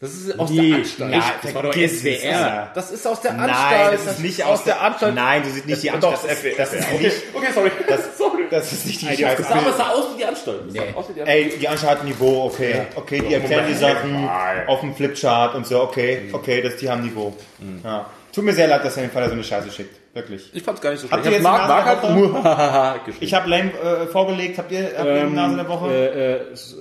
Das 0.00 0.12
ist 0.12 0.38
aus 0.38 0.50
Die- 0.50 0.68
der 0.70 0.78
Anstalt. 0.78 1.14
Ja, 1.14 1.34
das 1.42 1.54
war 1.54 1.62
doch 1.62 1.72
SWR. 1.74 2.70
Das 2.74 2.90
ist 2.90 3.06
aus 3.06 3.20
der 3.22 3.30
Anstalt. 3.32 3.54
Nein, 3.56 3.90
das 3.92 4.06
ist 4.06 4.20
nicht 4.20 4.44
aus, 4.44 4.64
der 4.64 4.80
Anstalt. 4.82 5.14
Nein, 5.14 5.42
du 5.44 5.50
siehst 5.50 5.66
nicht 5.66 5.82
die 5.82 5.86
Doch, 5.88 5.94
Anstalt. 6.12 6.30
das 6.30 6.44
ist 6.44 6.58
das, 6.58 6.72
ist 6.74 6.86
okay, 6.92 7.04
nicht, 7.04 7.16
okay, 7.32 7.46
sorry. 7.54 7.70
das, 7.88 8.00
sorry. 8.18 8.42
das 8.50 8.72
ist 8.72 8.86
nicht 8.86 9.00
die 9.00 9.06
Das 9.06 9.18
Scheiße. 9.18 9.42
sah, 9.44 9.54
aber 9.54 9.70
es 9.70 9.76
sah 9.78 9.88
aus 9.90 10.04
wie 10.12 10.18
die 10.18 10.24
Anstalt. 10.26 10.60
Das 10.66 10.74
sah 10.74 10.82
aus 10.98 11.08
wie 11.08 11.12
die 11.14 11.20
Anstalt. 11.22 11.28
Ey, 11.52 11.58
die 11.58 11.68
Anstalt 11.68 11.90
hat 11.92 12.00
ein 12.00 12.06
Niveau, 12.08 12.44
okay. 12.46 12.82
Okay, 12.96 13.20
die 13.26 13.34
erklären 13.34 13.66
die 13.68 13.74
Sachen 13.74 14.28
auf 14.66 14.80
dem 14.80 14.94
Flipchart 14.94 15.54
und 15.54 15.66
so, 15.66 15.80
okay. 15.80 16.28
Okay, 16.32 16.60
das, 16.60 16.76
die 16.76 16.90
haben 16.90 17.02
Niveau. 17.02 17.34
Ja. 17.82 18.10
Tut 18.34 18.44
mir 18.44 18.52
sehr 18.52 18.66
leid, 18.66 18.84
dass 18.84 18.96
er 18.96 19.04
den 19.04 19.12
Vater 19.12 19.28
so 19.28 19.34
eine 19.34 19.44
Scheiße 19.44 19.70
schickt. 19.70 19.96
Wirklich. 20.14 20.50
Ich 20.54 20.62
fand's 20.62 20.80
gar 20.80 20.90
nicht 20.90 21.00
so 21.00 21.10
Habt 21.10 21.24
schlecht. 21.24 21.36
ihr 21.36 21.40
Ich 21.40 21.44
jetzt 21.44 21.52
hab 21.52 21.62
die 21.62 21.68
Mark, 21.68 21.86
Nase 21.86 22.00
Mark 22.00 22.32
der 22.62 22.82
hat 22.94 23.04
geschrieben. 23.04 23.24
Ich 23.26 23.34
habe 23.34 23.50
Lame 23.50 23.72
äh, 23.72 24.06
vorgelegt. 24.06 24.58
Habt 24.58 24.72
ihr, 24.72 24.92
habt 24.96 25.06
ihr 25.06 25.24
die 25.26 25.34
Nase 25.34 25.56
der 25.56 25.68
Woche? 25.68 25.90
Äh, 25.92 26.34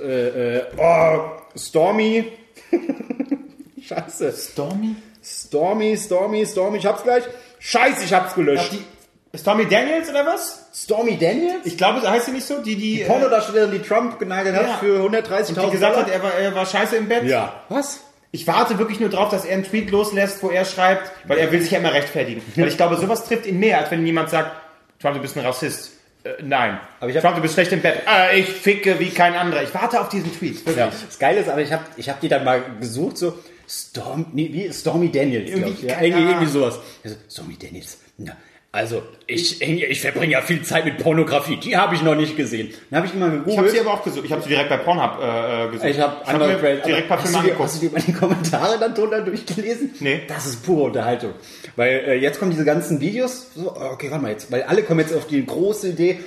äh, 0.06 0.08
äh, 0.08 0.58
äh, 0.58 0.64
oh, 0.78 1.20
Stormy. 1.58 2.32
Scheiße. 3.82 4.32
Stormy? 4.32 4.96
Stormy, 5.24 5.98
Stormy, 5.98 6.46
Stormy. 6.46 6.78
Ich 6.78 6.86
hab's 6.86 7.04
gleich. 7.04 7.24
Scheiße, 7.60 8.04
ich 8.06 8.14
hab's 8.14 8.28
Habt 8.28 8.36
gelöscht. 8.36 8.72
die, 8.74 9.38
Stormy 9.38 9.66
Daniels 9.68 10.10
oder 10.10 10.26
was? 10.26 10.68
Stormy 10.74 11.18
Daniels? 11.18 11.66
Ich 11.66 11.78
glaube, 11.78 12.02
so 12.02 12.10
heißt 12.10 12.26
sie 12.28 12.32
nicht 12.34 12.46
so. 12.46 12.62
Die, 12.62 12.76
die, 12.76 13.02
äh, 13.02 13.06
Pornodarstellerin, 13.06 13.72
die 13.72 13.80
Trump 13.80 14.20
genagelt 14.20 14.56
hat 14.56 14.68
Ja. 14.68 14.78
für 14.78 15.00
130.000 15.04 15.48
die 15.66 15.72
gesagt 15.72 15.96
Dollar. 15.96 16.06
hat, 16.06 16.10
er 16.14 16.22
war, 16.24 16.34
er 16.34 16.54
war 16.56 16.66
scheiße 16.66 16.96
im 16.98 17.08
Bett. 17.08 17.24
ja. 17.26 17.54
Was? 17.70 18.02
Ich 18.36 18.48
warte 18.48 18.80
wirklich 18.80 19.00
nur 19.00 19.10
drauf, 19.10 19.30
dass 19.30 19.46
er 19.46 19.54
einen 19.54 19.64
Tweet 19.64 19.92
loslässt, 19.92 20.42
wo 20.42 20.50
er 20.50 20.66
schreibt, 20.66 21.12
weil 21.28 21.38
er 21.38 21.52
will 21.52 21.62
sich 21.62 21.70
ja 21.70 21.78
immer 21.78 21.94
rechtfertigen. 21.94 22.42
Weil 22.56 22.68
ich 22.68 22.78
glaube, 22.78 22.98
sowas 22.98 23.26
trifft 23.26 23.46
ihn 23.46 23.60
mehr, 23.60 23.78
als 23.80 23.92
wenn 23.92 24.04
jemand 24.08 24.32
sagt, 24.32 24.52
Trump, 25.00 25.16
du 25.16 25.22
bist 25.22 25.38
ein 25.38 25.46
Rassist. 25.46 25.92
Äh, 26.24 26.42
nein. 26.42 26.80
Aber 27.00 27.12
ich 27.12 27.16
hab- 27.16 27.22
Trump, 27.22 27.36
du 27.36 27.44
bist 27.44 27.54
schlecht 27.54 27.72
im 27.74 27.82
Bett. 27.82 28.02
Äh, 28.08 28.40
ich 28.40 28.48
ficke 28.50 28.98
wie 29.00 29.12
kein 29.12 29.36
anderer. 29.36 29.62
Ich 29.62 29.72
warte 29.76 30.02
auf 30.02 30.10
diesen 30.10 30.36
Tweet. 30.36 30.66
Wirklich. 30.66 30.78
Ja. 30.78 30.92
Das 31.06 31.20
Geile 31.20 31.42
ist, 31.42 31.48
aber 31.50 31.62
ich 31.62 31.72
habe 31.72 31.84
ich 31.96 32.10
hab 32.10 32.22
die 32.22 32.28
dann 32.28 32.44
mal 32.44 32.64
gesucht, 32.80 33.20
so 33.20 33.38
Storm, 33.70 34.26
nee, 34.34 34.50
wie 34.52 34.74
Stormy 34.74 35.12
Daniels, 35.12 35.52
Irgendwie, 35.52 35.72
ich. 35.72 35.82
Ja, 35.84 36.02
irgendwie, 36.02 36.24
irgendwie 36.24 36.48
sowas. 36.48 36.80
Also, 37.04 37.16
Stormy 37.30 37.56
Daniels. 37.62 38.00
Na, 38.18 38.36
also, 38.74 39.04
ich, 39.28 39.62
ich 39.62 40.02
verbringe 40.02 40.34
ja 40.34 40.42
viel 40.42 40.64
Zeit 40.64 40.84
mit 40.86 40.98
Pornografie. 40.98 41.58
Die 41.58 41.78
habe 41.78 41.94
ich 41.94 42.02
noch 42.02 42.16
nicht 42.16 42.36
gesehen. 42.36 42.74
Dann 42.90 42.98
habe 42.98 43.08
ich 43.08 43.14
immer 43.14 43.28
Ich 43.28 43.32
habe 43.34 43.44
gegoogelt. 43.46 43.72
sie 43.72 43.80
aber 43.80 43.94
auch 43.94 44.04
gesucht. 44.04 44.26
Ich 44.26 44.32
habe 44.32 44.42
sie 44.42 44.50
direkt 44.50 44.70
bei 44.70 44.78
Pornhub 44.78 45.20
äh, 45.22 45.66
äh, 45.66 45.70
gesucht. 45.70 45.90
Ich 45.90 46.00
habe 46.00 46.26
hab 46.26 46.40
mir 46.40 46.58
direkt 46.58 47.04
ein 47.04 47.08
paar 47.08 47.20
Filme 47.20 47.20
hast, 47.20 47.24
du 47.24 47.30
dir, 47.30 47.38
angeguckt. 47.38 47.60
hast 47.60 47.76
du 47.76 47.88
dir 47.88 47.94
mal 47.94 48.02
die 48.02 48.14
Kommentare 48.14 48.80
dann 48.80 48.96
drunter 48.96 49.22
durchgelesen? 49.22 49.92
Nee. 50.00 50.22
Das 50.28 50.48
ist 50.48 50.66
pure 50.66 50.86
Unterhaltung. 50.86 51.34
Weil 51.76 52.04
äh, 52.08 52.14
jetzt 52.16 52.40
kommen 52.40 52.50
diese 52.50 52.66
ganzen 52.66 53.00
Videos. 53.00 53.52
So, 53.56 53.76
okay, 53.76 54.10
warte 54.10 54.24
mal 54.24 54.32
jetzt. 54.32 54.52
Weil 54.52 54.64
alle 54.64 54.82
kommen 54.82 55.02
jetzt 55.02 55.14
auf 55.14 55.28
die 55.28 55.46
große 55.46 55.90
Idee. 55.90 56.22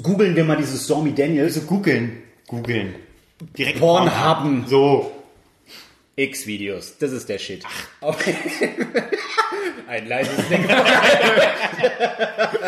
Googeln 0.00 0.36
wir 0.36 0.44
mal 0.44 0.56
diese 0.56 0.78
Stormy 0.78 1.12
Daniels. 1.12 1.56
So 1.56 1.62
googeln. 1.62 2.22
Googeln. 2.46 2.94
Direkt 3.58 3.80
Pornhub. 3.80 4.68
So. 4.68 5.10
X-Videos, 6.24 6.98
das 6.98 7.12
ist 7.12 7.28
der 7.28 7.38
Shit. 7.38 7.64
Ach. 8.02 8.14
Ein 9.88 10.06
leises 10.06 10.48
Ding. 10.48 10.68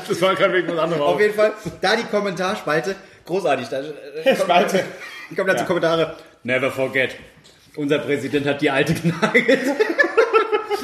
Das 0.08 0.20
war 0.20 0.34
kein 0.34 0.52
Weg 0.52 0.66
mit 0.66 0.78
anderem 0.78 1.02
Auf 1.02 1.20
jeden 1.20 1.34
Fall, 1.34 1.52
da 1.80 1.94
die 1.96 2.04
Kommentarspalte, 2.04 2.96
großartig. 3.26 3.68
Da, 3.68 3.80
äh, 4.24 4.36
Spalte. 4.36 4.84
kommen 5.36 5.48
dazu 5.48 5.64
Kommentare. 5.64 6.16
Never 6.44 6.70
forget. 6.70 7.16
Unser 7.76 7.98
Präsident 8.00 8.46
hat 8.46 8.60
die 8.60 8.70
alte 8.70 8.94
genagelt. 8.94 9.60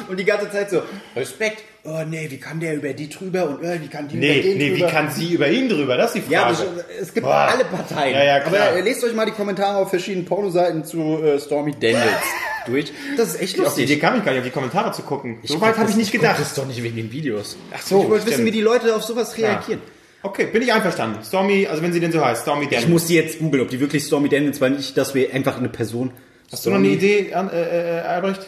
Und 0.07 0.17
die 0.17 0.25
ganze 0.25 0.49
Zeit 0.49 0.71
so, 0.71 0.81
Respekt. 1.15 1.63
Oh 1.83 2.01
nee, 2.07 2.25
wie 2.31 2.39
kann 2.39 2.59
der 2.59 2.73
über 2.75 2.93
die 2.93 3.09
drüber 3.09 3.47
und 3.47 3.63
äh, 3.63 3.79
wie 3.79 3.87
kann 3.87 4.07
die 4.07 4.17
über 4.17 4.25
Nee, 4.25 4.41
den 4.41 4.57
nee, 4.57 4.73
wie 4.73 4.79
drüber? 4.79 4.91
kann 4.91 5.11
sie 5.11 5.33
über 5.33 5.47
ihn 5.47 5.69
drüber? 5.69 5.97
Das 5.97 6.15
ist 6.15 6.27
die 6.27 6.31
ja, 6.33 6.51
Frage. 6.51 6.67
das, 6.77 6.85
es 6.99 7.13
gibt 7.13 7.25
Boah. 7.27 7.47
alle 7.53 7.63
Parteien. 7.63 8.15
Ja, 8.15 8.23
ja. 8.23 8.43
Aber 8.45 8.57
äh, 8.75 8.81
lest 8.81 9.03
euch 9.03 9.13
mal 9.13 9.25
die 9.25 9.31
Kommentare 9.33 9.77
auf 9.77 9.91
verschiedenen 9.91 10.25
Pornoseiten 10.25 10.83
zu 10.83 11.21
äh, 11.23 11.39
Stormy 11.39 11.73
Daniels 11.73 12.23
durch. 12.67 12.91
Das 13.17 13.29
ist 13.35 13.41
echt 13.41 13.59
auf 13.59 13.75
die 13.75 13.83
Idee 13.83 13.93
lustig. 13.93 14.01
kam 14.01 14.17
ich 14.19 14.25
gar 14.25 14.31
nicht, 14.31 14.39
auf 14.39 14.45
die 14.45 14.51
Kommentare 14.51 14.91
zu 14.91 15.01
gucken. 15.03 15.37
So 15.43 15.59
weit 15.61 15.77
habe 15.77 15.89
ich 15.89 15.95
nicht 15.95 16.11
gedacht. 16.11 16.39
Das 16.39 16.47
ist 16.47 16.57
doch 16.57 16.65
nicht 16.67 16.81
wegen 16.83 16.95
den 16.95 17.11
Videos. 17.11 17.57
Ach 17.73 17.81
so, 17.81 18.03
Ich 18.03 18.09
wollte 18.09 18.25
wissen, 18.27 18.45
wie 18.45 18.51
die 18.51 18.61
Leute 18.61 18.95
auf 18.95 19.03
sowas 19.03 19.37
reagieren. 19.37 19.81
Okay, 20.21 20.47
bin 20.51 20.61
ich 20.61 20.73
einverstanden. 20.73 21.23
Stormy, 21.23 21.65
also 21.67 21.81
wenn 21.81 21.93
sie 21.93 21.99
denn 22.01 22.11
so 22.11 22.23
heißt, 22.23 22.41
Stormy 22.41 22.63
Ich 22.65 22.69
Daniels. 22.71 22.89
muss 22.89 23.05
die 23.05 23.15
jetzt 23.15 23.39
googeln, 23.39 23.63
ob 23.63 23.69
die 23.69 23.79
wirklich 23.79 24.03
Stormy 24.03 24.27
Daniels 24.27 24.59
war, 24.59 24.69
nicht, 24.69 24.97
dass 24.97 25.15
wir 25.15 25.33
einfach 25.33 25.57
eine 25.57 25.69
Person. 25.69 26.11
Hast 26.51 26.65
du 26.65 26.71
noch 26.71 26.77
eine 26.77 26.89
Idee, 26.89 27.33
An- 27.33 27.49
äh, 27.49 27.99
äh, 27.99 28.01
Albrecht? 28.01 28.41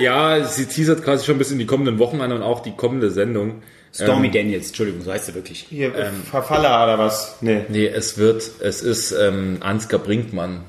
Ja, 0.00 0.44
sie 0.44 0.66
teasert 0.66 1.04
quasi 1.04 1.24
schon 1.24 1.36
ein 1.36 1.38
bisschen 1.38 1.58
die 1.60 1.66
kommenden 1.66 1.98
Wochen 2.00 2.20
an 2.20 2.32
und 2.32 2.42
auch 2.42 2.60
die 2.60 2.72
kommende 2.72 3.10
Sendung. 3.10 3.62
Stormy 3.94 4.28
Daniels, 4.32 4.66
Entschuldigung, 4.68 5.02
so 5.02 5.12
heißt 5.12 5.26
sie 5.26 5.34
wirklich. 5.36 5.66
Hier, 5.70 5.94
äh, 5.94 6.10
Verfaller 6.28 6.82
oder 6.82 6.98
was? 6.98 7.36
Nee. 7.40 7.60
Nee, 7.68 7.86
es 7.86 8.18
wird, 8.18 8.42
es 8.60 8.82
ist 8.82 9.12
ähm, 9.12 9.58
Ansgar 9.60 10.00
Brinkmann. 10.00 10.62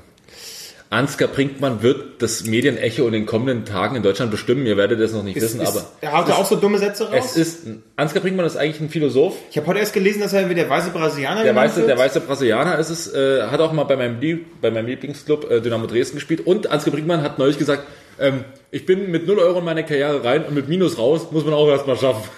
Ansgar 0.88 1.28
Brinkmann 1.28 1.82
wird 1.82 2.22
das 2.22 2.44
Medienecho 2.44 3.06
in 3.06 3.12
den 3.12 3.26
kommenden 3.26 3.64
Tagen 3.64 3.96
in 3.96 4.02
Deutschland 4.02 4.30
bestimmen. 4.30 4.66
Ihr 4.66 4.76
werdet 4.76 5.00
es 5.00 5.12
noch 5.12 5.24
nicht 5.24 5.36
wissen, 5.40 5.60
ist, 5.60 5.68
aber 5.68 5.84
er 6.00 6.12
haut 6.12 6.28
ja 6.28 6.36
auch 6.36 6.44
so 6.44 6.56
dumme 6.56 6.78
Sätze 6.78 7.10
raus. 7.10 7.36
es 7.36 7.36
ist, 7.36 7.66
Ansgar 7.96 8.22
Brinkmann 8.22 8.46
ist 8.46 8.56
eigentlich 8.56 8.80
ein 8.80 8.88
Philosoph. 8.88 9.34
ich 9.50 9.56
habe 9.56 9.66
heute 9.66 9.80
erst 9.80 9.94
gelesen, 9.94 10.20
dass 10.20 10.32
er 10.32 10.48
wie 10.48 10.54
der 10.54 10.70
weiße 10.70 10.90
Brasilianer 10.90 11.42
Der 11.42 11.54
weiße, 11.54 11.78
wird. 11.78 11.88
der 11.88 11.98
weiße 11.98 12.20
Brasilianer 12.20 12.78
ist 12.78 12.90
es, 12.90 13.12
äh, 13.12 13.42
hat 13.42 13.60
auch 13.60 13.72
mal 13.72 13.84
bei 13.84 13.96
meinem, 13.96 14.20
Lieb 14.20 14.46
bei 14.60 14.70
meinem 14.70 14.86
Lieblingsclub 14.86 15.50
äh, 15.50 15.60
Dynamo 15.60 15.86
Dresden 15.86 16.16
gespielt 16.16 16.46
und 16.46 16.70
Ansgar 16.70 16.92
Brinkmann 16.94 17.22
hat 17.22 17.38
neulich 17.38 17.58
gesagt, 17.58 17.82
ähm, 18.18 18.44
ich 18.70 18.86
bin 18.86 19.10
mit 19.10 19.26
0 19.26 19.38
Euro 19.38 19.58
in 19.58 19.64
meine 19.64 19.84
Karriere 19.84 20.24
rein 20.24 20.44
und 20.44 20.54
mit 20.54 20.68
Minus 20.68 20.98
raus, 20.98 21.28
muss 21.32 21.44
man 21.44 21.54
auch 21.54 21.68
erstmal 21.68 21.96
schaffen. 21.96 22.28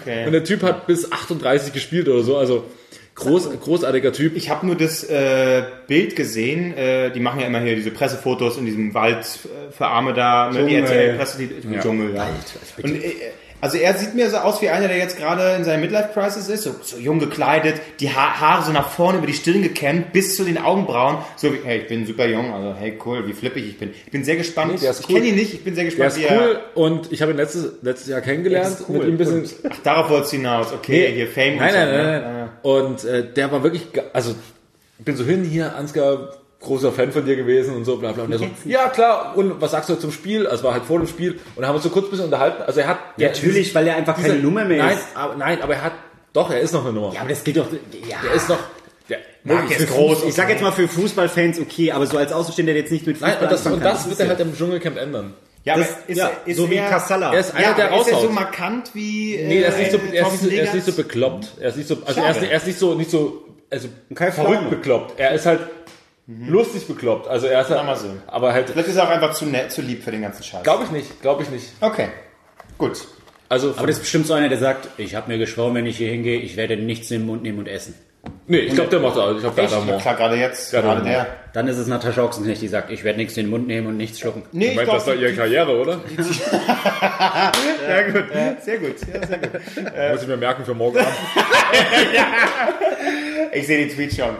Okay. 0.00 0.24
Und 0.26 0.32
der 0.32 0.44
Typ 0.44 0.62
hat 0.62 0.86
bis 0.86 1.12
38 1.12 1.72
gespielt 1.72 2.08
oder 2.08 2.22
so, 2.22 2.36
also 2.36 2.64
groß, 3.18 3.60
großartiger 3.60 4.12
Typ. 4.12 4.36
Ich 4.36 4.50
habe 4.50 4.66
nur 4.66 4.76
das 4.76 5.04
äh, 5.04 5.62
Bild 5.86 6.16
gesehen. 6.16 6.76
Äh, 6.76 7.10
die 7.10 7.20
machen 7.20 7.40
ja 7.40 7.46
immer 7.46 7.60
hier 7.60 7.76
diese 7.76 7.90
Pressefotos 7.90 8.56
in 8.56 8.66
diesem 8.66 8.94
Wald 8.94 9.24
äh, 9.44 9.72
für 9.72 9.86
Arme 9.86 10.14
da. 10.14 10.50
Ne? 10.50 10.66
Die 10.66 10.76
Dschungel. 10.76 10.82
RTL-Presse, 10.82 11.38
die 11.38 11.44
im 11.44 11.80
Dschungel. 11.80 12.14
Ja. 12.14 12.28
Und, 12.82 12.94
äh, 12.94 13.12
also 13.60 13.76
er 13.76 13.94
sieht 13.94 14.14
mir 14.14 14.30
so 14.30 14.36
aus 14.38 14.62
wie 14.62 14.68
einer, 14.68 14.88
der 14.88 14.98
jetzt 14.98 15.18
gerade 15.18 15.54
in 15.56 15.64
seiner 15.64 15.78
Midlife-Crisis 15.78 16.48
ist. 16.48 16.62
So, 16.62 16.74
so 16.82 16.96
jung 16.96 17.18
gekleidet, 17.18 17.80
die 18.00 18.10
ha 18.10 18.40
Haare 18.40 18.64
so 18.64 18.72
nach 18.72 18.88
vorne 18.90 19.18
über 19.18 19.26
die 19.26 19.34
Stirn 19.34 19.62
gekämmt, 19.62 20.12
bis 20.12 20.36
zu 20.36 20.44
den 20.44 20.58
Augenbrauen. 20.58 21.18
So 21.36 21.52
wie, 21.52 21.58
hey, 21.64 21.80
ich 21.80 21.88
bin 21.88 22.06
super 22.06 22.26
jung. 22.26 22.52
Also 22.52 22.74
hey, 22.78 22.98
cool, 23.04 23.26
wie 23.26 23.32
flippig 23.32 23.66
ich 23.66 23.78
bin. 23.78 23.90
Ich 24.06 24.12
bin 24.12 24.24
sehr 24.24 24.36
gespannt. 24.36 24.72
Nee, 24.72 24.78
der 24.78 24.92
ich 24.92 25.08
cool. 25.08 25.16
kenne 25.16 25.26
ihn 25.26 25.34
nicht. 25.34 25.54
Ich 25.54 25.64
bin 25.64 25.74
sehr 25.74 25.84
Der 25.84 25.90
gespannt, 25.90 26.12
ist 26.12 26.18
wie 26.18 26.24
er... 26.24 26.40
cool 26.40 26.60
und 26.74 27.12
ich 27.12 27.22
habe 27.22 27.32
ihn 27.32 27.36
letztes, 27.36 27.72
letztes 27.82 28.08
Jahr 28.08 28.20
kennengelernt. 28.20 28.78
Der 28.78 28.88
cool. 28.88 28.98
Mit 28.98 29.08
ihm 29.08 29.14
ein 29.14 29.18
bisschen, 29.18 29.70
Ach, 29.70 29.76
darauf 29.82 30.10
wolltest 30.10 30.32
du 30.32 30.36
hinaus. 30.36 30.72
Okay, 30.72 31.12
hier 31.12 31.26
Fame 31.28 31.56
Nein, 31.56 31.68
und 31.68 31.72
so. 31.72 31.78
nein, 31.78 31.88
ne? 31.88 32.02
nein, 32.02 32.22
nein. 32.22 32.48
Und 32.62 33.04
äh, 33.04 33.32
der 33.32 33.52
war 33.52 33.62
wirklich, 33.62 33.86
also 34.12 34.34
ich 34.98 35.04
bin 35.04 35.16
so 35.16 35.24
hin 35.24 35.44
hier, 35.44 35.76
Ansgar, 35.76 36.30
großer 36.60 36.90
Fan 36.92 37.12
von 37.12 37.24
dir 37.24 37.36
gewesen 37.36 37.74
und 37.76 37.84
so, 37.84 37.96
bla 37.98 38.12
bla. 38.12 38.24
Und 38.24 38.30
der 38.30 38.38
so, 38.40 38.46
ja 38.64 38.88
klar, 38.88 39.32
und 39.36 39.60
was 39.60 39.70
sagst 39.70 39.88
du 39.90 39.94
zum 39.94 40.10
Spiel? 40.10 40.46
Also 40.46 40.64
war 40.64 40.72
halt 40.72 40.84
vor 40.84 40.98
dem 40.98 41.06
Spiel 41.08 41.32
und 41.32 41.40
dann 41.56 41.66
haben 41.66 41.72
wir 41.74 41.76
uns 41.76 41.84
so 41.84 41.90
kurz 41.90 42.06
ein 42.06 42.10
bisschen 42.10 42.26
unterhalten. 42.26 42.62
Also 42.62 42.80
er 42.80 42.88
hat 42.88 42.98
Ja, 43.16 43.28
natürlich, 43.28 43.74
weil 43.74 43.86
er 43.86 43.96
einfach 43.96 44.16
keine 44.20 44.34
Nummer 44.36 44.64
mehr 44.64 44.82
nein, 44.84 44.96
ist. 44.96 45.04
Aber, 45.14 45.36
nein, 45.36 45.62
aber 45.62 45.74
er 45.74 45.84
hat, 45.84 45.92
doch, 46.32 46.50
er 46.50 46.60
ist 46.60 46.72
noch 46.74 46.84
eine 46.84 46.92
Nummer. 46.92 47.12
Ja, 47.14 47.20
aber 47.20 47.30
das 47.30 47.44
gilt 47.44 47.56
doch. 47.58 47.66
Ja. 48.08 48.16
Er 48.28 48.34
ist 48.34 48.48
noch, 48.48 48.58
der, 49.08 49.18
Marc 49.44 49.62
wirklich, 49.70 49.78
ist 49.78 49.90
groß. 49.94 50.24
Ich 50.24 50.34
sag 50.34 50.48
jetzt 50.50 50.60
mal 50.62 50.72
für 50.72 50.88
Fußballfans 50.88 51.60
okay, 51.60 51.92
aber 51.92 52.06
so 52.06 52.18
als 52.18 52.32
Außenstehender, 52.32 52.72
der 52.72 52.82
jetzt 52.82 52.90
nicht 52.92 53.06
mit 53.06 53.16
Fußball 53.18 53.34
Nein, 53.34 53.42
und 53.44 53.52
das, 53.52 53.66
und 53.66 53.84
das 53.84 54.08
wird 54.08 54.18
er 54.18 54.26
ja- 54.26 54.30
halt 54.30 54.40
im 54.40 54.56
Dschungelcamp 54.56 54.96
ändern. 54.98 55.34
Ja, 55.64 55.74
aber 55.74 55.82
Das- 55.82 55.92
ist, 56.08 56.16
ja, 56.18 56.26
er- 56.44 56.50
ist 56.50 56.56
so 56.56 56.68
wie 56.70 56.74
er, 56.76 56.88
Kassala. 56.90 57.32
Er 57.34 57.40
ist 57.40 57.54
einer, 57.54 57.68
Ja, 57.68 57.74
der 57.74 58.00
ist 58.00 58.08
er 58.10 58.18
so 58.20 58.30
markant 58.30 58.90
wie 58.94 59.36
äh, 59.36 59.46
Nee, 59.46 59.60
er 59.62 59.68
ist 59.68 59.78
nicht 59.78 59.90
so, 59.92 59.98
er 60.12 60.26
ist 60.26 60.42
er 60.44 60.62
ist 60.64 60.74
nicht 60.74 60.86
so 60.86 60.92
bekloppt. 60.92 61.48
Er 61.60 61.68
ist 61.70 61.76
nicht 61.76 61.88
so, 61.88 61.96
also 62.04 62.04
er 62.06 62.10
ist, 62.10 62.16
Schade. 62.16 62.40
nicht- 62.40 62.50
er 62.50 62.56
ist 62.56 62.66
nicht 62.66 62.78
so, 62.78 62.94
nicht 62.94 63.10
so, 63.10 63.44
also 63.70 63.88
Kein 64.14 64.32
verrückt 64.32 64.70
bekloppt. 64.70 65.18
Er 65.20 65.32
ist 65.34 65.46
halt 65.46 65.60
lustig 66.28 66.86
bekloppt. 66.86 67.26
Also 67.26 67.46
er 67.46 67.62
ist 67.62 67.70
halt, 67.70 67.84
mal 67.84 67.96
so. 67.96 68.08
aber 68.26 68.52
halt, 68.52 68.70
Vielleicht 68.70 68.88
ist 68.88 68.96
er 68.96 69.04
auch 69.04 69.10
einfach 69.10 69.32
zu 69.34 69.46
nett, 69.46 69.72
zu 69.72 69.80
lieb 69.82 70.02
für 70.02 70.10
den 70.10 70.22
ganzen 70.22 70.42
Scheiß. 70.42 70.62
glaube 70.62 70.84
ich 70.84 70.90
nicht, 70.90 71.22
glaube 71.22 71.42
ich 71.42 71.50
nicht. 71.50 71.66
Okay, 71.80 72.08
gut. 72.76 73.06
Also, 73.48 73.70
Aber 73.76 73.86
das 73.86 73.96
ist 73.96 74.02
bestimmt 74.02 74.26
so 74.26 74.34
einer, 74.34 74.50
der 74.50 74.58
sagt, 74.58 74.88
ich 74.98 75.14
habe 75.14 75.32
mir 75.32 75.38
geschworen, 75.38 75.74
wenn 75.74 75.86
ich 75.86 75.96
hier 75.96 76.10
hingehe, 76.10 76.38
ich 76.38 76.56
werde 76.58 76.76
nichts 76.76 77.10
in 77.10 77.20
den 77.20 77.26
Mund 77.26 77.42
nehmen 77.42 77.58
und 77.58 77.66
essen. 77.66 77.94
Nee, 78.46 78.58
ich 78.58 78.74
glaube, 78.74 78.90
der 78.90 79.00
macht 79.00 79.16
alles. 79.18 79.36
Ich 79.36 79.40
glaube, 79.42 79.56
der 79.56 79.64
hat 79.64 79.70
Ja, 79.72 79.78
Humor. 79.80 79.98
klar, 79.98 80.14
gerade 80.16 80.36
jetzt, 80.36 80.72
Ja, 80.72 80.80
gerade 80.80 80.96
dann- 81.00 81.06
der. 81.06 81.26
Dann 81.54 81.66
ist 81.66 81.78
es 81.78 81.86
Natascha 81.86 82.22
Ochsenknecht, 82.22 82.60
die 82.62 82.68
sagt, 82.68 82.90
ich 82.90 83.02
werde 83.04 83.18
nichts 83.18 83.36
in 83.36 83.44
den 83.46 83.50
Mund 83.50 83.66
nehmen 83.66 83.86
und 83.88 83.96
nichts 83.96 84.20
schlucken. 84.20 84.42
Nee, 84.52 84.68
Ich 84.68 84.76
meine, 84.76 84.86
das 84.90 85.06
war 85.06 85.14
ihre 85.14 85.32
Karriere, 85.32 85.76
oder? 85.80 85.98
sehr 86.16 88.12
gut, 88.12 88.24
sehr 88.62 88.78
gut, 88.78 88.94
ja, 89.12 89.26
sehr 89.26 89.38
gut. 89.38 89.50
Muss 90.12 90.22
ich 90.22 90.28
mir 90.28 90.36
merken 90.36 90.64
für 90.64 90.74
morgen 90.74 90.98
Abend. 90.98 91.12
Ich 93.52 93.66
sehe 93.66 93.86
die 93.86 93.94
Tweets 93.94 94.16
schon. 94.16 94.36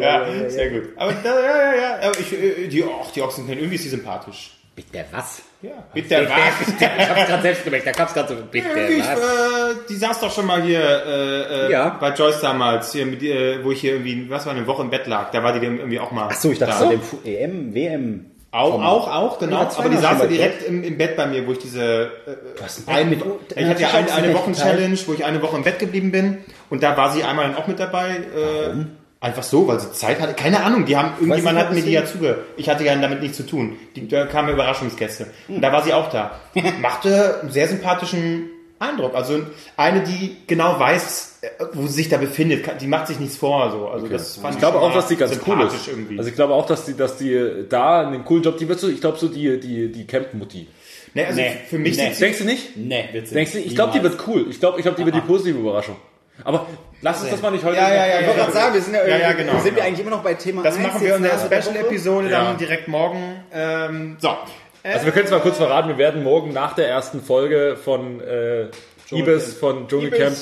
Ja, 0.00 0.26
sehr 0.48 0.70
gut. 0.70 0.82
Aber 0.96 1.12
da, 1.24 1.40
ja, 1.40 1.56
ja, 1.74 1.74
ja. 1.80 1.98
Aber 2.08 2.18
ich, 2.18 2.32
äh, 2.32 2.68
die, 2.68 2.84
ach, 2.84 3.10
die 3.10 3.20
Ochsen 3.22 3.48
irgendwie 3.48 3.74
ist 3.74 3.84
die 3.84 3.88
sympathisch. 3.88 4.52
Bitte 4.76 5.04
was? 5.12 5.40
Ja, 5.62 5.70
bitte 5.94 6.28
was? 6.28 6.68
Ich 6.68 7.08
hab's 7.08 7.26
gerade 7.28 7.42
selbst 7.42 7.64
gemerkt, 7.64 7.86
da 7.86 7.92
kam's 7.92 8.12
gerade 8.12 8.28
so, 8.36 8.42
bitte 8.50 8.68
Ich, 8.90 9.00
was? 9.00 9.18
äh, 9.20 9.74
die 9.88 9.94
saß 9.94 10.18
doch 10.20 10.32
schon 10.34 10.46
mal 10.46 10.62
hier 10.62 10.80
äh, 10.80 11.66
äh, 11.68 11.72
Ja. 11.72 11.90
bei 12.00 12.12
Joyce 12.12 12.40
damals, 12.40 12.92
hier 12.92 13.06
mit, 13.06 13.22
äh, 13.22 13.62
wo 13.64 13.70
ich 13.70 13.80
hier 13.80 13.92
irgendwie, 13.92 14.28
was 14.28 14.46
war 14.46 14.52
eine 14.54 14.66
Woche 14.66 14.82
im 14.82 14.90
Bett 14.90 15.06
lag. 15.06 15.30
Da 15.30 15.42
war 15.44 15.52
die 15.52 15.60
dann 15.64 15.78
irgendwie 15.78 16.00
auch 16.00 16.10
mal. 16.10 16.26
Achso, 16.26 16.50
ich 16.50 16.58
dachte, 16.58 16.72
da. 16.72 16.78
so. 16.80 16.90
dem 16.90 17.00
Fu- 17.02 17.20
EM, 17.24 17.72
WM. 17.74 18.26
Auch, 18.50 18.80
auch, 18.82 19.08
auch, 19.12 19.38
genau. 19.40 19.62
Ja, 19.62 19.70
aber 19.78 19.88
die 19.88 19.96
saß 19.96 20.20
ja 20.20 20.26
direkt 20.26 20.62
im, 20.68 20.84
im 20.84 20.96
Bett 20.98 21.16
bei 21.16 21.26
mir, 21.26 21.44
wo 21.46 21.52
ich 21.52 21.58
diese. 21.58 22.04
Äh, 22.26 22.62
hast 22.62 22.88
ein 22.88 23.10
mit- 23.10 23.22
ich 23.56 23.64
hatte 23.66 23.82
ja 23.82 23.90
eine, 23.92 24.12
eine 24.12 24.34
Wochen-Challenge, 24.34 24.96
wo 25.06 25.12
ich 25.12 25.24
eine 25.24 25.40
Woche 25.42 25.56
im 25.56 25.62
Bett 25.64 25.78
geblieben 25.80 26.10
bin. 26.12 26.38
Und 26.70 26.82
da 26.82 26.96
war 26.96 27.10
sie 27.12 27.22
einmal 27.24 27.46
dann 27.48 27.56
auch 27.56 27.66
mit 27.68 27.78
dabei. 27.80 28.10
Äh, 28.10 28.84
einfach 29.24 29.42
so, 29.42 29.66
weil 29.66 29.80
sie 29.80 29.90
Zeit 29.92 30.20
hatte. 30.20 30.34
Keine 30.34 30.62
Ahnung, 30.62 30.84
die 30.84 30.96
haben, 30.96 31.12
irgendjemand 31.18 31.58
hat 31.58 31.72
mir 31.72 31.82
die 31.82 31.92
ja 31.92 32.04
zuge. 32.04 32.44
Ich 32.56 32.68
hatte 32.68 32.84
ja 32.84 32.94
damit 32.94 33.22
nichts 33.22 33.38
zu 33.38 33.44
tun. 33.46 33.76
Die, 33.96 34.06
da 34.06 34.26
kamen 34.26 34.50
Überraschungsgäste. 34.50 35.26
Und 35.48 35.62
da 35.62 35.72
war 35.72 35.82
sie 35.82 35.94
auch 35.94 36.10
da. 36.10 36.38
Machte 36.80 37.40
einen 37.40 37.50
sehr 37.50 37.66
sympathischen 37.66 38.50
Eindruck. 38.78 39.14
Also 39.14 39.40
eine, 39.78 40.02
die 40.02 40.36
genau 40.46 40.78
weiß, 40.78 41.40
wo 41.72 41.86
sie 41.86 41.94
sich 41.94 42.08
da 42.10 42.18
befindet. 42.18 42.80
Die 42.82 42.86
macht 42.86 43.06
sich 43.06 43.18
nichts 43.18 43.36
vor. 43.36 43.70
So. 43.70 43.88
Also 43.88 44.06
das 44.08 44.36
fand 44.36 44.54
Ich 44.54 44.60
glaube 44.60 44.78
schon 44.78 44.90
auch, 44.90 44.94
dass 44.94 45.08
die 45.08 45.16
ganz 45.16 45.40
cool 45.46 45.62
ist. 45.62 45.88
Irgendwie. 45.88 46.18
Also 46.18 46.28
ich 46.28 46.36
glaube 46.36 46.52
auch, 46.52 46.66
dass 46.66 46.84
die, 46.84 46.94
dass 46.94 47.16
die 47.16 47.64
da 47.68 48.06
einen 48.06 48.24
coolen 48.26 48.42
Job, 48.42 48.58
die 48.58 48.68
wird 48.68 48.78
so, 48.78 48.88
ich 48.88 49.00
glaube 49.00 49.16
so 49.18 49.28
die, 49.28 49.58
die, 49.58 49.90
die 49.90 50.06
Camp-Mutti. 50.06 50.68
nee, 51.14 51.24
also 51.24 51.40
Nee. 51.40 51.52
für 51.68 51.78
mich 51.78 51.96
Nee. 51.96 52.12
Denkst 52.20 52.38
du 52.38 52.44
nicht? 52.44 52.76
Nee, 52.76 53.08
witzig. 53.12 53.32
Denkst 53.34 53.52
du, 53.52 53.58
ich 53.58 53.74
glaube, 53.74 53.92
die 53.96 54.02
wird 54.02 54.18
cool. 54.26 54.46
Ich 54.50 54.60
glaube, 54.60 54.78
ich 54.78 54.82
glaube, 54.82 54.98
die 54.98 55.06
wird 55.06 55.16
die 55.16 55.20
positive 55.20 55.58
Überraschung. 55.58 55.96
Aber 56.42 56.66
lass 57.00 57.22
uns 57.22 57.30
das 57.30 57.42
mal 57.42 57.50
nicht 57.50 57.64
heute. 57.64 57.76
Ja, 57.76 57.88
ja, 57.94 58.06
ja, 58.06 58.20
Ich 58.20 58.26
wollte 58.26 58.40
gerade 58.40 58.52
sagen, 58.52 58.74
wir 58.74 58.80
sind 58.80 58.94
ja, 58.94 59.06
Ja, 59.06 59.16
ja, 59.18 59.32
genau, 59.32 59.52
sind 59.52 59.64
wir 59.64 59.70
genau. 59.72 59.84
eigentlich 59.86 60.00
immer 60.00 60.10
noch 60.10 60.22
bei 60.22 60.34
Thema 60.34 60.62
Das 60.62 60.76
1 60.76 60.86
machen 60.86 61.00
wir 61.00 61.16
in 61.16 61.22
der 61.22 61.38
Special-Episode 61.38 62.30
Ja. 62.30 62.44
dann 62.44 62.56
direkt 62.58 62.88
morgen. 62.88 63.44
Ähm, 63.52 64.16
so. 64.20 64.36
Also 64.82 65.06
wir 65.06 65.12
können 65.12 65.24
es 65.26 65.30
mal 65.30 65.40
kurz 65.40 65.56
verraten, 65.56 65.88
wir 65.88 65.98
werden 65.98 66.22
morgen 66.22 66.52
nach 66.52 66.74
der 66.74 66.88
ersten 66.88 67.22
Folge 67.22 67.76
von 67.82 68.20
äh, 68.20 68.66
Ibis, 69.10 69.54
von 69.54 69.88
Dschungelcamp, 69.88 70.36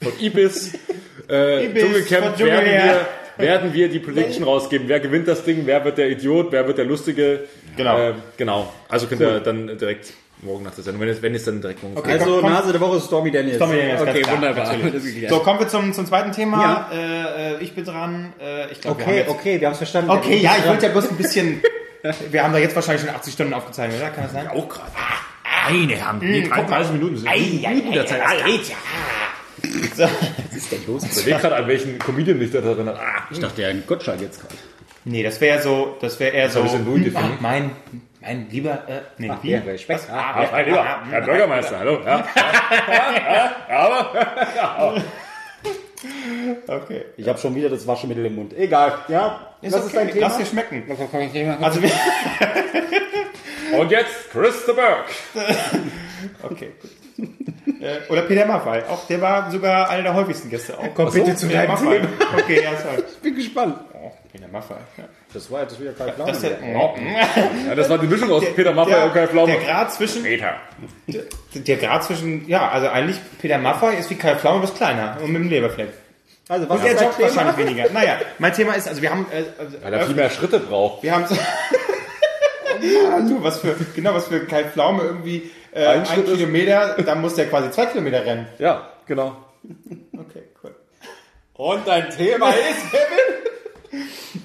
von 0.00 0.12
Ibis, 0.20 0.74
äh, 1.28 1.64
Ibis 1.64 1.82
Dschungelcamp 1.82 2.24
von 2.26 2.34
Dschungel, 2.36 2.64
werden, 2.66 3.00
wir, 3.36 3.46
werden 3.46 3.74
wir 3.74 3.88
die 3.88 3.98
Prediction 3.98 4.44
rausgeben. 4.44 4.88
Wer 4.88 5.00
gewinnt 5.00 5.26
das 5.26 5.42
Ding, 5.44 5.62
wer 5.64 5.84
wird 5.84 5.98
der 5.98 6.08
Idiot, 6.08 6.52
wer 6.52 6.68
wird 6.68 6.78
der 6.78 6.84
Lustige. 6.84 7.40
Genau. 7.76 7.98
Äh, 7.98 8.12
genau. 8.36 8.72
Also 8.88 9.06
könnt 9.08 9.22
ihr 9.22 9.40
dann 9.40 9.76
direkt 9.78 10.12
morgen 10.42 10.64
nach 10.64 10.74
der 10.74 10.84
Sendung, 10.84 11.02
wenn 11.02 11.08
es 11.08 11.22
wenn 11.22 11.34
es 11.34 11.44
dann 11.44 11.60
direkt 11.60 11.82
morgen 11.82 11.96
Okay. 11.96 12.12
Also 12.12 12.24
Komm, 12.24 12.40
komm. 12.42 12.52
Nase 12.52 12.72
der 12.72 12.80
Woche 12.80 12.96
ist 12.96 13.06
Stormy 13.06 13.30
Daniels. 13.30 13.56
Stormy 13.56 13.76
Daniels, 13.76 14.00
okay, 14.02 14.22
klar, 14.22 14.36
wunderbar. 14.36 14.76
Das. 14.76 15.02
So, 15.28 15.38
kommen 15.40 15.58
wir 15.60 15.68
zum, 15.68 15.92
zum 15.92 16.06
zweiten 16.06 16.32
Thema. 16.32 16.88
Äh, 16.92 17.54
äh, 17.54 17.62
ich 17.62 17.74
bin 17.74 17.84
dran. 17.84 18.32
Äh, 18.40 18.70
ich 18.72 18.80
glaub, 18.80 18.98
wir 18.98 19.06
okay, 19.06 19.16
jetzt, 19.18 19.30
okay, 19.30 19.60
wir 19.60 19.66
haben 19.66 19.72
es 19.72 19.78
verstanden. 19.78 20.10
Okay, 20.10 20.36
ja, 20.38 20.56
ich 20.58 20.66
wollte 20.66 20.86
ja 20.86 20.92
bloß 20.92 21.10
ein 21.10 21.16
bisschen. 21.16 21.62
wir 22.30 22.42
haben 22.42 22.52
da 22.52 22.58
jetzt 22.58 22.74
wahrscheinlich 22.74 23.04
schon 23.04 23.14
80 23.14 23.34
Stunden 23.34 23.54
aufgezeichnet, 23.54 24.00
oder? 24.00 24.10
Kann 24.10 24.24
das 24.24 24.32
sein? 24.32 24.48
auch 24.48 24.68
gerade. 24.68 24.90
Eine 25.66 26.06
haben. 26.06 26.18
Nee, 26.20 26.48
33 26.48 26.92
Minuten 26.92 27.16
sind 27.16 27.30
Minuten 27.30 27.92
der 27.92 28.06
Zeit. 28.06 28.20
So. 29.94 30.04
Was 30.04 30.56
ist 30.56 30.72
denn 30.72 30.86
los? 30.86 31.04
Ich 31.04 31.12
überlege 31.12 31.38
gerade, 31.38 31.56
an 31.56 31.66
welchen 31.68 31.98
Comedian 31.98 32.38
mich 32.38 32.50
da 32.50 32.60
erinnert. 32.60 32.98
Ah, 32.98 33.24
Ich 33.30 33.38
dachte, 33.38 33.66
ein 33.66 33.82
Gottschalk 33.86 34.20
jetzt 34.20 34.40
gerade. 34.40 34.54
Nee, 35.04 35.22
das 35.22 35.40
wäre 35.40 35.60
so, 35.60 35.96
das 36.00 36.18
wäre 36.20 36.34
eher 36.34 36.50
so. 36.50 36.60
ein 36.60 36.64
bisschen 36.64 36.84
Hm, 37.14 37.38
mein, 37.40 37.70
mein 38.20 38.48
lieber, 38.50 38.88
äh, 38.88 39.00
nee, 39.18 39.30
wie? 39.42 39.50
Ja, 39.50 39.60
Respekt. 39.60 40.08
ah, 40.10 40.46
mein 40.52 40.66
Lieber, 40.66 40.84
Herr 41.10 41.20
Bürgermeister, 41.22 41.78
hallo. 41.78 42.00
Ja, 42.04 42.24
ja, 42.36 43.52
ja, 43.68 44.74
aber 44.76 45.02
Okay. 46.66 47.04
Ich 47.16 47.28
habe 47.28 47.38
schon 47.38 47.54
wieder 47.54 47.68
das 47.68 47.86
Waschmittel 47.86 48.24
im 48.24 48.34
Mund. 48.34 48.56
Egal. 48.56 48.94
Ja, 49.08 49.54
Ist 49.60 49.74
was 49.74 49.80
okay. 49.80 49.86
ist 49.88 49.96
dein 49.96 50.10
Thema? 50.10 50.26
Lass 50.28 50.38
dir 50.38 50.46
schmecken. 50.46 50.84
Also 51.60 51.82
wir, 51.82 51.90
Und 53.78 53.90
jetzt 53.90 54.30
Christa 54.30 54.72
Burke. 54.72 55.04
Okay, 56.42 56.72
gut. 56.82 56.90
Äh, 57.80 58.10
Oder 58.10 58.22
Peter 58.22 58.44
Maffay. 58.44 58.82
Auch 58.88 59.06
der 59.06 59.20
war 59.22 59.50
sogar 59.50 59.88
einer 59.88 60.02
der 60.02 60.14
häufigsten 60.14 60.50
Gäste. 60.50 60.78
Auch. 60.78 60.86
Komm 60.94 61.10
bitte 61.12 61.34
zu 61.34 61.46
Peter 61.46 61.60
deinem 61.60 61.68
Maffay. 61.70 62.00
Thema. 62.00 62.08
Okay, 62.38 62.62
ja, 62.62 62.76
sorry. 62.76 63.02
Ich 63.10 63.18
bin 63.20 63.34
gespannt. 63.36 63.78
Oh, 63.94 64.12
Peter 64.30 64.48
Maffay. 64.48 64.74
Ja. 64.98 65.04
Das 65.32 65.50
war 65.50 65.62
jetzt 65.62 65.80
wieder 65.80 65.92
kein 65.92 66.14
Plan. 66.14 66.26
Das 66.26 66.40
der, 66.40 66.58
Ja, 66.60 67.74
das 67.74 67.88
war 67.88 67.98
die 67.98 68.06
Mischung 68.06 68.30
aus 68.32 68.44
Peter 68.54 68.72
Maffay 68.72 69.04
und 69.04 69.12
Kai 69.12 69.20
der, 69.20 69.28
Pflaume. 69.28 69.52
der 69.52 69.62
Grad 69.62 69.92
zwischen, 69.92 70.22
Peter. 70.24 70.54
der 71.54 71.76
Grad 71.76 72.04
zwischen, 72.04 72.48
ja, 72.48 72.68
also 72.68 72.88
eigentlich 72.88 73.16
Peter 73.40 73.58
Maffay 73.58 73.98
ist 73.98 74.10
wie 74.10 74.16
Kai 74.16 74.34
Pflaume, 74.36 74.60
bloß 74.60 74.74
kleiner 74.74 75.18
und 75.22 75.30
mit 75.30 75.42
dem 75.42 75.48
Leberfleck. 75.48 75.90
Also, 76.48 76.68
was 76.68 76.78
Und 76.78 76.84
der 76.84 76.92
ist 76.92 77.00
dein 77.00 77.08
joggt 77.08 77.20
wahrscheinlich 77.20 77.56
weniger. 77.58 77.90
Naja, 77.92 78.18
mein 78.38 78.52
Thema 78.52 78.72
ist, 78.74 78.88
also 78.88 79.00
wir 79.00 79.10
haben, 79.10 79.24
äh, 79.30 79.44
also, 79.56 79.76
Weil 79.82 79.92
er 79.94 80.06
viel 80.06 80.16
mehr 80.16 80.30
Schritte 80.30 80.58
braucht. 80.58 81.02
wir 81.04 81.14
haben 81.14 81.24
du, 83.28 83.42
was 83.44 83.60
für, 83.60 83.76
genau, 83.94 84.14
was 84.14 84.26
für 84.26 84.44
Kai 84.46 84.64
Pflaume 84.64 85.04
irgendwie, 85.04 85.48
äh, 85.72 85.86
Ein 85.86 86.08
ein, 86.08 86.24
Kilometer, 86.24 86.96
dann 87.04 87.20
muss 87.20 87.36
der 87.36 87.48
quasi 87.48 87.70
zwei 87.70 87.86
Kilometer 87.86 88.26
rennen. 88.26 88.48
Ja, 88.58 88.88
genau. 89.06 89.36
Okay, 90.12 90.42
cool. 90.64 90.74
Und 91.54 91.86
dein 91.86 92.10
Thema 92.10 92.50
ist, 92.50 92.90
Kevin? 92.90 93.29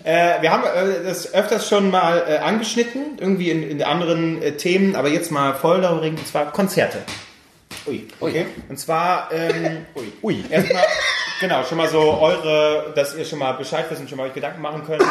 Äh, 0.06 0.40
wir 0.42 0.52
haben 0.52 0.64
äh, 0.64 1.04
das 1.04 1.34
öfters 1.34 1.68
schon 1.68 1.90
mal 1.90 2.24
äh, 2.28 2.38
angeschnitten, 2.38 3.18
irgendwie 3.20 3.50
in, 3.50 3.68
in 3.68 3.82
anderen 3.82 4.40
äh, 4.40 4.52
Themen, 4.52 4.96
aber 4.96 5.10
jetzt 5.10 5.32
mal 5.32 5.56
voll 5.56 5.82
darüber 5.82 6.04
reden, 6.04 6.18
und 6.18 6.28
zwar 6.28 6.52
Konzerte. 6.52 7.00
Ui, 7.88 8.08
okay. 8.20 8.46
Und 8.70 8.78
zwar, 8.78 9.30
ähm, 9.32 9.88
ui, 9.96 10.14
ui. 10.22 10.46
erstmal, 10.48 10.84
genau, 11.40 11.64
schon 11.64 11.80
mal 11.80 11.88
so 11.88 12.20
eure, 12.22 12.94
dass 12.96 13.16
ihr 13.16 13.26
schon 13.26 13.40
mal 13.40 13.54
Bescheid 13.54 13.86
wisst 13.90 14.00
und 14.00 14.08
schon 14.08 14.20
mal 14.20 14.28
euch 14.28 14.34
Gedanken 14.36 14.62
machen 14.62 14.84
könnt, 14.86 15.04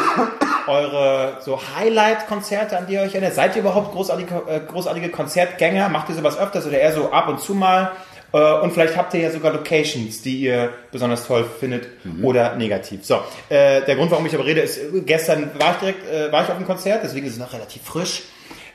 eure 0.67 1.39
so 1.41 1.59
Highlight-Konzerte, 1.75 2.77
an 2.77 2.87
die 2.87 2.93
ihr 2.93 3.01
euch 3.01 3.13
erinnert. 3.13 3.33
Seid 3.33 3.57
ihr 3.57 3.63
überhaupt 3.63 3.91
großartige, 3.91 4.43
äh, 4.47 4.61
großartige 4.61 5.09
Konzertgänger? 5.09 5.89
Macht 5.89 6.07
ihr 6.07 6.15
sowas 6.15 6.37
öfters 6.37 6.65
oder 6.67 6.79
eher 6.79 6.93
so 6.93 7.11
ab 7.11 7.27
und 7.27 7.41
zu 7.41 7.53
mal? 7.53 7.91
Äh, 8.35 8.59
Und 8.61 8.71
vielleicht 8.73 8.97
habt 8.97 9.13
ihr 9.13 9.21
ja 9.21 9.31
sogar 9.31 9.53
Locations, 9.53 10.21
die 10.21 10.41
ihr 10.41 10.69
besonders 10.91 11.25
toll 11.25 11.45
findet 11.59 11.87
oder 12.21 12.55
negativ. 12.55 13.05
So, 13.05 13.15
äh, 13.49 13.81
der 13.81 13.95
Grund, 13.95 14.11
warum 14.11 14.25
ich 14.25 14.33
aber 14.35 14.45
rede, 14.45 14.61
ist, 14.61 14.77
äh, 14.77 15.01
gestern 15.05 15.51
war 15.59 15.71
ich 15.71 15.77
direkt, 15.77 16.09
äh, 16.11 16.31
war 16.31 16.43
ich 16.43 16.49
auf 16.49 16.57
dem 16.57 16.65
Konzert, 16.65 17.01
deswegen 17.03 17.25
ist 17.27 17.33
es 17.33 17.39
noch 17.39 17.53
relativ 17.53 17.81
frisch. 17.83 18.23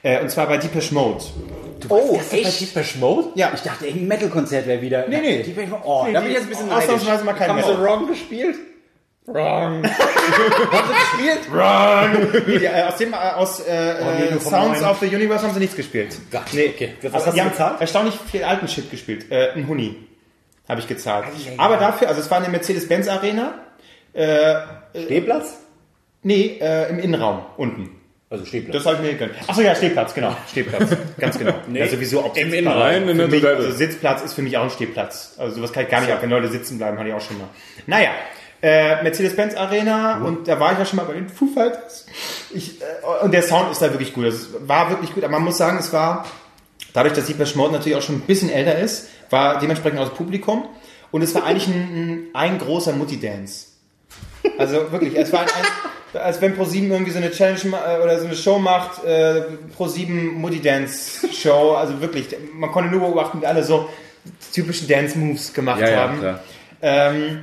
Äh, 0.02 0.20
Und 0.22 0.30
zwar 0.30 0.46
bei 0.46 0.56
Deepish 0.56 0.92
Mode. 0.92 1.22
Oh, 1.90 2.18
Bei 2.30 2.38
echt? 2.38 2.60
Deepish 2.60 2.96
Mode? 2.96 3.28
Ja, 3.34 3.52
Ich 3.54 3.60
dachte, 3.60 3.86
irgendein 3.86 4.08
Metal-Konzert 4.08 4.66
wäre 4.66 4.80
wieder. 4.80 5.06
Nee, 5.08 5.18
nee. 5.20 5.42
Bin 5.42 5.64
ich, 5.64 5.70
oh, 5.84 6.06
da 6.10 6.20
bin 6.20 6.30
ich 6.30 6.36
jetzt 6.36 6.44
ein 6.44 6.48
bisschen 6.50 6.72
Ausnahmsweise 6.72 7.24
mal 7.24 7.34
kein 7.34 7.48
Haben 7.50 7.62
sie 7.62 7.68
Metal. 7.68 7.84
Wrong 7.84 8.06
gespielt? 8.08 8.56
Wrong. 9.26 9.84
Haben 9.86 10.88
sie 10.88 10.94
gespielt? 11.22 11.52
Wrong. 11.52 12.44
Nee, 12.46 12.58
die, 12.58 12.64
äh, 12.64 12.82
aus 12.82 12.96
dem, 12.96 13.12
äh, 13.12 13.16
aus 13.16 13.60
äh, 13.60 13.94
nee, 14.18 14.36
äh, 14.36 14.40
Sounds 14.40 14.82
of 14.82 14.98
the 15.00 15.06
Universe 15.06 15.44
haben 15.44 15.52
sie 15.54 15.60
nichts 15.60 15.76
gespielt. 15.76 16.16
Nee, 16.52 16.72
okay. 16.74 16.94
Was 17.02 17.14
Also 17.14 17.26
hast 17.26 17.34
die 17.34 17.38
du 17.38 17.44
haben 17.44 17.50
gezahlt? 17.50 17.80
erstaunlich 17.80 18.14
viel 18.30 18.44
alten 18.44 18.66
Shit 18.68 18.90
gespielt. 18.90 19.30
Äh, 19.30 19.52
ein 19.52 19.68
Huni 19.68 19.96
habe 20.68 20.80
ich 20.80 20.88
gezahlt. 20.88 21.26
Aber 21.58 21.76
dafür, 21.76 22.08
also 22.08 22.20
es 22.20 22.30
war 22.30 22.38
eine 22.38 22.48
Mercedes-Benz 22.48 23.08
Arena. 23.08 23.54
Stehplatz? 24.94 25.58
Nee, 26.22 26.58
äh, 26.60 26.88
im 26.90 26.98
Innenraum 26.98 27.42
unten. 27.56 27.90
Also 28.28 28.44
Stehplatz. 28.44 28.74
Das 28.74 28.86
habe 28.86 28.96
ich 28.96 29.02
mir 29.02 29.18
gegönnt. 29.18 29.32
Achso, 29.48 29.60
ja, 29.60 29.74
Stehplatz, 29.74 30.14
genau. 30.14 30.36
Stehplatz, 30.48 30.90
ganz 31.18 31.36
genau. 31.36 31.54
ja, 31.72 31.88
sowieso 31.88 32.24
ob 32.24 32.36
Im. 32.36 32.52
Innenraum, 32.52 33.08
in 33.08 33.18
der 33.18 33.26
mich, 33.26 33.44
also 33.44 33.70
Sitzplatz 33.72 34.22
ist 34.22 34.34
für 34.34 34.42
mich 34.42 34.56
auch 34.56 34.62
ein 34.64 34.70
Stehplatz. 34.70 35.34
Also 35.38 35.56
sowas 35.56 35.72
kann 35.72 35.84
ich 35.84 35.88
gar 35.88 36.00
nicht 36.00 36.12
ab. 36.12 36.18
Wenn 36.22 36.30
Leute 36.30 36.48
sitzen 36.48 36.78
bleiben, 36.78 36.96
hatte 36.98 37.08
ich 37.08 37.14
auch 37.14 37.20
schon 37.20 37.38
mal. 37.38 37.48
Naja, 37.88 38.10
äh, 38.62 39.02
Mercedes-Benz 39.02 39.54
Arena 39.54 40.18
und 40.22 40.46
da 40.46 40.60
war 40.60 40.72
ich 40.72 40.78
ja 40.78 40.84
schon 40.84 40.98
mal 40.98 41.04
bei 41.04 41.14
den 41.14 41.28
Foo 41.28 41.46
Fighters. 41.54 42.06
Ich, 42.52 42.80
äh, 42.80 43.24
und 43.24 43.32
der 43.32 43.42
Sound 43.42 43.72
ist 43.72 43.80
da 43.80 43.90
wirklich 43.90 44.12
gut. 44.12 44.26
Das 44.26 44.48
war 44.66 44.90
wirklich 44.90 45.14
gut. 45.14 45.24
Aber 45.24 45.32
man 45.34 45.44
muss 45.44 45.56
sagen, 45.56 45.78
es 45.78 45.92
war, 45.92 46.26
dadurch, 46.92 47.14
dass 47.14 47.26
Deepesh 47.26 47.54
Mode 47.56 47.72
natürlich 47.72 47.96
auch 47.96 48.02
schon 48.02 48.16
ein 48.16 48.20
bisschen 48.22 48.50
älter 48.50 48.78
ist, 48.78 49.08
war 49.30 49.58
dementsprechend 49.58 49.98
aus 50.00 50.08
dem 50.10 50.16
Publikum. 50.16 50.68
Und 51.10 51.22
es 51.22 51.34
war 51.34 51.44
eigentlich 51.44 51.68
ein, 51.68 52.28
ein, 52.34 52.50
ein 52.52 52.58
großer 52.58 52.92
Mutti-Dance. 52.92 53.66
Also 54.58 54.92
wirklich, 54.92 55.16
es 55.16 55.32
war 55.32 55.40
ein, 55.40 55.48
ein, 55.48 56.20
als 56.20 56.40
wenn 56.40 56.56
Pro7 56.56 56.88
irgendwie 56.90 57.10
so 57.12 57.18
eine 57.18 57.30
Challenge 57.30 57.60
äh, 57.64 58.02
oder 58.02 58.18
so 58.18 58.26
eine 58.26 58.36
Show 58.36 58.58
macht, 58.58 59.04
äh, 59.04 59.42
Pro7 59.78 60.32
Mutti 60.32 60.60
Dance 60.60 61.28
Show, 61.32 61.72
also 61.74 62.00
wirklich, 62.00 62.26
man 62.54 62.70
konnte 62.72 62.90
nur 62.90 63.00
beobachten, 63.00 63.40
wie 63.40 63.46
alle 63.46 63.62
so 63.64 63.88
typischen 64.52 64.86
Dance 64.88 65.18
Moves 65.18 65.52
gemacht 65.52 65.80
Ja, 65.80 65.90
ja, 65.90 65.96
haben. 66.00 66.18
klar. 66.18 66.40
Ähm, 66.82 67.42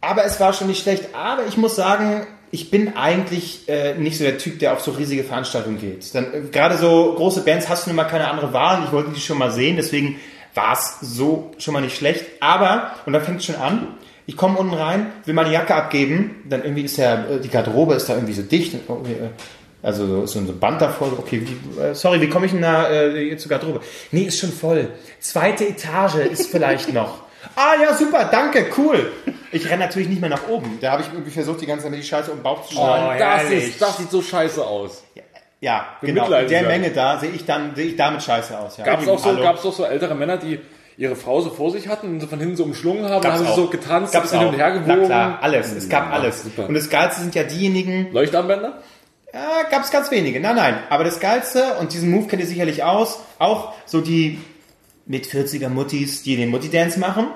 aber 0.00 0.24
es 0.24 0.38
war 0.40 0.52
schon 0.52 0.68
nicht 0.68 0.82
schlecht. 0.82 1.14
Aber 1.14 1.46
ich 1.46 1.56
muss 1.56 1.76
sagen, 1.76 2.26
ich 2.50 2.70
bin 2.70 2.96
eigentlich 2.96 3.68
äh, 3.68 3.94
nicht 3.94 4.16
so 4.18 4.24
der 4.24 4.38
Typ, 4.38 4.58
der 4.58 4.72
auf 4.72 4.80
so 4.80 4.92
riesige 4.92 5.24
Veranstaltungen 5.24 5.78
geht. 5.78 6.14
Dann 6.14 6.32
äh, 6.32 6.40
gerade 6.50 6.76
so 6.78 7.14
große 7.14 7.42
Bands 7.42 7.68
hast 7.68 7.86
du 7.86 7.90
nun 7.90 7.96
mal 7.96 8.04
keine 8.04 8.30
andere 8.30 8.52
Wahl. 8.52 8.82
Ich 8.84 8.92
wollte 8.92 9.10
die 9.10 9.20
schon 9.20 9.38
mal 9.38 9.50
sehen, 9.50 9.76
deswegen 9.76 10.18
war 10.54 10.72
es 10.72 10.98
so 11.00 11.52
schon 11.58 11.74
mal 11.74 11.80
nicht 11.80 11.96
schlecht. 11.96 12.24
Aber 12.40 12.92
und 13.06 13.12
da 13.12 13.20
fängt 13.20 13.40
es 13.40 13.46
schon 13.46 13.56
an. 13.56 13.88
Ich 14.26 14.36
komme 14.36 14.58
unten 14.58 14.74
rein, 14.74 15.06
will 15.24 15.34
meine 15.34 15.50
Jacke 15.52 15.74
abgeben, 15.74 16.42
dann 16.48 16.62
irgendwie 16.62 16.82
ist 16.82 16.98
ja 16.98 17.24
äh, 17.24 17.40
die 17.40 17.48
Garderobe 17.48 17.94
ist 17.94 18.08
da 18.08 18.14
irgendwie 18.14 18.34
so 18.34 18.42
dicht. 18.42 18.74
irgendwie, 18.88 19.12
äh, 19.12 19.30
Also 19.82 20.06
so 20.06 20.26
so 20.26 20.38
ein 20.40 20.58
Band 20.58 20.80
davor. 20.80 21.12
Okay, 21.18 21.42
wie, 21.44 21.80
äh, 21.80 21.94
sorry, 21.94 22.20
wie 22.20 22.28
komme 22.28 22.46
ich 22.46 22.52
denn 22.52 22.62
da 22.62 22.90
äh, 22.90 23.36
zur 23.36 23.50
Garderobe? 23.50 23.80
Nee, 24.10 24.22
ist 24.22 24.38
schon 24.38 24.52
voll. 24.52 24.88
Zweite 25.20 25.66
Etage 25.66 26.16
ist 26.30 26.50
vielleicht 26.50 26.92
noch. 27.00 27.27
Ah 27.56 27.74
ja, 27.80 27.94
super, 27.94 28.28
danke, 28.30 28.66
cool. 28.76 29.12
Ich 29.52 29.64
renne 29.68 29.84
natürlich 29.84 30.08
nicht 30.08 30.20
mehr 30.20 30.30
nach 30.30 30.46
oben. 30.48 30.78
Da 30.80 30.92
habe 30.92 31.02
ich 31.02 31.08
irgendwie 31.12 31.30
versucht, 31.30 31.60
die 31.60 31.66
ganze 31.66 31.84
Zeit 31.84 31.92
mit 31.92 32.00
die 32.02 32.06
Scheiße 32.06 32.30
um 32.30 32.38
den 32.38 32.42
Bauch 32.42 32.66
zu 32.66 32.74
schlagen. 32.74 33.14
Oh, 33.16 33.18
das, 33.18 33.50
ist, 33.50 33.80
das 33.80 33.96
sieht 33.96 34.10
so 34.10 34.20
scheiße 34.20 34.64
aus. 34.66 35.04
ja, 35.60 35.86
genau. 36.02 36.30
In 36.30 36.48
der. 36.48 36.62
Menge 36.64 36.90
da 36.90 37.18
sehe 37.18 37.30
ich 37.30 37.44
dann 37.46 37.74
sehe 37.74 37.86
ich 37.86 37.96
damit 37.96 38.22
scheiße 38.22 38.58
aus. 38.58 38.76
Ja. 38.76 38.84
Gab 38.84 39.00
es 39.02 39.08
auch, 39.08 39.18
so, 39.18 39.36
gab's 39.36 39.64
auch 39.64 39.72
so 39.72 39.84
ältere 39.84 40.14
Männer, 40.14 40.36
die 40.36 40.60
ihre 40.96 41.14
Frau 41.16 41.40
so 41.40 41.50
vor 41.50 41.70
sich 41.70 41.86
hatten 41.88 42.08
und 42.08 42.20
so 42.20 42.26
von 42.26 42.40
hinten 42.40 42.56
so 42.56 42.64
umschlungen 42.64 43.04
haben, 43.04 43.22
Gab's 43.22 43.38
dann 43.38 43.46
haben 43.46 43.54
sie 43.54 43.60
so 43.62 43.68
getanzt, 43.68 44.12
Gab's 44.12 44.32
hin 44.32 44.44
und 44.46 44.54
her 44.56 44.72
gewogen. 44.72 44.98
Na 45.00 45.06
klar, 45.06 45.38
alles. 45.40 45.72
Es 45.72 45.88
gab 45.88 46.08
Ja, 46.08 46.14
alles. 46.14 46.42
super. 46.42 46.66
Und 46.68 46.74
das 46.74 46.90
Geilste 46.90 47.20
sind 47.22 47.34
ja 47.36 47.44
diejenigen, 47.44 48.12
Leuchtarmbänder? 48.12 48.78
Ja, 49.32 49.62
gab 49.70 49.84
es 49.84 49.90
ganz 49.90 50.10
wenige. 50.10 50.40
Nein, 50.40 50.56
nein. 50.56 50.78
Aber 50.90 51.04
das 51.04 51.20
Geilste, 51.20 51.76
und 51.80 51.92
diesen 51.92 52.10
Move 52.10 52.26
kennt 52.26 52.42
ihr 52.42 52.48
sicherlich 52.48 52.82
aus, 52.82 53.20
auch 53.38 53.72
so 53.86 54.00
die 54.00 54.40
mit 55.08 55.26
40er 55.26 55.68
Muttis, 55.68 56.22
die 56.22 56.36
den 56.36 56.50
Mutti-Dance 56.50 57.00
machen 57.00 57.26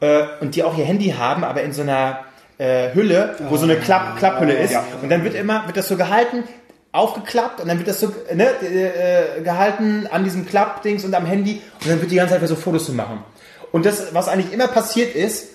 äh, 0.00 0.24
und 0.40 0.56
die 0.56 0.64
auch 0.64 0.76
ihr 0.76 0.84
Handy 0.84 1.14
haben, 1.16 1.44
aber 1.44 1.62
in 1.62 1.72
so 1.72 1.82
einer 1.82 2.24
äh, 2.58 2.92
Hülle, 2.92 3.36
wo 3.48 3.56
so 3.56 3.64
eine 3.64 3.76
Klapp 3.76 4.18
Klapphülle 4.18 4.54
ist. 4.54 4.74
Und 5.00 5.08
dann 5.08 5.24
wird 5.24 5.34
immer, 5.34 5.66
wird 5.66 5.76
das 5.76 5.88
so 5.88 5.96
gehalten, 5.96 6.44
aufgeklappt 6.92 7.60
und 7.60 7.68
dann 7.68 7.78
wird 7.78 7.88
das 7.88 8.00
so 8.00 8.12
ne, 8.34 8.48
äh, 8.62 9.42
gehalten 9.42 10.08
an 10.10 10.24
diesem 10.24 10.44
Klappdings 10.44 11.04
und 11.04 11.14
am 11.14 11.24
Handy 11.24 11.62
und 11.80 11.88
dann 11.88 12.00
wird 12.00 12.10
die 12.10 12.16
ganze 12.16 12.32
Zeit 12.32 12.40
versucht, 12.40 12.62
Fotos 12.62 12.84
zu 12.84 12.92
machen. 12.92 13.22
Und 13.72 13.86
das, 13.86 14.12
was 14.12 14.28
eigentlich 14.28 14.52
immer 14.52 14.66
passiert 14.66 15.14
ist, 15.14 15.46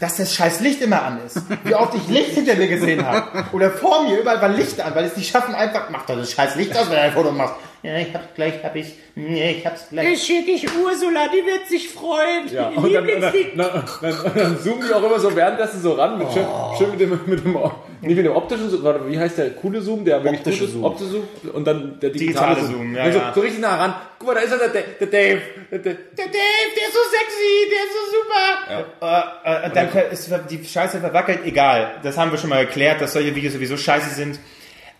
dass 0.00 0.16
das 0.16 0.34
scheiß 0.34 0.60
Licht 0.60 0.82
immer 0.82 1.02
an 1.02 1.20
ist. 1.26 1.40
Wie 1.64 1.74
oft 1.74 1.94
ich 1.94 2.08
Licht 2.08 2.30
hinter 2.30 2.54
mir 2.54 2.68
gesehen 2.68 3.04
habe. 3.04 3.44
Oder 3.52 3.70
vor 3.70 4.04
mir, 4.04 4.20
überall 4.20 4.40
war 4.40 4.48
Licht 4.48 4.80
an, 4.80 4.94
weil 4.94 5.04
es 5.04 5.16
nicht 5.16 5.30
schaffen, 5.30 5.54
einfach, 5.54 5.90
mach 5.90 6.06
doch 6.06 6.16
das 6.16 6.32
scheiß 6.32 6.54
Licht 6.56 6.76
aus, 6.76 6.88
wenn 6.88 6.96
du 6.96 7.02
ein 7.02 7.12
Foto 7.12 7.32
machst. 7.32 7.54
Ja, 7.82 7.96
ich 7.96 8.12
hab's 8.12 8.34
gleich, 8.34 8.54
hab 8.64 8.74
ich, 8.74 8.94
nee, 9.14 9.52
ich 9.58 9.66
hab's 9.66 9.88
gleich. 9.90 10.20
schicke 10.22 10.50
ich 10.50 10.66
Ursula, 10.76 11.28
die 11.28 11.46
wird 11.46 11.68
sich 11.68 11.88
freuen. 11.88 12.48
Ja, 12.52 12.68
und 12.70 12.92
dann, 12.92 13.06
dann, 13.06 13.20
dann, 13.20 13.56
dann, 13.56 13.84
dann, 14.02 14.34
dann 14.34 14.58
zoomen 14.60 14.84
die 14.88 14.92
auch 14.92 15.02
immer 15.04 15.20
so 15.20 15.34
währenddessen 15.34 15.80
so 15.80 15.92
ran, 15.92 16.18
mit, 16.18 16.32
schön, 16.32 16.44
schön 16.76 16.90
mit 16.90 17.00
dem, 17.00 17.20
mit 17.26 17.44
dem, 17.44 17.52
nicht 18.00 18.16
mit 18.16 18.26
dem 18.26 18.32
optischen 18.34 18.68
Zoom, 18.70 18.82
warte, 18.82 19.08
wie 19.08 19.18
heißt 19.18 19.38
der 19.38 19.50
coole 19.50 19.80
Zoom, 19.80 20.04
der 20.04 20.22
wirklich 20.22 20.40
Optische 20.40 20.66
Zoom. 20.66 20.84
optische 20.84 21.10
Zoom 21.10 21.28
und 21.52 21.64
dann 21.66 21.98
der 22.00 22.10
digitale, 22.10 22.54
Digitale 22.56 22.60
Zoom. 22.66 22.94
Zoom, 22.94 22.96
ja, 22.96 23.12
so, 23.12 23.18
ja. 23.18 23.32
so 23.34 23.40
richtig 23.40 23.60
nah 23.60 23.76
ran. 23.76 23.94
Guck 24.18 24.28
mal, 24.28 24.34
da 24.34 24.40
ist 24.40 24.52
er, 24.52 24.68
der, 24.68 24.82
der 24.82 25.06
Dave. 25.06 25.40
Der, 25.70 25.78
der, 25.78 25.94
Der 25.94 26.26
Dave, 26.26 26.70
der 26.76 26.88
ist 26.88 26.94
so 26.94 27.00
sexy, 27.10 27.70
der 27.70 27.84
ist 27.84 27.94
so 27.94 28.02
super. 28.18 28.88
Äh, 29.00 29.66
äh, 29.66 29.70
dann 29.72 30.10
ist 30.12 30.30
die 30.50 30.64
Scheiße 30.64 30.98
verwackelt, 31.00 31.40
egal. 31.44 31.96
Das 32.02 32.16
haben 32.18 32.30
wir 32.30 32.38
schon 32.38 32.50
mal 32.50 32.58
erklärt, 32.58 33.00
dass 33.00 33.12
solche 33.12 33.34
Videos 33.34 33.52
sowieso 33.54 33.76
scheiße 33.76 34.14
sind. 34.14 34.38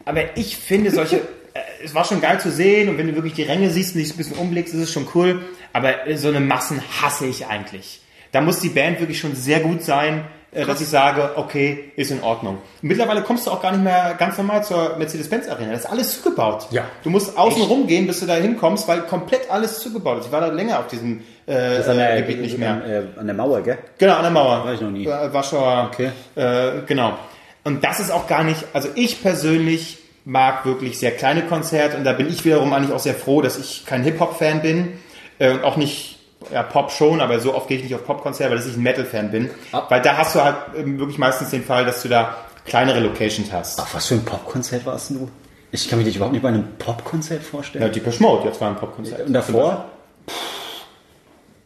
Aber 0.04 0.36
ich 0.36 0.56
finde 0.56 0.90
solche, 0.90 1.20
es 1.84 1.94
war 1.94 2.04
schon 2.04 2.20
geil 2.20 2.40
zu 2.40 2.50
sehen 2.50 2.88
und 2.88 2.98
wenn 2.98 3.06
du 3.06 3.14
wirklich 3.14 3.34
die 3.34 3.42
Ränge 3.42 3.70
siehst 3.70 3.94
und 3.94 4.00
dich 4.00 4.12
ein 4.12 4.16
bisschen 4.16 4.36
umblickst, 4.36 4.74
ist 4.74 4.80
es 4.80 4.92
schon 4.92 5.06
cool. 5.14 5.42
Aber 5.72 6.06
äh, 6.06 6.16
so 6.16 6.28
eine 6.28 6.40
Massen 6.40 6.82
hasse 7.00 7.26
ich 7.26 7.46
eigentlich. 7.46 8.00
Da 8.32 8.40
muss 8.40 8.60
die 8.60 8.68
Band 8.68 9.00
wirklich 9.00 9.18
schon 9.18 9.34
sehr 9.34 9.60
gut 9.60 9.82
sein, 9.82 10.24
äh, 10.50 10.64
dass 10.64 10.80
ich 10.80 10.88
sage, 10.88 11.32
okay, 11.36 11.92
ist 11.96 12.10
in 12.10 12.22
Ordnung. 12.22 12.58
Mittlerweile 12.82 13.22
kommst 13.22 13.46
du 13.46 13.50
auch 13.50 13.60
gar 13.60 13.72
nicht 13.72 13.84
mehr 13.84 14.14
ganz 14.18 14.38
normal 14.38 14.64
zur 14.64 14.96
Mercedes-Benz 14.96 15.48
Arena. 15.48 15.72
Das 15.72 15.80
ist 15.80 15.90
alles 15.90 16.22
zugebaut. 16.22 16.68
Ja. 16.70 16.84
Du 17.02 17.10
musst 17.10 17.36
außen 17.36 17.62
rumgehen, 17.62 18.06
bis 18.06 18.20
du 18.20 18.26
da 18.26 18.34
hinkommst, 18.34 18.88
weil 18.88 19.02
komplett 19.02 19.50
alles 19.50 19.80
zugebaut 19.80 20.20
ist. 20.20 20.26
Ich 20.26 20.32
war 20.32 20.40
da 20.40 20.48
länger 20.48 20.78
auf 20.78 20.86
diesem 20.86 21.20
äh, 21.46 21.82
der, 21.82 22.16
äh, 22.16 22.22
Gebiet 22.22 22.40
nicht 22.40 22.58
mehr. 22.58 22.72
An, 22.72 22.90
äh, 22.90 23.02
an 23.16 23.26
der 23.26 23.34
Mauer, 23.34 23.62
gell? 23.62 23.78
Genau, 23.98 24.14
an 24.14 24.22
der 24.22 24.30
Mauer. 24.30 24.64
War 24.64 24.72
ich 24.72 24.80
noch 24.80 24.90
nie. 24.90 25.06
Äh, 25.06 25.32
Warschauer. 25.32 25.90
Okay. 25.92 26.10
Äh, 26.34 26.82
genau. 26.86 27.18
Und 27.64 27.84
das 27.84 28.00
ist 28.00 28.10
auch 28.10 28.26
gar 28.26 28.44
nicht, 28.44 28.64
also 28.72 28.88
ich 28.94 29.22
persönlich 29.22 29.97
mag 30.28 30.66
wirklich 30.66 30.98
sehr 30.98 31.12
kleine 31.12 31.42
Konzerte 31.42 31.96
und 31.96 32.04
da 32.04 32.12
bin 32.12 32.28
ich 32.28 32.44
wiederum 32.44 32.74
eigentlich 32.74 32.92
auch 32.92 32.98
sehr 32.98 33.14
froh, 33.14 33.40
dass 33.40 33.58
ich 33.58 33.86
kein 33.86 34.02
Hip-Hop-Fan 34.02 34.60
bin 34.60 34.98
äh, 35.38 35.52
und 35.52 35.64
auch 35.64 35.76
nicht, 35.76 36.18
ja, 36.52 36.62
Pop 36.62 36.90
schon, 36.90 37.22
aber 37.22 37.40
so 37.40 37.54
oft 37.54 37.66
gehe 37.66 37.78
ich 37.78 37.82
nicht 37.84 37.94
auf 37.94 38.04
Pop-Konzerte, 38.04 38.50
weil 38.50 38.58
dass 38.58 38.66
ich 38.66 38.76
ein 38.76 38.82
Metal-Fan 38.82 39.30
bin. 39.30 39.48
Weil 39.88 40.02
da 40.02 40.18
hast 40.18 40.34
du 40.34 40.44
halt 40.44 40.56
ähm, 40.76 40.98
wirklich 40.98 41.16
meistens 41.16 41.48
den 41.48 41.64
Fall, 41.64 41.86
dass 41.86 42.02
du 42.02 42.10
da 42.10 42.36
kleinere 42.66 43.00
Locations 43.00 43.50
hast. 43.50 43.80
Ach, 43.80 43.88
was 43.94 44.06
für 44.06 44.16
ein 44.16 44.24
Popkonzert 44.24 44.84
warst 44.84 45.10
du? 45.10 45.30
Ich 45.72 45.88
kann 45.88 45.98
mich 45.98 46.06
nicht 46.06 46.16
überhaupt 46.16 46.34
nicht 46.34 46.42
bei 46.42 46.48
einem 46.50 46.76
Popkonzert 46.78 47.42
vorstellen. 47.42 47.84
Ja, 47.84 47.88
Deepesh 47.88 48.20
Mode, 48.20 48.48
jetzt 48.48 48.60
war 48.60 48.68
ein 48.68 48.76
Popkonzert. 48.76 49.26
Und 49.26 49.32
davor? 49.32 49.86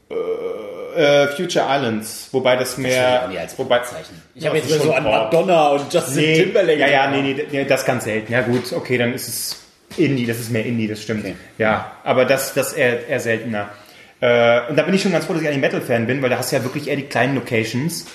Äh, 0.08 0.14
Future 1.28 1.64
Islands, 1.68 2.28
wobei 2.32 2.56
das 2.56 2.76
mehr, 2.78 3.30
wobei, 3.56 3.80
Ich 4.34 4.42
Ja, 4.42 4.50
habe 4.50 4.60
das 4.60 4.68
jetzt 4.68 4.76
ist 4.76 4.82
so 4.82 4.92
schon 4.92 4.94
an. 4.96 5.04
Madonna 5.04 5.68
und 5.68 5.92
Justin 5.92 6.16
nee, 6.16 6.42
Timberlake. 6.44 6.78
ja, 6.80 6.88
ja, 6.88 7.10
nee, 7.10 7.22
nee, 7.22 7.46
nee, 7.50 7.64
das 7.64 7.84
ganz 7.84 8.04
selten. 8.04 8.32
Ja 8.32 8.42
gut, 8.42 8.72
okay, 8.72 8.98
dann 8.98 9.12
ist 9.14 9.28
es 9.28 9.56
Indie, 9.96 10.26
das 10.26 10.38
ist 10.38 10.50
mehr 10.50 10.64
Indie, 10.64 10.88
das 10.88 11.02
stimmt. 11.02 11.24
Okay. 11.24 11.34
Ja, 11.58 11.92
aber 12.04 12.24
das, 12.24 12.54
das 12.54 12.72
eher, 12.72 13.06
eher 13.08 13.20
seltener. 13.20 13.68
Äh, 14.20 14.68
und 14.68 14.76
da 14.76 14.82
bin 14.82 14.94
ich 14.94 15.02
schon 15.02 15.12
ganz 15.12 15.24
froh, 15.26 15.32
dass 15.34 15.42
ich 15.42 15.48
eigentlich 15.48 15.60
Metal-Fan 15.60 16.06
bin, 16.06 16.22
weil 16.22 16.30
da 16.30 16.38
hast 16.38 16.52
du 16.52 16.56
ja 16.56 16.62
wirklich 16.64 16.88
eher 16.88 16.96
die 16.96 17.02
kleinen 17.02 17.34
Locations. 17.34 18.06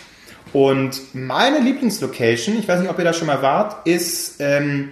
Und 0.54 1.14
meine 1.14 1.60
Lieblingslocation, 1.60 2.58
ich 2.58 2.68
weiß 2.68 2.80
nicht, 2.80 2.90
ob 2.90 2.98
ihr 2.98 3.06
da 3.06 3.14
schon 3.14 3.28
mal 3.28 3.42
wart, 3.42 3.86
ist 3.86 4.38
ähm, 4.40 4.92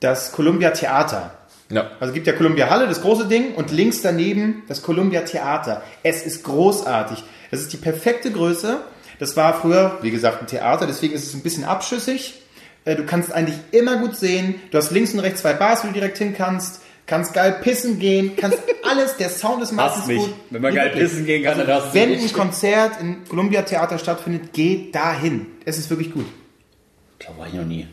das 0.00 0.32
Columbia 0.32 0.70
Theater. 0.70 1.34
Ja. 1.70 1.90
Also 2.00 2.06
es 2.10 2.14
gibt 2.14 2.26
ja 2.26 2.32
Columbia 2.32 2.70
Halle, 2.70 2.86
das 2.86 3.02
große 3.02 3.26
Ding, 3.26 3.54
und 3.54 3.70
links 3.70 4.00
daneben 4.02 4.62
das 4.68 4.82
Columbia 4.82 5.20
Theater. 5.22 5.82
Es 6.02 6.24
ist 6.24 6.44
großartig. 6.44 7.22
Es 7.50 7.60
ist 7.60 7.72
die 7.72 7.76
perfekte 7.76 8.30
Größe. 8.30 8.78
Das 9.18 9.36
war 9.36 9.60
früher, 9.60 9.98
wie 10.02 10.10
gesagt, 10.10 10.40
ein 10.40 10.46
Theater, 10.46 10.86
deswegen 10.86 11.12
ist 11.14 11.26
es 11.26 11.34
ein 11.34 11.42
bisschen 11.42 11.64
abschüssig. 11.64 12.40
Äh, 12.84 12.94
Du 12.96 13.04
kannst 13.04 13.32
eigentlich 13.32 13.56
immer 13.72 13.96
gut 13.98 14.16
sehen. 14.16 14.54
Du 14.70 14.78
hast 14.78 14.90
links 14.92 15.12
und 15.12 15.20
rechts 15.20 15.40
zwei 15.42 15.52
Bars, 15.54 15.82
wo 15.82 15.88
du 15.88 15.94
direkt 15.94 16.18
hin 16.18 16.34
kannst. 16.36 16.80
Kannst 17.06 17.32
geil 17.32 17.56
pissen 17.62 17.98
gehen, 17.98 18.36
kannst 18.36 18.58
alles. 18.90 19.16
Der 19.16 19.30
Sound 19.30 19.62
ist 19.62 19.72
meistens 19.72 20.06
gut. 20.06 20.32
Wenn 20.50 20.60
man 20.62 20.74
geil 20.74 20.90
pissen 20.90 21.24
gehen 21.26 21.42
kann, 21.42 21.58
dann 21.58 21.66
hast 21.66 21.94
du 21.94 21.94
Wenn 21.98 22.12
ein 22.18 22.32
Konzert 22.32 23.00
im 23.00 23.24
Columbia 23.28 23.62
Theater 23.62 23.98
stattfindet, 23.98 24.52
geht 24.52 24.94
dahin. 24.94 25.46
Es 25.64 25.78
ist 25.78 25.88
wirklich 25.90 26.12
gut. 26.12 26.26
Ich 27.18 27.26
glaube, 27.26 27.40
war 27.40 27.46
ich 27.46 27.54
noch 27.54 27.64
nie. 27.64 27.88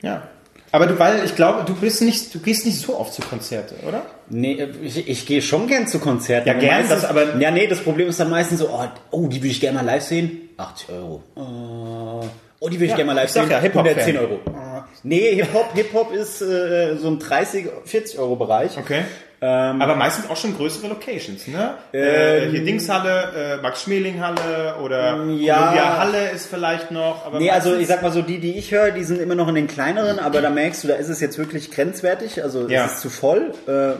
Ja. 0.00 0.28
Aber 0.72 0.86
du, 0.86 0.98
weil 0.98 1.24
ich 1.24 1.34
glaube, 1.36 1.64
du 1.64 1.74
bist 1.74 2.02
nicht, 2.02 2.34
du 2.34 2.38
gehst 2.40 2.66
nicht 2.66 2.78
so 2.80 2.98
oft 2.98 3.12
zu 3.14 3.22
Konzerte, 3.22 3.76
oder? 3.86 4.02
Nee, 4.28 4.58
ich, 4.82 5.08
ich 5.08 5.26
gehe 5.26 5.40
schon 5.40 5.66
gern 5.68 5.86
zu 5.86 5.98
Konzerten. 6.00 6.48
Ja, 6.48 6.54
gern, 6.54 6.88
das 6.88 7.04
aber- 7.04 7.36
Ja, 7.38 7.50
nee, 7.50 7.66
das 7.66 7.80
Problem 7.80 8.08
ist 8.08 8.18
dann 8.20 8.30
meistens 8.30 8.58
so, 8.60 8.68
oh, 8.68 8.84
oh 9.10 9.28
die 9.28 9.36
würde 9.38 9.48
ich 9.48 9.60
gerne 9.60 9.78
mal 9.78 9.84
live 9.84 10.02
sehen. 10.02 10.50
80 10.56 10.88
Euro. 10.90 11.22
Äh, 11.36 12.26
Oh, 12.58 12.68
die 12.70 12.76
würde 12.76 12.84
ich 12.86 12.90
Ja, 12.92 12.96
gerne 12.96 13.08
mal 13.08 13.12
live 13.14 13.26
ich 13.26 13.32
sag 13.32 13.42
sehen. 13.44 13.50
ja, 13.52 13.60
Hip-Hop-Fan. 13.60 13.92
110 13.98 14.16
Euro. 14.18 14.34
Äh, 14.46 14.80
Nee, 15.02 15.34
Hip-Hop 15.34 15.72
Hip-Hop 15.74 16.12
ist 16.12 16.40
äh, 16.40 16.96
so 16.96 17.08
ein 17.08 17.18
30, 17.18 17.66
40 17.84 18.18
Euro 18.18 18.34
Bereich. 18.36 18.78
Okay. 18.78 19.02
Ähm, 19.42 19.82
Aber 19.82 19.96
meistens 19.96 20.30
auch 20.30 20.36
schon 20.36 20.56
größere 20.56 20.88
Locations, 20.88 21.46
ne? 21.48 21.74
äh, 21.92 22.48
hier 22.48 22.64
Dingshalle, 22.64 23.58
äh, 23.58 23.62
Max-Schmeling-Halle 23.62 24.76
oder 24.82 25.24
Ja. 25.26 25.56
Columbia 25.58 25.98
Halle 25.98 26.30
ist 26.30 26.46
vielleicht 26.46 26.90
noch. 26.90 27.26
Aber 27.26 27.38
Nee, 27.38 27.50
also 27.50 27.76
ich 27.76 27.86
sag 27.86 28.00
mal 28.02 28.12
so, 28.12 28.22
die, 28.22 28.38
die 28.38 28.56
ich 28.56 28.72
höre, 28.72 28.92
die 28.92 29.04
sind 29.04 29.20
immer 29.20 29.34
noch 29.34 29.48
in 29.48 29.54
den 29.54 29.66
kleineren, 29.66 30.18
aber 30.18 30.40
da 30.40 30.48
merkst 30.48 30.84
du, 30.84 30.88
da 30.88 30.94
ist 30.94 31.08
es 31.10 31.20
jetzt 31.20 31.36
wirklich 31.36 31.70
grenzwertig, 31.70 32.42
also 32.42 32.66
Ja. 32.68 32.86
es 32.86 32.94
ist 32.94 33.00
zu 33.02 33.10
voll. 33.10 33.52
Äh, 33.68 33.90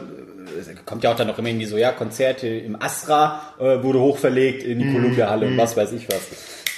es 0.58 0.70
kommt 0.86 1.04
ja 1.04 1.12
auch 1.12 1.16
dann 1.16 1.26
noch 1.26 1.38
immer 1.38 1.48
irgendwie 1.48 1.66
so, 1.66 1.76
ja, 1.76 1.92
Konzerte 1.92 2.46
im 2.48 2.80
Astra 2.80 3.42
äh, 3.58 3.82
wurde 3.82 4.00
hochverlegt 4.00 4.62
in 4.62 4.78
die 4.78 4.84
Mhm. 4.86 4.94
Columbia-Halle 4.94 5.46
und 5.48 5.58
was 5.58 5.76
weiß 5.76 5.92
ich 5.92 6.08
was. 6.08 6.22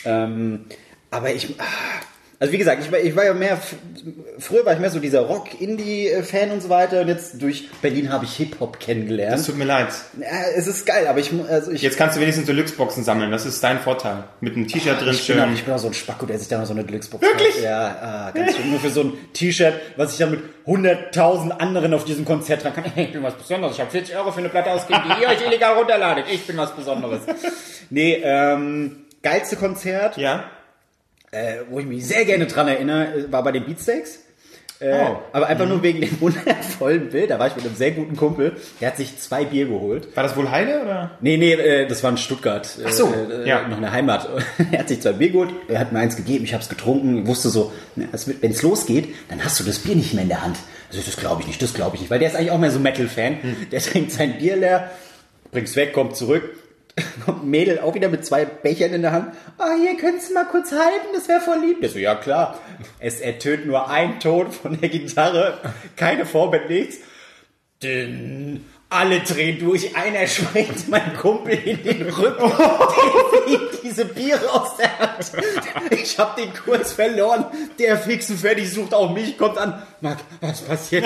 Ähm, 0.04 0.64
aber 1.12 1.30
ich, 1.32 1.54
ah, 1.58 1.64
also 2.40 2.52
wie 2.52 2.58
gesagt, 2.58 2.82
ich 2.84 2.92
war, 2.92 2.98
ich 3.00 3.16
war 3.16 3.24
ja 3.24 3.34
mehr, 3.34 3.58
früher 4.38 4.64
war 4.64 4.72
ich 4.72 4.78
mehr 4.78 4.90
so 4.90 5.00
dieser 5.00 5.22
Rock-Indie-Fan 5.22 6.50
und 6.52 6.62
so 6.62 6.68
weiter 6.68 7.00
und 7.00 7.08
jetzt 7.08 7.42
durch 7.42 7.68
Berlin 7.82 8.12
habe 8.12 8.24
ich 8.26 8.34
Hip-Hop 8.36 8.76
Es 8.80 8.86
kennengelernt. 8.86 9.44
tut 9.44 9.56
mir 9.58 9.64
leid. 9.64 9.88
Ja, 10.20 10.26
es 10.54 10.66
ist 10.68 10.86
geil, 10.86 11.06
aber 11.08 11.18
ich, 11.18 11.32
also 11.50 11.72
ich, 11.72 11.82
Jetzt 11.82 11.96
kannst 11.98 12.16
du 12.16 12.20
wenigstens 12.20 12.46
Deluxe-Boxen 12.46 13.02
sammeln. 13.02 13.32
Das 13.32 13.44
ist 13.44 13.62
dein 13.64 13.80
Vorteil. 13.80 14.24
Mit 14.40 14.54
einem 14.54 14.68
T-Shirt 14.68 15.00
drin 15.00 15.10
Ich 15.14 15.26
bin, 15.26 15.40
auch, 15.40 15.44
schön. 15.46 15.54
ich 15.54 15.64
bin 15.64 15.74
auch 15.74 15.78
so 15.78 15.88
ein 15.88 15.94
Spacko, 15.94 16.26
der 16.26 16.38
sich 16.38 16.46
da 16.48 16.58
noch 16.58 16.66
so 16.66 16.74
eine 16.74 16.84
Deluxe-Box 16.84 17.22
Wirklich? 17.22 17.60
Ja, 17.62 17.96
ah, 18.00 18.30
ganz 18.32 18.56
schön. 18.56 18.70
Nur 18.70 18.78
für 18.80 18.90
so 18.90 19.00
ein 19.02 19.12
T-Shirt, 19.32 19.74
was 19.96 20.12
ich 20.12 20.18
dann 20.18 20.30
mit 20.30 20.40
100.000 20.66 21.50
anderen 21.58 21.92
auf 21.94 22.04
diesem 22.04 22.24
Konzert 22.24 22.62
tragen 22.62 22.82
kann. 22.82 22.92
Ich 22.96 23.12
bin 23.12 23.22
was 23.22 23.34
Besonderes. 23.34 23.74
Ich 23.74 23.80
habe 23.80 23.90
40 23.90 24.14
Euro 24.16 24.30
für 24.30 24.38
eine 24.40 24.48
Platte 24.48 24.70
ausgegeben, 24.70 25.06
die 25.16 25.22
ihr 25.22 25.28
euch 25.28 25.44
illegal 25.44 25.76
runterladet. 25.76 26.26
Ich 26.32 26.46
bin 26.46 26.56
was 26.56 26.74
Besonderes. 26.74 27.22
Nee, 27.90 28.20
ähm, 28.22 29.06
geilste 29.22 29.56
Konzert, 29.56 30.18
Ja? 30.18 30.44
Äh, 31.30 31.56
wo 31.70 31.80
ich 31.80 31.86
mich 31.86 32.06
sehr 32.06 32.24
gerne 32.24 32.46
dran 32.46 32.68
erinnere, 32.68 33.30
war 33.30 33.42
bei 33.42 33.52
den 33.52 33.64
Beatsteaks. 33.64 34.20
Äh, 34.80 34.92
Oh. 34.92 35.16
Aber 35.32 35.48
einfach 35.48 35.66
nur 35.66 35.82
wegen 35.82 36.00
dem 36.00 36.20
wundervollen 36.20 37.08
Bild. 37.08 37.30
Da 37.30 37.38
war 37.38 37.48
ich 37.48 37.56
mit 37.56 37.64
einem 37.64 37.74
sehr 37.74 37.90
guten 37.90 38.16
Kumpel. 38.16 38.52
Der 38.80 38.88
hat 38.88 38.96
sich 38.96 39.18
zwei 39.18 39.44
Bier 39.44 39.66
geholt. 39.66 40.16
War 40.16 40.22
das 40.22 40.36
wohl 40.36 40.50
Heide 40.50 40.80
oder? 40.82 41.18
Nee, 41.20 41.36
nee, 41.36 41.52
äh, 41.54 41.88
das 41.88 42.04
war 42.04 42.10
in 42.10 42.16
Stuttgart. 42.16 42.68
Ach 42.86 42.92
so, 42.92 43.12
äh, 43.12 43.48
ja. 43.48 43.66
Noch 43.66 43.78
eine 43.78 43.90
Heimat. 43.90 44.28
er 44.70 44.78
hat 44.78 44.88
sich 44.88 45.00
zwei 45.00 45.12
Bier 45.12 45.30
geholt, 45.30 45.50
er 45.68 45.80
hat 45.80 45.92
mir 45.92 45.98
eins 45.98 46.16
gegeben, 46.16 46.44
ich 46.44 46.52
habe 46.52 46.62
es 46.62 46.68
getrunken, 46.68 47.26
wusste 47.26 47.48
so, 47.48 47.72
wenn 47.96 48.50
es 48.52 48.62
losgeht, 48.62 49.14
dann 49.28 49.44
hast 49.44 49.58
du 49.58 49.64
das 49.64 49.80
Bier 49.80 49.96
nicht 49.96 50.14
mehr 50.14 50.22
in 50.22 50.28
der 50.28 50.42
Hand. 50.42 50.58
Also 50.90 51.02
das 51.04 51.16
glaube 51.16 51.42
ich 51.42 51.48
nicht, 51.48 51.60
das 51.60 51.74
glaube 51.74 51.96
ich 51.96 52.02
nicht, 52.02 52.10
weil 52.10 52.20
der 52.20 52.28
ist 52.28 52.36
eigentlich 52.36 52.52
auch 52.52 52.58
mehr 52.58 52.70
so 52.70 52.78
Metal-Fan. 52.78 53.42
Hm. 53.42 53.56
Der 53.72 53.80
trinkt 53.82 54.12
sein 54.12 54.38
Bier 54.38 54.56
leer, 54.56 54.90
bringt's 55.50 55.74
weg, 55.74 55.92
kommt 55.92 56.14
zurück. 56.14 56.50
Mädel 57.42 57.80
auch 57.80 57.94
wieder 57.94 58.08
mit 58.08 58.24
zwei 58.24 58.44
Bechern 58.44 58.92
in 58.92 59.02
der 59.02 59.12
Hand. 59.12 59.34
Ah, 59.58 59.74
hier 59.80 59.96
könntest 59.96 60.30
du 60.30 60.34
mal 60.34 60.46
kurz 60.46 60.72
halten, 60.72 61.08
das 61.14 61.28
wäre 61.28 61.40
voll 61.40 61.58
lieb. 61.64 61.80
Der 61.80 61.90
so, 61.90 61.98
ja 61.98 62.14
klar. 62.14 62.58
Es 62.98 63.20
ertönt 63.20 63.66
nur 63.66 63.88
ein 63.90 64.20
Ton 64.20 64.50
von 64.52 64.78
der 64.80 64.88
Gitarre, 64.88 65.58
keine 65.96 66.26
Vorband, 66.26 66.68
nichts. 66.68 66.98
Dünn. 67.82 68.64
Alle 68.90 69.20
drehen 69.20 69.58
durch, 69.58 69.94
einer 69.96 70.26
springt 70.26 70.88
mein 70.88 71.14
Kumpel 71.16 71.58
in 71.64 71.82
den 71.82 72.08
Rücken, 72.08 72.50
diese 73.88 74.04
Biere 74.04 74.52
aus 74.52 74.76
der 74.76 74.98
Hand. 74.98 75.32
Ich 75.90 76.18
hab 76.18 76.36
den 76.36 76.52
Kurs 76.52 76.92
verloren, 76.92 77.46
der 77.78 77.98
fix 77.98 78.28
und 78.30 78.38
fertig 78.38 78.70
sucht 78.70 78.94
auch 78.94 79.12
mich, 79.12 79.38
kommt 79.38 79.58
an. 79.58 79.82
Marc, 80.00 80.18
was 80.40 80.60
passiert? 80.60 81.04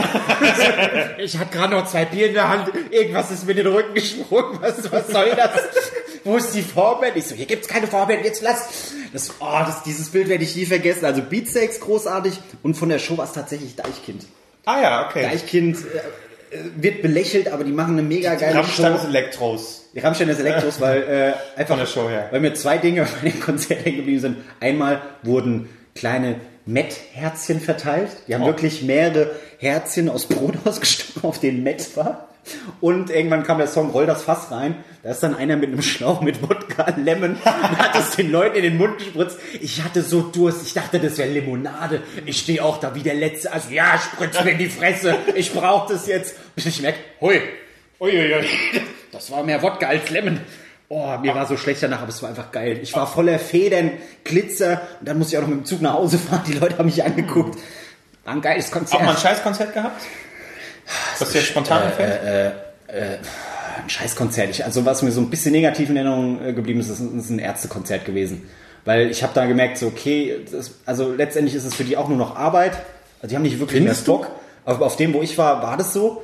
Ich 1.18 1.38
hatte 1.38 1.56
gerade 1.56 1.74
noch 1.74 1.86
zwei 1.86 2.04
Bier 2.04 2.28
in 2.28 2.34
der 2.34 2.48
Hand, 2.48 2.70
irgendwas 2.90 3.30
ist 3.30 3.46
mir 3.46 3.52
in 3.52 3.58
den 3.58 3.66
Rücken 3.68 3.94
gesprungen, 3.94 4.58
was, 4.60 4.90
was 4.90 5.08
soll 5.08 5.30
das? 5.36 5.50
Wo 6.24 6.36
ist 6.36 6.54
die 6.54 6.62
Vorband? 6.62 7.16
Ich 7.16 7.26
so, 7.26 7.34
hier 7.34 7.46
gibt's 7.46 7.68
keine 7.68 7.86
Vorband, 7.86 8.24
jetzt 8.24 8.42
lass. 8.42 8.92
Das, 9.12 9.30
oh, 9.40 9.58
das, 9.66 9.82
dieses 9.82 10.10
Bild 10.10 10.28
werde 10.28 10.44
ich 10.44 10.54
nie 10.56 10.66
vergessen. 10.66 11.04
Also 11.04 11.22
Beatsteaks 11.22 11.80
großartig 11.80 12.38
und 12.62 12.74
von 12.74 12.88
der 12.88 12.98
Show 12.98 13.18
war 13.18 13.24
es 13.24 13.32
tatsächlich 13.32 13.76
Deichkind. 13.76 14.26
Ah 14.64 14.80
ja, 14.80 15.06
okay. 15.08 15.22
Deichkind 15.22 15.78
äh, 15.78 16.56
äh, 16.56 16.60
wird 16.76 17.02
belächelt, 17.02 17.48
aber 17.48 17.64
die 17.64 17.72
machen 17.72 17.94
eine 17.94 18.02
mega 18.02 18.34
geile 18.36 18.58
Rammstein 18.58 18.98
Show. 18.98 19.06
Elektros. 19.06 19.81
Die 19.94 19.98
Rammstein 20.00 20.28
des 20.28 20.38
Elektros, 20.38 20.80
weil 20.80 21.02
äh, 21.56 21.58
einfach 21.60 21.76
weil 22.30 22.40
mir 22.40 22.54
zwei 22.54 22.78
Dinge 22.78 23.06
bei 23.22 23.28
dem 23.30 23.40
Konzert 23.40 23.84
hängen 23.84 23.98
geblieben 23.98 24.20
sind. 24.20 24.36
Einmal 24.60 25.02
wurden 25.22 25.68
kleine 25.94 26.36
Met-Herzchen 26.64 27.60
verteilt. 27.60 28.10
Die 28.26 28.34
haben 28.34 28.42
Oh. 28.42 28.46
wirklich 28.46 28.82
mehrere 28.82 29.32
Herzchen 29.58 30.08
aus 30.08 30.26
Brot 30.26 30.54
ausgestochen, 30.64 31.28
auf 31.28 31.38
denen 31.40 31.62
Met 31.62 31.96
war. 31.96 32.28
Und 32.80 33.10
irgendwann 33.10 33.44
kam 33.44 33.58
der 33.58 33.68
Song 33.68 33.90
Roll 33.90 34.06
das 34.06 34.22
Fass 34.24 34.50
rein. 34.50 34.74
Da 35.04 35.10
ist 35.12 35.22
dann 35.22 35.36
einer 35.36 35.56
mit 35.56 35.68
einem 35.70 35.82
Schlauch 35.82 36.22
mit 36.22 36.42
Wodka 36.42 36.92
Lemon 36.96 37.36
und 37.36 37.44
hat 37.44 37.94
es 37.96 38.16
den 38.16 38.32
Leuten 38.32 38.56
in 38.56 38.62
den 38.64 38.76
Mund 38.78 38.98
gespritzt. 38.98 39.38
Ich 39.60 39.84
hatte 39.84 40.02
so 40.02 40.22
Durst. 40.22 40.66
Ich 40.66 40.74
dachte, 40.74 40.98
das 40.98 41.18
wäre 41.18 41.28
Limonade. 41.28 42.02
Ich 42.26 42.38
stehe 42.40 42.64
auch 42.64 42.78
da 42.80 42.96
wie 42.96 43.02
der 43.02 43.14
Letzte. 43.14 43.52
Also 43.52 43.70
ja, 43.70 43.96
spritz 43.96 44.42
mir 44.42 44.52
in 44.52 44.58
die 44.58 44.68
Fresse. 44.68 45.14
Ich 45.36 45.52
brauche 45.52 45.92
das 45.92 46.08
jetzt. 46.08 46.34
Bis 46.56 46.66
ich 46.66 46.82
merke, 46.82 46.98
hui, 47.20 47.40
Uiuiui. 48.02 48.44
Das 49.12 49.30
war 49.30 49.44
mehr 49.44 49.62
Wodka 49.62 49.86
als 49.86 50.10
Lemon. 50.10 50.40
Oh, 50.88 51.16
mir 51.22 51.34
war 51.34 51.46
so 51.46 51.56
schlecht 51.56 51.82
danach, 51.82 52.00
aber 52.00 52.08
es 52.08 52.20
war 52.22 52.30
einfach 52.30 52.50
geil. 52.50 52.80
Ich 52.82 52.94
war 52.94 53.06
voller 53.06 53.38
Federn, 53.38 53.92
Glitzer 54.24 54.82
und 54.98 55.08
dann 55.08 55.18
musste 55.18 55.36
ich 55.36 55.38
auch 55.38 55.46
noch 55.46 55.54
mit 55.54 55.60
dem 55.60 55.64
Zug 55.64 55.80
nach 55.80 55.94
Hause 55.94 56.18
fahren. 56.18 56.42
Die 56.46 56.54
Leute 56.54 56.78
haben 56.78 56.86
mich 56.86 57.02
angeguckt. 57.02 57.58
War 58.24 58.34
ein 58.34 58.40
geiles 58.40 58.70
Konzert. 58.70 59.00
Auch 59.00 59.06
mal 59.06 59.14
ein 59.14 59.20
Scheißkonzert 59.20 59.72
gehabt? 59.72 60.02
Was 61.18 61.30
dir 61.30 61.42
spontan 61.42 61.82
einfällt? 61.84 62.20
ein 62.88 63.88
Scheißkonzert. 63.88 64.50
Ich, 64.50 64.64
also 64.64 64.84
was 64.84 65.02
mir 65.02 65.12
so 65.12 65.20
ein 65.20 65.30
bisschen 65.30 65.52
negativ 65.52 65.88
in 65.88 65.96
Erinnerung 65.96 66.44
äh, 66.44 66.52
geblieben 66.52 66.80
ist, 66.80 66.88
ist 66.88 67.00
ein, 67.00 67.18
ist 67.18 67.30
ein 67.30 67.38
Ärztekonzert 67.38 68.04
gewesen. 68.04 68.48
Weil 68.84 69.10
ich 69.10 69.22
habe 69.22 69.32
da 69.34 69.46
gemerkt, 69.46 69.78
so 69.78 69.86
okay, 69.86 70.40
das, 70.50 70.74
also 70.84 71.12
letztendlich 71.12 71.54
ist 71.54 71.64
es 71.64 71.74
für 71.74 71.84
die 71.84 71.96
auch 71.96 72.08
nur 72.08 72.18
noch 72.18 72.36
Arbeit. 72.36 72.72
Also 73.20 73.28
die 73.28 73.36
haben 73.36 73.42
nicht 73.42 73.58
wirklich 73.58 73.78
Findest 73.78 74.06
mehr 74.06 74.16
Bock. 74.16 74.30
Aber 74.64 74.86
auf 74.86 74.96
dem, 74.96 75.14
wo 75.14 75.22
ich 75.22 75.38
war, 75.38 75.62
war 75.62 75.76
das 75.76 75.92
so. 75.92 76.22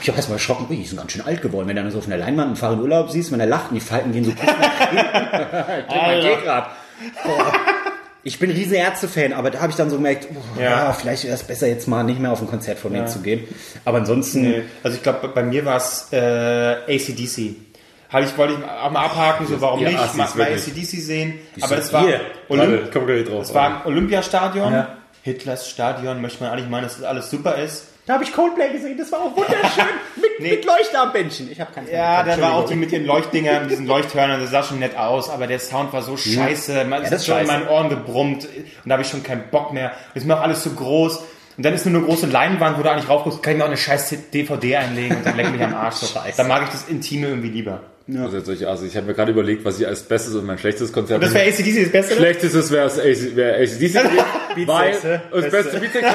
Ich 0.00 0.08
habe 0.08 0.16
erst 0.16 0.28
mal 0.28 0.34
erschrocken, 0.36 0.66
ui, 0.68 0.76
die 0.76 0.84
sind 0.84 0.98
ganz 0.98 1.12
schön 1.12 1.22
alt 1.22 1.40
geworden. 1.40 1.68
Wenn 1.68 1.76
du 1.76 1.82
dann 1.82 1.90
so 1.92 1.98
auf 1.98 2.06
einer 2.06 2.16
Leinwand 2.16 2.48
einen 2.48 2.56
Fahrer 2.56 2.74
in 2.74 2.80
Urlaub 2.80 3.10
siehst, 3.10 3.30
wenn 3.30 3.38
er 3.40 3.46
lacht 3.46 3.68
und 3.70 3.76
die 3.76 3.80
Falten 3.80 4.12
gehen 4.12 4.24
so 4.24 4.32
kurz 4.32 4.52
nach. 4.58 5.68
Ich. 5.88 5.94
Ich 8.24 8.38
bin 8.38 8.50
riesen 8.50 8.74
Ärzte-Fan, 8.74 9.32
aber 9.32 9.50
da 9.50 9.60
habe 9.60 9.70
ich 9.70 9.76
dann 9.76 9.88
so 9.88 9.96
gemerkt, 9.96 10.26
oh, 10.30 10.60
Ja. 10.60 10.70
ja. 10.70 10.92
vielleicht 10.92 11.24
wäre 11.24 11.34
es 11.34 11.44
besser, 11.44 11.68
jetzt 11.68 11.86
mal 11.86 12.02
nicht 12.02 12.20
mehr 12.20 12.32
auf 12.32 12.40
ein 12.42 12.48
Konzert 12.48 12.78
von 12.78 12.92
denen 12.92 13.06
zu 13.06 13.20
gehen. 13.20 13.44
Aber 13.84 13.98
ansonsten, 13.98 14.42
Nee. 14.42 14.62
Also 14.82 14.96
ich 14.96 15.02
glaube, 15.02 15.28
bei 15.28 15.42
mir 15.42 15.64
war 15.64 15.76
es 15.76 16.08
äh, 16.12 16.18
ACDC. 16.86 17.56
Habe 18.10 18.24
ich, 18.24 18.36
wollte 18.36 18.54
ich 18.54 18.58
auch 18.64 18.90
mal 18.90 19.06
abhaken, 19.06 19.46
so 19.46 19.60
warum 19.60 19.82
nicht, 19.82 19.98
Assis, 19.98 20.16
mal, 20.16 20.28
mal. 20.36 20.52
ACDC 20.52 21.00
sehen. 21.00 21.34
Aber 21.60 21.76
das 21.76 21.92
war? 21.92 22.04
Olymp 22.48 22.90
gleich 22.90 23.24
drauf. 23.24 23.40
das 23.40 23.54
war 23.54 23.82
im 23.82 23.92
Olympiastadion. 23.92 24.72
Ja. 24.72 24.96
Hitlers 25.22 25.68
Stadion, 25.68 26.20
möchte 26.20 26.42
man 26.42 26.52
eigentlich 26.52 26.68
meinen, 26.68 26.84
dass 26.84 26.96
das 26.96 27.04
alles 27.04 27.30
super 27.30 27.56
ist. 27.56 27.87
Da 28.08 28.14
habe 28.14 28.24
ich 28.24 28.32
Coldplay 28.32 28.70
gesehen, 28.72 28.96
das 28.98 29.12
war 29.12 29.20
auch 29.20 29.36
wunderschön. 29.36 29.84
mit, 30.16 30.40
Nee. 30.40 30.50
mit 30.52 30.64
Leuchtarmbändchen. 30.64 31.52
Ich 31.52 31.60
habe 31.60 31.72
keinen 31.72 31.88
Ja, 31.92 32.22
da 32.24 32.40
war 32.40 32.54
auch 32.54 32.66
die 32.66 32.74
mit 32.74 32.90
den 32.90 33.04
Leuchtdingern, 33.04 33.62
mit 33.62 33.70
diesen 33.70 33.86
Leuchthörnern, 33.86 34.40
das 34.40 34.50
sah 34.50 34.62
schon 34.62 34.78
nett 34.78 34.96
aus, 34.96 35.28
aber 35.28 35.46
der 35.46 35.58
Sound 35.60 35.92
war 35.92 36.00
so 36.02 36.16
scheiße, 36.16 36.84
man 36.84 37.00
Ja, 37.00 37.04
ist 37.04 37.12
das 37.12 37.20
ist 37.20 37.26
schon 37.26 37.38
in 37.38 37.46
scheiße. 37.46 37.60
meinen 37.60 37.68
Ohren 37.68 37.88
gebrummt 37.90 38.44
und 38.46 38.88
da 38.88 38.94
habe 38.94 39.02
ich 39.02 39.08
schon 39.08 39.22
keinen 39.22 39.44
Bock 39.50 39.72
mehr. 39.72 39.92
Das 40.14 40.22
ist 40.22 40.26
mir 40.26 40.36
auch 40.38 40.42
alles 40.42 40.62
zu 40.62 40.74
groß. 40.74 41.18
Und 41.58 41.64
dann 41.66 41.74
ist 41.74 41.84
nur 41.86 41.96
eine 41.98 42.06
große 42.06 42.26
Leinwand, 42.28 42.78
wo 42.78 42.82
du 42.82 42.90
eigentlich 42.90 43.08
raufguckst, 43.10 43.42
kann 43.42 43.52
ich 43.52 43.58
mir 43.58 43.64
auch 43.64 43.68
eine 43.68 43.76
scheiß 43.76 44.14
DVD 44.32 44.76
einlegen 44.76 45.16
und 45.18 45.26
dann 45.26 45.36
leck 45.36 45.50
mich 45.52 45.60
am 45.62 45.74
Arsch. 45.74 45.96
So. 45.96 46.18
Dann 46.36 46.48
mag 46.48 46.62
ich 46.62 46.68
das 46.70 46.88
Intime 46.88 47.26
irgendwie 47.28 47.48
lieber. 47.50 47.82
Also, 48.16 48.38
jetzt 48.38 48.46
solche- 48.46 48.68
also 48.70 48.86
ich 48.86 48.96
habe 48.96 49.06
mir 49.06 49.12
gerade 49.14 49.32
überlegt, 49.32 49.66
was 49.66 49.78
ich 49.78 49.86
als 49.86 50.02
bestes 50.02 50.34
und 50.34 50.46
mein 50.46 50.56
schlechtes 50.56 50.92
Konzert 50.94 51.16
Und 51.22 51.24
das 51.26 51.34
wäre 51.34 51.46
ACDC 51.46 51.82
das 51.82 51.92
Beste? 51.92 52.14
Schlechtestes 52.14 52.70
wäre 52.70 52.86
AC 52.86 53.36
wär 53.36 53.56
ACDC 53.56 54.00
weil, 54.66 55.22
und 55.30 55.44
das 55.44 55.50
beste 55.50 55.78
Beatsex, 55.80 56.06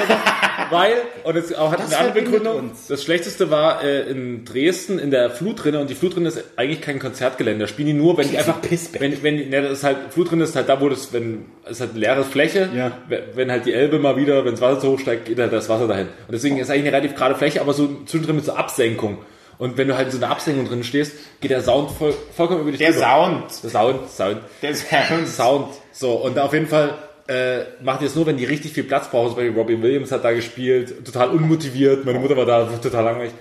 weil, 0.70 0.94
und 1.24 1.36
es 1.36 1.54
auch 1.54 1.72
hat 1.72 1.80
eine 1.80 1.96
andere 1.96 2.22
Begründung, 2.22 2.56
uns. 2.58 2.86
das 2.86 3.02
Schlechteste 3.02 3.50
war 3.50 3.82
äh, 3.82 4.02
in 4.10 4.44
Dresden 4.44 4.98
in 4.98 5.10
der 5.10 5.30
Flutrinne 5.30 5.80
und 5.80 5.90
die 5.90 5.94
Flutrinne 5.94 6.28
ist 6.28 6.42
eigentlich 6.56 6.80
kein 6.80 6.98
Konzertgelände, 6.98 7.64
da 7.64 7.66
spielen 7.68 7.86
die 7.88 7.94
nur, 7.94 8.16
wenn 8.16 8.28
die 8.28 8.38
einfach, 8.38 8.60
Pissberg. 8.60 9.00
wenn, 9.02 9.22
wenn, 9.22 9.48
ne, 9.48 9.62
das 9.62 9.72
ist 9.78 9.84
halt, 9.84 9.96
Flutrinne 10.10 10.44
ist 10.44 10.56
halt 10.56 10.68
da, 10.68 10.80
wo 10.80 10.88
das, 10.88 11.12
wenn, 11.12 11.46
es 11.64 11.80
halt 11.80 11.90
eine 11.90 12.00
leere 12.00 12.24
Fläche, 12.24 12.68
Ja. 12.74 12.92
wenn- 13.08 13.50
halt 13.50 13.66
die 13.66 13.72
Elbe 13.72 13.98
mal 13.98 14.16
wieder, 14.16 14.44
wenn 14.44 14.52
das 14.52 14.60
Wasser 14.60 14.80
so 14.80 14.92
hoch 14.92 14.98
steigt, 15.00 15.26
geht 15.26 15.38
halt 15.38 15.52
das 15.52 15.68
Wasser 15.68 15.86
dahin. 15.86 16.06
Und 16.26 16.32
deswegen 16.32 16.58
ist 16.58 16.70
eigentlich 16.70 16.88
eine 16.88 16.92
relativ 16.96 17.14
gerade 17.16 17.34
Fläche, 17.34 17.60
aber 17.60 17.72
so 17.74 17.88
zwischendrin 18.06 18.36
mit 18.36 18.44
so 18.44 18.52
Absenkung. 18.54 19.18
Und 19.56 19.78
wenn 19.78 19.86
du 19.86 19.96
halt 19.96 20.06
in 20.06 20.12
so 20.12 20.18
einer 20.18 20.30
Absenkung 20.32 20.66
drin 20.66 20.82
stehst, 20.82 21.12
geht 21.40 21.50
der 21.52 21.62
Sound 21.62 21.90
voll, 21.92 22.12
vollkommen 22.36 22.62
über 22.62 22.70
dich 22.72 22.78
Der 22.80 22.90
drüber. 22.90 23.04
Sound. 23.04 23.44
Der 23.62 23.70
Sound, 23.70 24.10
Sound. 24.10 24.38
Der 24.62 24.74
Sound. 24.74 25.28
Sound. 25.28 25.68
So, 25.92 26.12
und 26.14 26.36
auf 26.40 26.52
jeden 26.52 26.66
Fall 26.66 26.94
äh, 27.28 27.60
macht 27.82 28.00
ihr 28.02 28.06
es 28.08 28.14
nur, 28.14 28.26
wenn 28.26 28.36
die 28.36 28.44
richtig 28.44 28.72
viel 28.72 28.84
Platz 28.84 29.08
brauchen. 29.10 29.28
Zum 29.28 29.36
Beispiel 29.36 29.56
Robbie 29.56 29.80
Williams 29.82 30.12
hat 30.12 30.24
da 30.24 30.32
gespielt, 30.32 31.04
total 31.04 31.30
unmotiviert. 31.30 32.04
Meine 32.04 32.18
Mutter 32.18 32.36
war 32.36 32.46
da, 32.46 32.64
total 32.82 33.04
langweilig. 33.04 33.32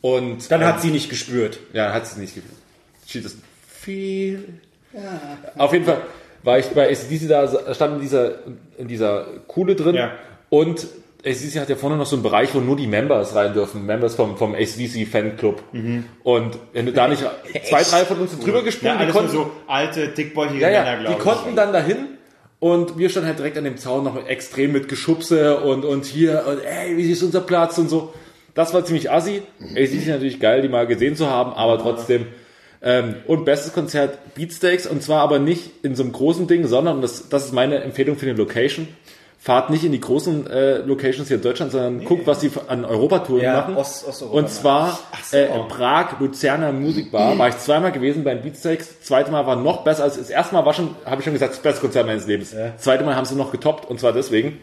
Und 0.00 0.50
Dann 0.50 0.62
ähm, 0.62 0.66
hat 0.68 0.80
sie 0.82 0.90
nicht 0.90 1.10
gespürt. 1.10 1.58
ja, 1.72 1.92
hat 1.92 2.06
sie 2.06 2.20
nicht 2.20 2.34
gefühlt. 2.34 2.54
She 3.06 3.18
doesn't 3.20 3.38
feel. 3.68 4.44
Auf 5.56 5.72
jeden 5.72 5.84
Fall 5.84 5.98
war 6.42 6.58
ich 6.58 6.66
bei 6.66 6.88
ACDC 6.90 7.28
da, 7.28 7.74
stand 7.74 7.96
in 7.96 8.00
dieser, 8.00 8.32
in 8.78 8.88
dieser 8.88 9.26
Kuhle 9.46 9.76
drin. 9.76 9.94
Ja. 9.94 10.12
Und 10.48 10.86
ACDC 11.24 11.60
hat 11.60 11.68
ja 11.68 11.76
vorne 11.76 11.96
noch 11.96 12.06
so 12.06 12.16
einen 12.16 12.22
Bereich, 12.22 12.54
wo 12.54 12.60
nur 12.60 12.76
die 12.76 12.86
Members 12.86 13.34
rein 13.34 13.52
dürfen. 13.52 13.84
Members 13.84 14.14
vom, 14.14 14.36
vom 14.38 14.54
ACDC 14.54 15.06
Fanclub. 15.06 15.62
Und 16.24 16.58
wenn 16.72 16.86
du 16.86 16.92
da 16.92 17.08
nicht, 17.08 17.22
zwei, 17.68 17.82
drei 17.82 18.04
von 18.06 18.18
uns 18.20 18.38
drüber 18.38 18.62
gesprungen, 18.62 18.98
Ja, 19.00 19.04
die 19.06 19.12
konnten, 19.12 19.30
so 19.30 19.50
alte, 19.66 20.08
dickbäuchige 20.08 20.60
ja, 20.62 20.68
Männer, 20.70 20.84
ja, 20.86 20.94
glaube 21.00 21.06
die 21.08 21.12
ich. 21.12 21.18
konnten 21.18 21.56
dann 21.56 21.72
dahin 21.72 21.96
und 22.60 22.98
wir 22.98 23.08
standen 23.08 23.28
halt 23.28 23.38
direkt 23.38 23.56
an 23.56 23.64
dem 23.64 23.78
Zaun 23.78 24.04
noch 24.04 24.26
extrem 24.26 24.72
mit 24.72 24.88
Geschubse 24.88 25.60
und, 25.60 25.84
und 25.84 26.04
hier 26.04 26.44
und 26.46 26.62
ey, 26.62 26.96
wie 26.96 27.10
ist 27.10 27.22
unser 27.22 27.40
Platz 27.40 27.78
und 27.78 27.88
so. 27.88 28.12
Das 28.54 28.74
war 28.74 28.84
ziemlich 28.84 29.10
assi. 29.10 29.42
Es 29.74 29.92
ist 29.92 30.06
natürlich 30.06 30.40
geil, 30.40 30.60
die 30.60 30.68
mal 30.68 30.86
gesehen 30.86 31.16
zu 31.16 31.28
haben, 31.30 31.52
aber 31.52 31.78
trotzdem. 31.78 32.26
Ähm, 32.82 33.16
und 33.26 33.44
bestes 33.44 33.72
Konzert 33.72 34.34
Beatsteaks 34.34 34.86
und 34.86 35.02
zwar 35.02 35.22
aber 35.22 35.38
nicht 35.38 35.70
in 35.82 35.94
so 35.94 36.02
einem 36.02 36.12
großen 36.12 36.46
Ding, 36.46 36.66
sondern 36.66 37.00
das, 37.02 37.28
das 37.28 37.46
ist 37.46 37.52
meine 37.52 37.78
Empfehlung 37.82 38.16
für 38.16 38.26
die 38.26 38.32
Location. 38.32 38.88
Fahrt 39.42 39.70
nicht 39.70 39.84
in 39.84 39.92
die 39.92 40.00
großen 40.00 40.46
äh, 40.48 40.78
Locations 40.78 41.26
hier 41.28 41.38
in 41.38 41.42
Deutschland, 41.42 41.72
sondern 41.72 42.04
guckt, 42.04 42.26
was 42.26 42.40
die 42.40 42.50
an 42.68 42.84
Europatouren 42.84 43.40
Ja, 43.42 43.56
machen. 43.62 43.74
Ost- 43.76 44.06
Osteuropa 44.06 44.36
und 44.36 44.42
machen. 44.44 44.52
zwar 44.54 44.98
äh, 45.32 45.46
in 45.58 45.68
Prag, 45.68 46.20
Luzerner 46.20 46.72
Musikbar, 46.72 47.38
war 47.38 47.48
ich 47.48 47.56
zweimal 47.56 47.90
gewesen 47.90 48.22
bei 48.22 48.34
den 48.34 48.42
Beatsteaks. 48.42 49.00
Zweite 49.00 49.30
Mal 49.30 49.46
war 49.46 49.56
noch 49.56 49.82
besser 49.82 50.02
als 50.04 50.18
das 50.18 50.28
erste 50.28 50.54
Mal 50.54 50.66
war 50.66 50.74
schon, 50.74 50.94
habe 51.06 51.20
ich 51.20 51.24
schon 51.24 51.32
gesagt, 51.32 51.52
das 51.54 51.60
beste 51.60 51.80
Konzert 51.80 52.06
meines 52.06 52.26
Lebens. 52.26 52.50
Das 52.50 52.82
zweite 52.82 53.02
Mal 53.02 53.16
haben 53.16 53.24
sie 53.24 53.34
noch 53.34 53.50
getoppt 53.50 53.88
und 53.90 53.98
zwar 53.98 54.12
deswegen. 54.12 54.58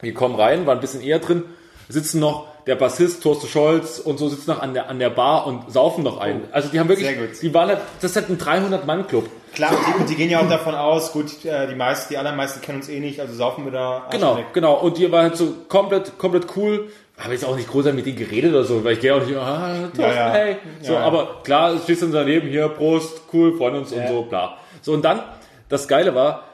Wir 0.00 0.14
kommen 0.14 0.36
rein, 0.36 0.64
waren 0.64 0.78
ein 0.78 0.80
bisschen 0.80 1.00
eher 1.02 1.18
drin, 1.18 1.42
sitzen 1.88 2.20
noch 2.20 2.46
der 2.66 2.74
Bassist 2.76 3.22
Thorsten 3.22 3.48
Scholz 3.48 3.98
und 3.98 4.18
so 4.18 4.28
sitzen 4.28 4.50
noch 4.50 4.60
an 4.60 4.74
der, 4.74 4.88
an 4.90 4.98
der 4.98 5.08
Bar 5.10 5.46
und 5.46 5.72
saufen 5.72 6.04
noch 6.04 6.18
ein. 6.18 6.42
Also 6.52 6.68
die 6.68 6.78
haben 6.78 6.88
wirklich, 6.88 7.08
die 7.40 7.54
waren 7.54 7.68
halt, 7.68 7.80
das 8.00 8.10
ist 8.10 8.16
halt 8.16 8.28
ein 8.28 8.38
300-Mann-Club. 8.38 9.28
Klar, 9.54 9.70
und 9.72 9.78
die, 9.86 10.00
und 10.02 10.10
die 10.10 10.14
gehen 10.14 10.28
ja 10.30 10.40
auch 10.40 10.48
davon 10.48 10.74
aus, 10.74 11.12
gut, 11.12 11.44
äh, 11.46 11.66
die 11.66 11.74
meisten, 11.74 12.12
die 12.12 12.18
allermeisten 12.18 12.60
kennen 12.60 12.78
uns 12.78 12.88
eh 12.90 13.00
nicht, 13.00 13.20
also 13.20 13.32
saufen 13.32 13.64
wir 13.64 13.72
da. 13.72 14.06
Genau, 14.10 14.38
genau. 14.52 14.74
Und 14.74 14.98
die 14.98 15.10
war 15.10 15.22
halt 15.22 15.36
so 15.36 15.54
komplett, 15.68 16.18
komplett 16.18 16.46
cool. 16.56 16.90
Habe 17.16 17.32
jetzt 17.32 17.44
auch 17.44 17.56
nicht 17.56 17.68
groß 17.68 17.86
mit 17.86 18.04
denen 18.06 18.16
geredet 18.16 18.52
oder 18.52 18.64
so, 18.64 18.84
weil 18.84 18.92
ich 18.92 19.00
gehe 19.00 19.14
auch 19.14 19.24
nicht, 19.24 19.34
ah, 19.36 19.74
Thorsten, 19.96 20.00
Ja, 20.02 20.12
ja. 20.12 20.32
hey. 20.32 20.56
So, 20.82 20.92
Ja, 20.92 21.00
aber 21.00 21.40
klar, 21.42 21.72
du 21.72 21.78
stehst 21.80 22.02
dann 22.02 22.12
daneben, 22.12 22.48
hier, 22.48 22.68
Prost, 22.68 23.22
cool, 23.32 23.56
freuen 23.56 23.76
uns 23.76 23.92
und 23.92 24.06
so, 24.06 24.22
bla. 24.22 24.58
So, 24.82 24.92
und 24.92 25.02
dann, 25.04 25.22
das 25.70 25.88
Geile 25.88 26.14
war, 26.14 26.44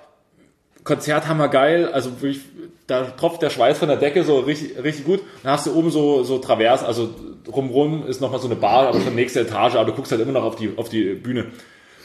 Konzert 0.84 1.26
hammergeil, 1.26 1.88
also 1.92 2.12
wirklich, 2.22 2.42
da 2.86 3.02
tropft 3.04 3.40
der 3.42 3.50
Schweiß 3.50 3.78
von 3.78 3.88
der 3.88 3.96
Decke 3.96 4.24
so 4.24 4.40
richtig, 4.40 4.82
richtig 4.82 5.04
gut. 5.06 5.20
Dann 5.42 5.52
hast 5.52 5.66
du 5.66 5.74
oben 5.74 5.90
so, 5.90 6.22
so 6.22 6.38
Travers, 6.38 6.82
also 6.84 7.10
rumrum 7.50 8.06
ist 8.06 8.20
nochmal 8.20 8.40
so 8.40 8.46
eine 8.46 8.56
Bar, 8.56 8.88
aber 8.88 9.00
schon 9.00 9.14
nächste 9.14 9.40
Etage, 9.40 9.74
aber 9.76 9.86
du 9.86 9.92
guckst 9.92 10.12
halt 10.12 10.20
immer 10.20 10.32
noch 10.32 10.44
auf 10.44 10.56
die, 10.56 10.72
auf 10.76 10.88
die 10.88 11.14
Bühne. 11.14 11.46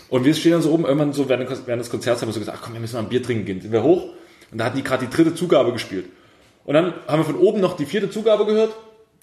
Und 0.09 0.25
wir 0.25 0.33
stehen 0.33 0.53
dann 0.53 0.61
so 0.61 0.71
oben, 0.71 0.85
irgendwann 0.85 1.13
so 1.13 1.29
während, 1.29 1.49
des- 1.49 1.89
Konzerts 1.89 2.21
haben 2.21 2.29
wir 2.29 2.33
so 2.33 2.39
gesagt, 2.39 2.57
ach 2.59 2.63
komm, 2.65 2.73
wir 2.73 2.79
müssen 2.79 2.95
mal 2.95 3.01
ein 3.03 3.09
Bier 3.09 3.21
trinken 3.21 3.45
gehen. 3.45 3.61
Sind 3.61 3.71
wir 3.71 3.83
hoch 3.83 4.05
und 4.51 4.57
da 4.57 4.65
hatten 4.65 4.77
die 4.77 4.83
gerade 4.83 5.05
die 5.05 5.13
dritte 5.15 5.35
Zugabe 5.35 5.71
gespielt. 5.73 6.05
Und 6.65 6.73
dann 6.73 6.93
haben 7.07 7.19
wir 7.19 7.25
von 7.25 7.35
oben 7.37 7.59
noch 7.61 7.75
die 7.75 7.85
vierte 7.85 8.09
Zugabe 8.09 8.45
gehört, 8.45 8.73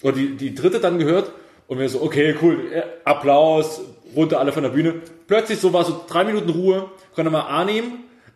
oder 0.03 0.13
die, 0.13 0.35
die 0.37 0.53
dritte 0.53 0.79
dann 0.79 0.99
gehört, 0.99 1.31
und 1.67 1.79
wir 1.79 1.89
so, 1.89 2.01
okay, 2.01 2.35
cool, 2.41 2.59
äh, 2.73 2.83
Applaus, 3.03 3.81
runter 4.15 4.39
alle 4.39 4.53
von 4.53 4.63
der 4.63 4.69
Bühne. 4.69 4.95
Plötzlich 5.27 5.59
so 5.59 5.73
war 5.73 5.83
so 5.83 6.01
drei 6.07 6.23
Minuten 6.23 6.49
Ruhe, 6.49 6.85
konnte 7.13 7.29
mal 7.29 7.41
Arnim, 7.41 7.83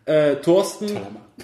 äh, 0.04 0.36
Thorsten 0.36 0.90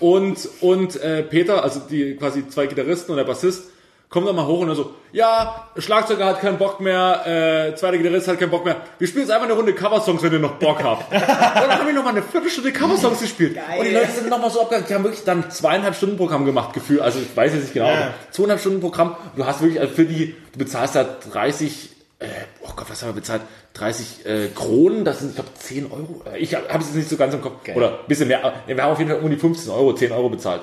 und, 0.01 0.49
und 0.61 1.01
äh, 1.03 1.22
Peter, 1.22 1.62
also 1.62 1.80
die 1.80 2.16
quasi 2.16 2.49
zwei 2.49 2.66
Gitarristen 2.66 3.12
und 3.12 3.18
der 3.18 3.24
Bassist, 3.24 3.64
kommen 4.11 4.24
dann 4.26 4.36
mal 4.36 4.46
hoch 4.46 4.61
und 4.61 4.68
dann 4.68 4.76
so, 4.76 4.94
ja, 5.12 5.68
Schlagzeuger 5.76 6.24
hat 6.24 6.40
keinen 6.40 6.57
Bock 6.57 6.80
mehr, 6.80 7.26
äh, 7.26 7.74
zweiter 7.76 7.99
Gitarrist 7.99 8.26
hat 8.26 8.38
keinen 8.38 8.49
Bock 8.51 8.64
mehr. 8.64 8.76
Wir 8.99 9.07
spielen 9.07 9.24
jetzt 9.24 9.30
einfach 9.30 9.44
eine 9.46 9.55
Runde 9.55 9.74
Coversongs, 9.74 10.22
wenn 10.22 10.32
ihr 10.32 10.38
noch 10.38 10.55
Bock 10.55 10.82
habt. 10.82 11.12
und 11.12 11.20
dann 11.28 11.70
haben 11.78 11.86
wir 11.86 11.92
noch 11.92 12.05
mal 12.05 12.11
eine 12.11 12.22
Viertelstunde 12.22 12.72
Coversongs 12.72 13.20
gespielt. 13.20 13.59
Und 13.78 13.84
die 13.84 13.90
Leute 13.92 14.11
sind 14.12 14.30
noch 14.30 14.40
mal 14.40 14.49
so 14.51 14.62
abgegangen. 14.62 14.86
Die 14.88 14.94
haben 14.94 15.05
wirklich 15.05 15.24
dann 15.24 15.51
zweieinhalb 15.51 15.94
Stunden 15.94 16.16
Programm 16.16 16.46
gemacht, 16.46 16.72
Gefühl. 16.72 17.03
Also 17.03 17.18
ich 17.18 17.36
weiß 17.36 17.53
jetzt 17.53 17.62
nicht 17.64 17.74
genau, 17.74 17.88
Ja. 17.88 18.14
zweieinhalb 18.30 18.61
Stunden 18.61 18.80
Programm. 18.80 19.14
Du 19.36 19.44
hast 19.44 19.61
wirklich, 19.61 19.78
also 19.78 19.92
für 19.92 20.07
die, 20.07 20.34
du 20.53 20.59
bezahlst 20.59 20.94
da 20.94 21.05
30, 21.30 21.90
äh, 22.20 22.26
oh 22.62 22.70
Gott, 22.74 22.90
was 22.90 23.02
haben 23.02 23.10
wir 23.10 23.14
bezahlt? 23.20 23.42
30 23.74 24.26
äh, 24.26 24.48
Kronen, 24.54 25.04
das 25.04 25.20
sind, 25.20 25.30
ich 25.30 25.34
glaube, 25.36 25.50
10 25.58 25.90
Euro. 25.92 26.22
Äh, 26.32 26.38
Ich 26.38 26.54
habe 26.54 26.66
es 26.78 26.86
jetzt 26.86 26.94
nicht 26.96 27.08
so 27.08 27.16
ganz 27.16 27.32
im 27.34 27.40
Kopf. 27.42 27.68
Oder 27.74 28.00
ein 28.00 28.06
bisschen 28.08 28.28
mehr. 28.28 28.40
Ja, 28.40 28.54
Wir 28.76 28.82
haben 28.82 28.92
auf 28.92 28.98
jeden 28.98 29.10
Fall 29.10 29.20
um 29.20 29.30
die 29.30 29.36
15 29.36 29.70
Euro, 29.70 29.94
10 29.94 30.12
Euro 30.12 30.28
bezahlt. 30.28 30.62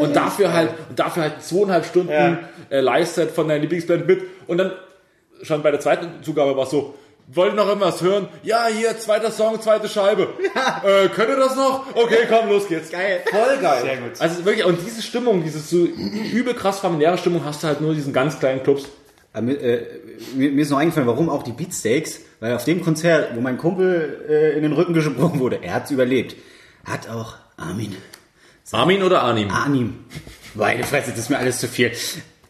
Und 0.00 0.14
dafür 0.14 0.52
halt, 0.52 0.70
und 0.88 0.98
dafür 0.98 1.24
halt 1.24 1.42
zweieinhalb 1.42 1.84
Stunden 1.84 2.12
Ja. 2.12 2.38
äh, 2.70 2.80
Live-Set 2.80 3.30
von 3.32 3.48
deiner 3.48 3.60
Lieblingsband 3.60 4.06
mit. 4.06 4.22
Und 4.46 4.58
dann 4.58 4.72
schon 5.42 5.62
bei 5.62 5.70
der 5.70 5.80
zweiten 5.80 6.22
Zugabe 6.22 6.56
war 6.56 6.64
es 6.64 6.70
so, 6.70 6.94
wollt 7.28 7.52
ihr 7.52 7.56
noch 7.56 7.66
irgendwas 7.66 8.00
hören? 8.00 8.28
Ja, 8.44 8.66
hier, 8.68 8.96
zweiter 8.98 9.32
Song, 9.32 9.60
zweite 9.60 9.88
Scheibe. 9.88 10.28
Äh, 10.84 11.08
könnt 11.08 11.30
ihr 11.30 11.36
das 11.36 11.56
noch? 11.56 11.84
Okay, 11.94 12.26
komm, 12.28 12.48
los 12.48 12.68
geht's. 12.68 12.90
Geil. 12.90 13.20
Voll 13.28 13.58
geil. 13.60 13.82
Sehr 13.82 13.96
gut. 13.96 14.10
Also 14.20 14.44
wirklich, 14.44 14.64
und 14.64 14.78
diese 14.86 15.02
Stimmung, 15.02 15.42
diese 15.42 15.58
so 15.58 15.76
übel 15.78 16.54
krass 16.54 16.78
familiäre 16.80 17.18
Stimmung 17.18 17.44
hast 17.44 17.62
du 17.62 17.66
halt 17.66 17.80
nur 17.80 17.90
in 17.90 17.96
diesen 17.96 18.12
ganz 18.12 18.38
kleinen 18.38 18.62
Clubs. 18.62 18.84
Äh, 19.34 19.40
mir, 20.34 20.50
mir 20.50 20.62
ist 20.62 20.70
noch 20.70 20.78
eingefallen, 20.78 21.06
warum 21.06 21.28
auch 21.28 21.42
die 21.42 21.52
Beatsteaks, 21.52 22.20
weil 22.40 22.54
auf 22.54 22.64
dem 22.64 22.82
Konzert, 22.82 23.34
wo 23.34 23.40
mein 23.40 23.58
Kumpel 23.58 24.26
äh, 24.28 24.56
in 24.56 24.62
den 24.62 24.72
Rücken 24.72 24.94
gesprungen 24.94 25.40
wurde, 25.40 25.62
er 25.62 25.74
hat's 25.74 25.90
überlebt, 25.90 26.36
hat 26.84 27.08
auch 27.08 27.36
Armin, 27.56 27.96
Armin 28.72 29.02
oder 29.02 29.22
Arnim? 29.22 29.50
Arnim, 29.50 30.04
meine 30.54 30.84
Fresse, 30.84 31.10
das 31.10 31.20
ist 31.20 31.30
mir 31.30 31.38
alles 31.38 31.58
zu 31.58 31.68
viel, 31.68 31.92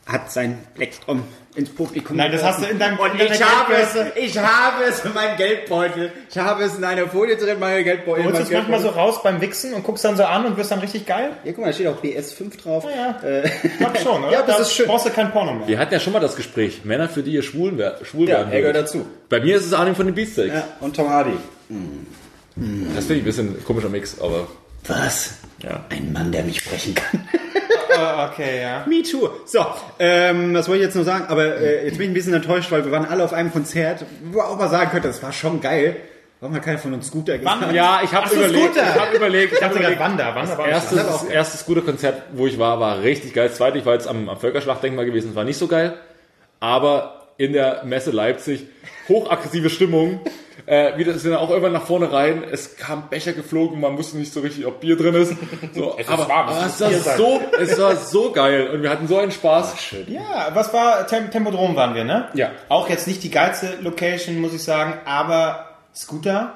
hat 0.07 0.33
sein 0.33 0.59
Plektrum 0.75 1.25
ins 1.57 1.71
Publikum 1.71 2.17
Nein, 2.17 2.31
das 2.33 2.43
hast 2.45 2.63
du 2.63 2.67
in 2.67 2.79
deinem 2.79 2.99
und 2.99 3.15
ich 3.21 3.43
habe 3.43 3.73
es, 3.75 3.95
ich 4.17 4.39
habe 4.39 4.85
es 4.89 5.05
in 5.05 5.15
meinem 5.15 5.37
Geldbeutel, 5.37 6.13
ich 6.31 6.39
habe 6.39 6.65
es 6.65 6.77
in 6.77 6.85
einer 6.85 7.07
Folie 7.09 7.37
drin, 7.37 7.59
meine 7.59 7.83
Geldbeutel. 7.83 8.25
Holst 8.27 8.39
du 8.39 8.43
es 8.45 8.51
manchmal 8.51 8.81
so 8.81 8.89
raus 8.91 9.23
beim 9.23 9.41
Wichsen 9.41 9.73
und 9.75 9.83
guckst 9.83 10.05
dann 10.05 10.17
so 10.17 10.25
an 10.25 10.45
und 10.47 10.57
wirst 10.57 10.71
dann 10.71 10.81
richtig 10.81 11.07
geil? 11.07 11.31
Ja, 11.45 11.53
guck 11.53 11.61
mal, 11.63 11.67
da 11.69 11.73
steht 11.73 11.87
auch 11.89 12.03
BS5 12.03 12.63
drauf. 12.63 12.85
Ja, 12.95 13.19
Äh, 13.27 13.47
ich 13.63 13.79
glaub 13.79 13.99
schon, 13.99 14.23
oder? 14.25 14.33
Ja, 14.33 14.43
das 14.43 14.57
da 14.57 14.63
ist 14.63 14.73
schön. 14.73 14.87
brauchst 14.87 15.07
du 15.07 15.11
kein 15.11 15.33
Porno 15.33 15.55
mehr. 15.55 15.67
Wir 15.67 15.79
hatten 15.79 15.95
ja 15.95 16.01
schon 16.01 16.13
mal 16.13 16.21
das 16.21 16.37
Gespräch. 16.37 16.85
Männer, 16.85 17.09
für 17.09 17.23
die 17.23 17.33
ihr 17.33 17.43
schwul, 17.43 17.73
wer 17.77 17.99
schwul 18.05 18.29
ja, 18.29 18.37
werden 18.39 18.53
er 18.53 18.61
gehört 18.61 18.77
dazu. 18.77 19.07
Bei 19.29 19.41
mir 19.41 19.57
ist 19.57 19.65
es 19.67 19.73
Arnim 19.73 19.95
von 19.95 20.07
den 20.07 20.15
Beatsteaks. 20.15 20.55
Ja, 20.55 20.65
und 20.81 20.95
Tom 20.95 21.09
Hardy. 21.09 21.33
Das 22.95 23.05
finde 23.07 23.15
ich 23.15 23.23
ein 23.23 23.25
bisschen 23.25 23.65
komischer 23.65 23.89
Mix, 23.89 24.21
aber 24.21 24.47
Was? 24.89 25.35
ja. 25.63 25.85
Ein 25.89 26.13
Mann, 26.13 26.33
der 26.33 26.45
mich 26.45 26.59
sprechen 26.59 26.95
kann. 26.95 27.29
Äh, 27.89 28.31
okay, 28.31 28.63
ja. 28.63 28.85
Me 28.89 29.03
too. 29.03 29.29
So, 29.47 29.65
ähm, 29.99 30.55
was 30.55 30.69
wollte 30.69 30.81
ich 30.81 30.87
jetzt 30.87 30.95
nur 30.97 31.05
sagen? 31.05 31.27
Aber 31.29 31.57
äh, 31.57 31.87
jetzt 31.87 31.99
bin 31.99 32.05
ich 32.07 32.11
ein 32.11 32.15
bisschen 32.15 32.35
enttäuscht, 32.35 32.71
weil 32.71 32.85
wir 32.85 32.93
waren 32.93 33.07
alle 33.07 33.25
auf 33.25 33.33
einem 33.33 33.53
Konzert, 33.53 34.05
wo 34.33 34.41
auch 34.41 34.59
mal 34.59 34.69
sagen 34.69 34.91
könnte, 34.91 35.09
das 35.09 35.23
war 35.23 35.33
schon 35.33 35.61
geil. 35.61 35.97
Warum 36.41 36.55
hat 36.55 36.63
keiner 36.63 36.79
von 36.79 36.93
uns 36.93 37.07
Scooter 37.07 37.39
gesagt? 37.39 37.73
Ja, 37.73 38.01
ich 38.05 38.13
habe 38.13 38.35
überlegt, 38.35 38.75
Scooter. 38.75 38.87
ich 38.95 39.01
habe 39.01 39.17
überlegt, 39.17 39.53
ich 39.55 39.59
dachte 39.59 39.79
gerade 39.79 39.95
überlegt. 39.95 40.01
Wander. 40.01 40.35
Wander 40.35 40.59
war 40.59 40.69
Erstes, 40.69 40.99
auch 41.07 41.23
das 41.23 41.31
erste 41.31 41.57
Scooter-Konzert, 41.57 42.23
wo 42.35 42.47
ich 42.47 42.59
war, 42.59 42.79
war 42.79 43.01
richtig 43.01 43.33
geil. 43.33 43.49
Das 43.49 43.57
zweite, 43.57 43.79
ich 43.79 43.87
war 43.87 43.95
jetzt 43.95 44.07
am, 44.07 44.29
am 44.29 44.39
Völkerschlachtdenkmal 44.39 45.07
gewesen, 45.07 45.29
das 45.29 45.37
war 45.37 45.45
nicht 45.45 45.57
so 45.57 45.67
geil. 45.67 45.95
Aber 46.61 47.26
in 47.39 47.53
der 47.53 47.85
Messe 47.85 48.11
Leipzig, 48.11 48.67
hochaggressive 49.09 49.71
Stimmung. 49.71 50.21
Äh, 50.67 50.97
wir 50.97 51.19
sind 51.19 51.35
auch 51.35 51.51
irgendwann 51.51 51.73
nach 51.73 51.87
vorne 51.87 52.13
rein. 52.13 52.43
Es 52.51 52.77
kam 52.77 53.09
Becher 53.09 53.33
geflogen, 53.33 53.81
man 53.81 53.97
wusste 53.97 54.17
nicht 54.17 54.33
so 54.33 54.41
richtig, 54.41 54.67
ob 54.67 54.81
Bier 54.81 54.97
drin 54.97 55.15
ist. 55.15 55.35
So, 55.75 55.95
ist 55.99 56.09
aber 56.09 56.29
warm, 56.29 56.49
es 56.49 56.83
aber 56.83 56.93
es, 56.93 57.07
war 57.07 57.17
so, 57.17 57.41
es 57.61 57.79
war 57.79 57.97
so 57.97 58.33
geil 58.33 58.71
und 58.73 58.83
wir 58.83 58.91
hatten 58.91 59.07
so 59.07 59.19
einen 59.19 59.31
Spaß. 59.31 59.75
Ja, 60.09 60.51
was 60.55 60.73
war 60.73 61.07
Tem 61.07 61.31
Tempodrom 61.31 61.77
waren 61.77 61.95
wir, 61.95 62.05
ne? 62.05 62.29
Ja. 62.35 62.51
Auch 62.69 62.89
jetzt 62.89 63.07
nicht 63.07 63.23
die 63.23 63.31
geilste 63.31 63.75
Location, 63.81 64.41
muss 64.41 64.55
ich 64.55 64.65
sagen, 64.65 64.95
aber 65.05 65.77
Scooter. 65.95 66.55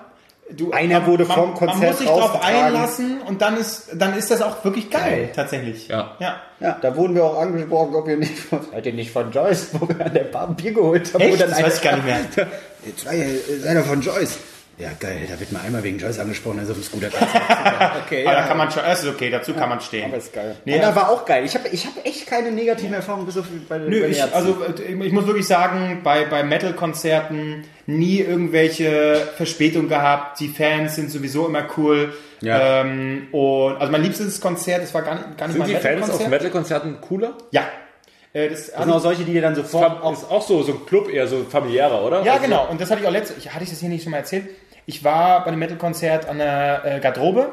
Du, 0.57 0.73
Einer 0.73 1.07
wurde 1.07 1.25
man, 1.25 1.37
vorm 1.37 1.55
Konzert 1.55 1.79
Man 1.79 1.89
muss 1.89 1.99
sich 1.99 2.07
drauf 2.09 2.35
rausgetragen. 2.35 2.57
einlassen 2.67 3.21
und 3.23 3.41
dann 3.43 3.57
ist, 3.57 3.89
dann 3.95 4.17
ist 4.17 4.31
das 4.31 4.43
auch 4.43 4.65
wirklich 4.65 4.91
geil, 4.91 5.31
tatsächlich. 5.35 5.89
Ja. 5.89 6.17
ja. 6.19 6.37
Ja, 6.61 6.77
da 6.83 6.95
wurden 6.95 7.15
wir 7.15 7.25
auch 7.25 7.41
angesprochen, 7.41 7.95
ob 7.95 8.07
ihr 8.09 8.19
nicht 8.19 8.39
von, 8.39 8.61
seid 8.73 8.85
ihr 8.87 8.93
nicht 8.93 9.11
von 9.13 9.31
Joyce, 9.33 9.69
wo 9.73 9.89
wir 9.89 10.05
an 10.05 10.13
der 10.13 10.25
Bar 10.25 10.49
ein 10.49 10.57
Bier 10.57 10.73
geholt 10.73 11.13
haben. 11.15 11.21
Echt? 11.23 11.41
Das 11.41 11.53
einer- 11.53 11.67
weiß 11.67 11.77
ich 11.77 11.83
gar 11.83 11.97
nicht 11.97 12.05
mehr. 12.05 12.19
Zwei, 12.97 13.17
äh, 13.17 13.39
seid 13.61 13.75
ihr 13.77 13.83
von 13.83 14.01
Joyce? 14.01 14.39
Ja, 14.79 14.89
geil, 14.99 15.27
da 15.31 15.39
wird 15.39 15.53
mal 15.53 15.61
einmal 15.61 15.83
wegen 15.83 15.99
Joyce 15.99 16.21
angesprochen, 16.21 16.59
also 16.61 16.73
ein 16.73 16.83
Scooter. 16.83 17.09
okay, 18.07 18.25
Aber 18.27 18.35
da 18.37 18.43
kann 18.47 18.57
man 18.57 18.71
schon, 18.71 18.83
das 18.83 19.03
ist 19.05 19.11
okay, 19.11 19.29
dazu 19.29 19.53
kann 19.53 19.69
man 19.69 19.79
stehen. 19.83 20.07
Aber 20.07 20.17
ist 20.17 20.33
geil. 20.33 20.57
Nee, 20.65 20.81
also- 20.81 20.97
war 20.97 21.11
auch 21.11 21.27
geil. 21.27 21.45
Ich 21.45 21.55
habe 21.55 21.69
ich 21.69 21.85
hab 21.87 21.93
echt 22.05 22.27
keine 22.27 22.51
negativen 22.51 22.95
Erfahrungen 22.95 23.27
bis 23.27 23.37
auf 23.37 23.45
bei 23.69 23.77
Nö, 23.79 24.01
bei 24.01 24.09
ich, 24.09 24.23
also 24.35 24.57
äh, 24.65 25.05
ich 25.05 25.13
muss 25.13 25.27
wirklich 25.27 25.47
sagen, 25.47 26.01
bei, 26.03 26.25
bei 26.25 26.43
Metal-Konzerten 26.43 27.65
nie 27.99 28.21
irgendwelche 28.21 29.17
Verspätung 29.37 29.89
gehabt. 29.89 30.41
Die 30.41 30.49
Fans 30.49 30.97
sind 30.97 31.11
sowieso 31.11 31.47
immer 31.47 31.65
cool. 31.77 32.15
Ja. 32.41 32.81
Ähm, 32.83 33.29
und 33.33 33.77
also 33.79 33.91
mein 33.93 34.03
liebstes 34.03 34.41
Konzert, 34.41 34.83
das 34.83 34.95
war 34.95 35.03
gar 35.03 35.15
nicht, 35.15 35.37
gar 35.39 35.47
nicht 35.47 35.53
Sind 35.55 35.59
mal 35.59 35.67
die 35.69 35.77
ein 35.77 35.83
Fans 35.83 36.11
auf 36.11 36.19
Metal-Konzert. 36.29 36.85
Metal-Konzerten 36.85 37.01
cooler? 37.01 37.35
Ja. 37.51 37.63
Äh, 38.33 38.49
das 38.49 38.71
das 38.71 38.83
sind 38.85 38.93
auch 38.93 39.01
solche, 39.01 39.25
die 39.25 39.33
dir 39.33 39.43
dann 39.43 39.55
sofort 39.55 40.03
Auch, 40.03 40.13
ist 40.13 40.31
auch 40.31 40.43
so, 40.43 40.63
so 40.63 40.73
ein 40.73 40.87
Club 40.87 41.13
eher 41.13 41.27
so 41.27 41.45
familiärer, 41.45 42.03
oder? 42.05 42.23
ja, 42.23 42.33
Also- 42.35 42.45
genau. 42.45 42.69
Und 42.71 42.81
das 42.81 42.91
hatte 42.91 43.01
ich 43.03 43.07
auch 43.07 43.13
letzte, 43.13 43.35
hatte 43.51 43.65
ich 43.65 43.71
das 43.71 43.81
hier 43.81 43.89
nicht 43.89 44.03
schon 44.05 44.13
mal 44.13 44.19
erzählt? 44.19 44.49
Ich 44.87 45.05
war 45.05 45.41
bei 45.41 45.49
einem 45.49 45.59
Metal-Konzert 45.59 46.29
an 46.29 46.39
der 46.39 46.83
äh, 46.85 47.01
Garderobe, 47.01 47.51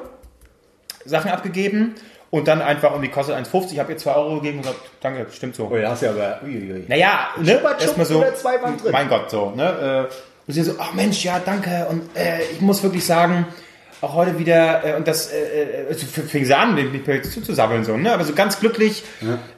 Sachen 1.05 1.31
abgegeben 1.31 1.95
und 2.29 2.47
dann 2.47 2.61
einfach 2.61 2.91
irgendwie 2.91 3.09
kostet 3.09 3.35
1,50. 3.35 3.73
Ich 3.73 3.79
habe 3.79 3.91
ihr 3.93 3.97
2 3.97 4.13
Euro 4.15 4.35
gegeben 4.35 4.57
und 4.57 4.63
gesagt, 4.63 4.79
danke, 5.01 5.27
stimmt 5.31 5.55
so. 5.55 5.69
Oh, 5.71 5.75
da 5.77 5.89
hast 5.91 6.01
du 6.03 6.09
aber. 6.09 6.41
Uiuiui. 6.43 6.85
Naja, 6.87 7.29
ne, 7.41 7.61
erstmal 7.79 8.05
so, 8.05 8.23
zwei 8.35 8.61
waren 8.61 8.77
drin. 8.77 8.91
mein 8.91 9.07
Gott, 9.09 9.29
so, 9.31 9.51
ne, 9.55 10.07
äh, 10.09 10.13
und 10.47 10.53
sie 10.53 10.63
so, 10.63 10.73
ach 10.79 10.93
Mensch, 10.93 11.23
ja, 11.23 11.39
danke, 11.43 11.87
und 11.89 12.01
äh, 12.15 12.41
ich 12.53 12.61
muss 12.61 12.81
wirklich 12.83 13.05
sagen, 13.05 13.45
auch 14.01 14.13
heute 14.13 14.37
wieder, 14.39 14.83
äh, 14.85 14.95
und 14.95 15.07
das, 15.07 15.31
äh, 15.31 15.89
äh, 15.89 15.93
so 15.93 16.05
f- 16.05 16.29
fing 16.29 16.45
sie 16.45 16.55
an, 16.55 16.75
mich 16.75 16.91
zuzusabbeln, 17.31 17.83
so, 17.83 17.97
ne, 17.97 18.13
aber 18.13 18.23
so 18.23 18.33
ganz 18.33 18.59
glücklich, 18.59 19.03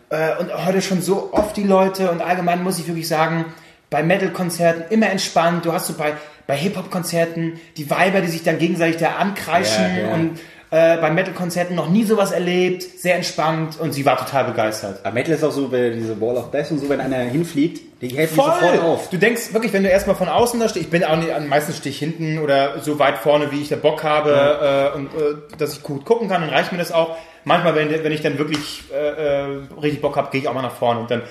äh, 0.10 0.36
und 0.40 0.66
heute 0.66 0.82
schon 0.82 1.02
so 1.02 1.30
oft 1.34 1.56
die 1.58 1.64
Leute, 1.64 2.10
und 2.12 2.22
allgemein 2.22 2.64
muss 2.64 2.80
ich 2.80 2.88
wirklich 2.88 3.08
sagen, 3.08 3.46
bei 3.90 4.02
Metal-Konzerten 4.04 4.84
immer 4.92 5.10
entspannt, 5.10 5.66
du 5.66 5.74
hast 5.74 5.88
so 5.88 5.94
bei, 5.94 6.14
bei 6.48 6.56
Hip-Hop-Konzerten 6.56 7.60
die 7.78 7.90
Weiber, 7.90 8.22
die 8.22 8.28
sich 8.28 8.44
dann 8.44 8.58
gegenseitig 8.58 8.98
da 8.98 9.16
ankreischen, 9.18 9.84
Ja, 9.98 10.08
ja. 10.08 10.14
und 10.14 10.40
äh, 10.72 10.98
bei 10.98 11.10
Metal-Konzerten 11.10 11.76
noch 11.76 11.90
nie 11.90 12.04
sowas 12.04 12.32
erlebt, 12.32 12.84
sehr 12.84 13.16
entspannt, 13.16 13.80
und 13.80 13.92
sie 13.92 14.06
war 14.06 14.18
total 14.18 14.46
begeistert. 14.46 15.00
Aber 15.04 15.14
Metal 15.14 15.34
ist 15.34 15.44
auch 15.44 15.52
so, 15.52 15.68
bei 15.70 15.90
diese 15.90 16.20
Wall 16.22 16.38
of 16.38 16.52
Death 16.52 16.72
und 16.72 16.80
so, 16.80 16.90
wenn 16.90 17.02
einer 17.02 17.18
hinfliegt, 17.18 18.02
die 18.02 18.10
helfen 18.10 18.36
sofort 18.36 18.80
auf. 18.82 19.10
Du 19.10 19.18
denkst 19.18 19.52
wirklich, 19.54 19.74
wenn 19.74 19.84
du 19.84 19.90
erstmal 19.90 20.16
von 20.16 20.30
außen 20.30 20.60
da 20.60 20.70
stehst, 20.70 20.86
ich 20.86 20.92
bin 20.92 21.04
auch 21.04 21.18
nicht, 21.18 21.32
meistens 21.48 21.78
stehe 21.78 21.92
ich 21.92 22.00
hinten 22.00 22.38
oder 22.40 22.80
so 22.82 23.00
weit 23.00 23.18
vorne, 23.18 23.52
wie 23.52 23.62
ich 23.62 23.70
da 23.70 23.78
Bock 23.78 24.04
habe 24.04 24.92
äh, 24.94 24.98
und 24.98 25.08
äh, 25.08 25.58
dass 25.58 25.74
ich 25.74 25.82
gut 25.82 26.06
gucken 26.06 26.30
kann, 26.30 26.42
dann 26.42 26.52
reicht 26.52 26.72
mir 26.72 26.78
das 26.78 26.92
auch. 26.92 27.18
Manchmal, 27.46 27.74
wenn, 27.76 27.90
wenn 27.90 28.12
ich 28.12 28.22
dann 28.22 28.38
wirklich 28.38 28.84
äh, 28.94 29.48
äh, 29.48 29.62
richtig 29.82 30.02
Bock 30.02 30.18
habe, 30.18 30.30
gehe 30.30 30.42
ich 30.42 30.48
auch 30.48 30.54
mal 30.54 30.62
nach 30.62 30.76
vorne 30.76 31.00
und 31.00 31.10
dann 31.10 31.24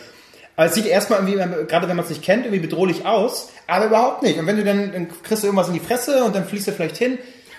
also 0.57 0.71
es 0.71 0.75
sieht 0.75 0.87
erstmal 0.87 1.21
irgendwie, 1.21 1.67
gerade 1.69 1.89
wenn 1.89 1.95
man 1.95 2.05
es 2.05 2.11
nicht 2.11 2.21
kennt, 2.21 2.45
irgendwie 2.45 2.67
bedrohlich 2.67 3.07
aus, 3.07 3.49
aber 3.69 3.85
überhaupt 3.85 4.25
nicht. 4.25 4.41
Und 4.41 4.47
wenn 4.49 4.57
du 4.57 4.65
dann, 4.65 4.91
dann 4.91 5.09
kriegst 5.23 5.45
du 5.45 5.47
irgendwas 5.47 5.69
in 5.69 5.75
die 5.75 5.79
Fresse 5.79 6.25
und 6.25 6.35
dann 6.35 6.47
fließt 6.47 6.67
du 6.67 6.73
vielleicht 6.73 6.97
hin. 6.97 7.17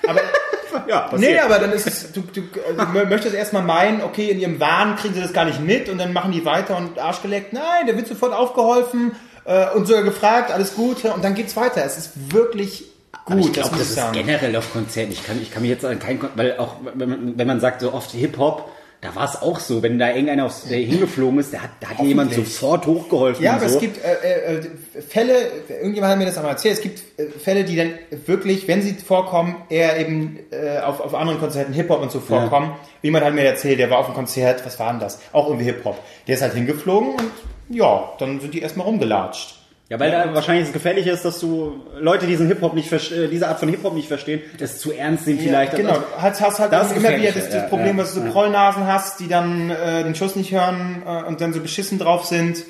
Aber 0.08 0.22
Ja, 0.88 1.10
Nee, 1.18 1.40
aber 1.40 1.60
dann 1.60 1.72
ist 1.72 1.88
es, 1.88 2.12
du, 2.12 2.22
du 2.22 2.42
äh, 2.42 3.06
möchtest 3.06 3.36
erstmal 3.36 3.64
meinen, 3.64 4.02
okay, 4.02 4.30
in 4.30 4.40
ihrem 4.40 4.60
Wahn 4.60 4.96
kriegen 4.96 5.14
sie 5.14 5.22
das 5.22 5.34
gar 5.34 5.46
nicht 5.46 5.60
mit 5.60 5.90
und 5.90 5.98
dann 5.98 6.14
machen 6.14 6.32
die 6.32 6.46
weiter 6.46 6.78
und 6.78 7.00
Arsch 7.00 7.22
geleckt. 7.22 7.54
Nein, 7.54 7.88
der 7.88 7.96
wird 7.98 8.08
sofort 8.08 8.34
aufgeholfen 8.34 9.16
äh, 9.46 9.70
und 9.72 9.88
sogar 9.88 10.04
gefragt, 10.04 10.52
alles 10.52 10.76
gut 10.76 11.06
und 11.06 11.24
dann 11.24 11.36
geht's 11.36 11.56
weiter. 11.56 11.84
Es 11.84 11.98
ist 11.98 12.34
wirklich 12.34 12.86
gut, 13.26 13.38
Aber 13.38 13.40
ich 13.40 13.54
glaube, 13.54 13.70
muss 13.76 13.96
das 13.96 14.06
ist 14.06 14.14
generell 14.14 14.56
auf 14.56 14.72
Konzerten. 14.72 15.12
Ich 15.12 15.26
kann, 15.26 15.42
ich 15.42 15.52
kann 15.52 15.62
mich 15.62 15.72
jetzt 15.72 15.86
an 15.86 16.00
kein 16.00 16.20
Kon 16.20 16.30
weil 16.36 16.58
auch 16.58 16.76
wenn 16.96 17.10
man, 17.10 17.38
wenn 17.38 17.48
man 17.48 17.60
sagt 17.60 17.82
so 17.82 17.94
oft 17.94 18.12
Hip-Hop, 18.12 18.72
da 19.02 19.16
war 19.16 19.24
es 19.24 19.42
auch 19.42 19.60
so, 19.62 19.82
wenn 19.82 19.98
da 19.98 20.10
irgendeiner 20.10 20.46
aufs, 20.46 20.66
der 20.68 20.80
hingeflogen 20.80 21.40
ist, 21.40 21.54
da 21.54 21.62
hat, 21.62 21.70
da 21.80 21.90
hat 21.90 22.00
jemand 22.02 22.34
sofort 22.34 22.86
hochgeholfen. 22.86 23.44
Ja, 23.44 23.54
aber 23.54 23.70
so. 23.70 23.76
es 23.76 23.82
gibt 23.82 24.04
äh, 24.04 24.58
äh, 24.58 24.62
Fälle, 25.08 25.34
irgendjemand 25.70 26.12
hat 26.12 26.20
mir 26.20 26.26
das 26.26 26.36
einmal 26.36 26.52
erzählt, 26.52 26.76
es 26.76 26.82
gibt 26.82 27.02
äh, 27.18 27.28
Fälle, 27.28 27.64
die 27.64 27.78
dann 27.78 27.94
wirklich, 28.26 28.68
wenn 28.68 28.82
sie 28.82 28.94
vorkommen, 28.94 29.56
eher 29.70 29.98
eben 29.98 30.40
äh, 30.52 30.80
auf, 30.80 31.00
auf 31.00 31.16
anderen 31.16 31.40
Konzerten 31.40 31.72
Hip-Hop 31.72 32.02
und 32.02 32.12
so 32.12 32.20
vorkommen. 32.20 32.74
Jemand 33.02 33.24
hat 33.24 33.34
mir 33.34 33.46
erzählt, 33.46 33.80
der 33.80 33.90
war 33.90 34.00
auf 34.00 34.08
einem 34.08 34.16
Konzert, 34.16 34.66
was 34.66 34.78
war 34.80 34.92
denn 34.92 35.00
das? 35.00 35.20
Auch 35.32 35.48
irgendwie 35.48 35.66
Hip-Hop. 35.66 35.98
Der 36.28 36.36
ist 36.36 36.42
halt 36.42 36.54
hingeflogen 36.54 37.12
und 37.12 37.32
ja, 37.70 38.12
dann 38.20 38.42
sind 38.42 38.54
die 38.54 38.62
erstmal 38.62 38.86
rumgelatscht. 38.86 39.59
Ja, 39.90 40.00
weil 40.00 40.12
da 40.12 40.34
wahrscheinlich 40.36 40.68
es 40.68 40.74
gefährlich 40.74 41.08
ist, 41.08 41.26
dass 41.26 41.40
du 41.40 41.82
Leute 42.00 42.28
diesen 42.28 42.46
Hip-Hop 42.48 42.76
nicht 42.76 42.92
äh, 42.92 43.28
diese 43.28 43.48
Art 43.48 43.60
von 43.60 43.70
Hip-Hop 43.70 43.96
nicht 43.96 44.08
verstehen, 44.08 44.42
das 44.60 44.78
zu 44.78 44.92
ernst 44.92 45.26
nehmen 45.26 45.40
vielleicht. 45.40 45.76
Genau, 45.76 45.94
Also, 45.94 46.04
hast, 46.22 46.42
hast 46.42 46.60
halt 46.60 46.72
Das 46.72 46.92
immer 46.92 47.10
wieder 47.10 47.32
das, 47.32 47.46
das 47.46 47.54
ja, 47.56 47.62
Problem, 47.64 47.98
ja, 47.98 48.04
dass 48.04 48.14
du 48.14 48.20
so 48.20 48.26
ja. 48.28 48.32
Prollnasen 48.32 48.86
hast, 48.86 49.20
die 49.20 49.28
dann 49.28 49.72
äh, 49.72 50.04
den 50.04 50.14
Schuss 50.14 50.36
nicht 50.36 50.52
hören 50.52 51.02
äh, 51.08 51.24
und 51.24 51.42
dann 51.42 51.54
so 51.54 51.60
beschissen 51.60 51.98
drauf 51.98 52.26
sind. 52.26 52.64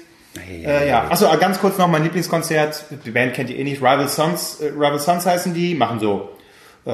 Äh, 0.47 0.87
ja, 0.87 1.07
achso, 1.09 1.25
ganz 1.39 1.59
kurz 1.59 1.77
noch 1.77 1.87
mein 1.89 2.03
Lieblingskonzert. 2.03 2.85
Die 3.05 3.11
Band 3.11 3.33
kennt 3.33 3.49
ihr 3.49 3.57
eh 3.57 3.63
nicht. 3.65 3.81
Rival 3.81 4.07
Sons, 4.07 4.61
äh, 4.61 4.67
Rival 4.67 4.99
Sons 4.99 5.25
heißen 5.25 5.53
die, 5.53 5.75
machen 5.75 5.99
so 5.99 6.29
äh, 6.85 6.89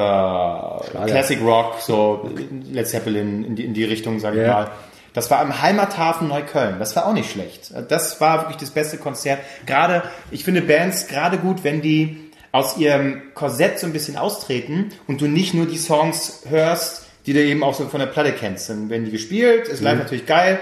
Classic 1.05 1.39
Rock, 1.41 1.76
so 1.80 2.30
Led 2.71 2.88
Zeppelin 2.88 3.43
in 3.43 3.55
die, 3.55 3.65
in 3.65 3.73
die 3.76 3.84
Richtung, 3.84 4.19
sag 4.19 4.34
ich 4.34 4.41
Ja. 4.41 4.53
mal. 4.53 4.71
Das 5.16 5.32
war 5.32 5.41
im 5.41 5.61
Heimathafen 5.61 6.28
Neukölln. 6.28 6.78
Das 6.78 6.95
war 6.95 7.07
auch 7.07 7.13
nicht 7.13 7.32
schlecht. 7.32 7.74
Das 7.89 8.22
war 8.22 8.41
wirklich 8.41 8.57
das 8.57 8.70
beste 8.72 8.97
Konzert. 8.97 9.39
Gerade, 9.66 10.03
ich 10.30 10.43
finde 10.43 10.61
Bands 10.61 11.07
gerade 11.07 11.38
gut, 11.38 11.63
wenn 11.63 11.82
die 11.82 12.32
aus 12.51 12.78
ihrem 12.78 13.22
Korsett 13.34 13.80
so 13.80 13.88
ein 13.88 13.93
bisschen 13.93 14.18
austreten 14.18 14.91
und 15.07 15.22
du 15.22 15.28
nicht 15.28 15.53
nur 15.53 15.66
die 15.66 15.78
Songs 15.78 16.43
hörst, 16.47 17.05
die 17.26 17.34
du 17.34 17.41
eben 17.41 17.63
auch 17.63 17.74
so 17.74 17.88
von 17.88 17.99
der 17.99 18.07
Platte 18.07 18.34
kennst. 18.34 18.70
Dann 18.70 18.89
werden 18.89 19.05
die 19.05 19.11
gespielt, 19.11 19.68
ist 19.68 19.80
Mhm. 19.80 19.86
live 19.88 19.97
natürlich 19.99 20.26
geil, 20.26 20.59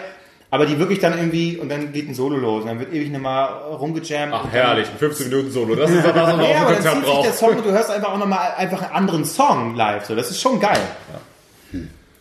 aber 0.49 0.65
die 0.65 0.79
wirklich 0.79 0.99
dann 0.99 1.17
irgendwie, 1.17 1.57
und 1.57 1.69
dann 1.69 1.91
geht 1.91 2.07
ein 2.07 2.13
Solo 2.15 2.37
los 2.37 2.61
und 2.61 2.69
dann 2.69 2.79
wird 2.79 2.93
ewig 2.93 3.11
nochmal 3.11 3.47
rumgejammt. 3.73 4.33
Ach, 4.33 4.45
herrlich, 4.51 4.87
ein 4.87 4.97
15 4.97 5.29
Minuten 5.29 5.51
Solo. 5.51 5.75
Das 5.75 5.89
ist 5.91 6.05
das, 6.05 6.15
was 6.15 6.35
man 6.35 6.45
ja, 6.45 6.51
auf 6.51 6.61
aber 6.61 6.73
dem 6.73 6.75
Konzert 6.75 6.95
sich 6.95 7.03
der 7.03 7.11
braucht. 7.11 7.33
Song 7.37 7.55
und 7.57 7.65
du 7.65 7.71
hörst 7.71 7.89
einfach 7.91 8.13
auch 8.13 8.17
nochmal 8.19 8.53
einfach 8.57 8.81
einen 8.83 8.91
anderen 8.95 9.25
Song 9.25 9.75
live. 9.75 10.05
So, 10.05 10.15
das 10.15 10.29
ist 10.31 10.39
schon 10.41 10.59
geil. 10.59 10.79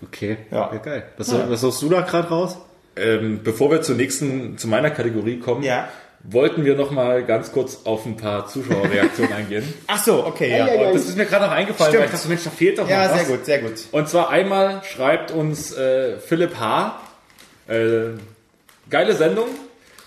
Okay, 0.04 0.36
Ja. 0.50 0.70
geil. 0.82 1.04
Was, 1.16 1.32
was 1.50 1.60
suchst 1.60 1.82
du 1.82 1.88
da 1.88 2.00
gerade 2.02 2.28
raus? 2.28 2.58
Ähm, 2.96 3.40
bevor 3.42 3.70
wir 3.70 3.82
zur 3.82 3.96
nächsten, 3.96 4.58
zu 4.58 4.68
meiner 4.68 4.90
Kategorie 4.90 5.38
kommen, 5.38 5.62
Ja. 5.62 5.88
wollten 6.24 6.64
wir 6.64 6.76
noch 6.76 6.90
mal 6.90 7.24
ganz 7.24 7.50
kurz 7.52 7.80
auf 7.84 8.04
ein 8.06 8.16
paar 8.16 8.46
Zuschauerreaktionen 8.48 9.32
eingehen. 9.36 9.72
Ach 9.86 10.02
so, 10.04 10.24
okay, 10.26 10.50
ja. 10.56 10.66
Und 10.66 10.94
das 10.94 11.08
ist 11.08 11.16
mir 11.16 11.24
gerade 11.24 11.46
noch 11.46 11.52
eingefallen, 11.52 11.90
Stimmt. 11.90 12.00
weil 12.02 12.06
ich 12.06 12.12
dachte, 12.14 12.28
Mensch, 12.28 12.44
da 12.44 12.50
fehlt 12.50 12.78
doch 12.78 12.88
Ja, 12.88 13.04
noch 13.08 13.14
was. 13.14 13.26
sehr 13.26 13.36
gut, 13.36 13.46
sehr 13.46 13.58
gut. 13.60 13.72
Und 13.92 14.08
zwar 14.08 14.28
einmal 14.30 14.82
schreibt 14.84 15.30
uns 15.30 15.72
äh, 15.76 16.18
Philipp 16.18 16.58
H. 16.60 17.00
Äh, 17.68 18.18
geile 18.90 19.14
Sendung 19.14 19.46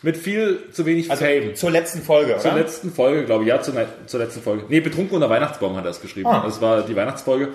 mit 0.03 0.17
viel 0.17 0.59
zu 0.71 0.85
wenig 0.85 1.09
Also 1.09 1.25
Fame. 1.25 1.55
zur 1.55 1.71
letzten 1.71 2.01
Folge, 2.03 2.37
Zur 2.37 2.51
oder? 2.51 2.59
letzten 2.61 2.91
Folge, 2.93 3.25
glaube 3.25 3.43
ich, 3.43 3.49
ja, 3.49 3.61
zur, 3.61 3.73
zur 4.05 4.19
letzten 4.19 4.41
Folge. 4.43 4.65
Nee, 4.69 4.79
betrunken 4.81 5.15
unter 5.15 5.29
Weihnachtsbaum 5.31 5.75
hat 5.75 5.85
er 5.85 5.89
es 5.91 6.01
geschrieben. 6.01 6.27
Ah. 6.29 6.43
Das 6.45 6.61
war 6.61 6.83
die 6.83 6.95
Weihnachtsfolge. 6.95 7.49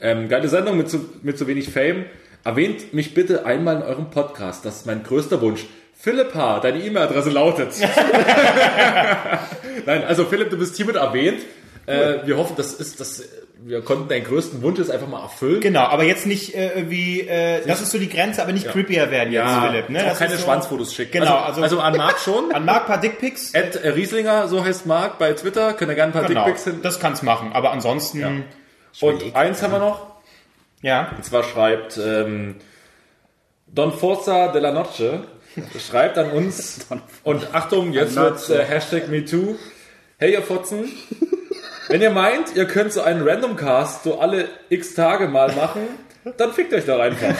Ähm, 0.00 0.28
geile 0.28 0.48
Sendung 0.48 0.76
mit 0.76 0.90
zu, 0.90 1.08
mit 1.22 1.38
zu 1.38 1.46
wenig 1.46 1.70
Fame. 1.70 2.04
Erwähnt 2.44 2.94
mich 2.94 3.14
bitte 3.14 3.46
einmal 3.46 3.76
in 3.76 3.82
eurem 3.82 4.10
Podcast. 4.10 4.64
Das 4.64 4.76
ist 4.76 4.86
mein 4.86 5.02
größter 5.02 5.40
Wunsch. 5.40 5.66
Philipp 6.00 6.32
H., 6.34 6.60
deine 6.60 6.78
E-Mail-Adresse 6.80 7.30
lautet. 7.30 7.72
Nein, 9.86 10.04
also 10.04 10.24
Philipp, 10.24 10.50
du 10.50 10.58
bist 10.58 10.76
hiermit 10.76 10.96
erwähnt. 10.96 11.40
Äh, 11.86 12.26
wir 12.26 12.36
hoffen, 12.36 12.54
das 12.56 12.74
ist 12.74 13.00
das. 13.00 13.22
Wir 13.60 13.82
konnten 13.82 14.08
deinen 14.08 14.24
größten 14.24 14.62
Wunsch 14.62 14.78
jetzt 14.78 14.90
einfach 14.90 15.08
mal 15.08 15.20
erfüllen. 15.22 15.60
Genau, 15.60 15.80
aber 15.80 16.04
jetzt 16.04 16.26
nicht 16.26 16.54
äh, 16.54 16.70
irgendwie, 16.76 17.22
äh, 17.22 17.60
das 17.66 17.80
ist 17.80 17.90
so 17.90 17.98
die 17.98 18.08
Grenze, 18.08 18.40
aber 18.40 18.52
nicht 18.52 18.68
creepier 18.68 19.10
werden 19.10 19.32
jetzt, 19.32 19.50
Philipp. 19.50 19.88
Ne? 19.88 20.04
auch 20.04 20.10
Das 20.10 20.18
keine 20.20 20.36
so, 20.36 20.44
Schwanzfotos 20.44 20.94
schicken. 20.94 21.10
Genau, 21.12 21.38
also, 21.38 21.62
also- 21.62 21.64
also 21.78 21.80
an 21.80 21.96
Marc 21.96 22.20
schon. 22.20 22.50
An 22.54 22.64
Marc 22.64 22.82
ein 22.82 22.86
paar 22.86 23.00
Dickpics. 23.00 23.52
Ed 23.54 23.74
äh, 23.82 23.88
Rieslinger, 23.88 24.46
so 24.46 24.64
heißt 24.64 24.86
Marc 24.86 25.18
bei 25.18 25.32
Twitter. 25.32 25.72
Könnt 25.72 25.90
ihr 25.90 25.96
gerne 25.96 26.10
ein 26.10 26.12
paar 26.12 26.28
Genau, 26.28 26.44
Dickpics 26.44 26.64
hin. 26.64 26.80
das 26.82 27.00
kann's 27.00 27.22
machen, 27.22 27.50
aber 27.52 27.72
ansonsten, 27.72 28.44
Und 29.00 29.36
eins 29.36 29.62
haben 29.62 29.72
wir 29.72 29.78
noch. 29.78 30.06
ja. 30.82 31.12
Und 31.16 31.24
zwar 31.24 31.44
schreibt 31.44 31.98
ähm, 31.98 32.56
Don 33.66 33.92
Forza 33.92 34.48
de 34.48 34.60
la 34.60 34.72
Noche 34.72 35.24
schreibt 35.78 36.18
an 36.18 36.30
uns 36.30 36.86
und 37.24 37.54
Achtung, 37.54 37.92
jetzt 37.92 38.16
wird 38.16 38.48
äh, 38.50 38.64
Hashtag 38.64 39.08
MeToo. 39.08 39.56
Hey 40.18 40.32
ihr 40.32 40.42
Fotzen, 40.42 40.90
wenn 41.88 42.02
ihr 42.02 42.10
meint, 42.10 42.56
ihr 42.56 42.66
könnt 42.66 42.92
so 42.92 43.02
einen 43.02 43.26
Random 43.26 43.56
Cast 43.56 44.02
so 44.02 44.18
alle 44.18 44.48
x 44.68 44.94
Tage 44.94 45.28
mal 45.28 45.54
machen, 45.54 45.82
dann 46.36 46.52
fickt 46.52 46.72
euch 46.74 46.86
doch 46.86 46.98
einfach. 46.98 47.34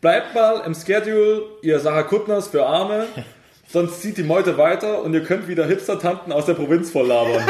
Bleibt 0.00 0.34
mal 0.34 0.62
im 0.64 0.74
Schedule, 0.74 1.42
ihr 1.62 1.78
Sarah 1.80 2.02
Kuttners 2.02 2.48
für 2.48 2.66
Arme, 2.66 3.06
sonst 3.68 4.00
zieht 4.00 4.16
die 4.16 4.22
Meute 4.22 4.56
weiter 4.56 5.02
und 5.02 5.12
ihr 5.12 5.22
könnt 5.22 5.48
wieder 5.48 5.66
Hipster-Tanten 5.66 6.32
aus 6.32 6.46
der 6.46 6.54
Provinz 6.54 6.90
voll 6.90 7.06
labern. 7.06 7.44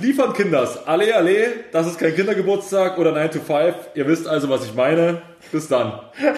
Liefern 0.00 0.32
Kinders. 0.32 0.86
Alle, 0.86 1.14
alle, 1.14 1.52
das 1.72 1.86
ist 1.88 1.98
kein 1.98 2.14
Kindergeburtstag 2.14 2.98
oder 2.98 3.12
9 3.12 3.30
to 3.32 3.40
5. 3.40 3.74
Ihr 3.94 4.06
wisst 4.06 4.26
also, 4.28 4.48
was 4.48 4.64
ich 4.64 4.74
meine. 4.74 5.22
Bis 5.52 5.68
dann. 5.68 6.00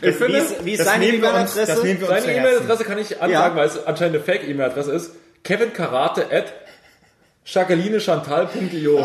Ich 0.00 0.02
Wie 0.02 0.12
finde, 0.12 0.38
ist, 0.38 0.64
wie 0.64 0.72
ist 0.72 0.80
Das 0.80 0.86
seine 0.86 1.06
nehmen 1.06 1.22
wir 1.22 1.34
uns, 1.34 1.56
E-Mail-Adresse? 1.56 1.82
seine 1.82 1.98
zu 1.98 2.12
Herzen. 2.12 2.30
E-Mail-Adresse 2.30 2.84
kann 2.84 2.98
ich 2.98 3.20
ansagen, 3.22 3.32
Ja. 3.32 3.56
weil 3.56 3.66
es 3.66 3.84
anscheinend 3.86 4.16
eine 4.16 4.24
Fake-E-Mail-Adresse 4.24 4.92
ist. 4.92 5.12
Kevin 5.42 5.72
Karate 5.72 6.26
at 6.30 6.52
Jacqueline-Chantal.io. 7.46 9.04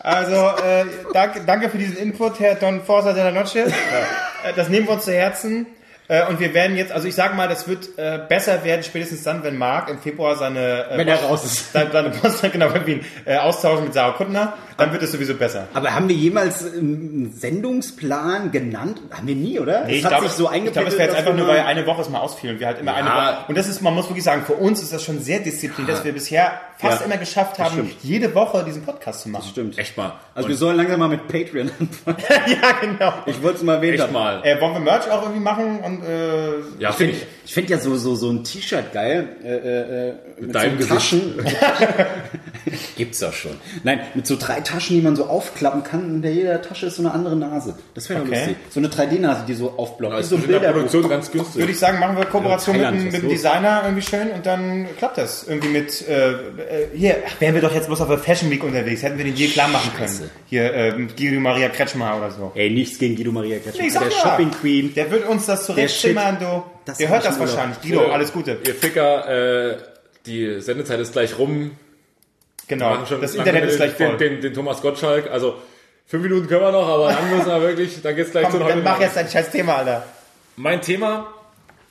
Also, 0.00 0.34
äh, 0.62 0.84
danke, 1.12 1.40
danke 1.46 1.70
für 1.70 1.78
diesen 1.78 1.96
Input, 1.96 2.38
Herr 2.38 2.56
Don 2.56 2.82
Forza 2.84 3.12
de 3.14 3.24
la 3.24 3.30
Noche. 3.32 3.60
Äh, 3.60 4.52
Das 4.54 4.68
nehmen 4.68 4.86
wir 4.86 4.94
uns 4.94 5.06
zu 5.06 5.12
Herzen. 5.12 5.66
Äh, 6.08 6.26
Und 6.26 6.38
wir 6.38 6.52
werden 6.52 6.76
jetzt, 6.76 6.92
also 6.92 7.08
ich 7.08 7.14
sage 7.14 7.34
mal, 7.34 7.48
das 7.48 7.66
wird 7.66 7.96
äh, 7.96 8.18
besser 8.28 8.62
werden, 8.64 8.82
spätestens 8.82 9.22
dann, 9.22 9.42
wenn 9.42 9.56
Marc 9.56 9.88
im 9.88 9.98
Februar 9.98 10.36
seine 10.36 10.90
äh, 10.90 10.98
Wenn 10.98 11.08
er 11.08 11.22
raus 11.22 11.44
ist. 11.44 11.72
Seine, 11.72 11.90
seine 11.90 12.10
Post, 12.10 12.42
genau, 12.52 12.72
wenn 12.74 12.86
wir 12.86 12.94
ihn 12.96 13.04
äh, 13.24 13.36
austauschen 13.38 13.84
mit 13.84 13.94
Sarah 13.94 14.12
Kuttner, 14.12 14.54
dann 14.76 14.92
wird 14.92 15.02
es 15.02 15.12
sowieso 15.12 15.34
besser. 15.34 15.68
Aber 15.74 15.94
haben 15.94 16.08
wir 16.08 16.16
jemals 16.16 16.64
einen 16.72 17.32
Sendungsplan 17.36 18.50
genannt? 18.50 19.00
Haben 19.10 19.26
wir 19.28 19.34
nie, 19.36 19.58
oder? 19.60 19.84
Nee, 19.84 19.92
es 19.92 19.98
ich 19.98 20.04
hat 20.04 20.10
glaube, 20.12 20.26
sich 20.28 20.34
so 20.36 20.50
ich 20.52 20.72
glaube, 20.72 20.88
es 20.88 20.94
wäre 20.98 21.08
jetzt 21.08 21.16
einfach 21.16 21.34
nur, 21.34 21.46
weil 21.46 21.58
mal- 21.60 21.66
eine 21.66 21.86
Woche 21.86 22.02
es 22.02 22.08
mal 22.08 22.20
ausfiel 22.20 22.50
und 22.50 22.60
wir 22.60 22.66
halt 22.66 22.78
immer 22.80 22.92
Ja. 22.92 22.98
eine 22.98 23.08
Woche. 23.36 23.44
Und 23.48 23.58
das 23.58 23.68
ist, 23.68 23.82
man 23.82 23.94
muss 23.94 24.08
wirklich 24.08 24.24
sagen, 24.24 24.42
für 24.44 24.54
uns 24.54 24.82
ist 24.82 24.92
das 24.92 25.02
schon 25.02 25.20
sehr 25.20 25.40
diszipliniert, 25.40 25.96
dass 25.96 26.04
wir 26.04 26.12
bisher 26.12 26.52
fast 26.78 27.00
Ja. 27.00 27.06
immer 27.06 27.16
geschafft 27.18 27.58
haben, 27.58 27.90
jede 28.02 28.34
Woche 28.34 28.64
diesen 28.64 28.82
Podcast 28.82 29.22
zu 29.22 29.28
machen. 29.28 29.48
Stimmt. 29.50 29.78
Echt 29.78 29.96
mal. 29.96 30.12
Also 30.34 30.48
wir 30.48 30.56
sollen 30.56 30.76
langsam 30.76 30.98
mal 30.98 31.08
mit 31.08 31.28
Patreon 31.28 31.70
anfangen. 31.78 32.16
ja, 32.46 32.72
genau. 32.80 33.12
Ich 33.26 33.40
wollte 33.42 33.58
es 33.58 33.62
mal 33.62 33.74
erwähnt 33.76 34.00
Echt 34.00 34.12
mal. 34.12 34.40
Äh, 34.44 34.60
wollen 34.60 34.72
wir 34.74 34.80
Merch 34.80 35.08
auch 35.10 35.22
irgendwie 35.22 35.40
machen 35.40 35.78
und 35.80 36.02
äh, 36.04 36.48
Ja, 36.80 36.90
Ich 36.90 36.96
finde 36.96 37.12
ich. 37.14 37.26
ich 37.44 37.54
find 37.54 37.70
ja 37.70 37.78
so, 37.78 37.94
so, 37.96 38.14
so 38.16 38.30
ein 38.30 38.42
T-Shirt 38.42 38.92
geil. 38.92 39.28
Äh, 39.44 39.48
äh, 39.54 40.08
äh, 40.10 40.14
mit 40.40 40.54
deinem 40.54 40.80
so 40.82 40.88
Taschen. 40.88 41.34
Gibt's 42.96 43.20
ja 43.20 43.32
schon. 43.32 43.52
Nein, 43.82 44.00
mit 44.14 44.26
so 44.26 44.36
drei 44.36 44.60
Taschen, 44.64 44.96
die 44.96 45.02
man 45.02 45.14
so 45.14 45.26
aufklappen 45.26 45.84
kann. 45.84 46.04
Und 46.16 46.24
in 46.24 46.34
jeder 46.34 46.60
Tasche 46.62 46.86
ist 46.86 46.96
so 46.96 47.02
eine 47.02 47.12
andere 47.12 47.36
Nase. 47.36 47.74
Das 47.94 48.08
wäre 48.08 48.22
Okay. 48.22 48.30
lustig. 48.34 48.56
So 48.70 48.80
eine 48.80 48.88
3D-Nase, 48.88 49.44
die 49.46 49.54
so 49.54 49.74
aufblockt. 49.76 50.14
Das 50.14 50.26
Wie 50.26 50.28
so 50.30 50.36
ist 50.36 50.44
ein 50.44 50.60
der. 50.62 50.70
Produktion 50.72 51.08
ganz 51.08 51.32
würde 51.32 51.44
günstig. 51.44 51.68
ich 51.70 51.78
sagen, 51.78 51.98
machen 52.00 52.16
wir 52.16 52.24
Kooperation 52.24 52.80
Ja, 52.80 52.90
mit, 52.90 53.12
mit 53.12 53.22
dem? 53.22 53.28
Designer 53.28 53.82
irgendwie 53.84 54.02
schön 54.02 54.30
und 54.30 54.44
dann 54.44 54.86
klappt 54.98 55.18
das. 55.18 55.46
Irgendwie 55.46 55.68
mit, 55.68 56.08
äh, 56.08 56.32
äh, 56.32 56.36
hier, 56.94 57.16
ach, 57.28 57.40
wären 57.40 57.54
wir 57.54 57.62
doch 57.62 57.74
jetzt 57.74 57.86
bloß 57.86 58.00
auf 58.00 58.08
der 58.08 58.18
Fashion 58.18 58.50
Week 58.50 58.64
unterwegs, 58.64 59.02
hätten 59.02 59.18
wir 59.18 59.24
den 59.24 59.34
hier 59.34 59.48
klar 59.50 59.68
machen 59.68 59.90
können. 59.96 60.30
Hier, 60.46 60.72
äh, 60.74 60.92
mit 60.96 61.16
Guido 61.16 61.38
Maria 61.40 61.68
Kretschmer 61.68 62.16
oder 62.16 62.30
so. 62.30 62.52
Ey, 62.54 62.70
nichts 62.70 62.98
gegen 62.98 63.14
Guido 63.16 63.30
Maria 63.32 63.58
Kretschmer. 63.58 63.84
Nee, 63.84 63.90
der 63.92 64.02
ja. 64.02 64.10
Shopping 64.10 64.50
Queen. 64.50 64.94
Der 64.94 65.10
wird 65.10 65.28
uns 65.28 65.46
das 65.46 65.66
zurechtzimmern, 65.66 66.38
du. 66.40 66.62
Das 66.84 66.98
Der 66.98 67.08
hab 67.08 67.14
hört 67.16 67.26
das 67.26 67.38
wahrscheinlich. 67.38 67.80
Guido, 67.80 68.06
alles 68.10 68.32
Gute. 68.32 68.58
Ihr 68.66 68.74
Ficker, 68.74 69.70
äh, 69.72 69.76
die 70.26 70.60
Sendezeit 70.60 71.00
ist 71.00 71.12
gleich 71.12 71.38
rum. 71.38 71.72
Genau, 72.68 73.04
schon 73.06 73.20
das 73.20 73.34
Internet 73.34 73.64
ist 73.64 73.76
gleich 73.76 73.96
den, 73.96 74.08
voll. 74.08 74.16
Den, 74.18 74.40
den, 74.40 74.54
Thomas 74.54 74.80
Gottschalk. 74.80 75.30
Also 75.30 75.56
fünf 76.06 76.22
Minuten 76.22 76.46
können 76.46 76.62
wir 76.62 76.72
noch, 76.72 76.88
aber 76.88 77.08
dann 77.12 77.30
müssen 77.30 77.46
wir 77.48 77.60
wirklich, 77.62 78.00
dann 78.02 78.16
geht's 78.16 78.30
gleich 78.30 78.44
Komm, 78.44 78.60
zu 78.60 78.66
dann 78.66 78.82
mach 78.82 79.00
jetzt 79.00 79.16
dein 79.16 79.28
scheiß 79.28 79.50
Thema, 79.50 79.76
Alter. 79.76 80.04
Mein 80.56 80.80
Thema 80.80 81.26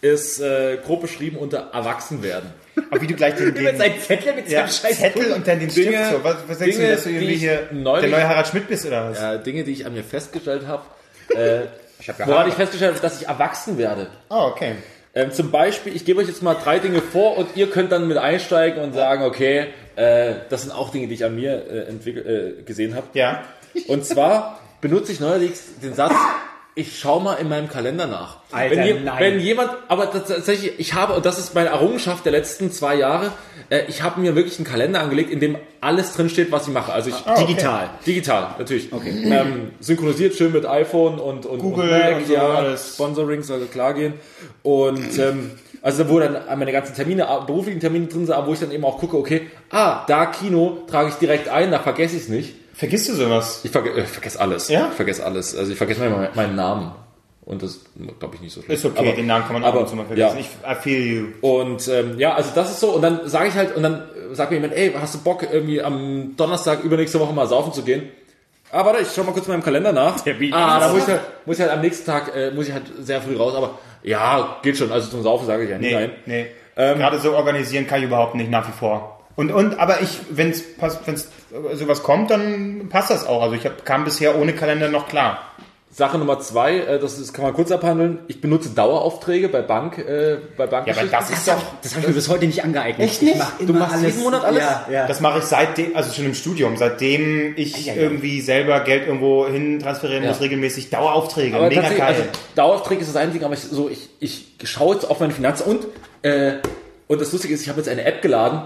ist 0.01 0.39
äh, 0.41 0.77
grob 0.85 1.01
beschrieben 1.01 1.37
unter 1.37 1.69
Erwachsenwerden. 1.73 2.49
Aber 2.89 3.01
wie 3.01 3.07
du 3.07 3.13
gleich 3.13 3.35
den, 3.35 3.53
den 3.55 3.63
Mit 3.77 4.03
Zettel, 4.03 4.33
mit 4.33 4.49
ja, 4.49 4.67
scheiß 4.67 4.99
Zettel 4.99 5.31
und 5.31 5.47
dann 5.47 5.59
den 5.59 5.69
Stift 5.69 5.89
Dinge- 5.89 6.09
so. 6.11 6.23
Was, 6.23 6.37
was 6.47 6.57
denkst 6.57 6.75
Dinge, 6.77 6.87
du, 6.89 6.93
dass 6.95 7.03
du 7.03 7.09
irgendwie 7.09 7.27
die 7.27 7.33
ich 7.35 7.39
hier 7.41 7.67
neulich- 7.71 8.09
der 8.09 8.19
neue 8.19 8.27
Harald 8.27 8.47
Schmidt 8.47 8.67
bist 8.67 8.85
oder 8.85 9.09
was? 9.11 9.21
Äh, 9.21 9.39
Dinge, 9.43 9.63
die 9.63 9.71
ich 9.71 9.85
an 9.85 9.93
mir 9.93 10.03
festgestellt 10.03 10.67
habe. 10.67 10.83
Äh, 11.33 11.61
hab 12.05 12.19
ja 12.19 12.27
woran 12.27 12.49
ich 12.49 12.53
festgestellt 12.53 12.91
habe, 12.95 13.01
dass 13.01 13.21
ich 13.21 13.27
erwachsen 13.29 13.77
werde. 13.77 14.07
Oh, 14.29 14.49
okay. 14.51 14.75
Ähm, 15.15 15.31
zum 15.31 15.51
Beispiel, 15.51 15.95
ich 15.95 16.03
gebe 16.03 16.19
euch 16.21 16.27
jetzt 16.27 16.43
mal 16.43 16.55
drei 16.55 16.79
Dinge 16.79 17.01
vor 17.01 17.37
und 17.37 17.55
ihr 17.55 17.69
könnt 17.69 17.93
dann 17.93 18.09
mit 18.09 18.17
einsteigen 18.17 18.83
und 18.83 18.93
sagen, 18.93 19.23
okay, 19.23 19.67
äh, 19.95 20.35
das 20.49 20.63
sind 20.63 20.71
auch 20.71 20.89
Dinge, 20.91 21.07
die 21.07 21.15
ich 21.15 21.25
an 21.25 21.35
mir 21.35 21.65
äh, 21.69 21.89
entwickelt, 21.89 22.25
äh, 22.25 22.63
gesehen 22.63 22.95
habe. 22.95 23.07
Ja. 23.13 23.43
Und 23.87 24.05
zwar 24.05 24.59
benutze 24.81 25.11
ich 25.11 25.19
neuerdings 25.19 25.79
den 25.81 25.93
Satz, 25.93 26.13
ich 26.75 26.99
schau 26.99 27.19
mal 27.19 27.35
in 27.35 27.49
meinem 27.49 27.69
Kalender 27.69 28.07
nach. 28.07 28.37
Alter, 28.51 28.75
wenn, 28.75 28.85
je, 28.85 28.93
nein. 28.99 29.19
wenn 29.19 29.39
jemand, 29.39 29.71
aber 29.89 30.11
tatsächlich, 30.11 30.73
ich 30.79 30.93
habe, 30.95 31.13
und 31.13 31.25
das 31.25 31.37
ist 31.37 31.53
meine 31.53 31.69
Errungenschaft 31.69 32.25
der 32.25 32.31
letzten 32.31 32.71
zwei 32.71 32.95
Jahre, 32.95 33.31
äh, 33.69 33.83
ich 33.87 34.01
habe 34.01 34.19
mir 34.19 34.35
wirklich 34.35 34.57
einen 34.57 34.65
Kalender 34.65 35.01
angelegt, 35.01 35.29
in 35.29 35.39
dem 35.39 35.57
alles 35.81 36.13
drinsteht, 36.13 36.51
was 36.51 36.67
ich 36.67 36.73
mache. 36.73 36.91
Also 36.91 37.09
ich, 37.09 37.15
Ah, 37.25 37.33
okay. 37.33 37.45
Digital. 37.45 37.89
Digital, 38.05 38.55
natürlich. 38.57 38.89
Ähm, 38.91 39.71
synchronisiert 39.79 40.33
schön 40.33 40.51
mit 40.51 40.65
iPhone 40.65 41.19
und, 41.19 41.45
und 41.45 41.59
Google 41.59 41.83
und, 41.85 41.91
Mac, 41.91 42.15
und 42.17 42.27
so 42.27 42.33
ja, 42.33 42.47
alles. 42.47 42.93
Sponsoring 42.95 43.43
soll 43.43 43.65
klar 43.65 43.93
gehen. 43.93 44.13
Und 44.63 45.17
ähm, 45.19 45.51
also 45.83 46.09
wo 46.09 46.19
dann 46.19 46.37
meine 46.57 46.71
ganzen 46.71 46.95
Termine, 46.95 47.23
äh, 47.23 47.45
beruflichen 47.45 47.81
Termine 47.81 48.07
drin 48.07 48.25
sind, 48.25 48.33
aber 48.33 48.47
wo 48.47 48.53
ich 48.53 48.59
dann 48.59 48.71
eben 48.71 48.85
auch 48.85 48.97
gucke, 48.97 49.17
okay, 49.17 49.41
ah, 49.69 50.05
da 50.07 50.25
Kino 50.27 50.79
trage 50.87 51.09
ich 51.09 51.15
direkt 51.15 51.49
ein, 51.49 51.71
da 51.71 51.79
vergesse 51.79 52.15
ich 52.15 52.23
es 52.23 52.29
nicht. 52.29 52.55
Vergisst 52.73 53.09
du 53.09 53.13
sowas? 53.13 53.59
Ich 53.63 53.71
verge 53.71 53.91
äh, 53.91 54.05
vergesse 54.05 54.39
alles. 54.39 54.69
Ja? 54.69 54.87
Ich 54.89 54.95
vergesse 54.95 55.25
alles. 55.25 55.55
Also 55.55 55.71
ich 55.73 55.77
vergesse 55.77 55.99
manchmal 55.99 56.31
meinen 56.33 56.55
Namen. 56.55 56.91
Und 57.45 57.61
das 57.61 57.81
glaube 58.19 58.35
ich 58.35 58.41
nicht 58.41 58.53
so 58.53 58.61
schlimm. 58.61 58.73
Ist 58.73 58.85
okay, 58.85 58.99
aber, 58.99 59.11
den 59.11 59.27
Namen 59.27 59.43
kann 59.43 59.53
man 59.53 59.65
aber, 59.65 59.79
ab 59.79 59.83
und 59.83 59.89
zu 59.89 59.95
mal 59.97 60.05
vergessen. 60.05 60.37
Ja. 60.37 60.45
Ich 60.73 60.79
I 60.79 60.81
feel 60.81 61.05
you. 61.05 61.25
Und 61.41 61.85
ähm, 61.89 62.17
ja, 62.17 62.33
also 62.33 62.51
das 62.55 62.71
ist 62.71 62.79
so. 62.79 62.91
Und 62.91 63.01
dann 63.01 63.27
sage 63.27 63.49
ich 63.49 63.55
halt, 63.55 63.75
und 63.75 63.83
dann 63.83 64.03
sagt 64.31 64.51
mir 64.51 64.57
jemand, 64.57 64.73
ey, 64.73 64.93
hast 64.93 65.13
du 65.15 65.19
Bock, 65.19 65.45
irgendwie 65.51 65.81
am 65.81 66.37
Donnerstag 66.37 66.83
übernächste 66.83 67.19
Woche 67.19 67.33
mal 67.33 67.45
saufen 67.45 67.73
zu 67.73 67.83
gehen? 67.83 68.03
Ah, 68.71 68.85
warte, 68.85 69.01
ich 69.03 69.09
schau 69.13 69.23
mal 69.23 69.33
kurz 69.33 69.45
in 69.45 69.51
meinem 69.51 69.63
Kalender 69.63 69.91
nach. 69.91 70.19
Termin. 70.21 70.53
Ah, 70.53 70.79
da 70.79 70.91
muss 70.91 71.03
ich, 71.03 71.07
halt, 71.07 71.21
muss 71.45 71.57
ich 71.57 71.61
halt 71.61 71.73
am 71.73 71.81
nächsten 71.81 72.05
Tag, 72.05 72.33
äh, 72.35 72.51
muss 72.51 72.67
ich 72.67 72.73
halt 72.73 72.85
sehr 73.01 73.21
früh 73.21 73.35
raus. 73.35 73.53
Aber 73.55 73.77
ja, 74.03 74.57
geht 74.61 74.77
schon. 74.77 74.91
Also 74.91 75.09
zum 75.09 75.23
Saufen 75.23 75.47
sage 75.47 75.63
ich 75.63 75.69
ja 75.69 75.77
nie 75.77 75.87
Nee, 75.87 75.93
nein. 75.93 76.11
nee. 76.25 76.45
Ähm, 76.75 76.97
Gerade 76.97 77.19
so 77.19 77.35
organisieren 77.35 77.87
kann 77.87 77.99
ich 77.99 78.05
überhaupt 78.05 78.35
nicht 78.35 78.49
nach 78.49 78.67
wie 78.67 78.71
vor. 78.71 79.19
Und, 79.35 79.51
und, 79.51 79.79
aber 79.79 80.01
ich, 80.01 80.19
wenn 80.29 80.51
es 80.51 80.63
wenn's 81.05 81.29
sowas 81.73 82.03
kommt, 82.03 82.29
dann 82.31 82.87
passt 82.89 83.09
das 83.09 83.25
auch. 83.25 83.41
Also 83.41 83.55
ich 83.55 83.65
hab, 83.65 83.85
kam 83.85 84.03
bisher 84.03 84.37
ohne 84.37 84.53
Kalender 84.53 84.89
noch 84.89 85.07
klar. 85.07 85.39
Sache 85.95 86.17
Nummer 86.17 86.39
zwei, 86.39 86.77
äh, 86.79 86.99
das, 86.99 87.19
ist, 87.19 87.33
kann 87.33 87.45
man 87.45 87.53
kurz 87.53 87.71
abhandeln. 87.71 88.19
Ich 88.27 88.41
benutze 88.41 88.69
Daueraufträge 88.69 89.47
bei 89.47 89.61
Bank, 89.61 89.99
äh, 89.99 90.37
bei 90.57 90.65
Bank. 90.65 90.87
Ja, 90.87 90.95
aber 90.97 91.05
das 91.05 91.29
ist 91.29 91.47
doch, 91.47 91.61
Das 91.83 91.91
habe 91.91 92.01
ich 92.01 92.07
mir 92.07 92.13
bis 92.15 92.29
heute 92.29 92.47
nicht 92.47 92.63
angeeignet. 92.63 93.07
Echt 93.07 93.21
nicht? 93.21 93.35
Ich 93.35 93.39
mach 93.39 93.57
Du 93.59 93.73
machst 93.73 93.93
alles, 93.93 94.05
jeden 94.07 94.23
Monat 94.23 94.43
alles? 94.43 94.63
Ja, 94.63 94.87
ja. 94.91 95.07
das 95.07 95.19
mache 95.21 95.37
ich 95.39 95.45
seitdem, 95.45 95.95
also 95.95 96.11
schon 96.11 96.25
im 96.25 96.33
Studium, 96.33 96.77
seitdem 96.77 97.53
ich 97.57 97.85
Ja, 97.85 97.93
ja. 97.93 98.01
irgendwie 98.01 98.41
selber 98.41 98.79
Geld 98.79 99.05
irgendwo 99.05 99.45
hin 99.47 99.79
transferieren 99.79 100.23
Ja. 100.23 100.29
muss, 100.31 100.41
regelmäßig 100.41 100.89
Daueraufträge. 100.89 101.55
Aber 101.55 101.67
Mega 101.67 101.81
geil. 101.81 102.01
also 102.01 102.23
Daueraufträge 102.55 103.01
ist 103.01 103.09
das 103.09 103.15
eine 103.15 103.31
Ding, 103.31 103.43
aber 103.43 103.53
ich, 103.53 103.59
so, 103.61 103.87
ich, 103.87 104.09
ich 104.19 104.47
schaue 104.63 104.95
jetzt 104.95 105.05
auf 105.09 105.19
meine 105.19 105.33
Finanzen 105.33 105.63
und, 105.69 105.85
äh, 106.23 106.53
und 107.07 107.21
das 107.21 107.31
Lustige 107.31 107.53
ist, 107.53 107.61
ich 107.61 107.69
habe 107.69 107.79
jetzt 107.79 107.89
eine 107.89 108.03
App 108.05 108.23
geladen, 108.23 108.63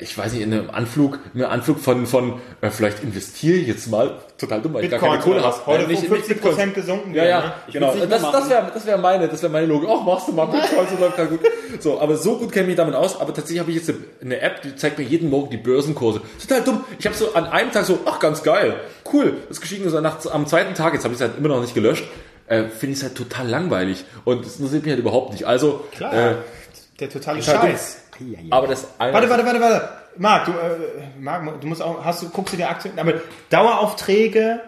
ich 0.00 0.16
weiß 0.16 0.32
nicht, 0.32 0.42
in 0.42 0.52
einem 0.52 0.70
Anflug, 0.70 1.18
in 1.34 1.42
einem 1.42 1.52
Anflug 1.52 1.78
von, 1.78 2.06
von 2.06 2.40
äh, 2.60 2.70
vielleicht 2.70 3.02
investiere 3.02 3.56
ich 3.58 3.66
jetzt 3.68 3.88
mal, 3.90 4.18
total 4.38 4.62
dumm, 4.62 4.74
weil 4.74 4.84
ich 4.84 4.90
gar 4.90 4.98
keine 5.00 5.18
Kohle 5.20 5.42
habe. 5.42 5.54
Heute 5.66 5.84
Äh, 5.84 5.86
nicht- 5.88 6.08
um 6.10 6.16
nicht 6.16 6.26
50% 6.26 6.28
Bitcoins. 6.42 6.74
gesunken. 6.74 7.14
Ja, 7.14 7.24
ja, 7.24 7.40
ne? 7.40 7.52
genau. 7.72 7.94
Das, 7.94 8.22
das 8.22 8.48
wäre 8.50 8.70
das 8.72 8.86
wär 8.86 8.96
meine, 8.98 9.28
das 9.28 9.42
wäre 9.42 9.52
meine 9.52 9.66
Logik. 9.66 9.88
Ach, 9.92 10.02
machst 10.04 10.28
du 10.28 10.32
mal 10.32 10.46
Bitcoins, 10.46 10.90
das 10.90 10.98
läuft 11.00 11.16
gerade 11.16 11.28
gut. 11.30 11.40
So, 11.80 12.00
aber 12.00 12.16
so 12.16 12.36
gut 12.38 12.50
kenne 12.52 12.62
ich 12.64 12.68
mich 12.68 12.76
damit 12.76 12.94
aus. 12.94 13.20
Aber 13.20 13.34
tatsächlich 13.34 13.60
habe 13.60 13.70
ich 13.70 13.76
jetzt 13.76 13.92
eine, 14.22 14.40
App, 14.40 14.62
die 14.62 14.74
zeigt 14.76 14.98
mir 14.98 15.04
jeden 15.04 15.28
Morgen 15.30 15.50
die 15.50 15.56
Börsenkurse. 15.58 16.20
Total 16.40 16.62
dumm. 16.62 16.84
Ich 16.98 17.06
habe 17.06 17.14
so 17.16 17.34
an 17.34 17.46
einem 17.46 17.70
Tag 17.70 17.84
so, 17.84 17.98
ach, 18.06 18.18
ganz 18.18 18.42
geil, 18.42 18.76
cool, 19.12 19.34
das 19.48 19.58
ist 19.58 19.60
gestiegen. 19.60 19.88
So 19.90 20.00
nach, 20.00 20.24
am 20.32 20.46
zweiten 20.46 20.74
Tag, 20.74 20.94
jetzt 20.94 21.04
habe 21.04 21.14
ich 21.14 21.20
es 21.20 21.26
halt 21.28 21.38
immer 21.38 21.48
noch 21.48 21.60
nicht 21.60 21.74
gelöscht, 21.74 22.04
äh, 22.46 22.64
finde 22.68 22.92
ich 22.94 22.98
es 22.98 23.02
halt 23.04 23.14
total 23.16 23.46
langweilig. 23.48 24.04
Und 24.24 24.44
das 24.44 24.56
interessiert 24.56 24.82
mich 24.84 24.90
halt 24.92 25.00
überhaupt 25.00 25.32
nicht. 25.32 25.44
Also, 25.44 25.84
Klar. 25.94 26.12
äh, 26.12 26.34
Der 26.98 27.10
totale 27.10 27.40
Total 27.40 27.60
dumm. 27.68 27.76
Scheiß. 28.34 28.44
aber 28.50 28.66
das. 28.66 28.86
Warte, 28.98 29.28
warte, 29.30 29.44
warte, 29.46 29.60
warte. 29.60 29.88
Marc, 30.16 30.44
du, 30.46 30.52
äh, 30.52 31.20
Marc, 31.20 31.60
du 31.60 31.66
musst 31.68 31.82
auch, 31.82 32.04
hast 32.04 32.22
du, 32.22 32.28
guckst 32.30 32.52
du 32.52 32.56
dir 32.56 32.68
Aktien, 32.68 32.98
aber 32.98 33.14
Daueraufträge, 33.48 34.60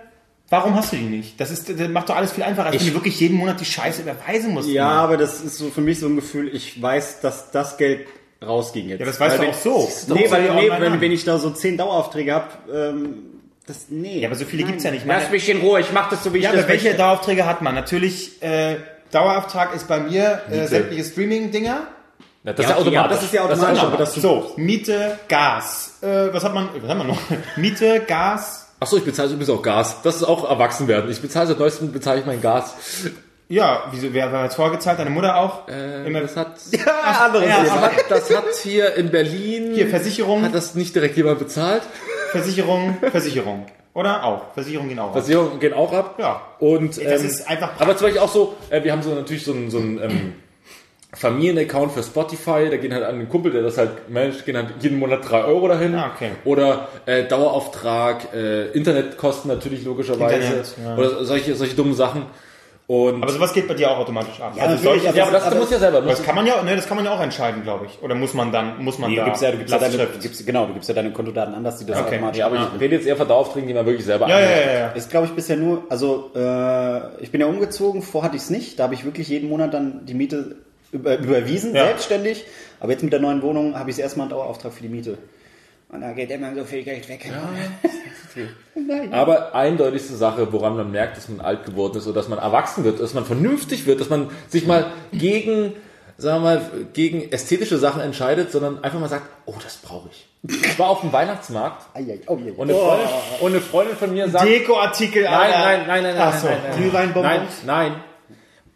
warum 0.49 0.75
hast 0.77 0.93
du 0.93 0.97
die 0.97 1.03
nicht? 1.05 1.41
Das 1.41 1.51
ist, 1.51 1.69
das 1.69 1.89
macht 1.89 2.09
doch 2.09 2.17
alles 2.17 2.33
viel 2.33 2.45
einfacher, 2.45 2.69
als 2.69 2.81
wenn 2.81 2.89
du 2.89 2.95
wirklich 2.95 3.19
jeden 3.21 3.37
Monat 3.37 3.61
die 3.61 3.65
Scheiße 3.65 4.03
überweisen 4.03 4.53
musst. 4.55 4.69
Ja, 4.69 4.89
aber 4.89 5.17
das 5.17 5.41
ist 5.43 5.59
so 5.59 5.69
für 5.71 5.81
mich 5.81 5.99
so 5.99 6.07
ein 6.07 6.17
Gefühl, 6.17 6.49
ich 6.55 6.81
weiß, 6.81 7.21
dass 7.21 7.51
das 7.51 7.77
Geld 7.77 8.07
rausging 8.45 8.89
jetzt. 8.89 9.01
Ja, 9.01 9.07
das 9.07 9.19
weißt 9.21 9.39
Weil 9.39 9.47
du 9.47 9.53
wenn- 9.53 9.55
auch 9.55 9.89
so. 10.09 10.15
Nee, 10.15 10.27
weil, 10.31 10.55
nee 10.55 10.71
wenn, 10.81 11.01
wenn 11.01 11.13
ich 11.13 11.25
da 11.25 11.39
so 11.39 11.51
zehn 11.51 11.77
Daueraufträge 11.77 12.33
habe, 12.35 12.49
ähm, 12.73 13.15
das, 13.67 13.87
nee. 13.91 14.21
Ja, 14.21 14.29
aber 14.29 14.37
so 14.37 14.45
viele 14.45 14.65
gibt's 14.65 14.85
ja 14.85 14.91
nicht. 14.91 15.05
Lass 15.07 15.23
Meine- 15.25 15.31
mich 15.33 15.49
in 15.49 15.61
Ruhe, 15.61 15.81
ich 15.81 15.93
mach 15.93 16.09
das 16.09 16.25
so, 16.25 16.33
wie 16.35 16.39
ich 16.39 16.45
Ja, 16.45 16.51
das 16.53 16.61
aber 16.65 16.69
welche 16.71 16.87
möchte. 16.87 16.99
Daueraufträge 16.99 17.47
hat 17.47 17.63
man? 17.63 17.75
Natürlich, 17.75 18.43
äh, 18.43 18.77
Dauerauftrag 19.11 19.75
ist 19.75 19.87
bei 19.89 20.01
mir 20.01 20.41
äh, 20.51 20.67
sämtliche 20.67 21.05
Streaming-Dinger. 21.05 21.87
Na, 22.45 22.53
das 22.53 22.67
Ja, 22.67 22.73
ist 22.73 22.77
ja 22.77 22.81
okay, 22.83 22.93
ja, 22.95 23.01
automatisch. 23.03 23.17
das 23.17 23.25
ist 23.25 23.33
ja 23.35 23.43
automatisch, 23.45 23.99
das 23.99 24.15
So, 24.17 24.53
Miete, 24.57 25.19
Gas. 25.29 25.99
Äh, 26.03 26.33
was 26.33 26.43
hat 26.45 26.55
man, 26.55 26.69
was 26.81 26.91
haben 26.91 26.99
wir 26.99 27.05
noch? 27.05 27.19
Miete, 27.57 28.01
Gas. 28.01 28.69
Achso, 28.81 28.97
ich 28.97 29.05
bezahle 29.05 29.29
übrigens 29.29 29.51
auch 29.51 29.63
Gas. 29.63 30.03
Das 30.03 30.17
ist 30.17 30.25
auch 30.25 30.49
erwachsen 30.51 30.89
werden. 30.89 31.09
Ich 31.11 31.21
bezahle 31.23 31.47
seit 31.47 31.59
neuestem 31.61 31.93
bezahle 31.93 32.21
ich 32.21 32.27
mein 32.27 32.41
Gas. 32.41 32.75
Ja, 33.49 33.85
wieso, 33.93 34.13
wer 34.13 34.33
war 34.33 34.45
jetzt 34.45 34.57
vorgezahlt? 34.57 34.99
Deine 34.99 35.11
Mutter 35.11 35.37
auch? 35.37 35.69
Immer, 35.69 36.23
Das 36.23 36.37
hat, 36.37 36.57
Ja, 36.73 37.25
anderes 37.27 37.49
ja, 37.49 37.63
Thema. 37.63 37.77
aber- 37.77 37.91
das 38.09 38.35
hat 38.35 38.45
hier 38.63 38.95
in 38.97 39.11
Berlin. 39.11 39.73
Hier, 39.75 39.89
Versicherung, 39.89 40.43
Hat 40.43 40.55
das 40.55 40.75
nicht 40.75 40.95
direkt 40.97 41.17
jemand 41.17 41.39
bezahlt? 41.39 41.83
Versicherung, 42.33 42.97
Versicherung. 43.11 43.67
Oder? 43.95 44.25
Auch. 44.25 44.53
Versicherungen 44.55 44.89
gehen 44.89 44.99
auch. 44.99 45.09
auf. 45.09 45.13
Versicherungen 45.13 45.61
gehen 45.61 45.75
auch 45.75 45.93
ab. 45.93 46.15
Ja. 46.19 46.41
Und, 46.59 46.97
Das 46.97 47.21
ähm, 47.21 47.27
ist 47.29 47.49
einfach 47.49 47.73
aber 47.79 47.97
zum 47.97 48.07
Beispiel 48.07 48.23
auch 48.23 48.33
so, 48.33 48.57
äh, 48.71 48.83
wir 48.83 48.91
haben 48.91 49.03
so 49.03 49.15
natürlich 49.15 49.45
so 49.45 49.53
einen, 49.53 49.71
so 49.71 49.79
einen 49.79 50.01
ähm, 50.03 50.33
Familienaccount 51.15 51.93
für 51.93 52.03
Spotify, 52.03 52.69
da 52.71 52.79
gehen 52.79 52.95
halt 52.95 53.05
an 53.05 53.19
den 53.19 53.29
Kumpel, 53.29 53.53
der 53.53 53.63
das 53.63 53.77
halt 53.77 54.09
managt, 54.09 54.47
gehen 54.47 54.57
halt 54.57 54.69
jeden 54.81 54.99
Monat 54.99 55.29
drei 55.29 55.45
Euro 55.45 55.69
dahin. 55.69 55.95
Ah, 55.95 56.11
okay. 56.15 56.31
Oder 56.45 56.89
äh, 57.05 57.25
Dauerauftrag, 57.25 58.33
äh, 58.35 58.69
Internetkosten 58.69 59.51
natürlich 59.51 59.85
logischerweise. 59.85 60.37
Internet, 60.37 60.75
ja. 60.83 60.97
Oder 60.97 61.25
solche, 61.25 61.55
solche 61.55 61.77
dummen 61.77 61.95
Sachen. 61.95 62.23
Und 62.87 63.23
Aber 63.23 63.33
sowas 63.33 63.53
geht 63.53 63.69
bei 63.69 63.75
dir 63.75 63.91
auch 63.91 63.99
automatisch 63.99 64.41
ab. 64.41 64.55
Ja, 64.57 64.65
also 64.65 64.83
solche, 64.83 65.15
ja, 65.15 65.23
aber 65.23 65.33
das, 65.33 65.49
du 65.49 65.57
musst 65.57 65.73
ja 65.73 65.79
selber. 65.79 66.01
Das 66.01 66.23
kann 66.23 66.35
man 66.35 66.47
ja, 66.47 66.63
ne, 66.63 66.77
das 66.77 66.87
kann 66.87 66.97
man 66.97 67.07
ja 67.07 67.13
auch 67.15 67.21
entscheiden, 67.21 67.63
glaube 67.63 67.87
ich. 67.87 68.03
Oder 68.03 68.15
muss 68.15 68.35
man 68.35 68.51
dann, 68.51 68.83
muss 68.83 68.99
man 68.99 69.11
Nee, 69.11 69.17
da 69.17 69.25
du 69.25 69.31
gibst 69.31 69.43
ja, 69.43 69.51
du 69.53 69.59
gibst 69.59 69.73
ja 69.73 69.79
deine, 69.79 69.97
du 69.97 70.19
gibst, 70.19 70.47
genau, 70.47 70.67
du 70.67 70.75
gibst 70.75 70.89
ja 70.89 70.95
deine 70.95 71.13
Kontodaten 71.13 71.55
an, 71.55 71.63
dass 71.63 71.79
die 71.79 71.87
das 71.87 71.99
Okay. 71.99 72.17
automatisch 72.17 72.39
ja, 72.41 72.47
aber 72.47 72.57
ich 72.57 72.81
rede 72.81 72.97
jetzt 72.97 73.07
eher 73.07 73.17
von 73.17 73.29
Daueraufträgen, 73.29 73.69
die 73.69 73.75
man 73.75 73.87
wirklich 73.87 74.05
selber 74.05 74.29
ja, 74.29 74.41
ja, 74.41 74.47
anlegt. 74.47 74.67
ja, 74.67 74.79
ja. 74.79 74.87
Ist, 74.89 75.11
glaube 75.11 75.27
ich, 75.27 75.33
bisher 75.33 75.57
nur, 75.57 75.85
also 75.89 76.33
äh, 76.35 77.23
ich 77.23 77.31
bin 77.31 77.41
ja 77.41 77.47
umgezogen, 77.47 78.03
vorher 78.03 78.29
hatte 78.29 78.37
ich 78.37 78.43
es 78.43 78.51
nicht. 78.51 78.79
Da 78.79 78.85
habe 78.85 78.95
ich 78.95 79.05
wirklich 79.05 79.29
jeden 79.29 79.49
Monat 79.49 79.73
dann 79.73 80.05
die 80.05 80.15
Miete 80.15 80.57
über, 80.93 81.19
überwiesen, 81.19 81.75
Ja. 81.75 81.87
selbstständig. 81.87 82.45
Aber 82.79 82.93
jetzt 82.93 83.03
mit 83.03 83.13
der 83.13 83.21
neuen 83.21 83.43
Wohnung 83.43 83.79
habe 83.79 83.91
ich 83.91 83.99
erstmal 83.99 84.27
einen 84.27 84.31
Dauerauftrag 84.31 84.73
für 84.73 84.83
die 84.83 84.89
Miete. 84.89 85.19
Und 85.89 86.01
da 86.01 86.13
geht 86.13 86.31
immer 86.31 86.55
so 86.55 86.65
viel 86.65 86.83
Geld 86.85 87.09
weg. 87.09 87.31
Aber 89.13 89.55
eindeutigste 89.55 90.15
Sache, 90.17 90.53
woran 90.53 90.77
man 90.77 90.91
merkt, 90.91 91.19
dass 91.19 91.29
man 91.29 91.41
alt 91.41 91.67
geworden 91.67 91.99
ist 91.99 92.07
oder 92.07 92.15
dass 92.15 92.29
man 92.29 92.39
erwachsen 92.39 92.83
wird, 92.83 92.99
dass 92.99 93.13
man 93.13 93.27
vernünftig 93.27 93.87
wird, 93.87 94.01
dass 94.01 94.09
man 94.09 94.31
sich 94.49 94.67
mal 94.67 94.87
gegen, 95.13 95.75
sagen 96.17 96.43
wir 96.43 96.55
mal, 96.55 96.71
gegen 96.95 97.31
ästhetische 97.31 97.77
Sachen 97.77 98.01
entscheidet, 98.01 98.51
sondern 98.51 98.83
einfach 98.83 98.99
mal 99.01 99.09
sagt, 99.11 99.27
oh, 99.45 99.55
das 99.63 99.77
brauche 99.77 100.09
ich. 100.11 100.27
Ich 100.49 100.79
war 100.79 100.89
auf 100.89 101.03
dem 101.03 101.13
Weihnachtsmarkt 101.13 101.87
oh, 102.27 102.33
und 102.33 102.43
eine, 102.43 102.75
Freundin, 102.75 103.07
und 103.41 103.53
eine 103.53 103.61
Freundin 103.61 103.97
von 103.97 104.13
mir 104.13 104.29
sagt, 104.31 104.47
Dekoartikel, 104.47 105.25
nein, 105.25 105.51
nein, 105.51 105.87
nein, 105.87 106.03
nein, 106.03 106.17
nein, 106.17 106.33
nein, 106.43 106.93
nein, 106.93 107.13
nein, 107.13 107.23
nein, 107.23 107.41
nein. 107.67 107.95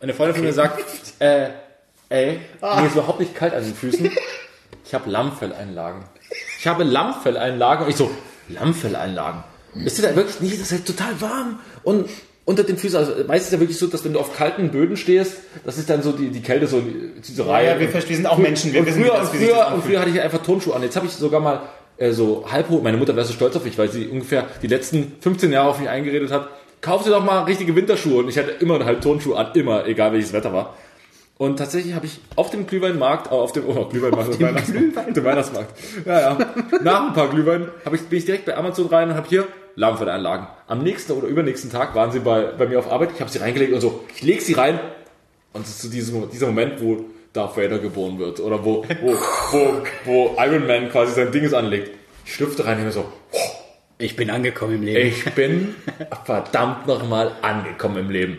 Eine 0.00 0.12
Freundin 0.12 0.36
von 0.36 0.44
mir 0.44 0.52
sagt, 0.52 0.84
äh, 1.18 1.48
ey, 2.08 2.40
mir 2.60 2.86
ist 2.86 2.94
überhaupt 2.94 3.20
nicht 3.20 3.34
kalt 3.34 3.54
an 3.54 3.62
den 3.64 3.74
Füßen. 3.74 4.10
Ich 4.84 4.94
habe 4.94 5.10
Lammfelleinlagen. 5.10 6.02
Ich 6.58 6.66
habe 6.66 6.84
Lammfelleinlagen. 6.84 7.84
Und 7.84 7.90
ich 7.90 7.96
so, 7.96 8.10
Lammfelleinlagen? 8.48 9.42
Ist 9.84 9.98
dir 9.98 10.02
da 10.02 10.16
wirklich 10.16 10.40
nicht, 10.40 10.54
das 10.54 10.70
ist 10.70 10.72
halt 10.72 10.86
total 10.86 11.20
warm 11.20 11.58
und 11.82 12.08
unter 12.46 12.62
den 12.62 12.78
Füßen, 12.78 12.96
also 12.96 13.12
meistens 13.26 13.48
ist 13.48 13.52
ja 13.52 13.60
wirklich 13.60 13.78
so, 13.78 13.88
dass 13.88 14.04
wenn 14.04 14.12
du 14.12 14.20
auf 14.20 14.34
kalten 14.34 14.70
Böden 14.70 14.96
stehst, 14.96 15.38
das 15.64 15.78
ist 15.78 15.90
dann 15.90 16.02
so 16.02 16.12
die, 16.12 16.28
die 16.28 16.40
Kälte 16.40 16.68
so 16.68 16.80
diese 16.80 17.42
Ja, 17.42 17.48
Reihe. 17.50 17.66
ja, 17.66 17.80
wir, 17.80 17.92
wir 17.92 18.00
sind 18.16 18.26
auch 18.26 18.38
Menschen. 18.38 18.72
Wir 18.72 18.80
und 18.80 18.86
wissen, 18.86 19.02
früher, 19.02 19.14
das, 19.14 19.30
und, 19.30 19.40
das 19.40 19.48
früher, 19.48 19.74
und 19.74 19.84
früher 19.84 20.00
hatte 20.00 20.10
ich 20.10 20.20
einfach 20.20 20.42
Turnschuhe 20.42 20.74
an. 20.74 20.82
Jetzt 20.82 20.94
habe 20.94 21.06
ich 21.06 21.12
sogar 21.12 21.40
mal 21.40 21.62
äh, 21.96 22.12
so 22.12 22.46
halb 22.48 22.68
hoch. 22.68 22.82
Meine 22.82 22.96
Mutter 22.98 23.16
wäre 23.16 23.26
so 23.26 23.32
stolz 23.32 23.56
auf 23.56 23.64
mich, 23.64 23.76
weil 23.76 23.90
sie 23.90 24.06
ungefähr 24.06 24.46
die 24.62 24.68
letzten 24.68 25.16
15 25.20 25.50
Jahre 25.50 25.70
auf 25.70 25.80
mich 25.80 25.88
eingeredet 25.88 26.30
hat. 26.30 26.48
Kauf 26.80 27.02
dir 27.02 27.10
doch 27.10 27.24
mal 27.24 27.42
richtige 27.42 27.74
Winterschuhe. 27.74 28.18
Und 28.22 28.28
ich 28.28 28.38
hatte 28.38 28.52
immer 28.60 28.82
halb 28.84 29.00
Turnschuhe 29.00 29.36
an, 29.36 29.48
immer, 29.54 29.84
egal 29.86 30.12
welches 30.12 30.32
Wetter 30.32 30.52
war. 30.52 30.76
Und 31.38 31.58
tatsächlich 31.58 31.94
habe 31.94 32.06
ich 32.06 32.18
auf 32.34 32.50
dem 32.50 32.66
Glühweinmarkt, 32.66 33.26
äh, 33.26 33.34
auf 33.34 33.52
dem, 33.52 33.68
oh, 33.68 33.84
Glühweinmarkt, 33.84 34.30
auf 34.30 34.38
dem 34.38 34.46
Weihnachtsmarkt, 34.46 35.16
dem 35.16 35.24
Weihnachtsmarkt. 35.24 35.78
Ja, 36.06 36.20
ja. 36.20 36.38
Nach 36.82 37.08
ein 37.08 37.12
paar 37.12 37.28
Glühwein 37.28 37.68
ich, 37.92 38.02
bin 38.02 38.18
ich 38.18 38.24
direkt 38.24 38.46
bei 38.46 38.56
Amazon 38.56 38.86
rein 38.86 39.10
und 39.10 39.16
habe 39.16 39.28
hier 39.28 39.46
Lammfelleinlagen. 39.74 40.46
Am 40.66 40.82
nächsten 40.82 41.12
oder 41.12 41.28
übernächsten 41.28 41.70
Tag 41.70 41.94
waren 41.94 42.10
sie 42.10 42.20
bei, 42.20 42.46
bei 42.58 42.66
mir 42.66 42.78
auf 42.78 42.90
Arbeit. 42.90 43.10
Ich 43.14 43.20
habe 43.20 43.30
sie 43.30 43.38
reingelegt 43.38 43.74
und 43.74 43.80
so, 43.80 44.04
ich 44.14 44.22
lege 44.22 44.40
sie 44.40 44.54
rein 44.54 44.80
und 45.52 45.66
es 45.66 45.72
ist 45.72 45.82
so 45.82 45.90
diesem, 45.90 46.30
dieser 46.30 46.46
Moment, 46.46 46.80
wo 46.80 47.04
Darth 47.34 47.58
Vader 47.58 47.78
geboren 47.80 48.18
wird 48.18 48.40
oder 48.40 48.64
wo, 48.64 48.86
wo, 49.02 49.14
wo, 49.52 49.82
wo 50.06 50.36
Iron 50.38 50.66
Man 50.66 50.90
quasi 50.90 51.12
sein 51.12 51.32
Ding 51.32 51.52
anlegt. 51.52 51.90
Ich 52.24 52.34
schlüpfte 52.34 52.64
rein 52.64 52.78
und 52.78 52.84
mir 52.84 52.92
so, 52.92 53.04
Ich 53.98 54.16
bin 54.16 54.30
angekommen 54.30 54.76
im 54.76 54.82
Leben. 54.82 55.08
ich 55.08 55.24
bin 55.34 55.74
verdammt 56.24 56.86
nochmal 56.86 57.32
angekommen 57.42 57.98
im 57.98 58.10
Leben. 58.10 58.38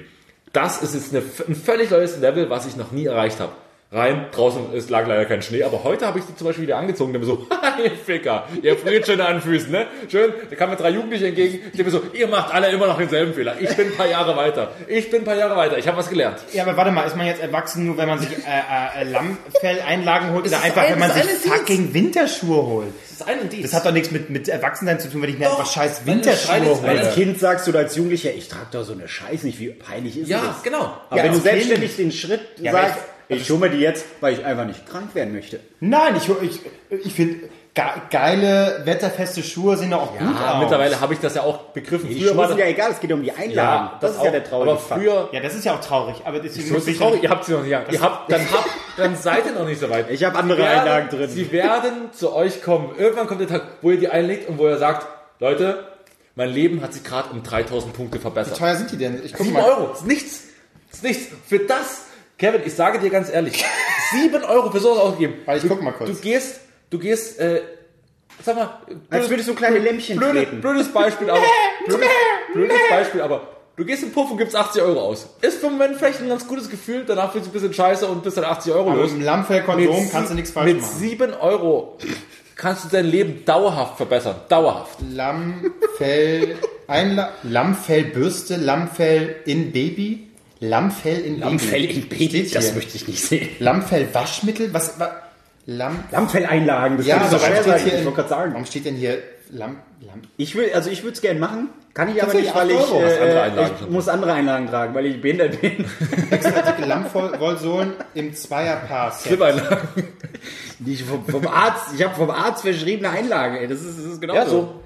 Das 0.53 0.81
ist 0.81 0.95
jetzt 0.95 1.13
eine, 1.13 1.23
ein 1.47 1.55
völlig 1.55 1.89
neues 1.89 2.17
Level, 2.19 2.49
was 2.49 2.65
ich 2.65 2.75
noch 2.75 2.91
nie 2.91 3.05
erreicht 3.05 3.39
habe. 3.39 3.51
Rein, 3.89 4.25
draußen 4.33 4.73
es 4.75 4.89
lag 4.89 5.07
leider 5.07 5.23
kein 5.23 5.41
Schnee, 5.41 5.63
aber 5.63 5.85
heute 5.85 6.05
habe 6.05 6.19
ich 6.19 6.25
die 6.25 6.35
zum 6.35 6.45
Beispiel 6.47 6.63
wieder 6.65 6.75
angezogen, 6.77 7.13
der 7.13 7.21
mir 7.21 7.25
so, 7.25 7.47
ihr 7.83 7.91
Ficker, 7.91 8.45
ihr 8.61 8.75
friert 8.75 9.05
schön 9.05 9.21
an 9.21 9.35
den 9.35 9.41
Füßen, 9.41 9.71
ne? 9.71 9.87
Schön, 10.09 10.33
da 10.49 10.55
kamen 10.57 10.71
mir 10.73 10.77
drei 10.77 10.89
Jugendliche 10.89 11.27
entgegen, 11.27 11.59
die 11.73 11.83
mir 11.83 11.89
so, 11.89 12.01
ihr 12.13 12.27
macht 12.27 12.53
alle 12.53 12.67
immer 12.67 12.87
noch 12.87 12.97
denselben 12.97 13.33
Fehler. 13.33 13.55
Ich 13.61 13.73
bin 13.77 13.87
ein 13.87 13.95
paar 13.95 14.09
Jahre 14.09 14.35
weiter. 14.35 14.73
Ich 14.89 15.09
bin 15.09 15.21
ein 15.21 15.23
paar 15.25 15.37
Jahre 15.37 15.55
weiter. 15.55 15.77
Ich 15.77 15.87
habe 15.87 15.95
was 15.95 16.09
gelernt. 16.09 16.37
Ja, 16.51 16.63
aber 16.63 16.75
warte 16.75 16.91
mal, 16.91 17.03
ist 17.03 17.15
man 17.15 17.27
jetzt 17.27 17.41
erwachsen 17.41 17.85
nur, 17.85 17.95
wenn 17.97 18.09
man 18.09 18.19
sich 18.19 18.27
äh, 18.29 19.01
äh, 19.01 19.03
Lammfelleinlagen 19.05 20.33
holt 20.33 20.45
oder 20.47 20.61
einfach, 20.61 20.81
ein- 20.83 20.91
wenn 20.91 20.99
man 20.99 21.07
das 21.09 21.21
sich 21.23 21.31
ist 21.31 21.45
eine 21.45 21.55
fucking 21.59 21.93
Winterschuhe 21.93 22.65
holt? 22.65 22.87
Das 23.03 23.21
ist 23.21 23.27
ein 23.27 23.39
und 23.39 23.53
dies. 23.53 23.61
Das 23.63 23.73
hat 23.73 23.85
doch 23.85 23.93
nichts 23.93 24.11
mit, 24.11 24.29
mit 24.29 24.49
Erwachsensein 24.49 24.99
zu 24.99 25.09
tun, 25.09 25.21
wenn 25.21 25.29
ich 25.29 25.39
mir 25.39 25.45
Doch, 25.45 25.59
einfach 25.59 25.71
scheiß 25.71 26.05
Winterschuhe 26.05 26.81
hole. 26.81 26.89
Als 26.89 27.15
Kind 27.15 27.39
sagst 27.39 27.65
du 27.67 27.71
oder 27.71 27.79
als 27.79 27.95
Jugendlicher, 27.95 28.33
ich 28.33 28.49
trage 28.49 28.67
doch 28.71 28.83
so 28.83 28.91
eine 28.91 29.07
Scheiße 29.07 29.45
nicht, 29.45 29.59
wie 29.59 29.69
peinlich 29.69 30.17
ist 30.19 30.27
ja, 30.27 30.41
das? 30.45 30.61
genau. 30.63 30.97
Aber 31.09 31.17
Ja, 31.17 31.23
wenn 31.23 31.31
du 31.31 31.39
selbstständig 31.39 31.95
den 31.95 32.11
Schritt 32.11 32.41
Ja, 32.59 32.73
sagst, 32.73 32.97
ich, 33.29 33.49
hole 33.49 33.59
mir 33.59 33.69
die 33.69 33.79
jetzt, 33.79 34.05
weil 34.21 34.33
ich 34.33 34.45
einfach 34.45 34.65
nicht 34.65 34.85
krank 34.87 35.13
werden 35.15 35.33
möchte. 35.33 35.59
Nein, 35.79 36.15
ich, 36.15 36.29
ich, 36.41 36.59
ich 37.05 37.13
finde, 37.13 37.49
ge 37.73 37.83
geile, 38.09 38.81
wetterfeste 38.85 39.43
Schuhe 39.43 39.77
sehen 39.77 39.93
auch 39.93 40.11
gut 40.17 40.21
Ja, 40.21 40.53
aus. 40.53 40.59
mittlerweile 40.61 40.99
habe 40.99 41.13
ich 41.13 41.19
das 41.19 41.35
ja 41.35 41.43
auch 41.43 41.59
begriffen. 41.73 42.09
Die 42.09 42.15
Früher 42.19 42.29
Schuhe 42.29 42.37
war 42.37 42.47
sind 42.47 42.57
das, 42.59 42.65
ja 42.65 42.71
egal, 42.71 42.91
es 42.91 42.99
geht 42.99 43.11
um 43.11 43.21
die 43.21 43.31
Einlagen. 43.31 43.55
ja, 43.55 43.97
das, 44.01 44.15
ist 44.15 44.23
ja 44.23 44.31
der 44.31 44.43
traurige 44.43 44.71
Aber 44.71 44.79
früher, 44.79 45.29
Ja, 45.31 45.39
das 45.41 45.55
ist 45.55 45.65
ja 45.65 45.75
auch 45.75 45.81
traurig, 45.81 46.15
aber 46.25 46.39
deswegen 46.39 46.67
So 46.69 46.75
ist 46.77 46.97
traurig. 46.97 47.21
Ihr 47.23 47.29
habt 47.29 47.45
sie 47.45 47.51
noch 47.51 47.61
nicht. 47.63 47.71
Ihr 47.71 48.01
habt, 48.01 48.31
dann, 48.31 48.41
habt, 48.51 48.69
dann 48.97 49.15
seid 49.15 49.45
ihr 49.45 49.51
noch 49.53 49.65
nicht 49.67 49.79
so 49.79 49.89
weit. 49.89 50.09
Ich 50.09 50.23
hab 50.23 50.35
andere 50.37 50.59
werden- 50.59 50.79
Einlagen 50.79 51.09
drin. 51.09 51.29
Sie 51.29 51.51
werden 51.51 52.11
zu 52.13 52.33
euch 52.33 52.61
kommen. 52.63 52.91
Irgendwann 52.97 53.27
kommt 53.27 53.41
der 53.41 53.47
Tag, 53.47 53.63
wo 53.81 53.91
ihr 53.91 53.99
die 53.99 54.09
einlegt 54.09 54.49
und 54.49 54.57
wo 54.57 54.67
ihr 54.67 54.77
sagt, 54.77 55.05
Leute, 55.39 55.85
mein 56.35 56.49
Leben 56.49 56.81
hat 56.81 56.93
sich 56.93 57.03
gerade 57.03 57.29
um 57.31 57.43
3000 57.43 57.93
Punkte 57.93 58.19
verbessert. 58.19 58.57
teuer 58.57 58.75
sind 58.75 58.91
die 58.91 58.97
denn? 58.97 59.21
Ich 59.23 59.33
guck 59.33 59.45
7 59.45 59.53
mal. 59.53 59.63
Euro, 59.65 59.87
das 59.89 59.99
ist 59.99 60.07
nichts. 60.07 60.43
Das 60.89 60.97
ist 60.99 61.03
nichts. 61.03 61.27
Für 61.47 61.59
das, 61.59 62.05
Kevin, 62.37 62.61
ich 62.65 62.73
sage 62.73 62.99
dir 62.99 63.09
ganz 63.09 63.31
ehrlich, 63.31 63.63
7 64.11 64.43
Euro 64.43 64.69
für 64.71 64.79
sowas 64.79 64.99
ausgegeben. 64.99 65.35
Warte, 65.45 65.65
ich 65.65 65.69
guck 65.71 65.81
mal 65.81 65.91
kurz. 65.91 66.09
Du 66.09 66.15
gehst, 66.15 66.59
du 66.89 66.99
gehst, 66.99 67.39
äh, 67.39 67.61
sag 68.43 68.55
mal, 68.55 68.79
Als 69.09 69.29
würdest 69.29 69.49
du 69.49 69.55
kleine 69.55 69.79
Lämpchen 69.79 70.17
blöde, 70.17 70.33
treten. 70.45 70.61
blödes 70.61 70.87
Beispiel, 70.93 71.29
aber 71.29 71.41
blödes, 71.85 72.07
blödes 72.53 72.77
Beispiel, 72.89 73.21
aber 73.21 73.47
du 73.75 73.83
gehst 73.85 74.03
in 74.03 74.09
den 74.09 74.13
Puff 74.13 74.29
und 74.31 74.37
gibst 74.37 74.55
80 74.55 74.81
Euro 74.83 75.01
aus. 75.01 75.27
Ist 75.41 75.55
für 75.59 75.67
den 75.67 75.73
Moment 75.77 75.97
vielleicht 75.97 76.21
ein 76.21 76.29
ganz 76.29 76.47
gutes 76.47 76.69
Gefühl, 76.69 77.03
danach 77.07 77.31
fühlst 77.31 77.47
du 77.47 77.49
ein 77.49 77.53
bisschen 77.53 77.73
scheiße 77.73 78.05
und 78.07 78.23
bist 78.23 78.37
dann 78.37 78.45
80 78.45 78.71
Euro 78.73 78.91
Aber 78.91 79.01
los. 79.01 79.11
im 79.11 79.21
Lammfellkonsum 79.21 80.03
Mit 80.03 80.11
kannst 80.11 80.31
du 80.31 80.35
nichts 80.35 80.51
falsch 80.51 80.67
Mit 80.73 80.81
machen. 80.81 80.95
7 80.99 81.33
Euro 81.33 81.97
kannst 82.55 82.85
du 82.85 82.89
dein 82.89 83.05
Leben 83.05 83.45
dauerhaft 83.45 83.97
verbessern. 83.97 84.35
Dauerhaft. 84.49 84.99
Lammfell, 85.11 86.55
Einla 86.87 87.31
Lammfellbürste, 87.43 88.55
Lammfell 88.57 89.37
in 89.45 89.71
Baby, 89.71 90.26
Lammfell 90.59 91.19
in 91.19 91.39
Lammfell 91.39 91.85
in 91.85 92.09
Baby, 92.09 92.49
das 92.51 92.73
möchte 92.75 92.97
ich 92.97 93.07
nicht 93.07 93.23
sehen. 93.23 93.49
Lammfellwaschmittel, 93.59 94.73
was, 94.73 94.99
was 94.99 95.09
Lamm, 95.65 96.03
Lammfelleinlagen, 96.11 96.97
das 96.97 97.05
ja, 97.07 97.17
könnte 97.17 97.37
so 97.37 97.41
warum 97.41 97.63
sein. 97.63 97.79
steht 97.79 97.89
hier, 97.91 97.99
Ich 97.99 98.05
wollte 98.05 98.15
gerade 98.15 98.29
sagen. 98.29 98.51
warum 98.53 98.65
steht 98.65 98.85
denn 98.85 98.95
hier 98.95 99.17
Lamm, 99.49 99.77
Lamm? 100.01 100.21
Ich 100.37 100.55
will, 100.55 100.71
also 100.73 100.89
ich 100.89 101.03
würde 101.03 101.13
es 101.15 101.21
gerne 101.21 101.39
machen, 101.39 101.69
kann 101.93 102.13
ich 102.15 102.21
aber 102.23 102.33
nicht, 102.33 102.55
weil 102.55 102.71
ich, 102.71 102.77
8 102.77 102.91
Euro. 102.91 103.03
Hast 103.03 103.19
andere 103.19 103.61
äh, 103.61 103.69
ich 103.81 103.89
muss 103.89 104.07
andere 104.07 104.33
Einlagen 104.33 104.67
tragen, 104.67 104.93
weil 104.95 105.05
ich 105.07 105.21
behindert 105.21 105.59
bin. 105.59 105.85
Extraartikel 106.31 106.85
Lammwollsohlen 106.85 107.93
im 108.13 108.33
Zweierpaar-Set. 108.33 109.27
Slip-Einlagen. 109.27 109.87
Vom, 111.09 111.25
vom 111.25 111.47
Arzt, 111.47 111.87
ich 111.95 112.03
habe 112.03 112.15
vom 112.15 112.29
Arzt 112.29 112.61
verschriebene 112.61 113.09
Einlage, 113.09 113.59
ey. 113.59 113.67
Das 113.67 113.81
ist, 113.81 113.97
das 113.97 114.05
ist 114.05 114.21
genau 114.21 114.35
Ja, 114.35 114.45
so. 114.45 114.79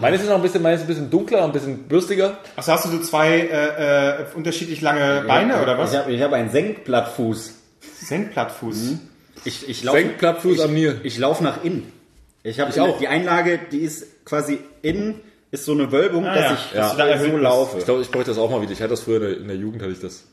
Meines 0.00 0.22
ist 0.22 0.28
noch 0.28 0.36
ein 0.36 0.42
bisschen, 0.42 0.62
meines 0.62 0.80
ist 0.80 0.84
ein 0.84 0.88
bisschen 0.88 1.10
dunkler, 1.10 1.42
ein 1.44 1.50
bisschen 1.52 1.88
bürstiger. 1.88 2.38
Achso, 2.54 2.72
hast 2.72 2.84
du 2.84 2.90
so 2.90 2.98
zwei 3.00 3.40
äh, 3.40 4.20
äh, 4.22 4.24
unterschiedlich 4.34 4.80
lange 4.80 5.24
Beine 5.26 5.60
oder 5.60 5.76
was? 5.76 5.92
Ich 5.92 5.98
habe 5.98 6.12
ich 6.12 6.22
hab 6.22 6.32
einen 6.32 6.50
Senkblattfuß. 6.50 7.54
Senkblattfuß. 8.00 8.92
Ich, 9.44 9.68
ich 9.68 9.82
laufe 9.82 9.98
Senkblattfuß 9.98 10.54
ich, 10.58 10.62
an 10.62 10.72
mir. 10.72 11.00
Ich 11.02 11.18
laufe 11.18 11.42
nach 11.42 11.64
innen. 11.64 11.92
Ich 12.44 12.60
habe 12.60 12.80
auch. 12.80 12.98
die 12.98 13.08
Einlage, 13.08 13.58
die 13.70 13.78
ist 13.80 14.24
quasi 14.24 14.58
innen, 14.82 15.20
ist 15.50 15.64
so 15.64 15.72
eine 15.72 15.90
Wölbung, 15.90 16.26
Ah, 16.26 16.34
dass 16.34 16.44
ja. 16.44 16.54
ich 16.54 16.76
Dass 16.76 16.92
du 16.92 16.98
da 16.98 17.06
erhöht 17.06 17.32
so 17.32 17.36
laufe. 17.38 17.78
Ich 17.78 17.84
glaube, 17.84 18.02
ich 18.02 18.10
bräuchte 18.10 18.30
das 18.30 18.38
auch 18.38 18.50
mal 18.50 18.62
wieder. 18.62 18.72
Ich 18.72 18.80
hatte 18.80 18.90
das 18.90 19.00
früher 19.00 19.16
in 19.16 19.22
der, 19.22 19.36
in 19.38 19.48
der 19.48 19.56
Jugend, 19.56 19.82
hatte 19.82 19.92
ich 19.92 20.00
das. 20.00 20.24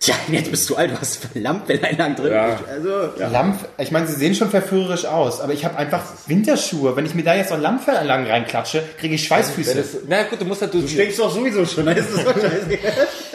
Tja, 0.00 0.14
jetzt 0.30 0.50
bist 0.52 0.70
du 0.70 0.76
alt, 0.76 0.92
du 0.92 1.00
hast 1.00 1.18
Lampfelleinlagen 1.34 2.14
drin. 2.14 2.32
Ja. 2.32 2.54
Ich, 2.54 2.68
also, 2.70 3.10
Lamm, 3.32 3.58
ich 3.78 3.90
meine, 3.90 4.06
sie 4.06 4.14
sehen 4.14 4.32
schon 4.34 4.48
verführerisch 4.48 5.04
aus, 5.06 5.40
aber 5.40 5.52
ich 5.52 5.64
habe 5.64 5.76
einfach 5.76 6.04
Winterschuhe. 6.28 6.94
Wenn 6.94 7.04
ich 7.04 7.16
mir 7.16 7.24
da 7.24 7.34
jetzt 7.34 7.50
noch 7.50 7.60
Lammfellanlagen 7.60 8.26
reinklatsche, 8.26 8.84
kriege 9.00 9.16
ich 9.16 9.26
Schweißfüße. 9.26 9.74
Das, 9.74 9.86
na 10.06 10.22
gut, 10.22 10.40
du 10.40 10.44
musst 10.44 10.62
halt... 10.62 10.72
Du, 10.72 10.80
du 10.80 10.86
denkst 10.86 11.16
doch 11.16 11.34
sowieso 11.34 11.66
schon, 11.66 11.86
dann 11.86 11.96
ist 11.96 12.14
das 12.16 12.24
doch 12.24 12.34
scheiße. 12.34 12.78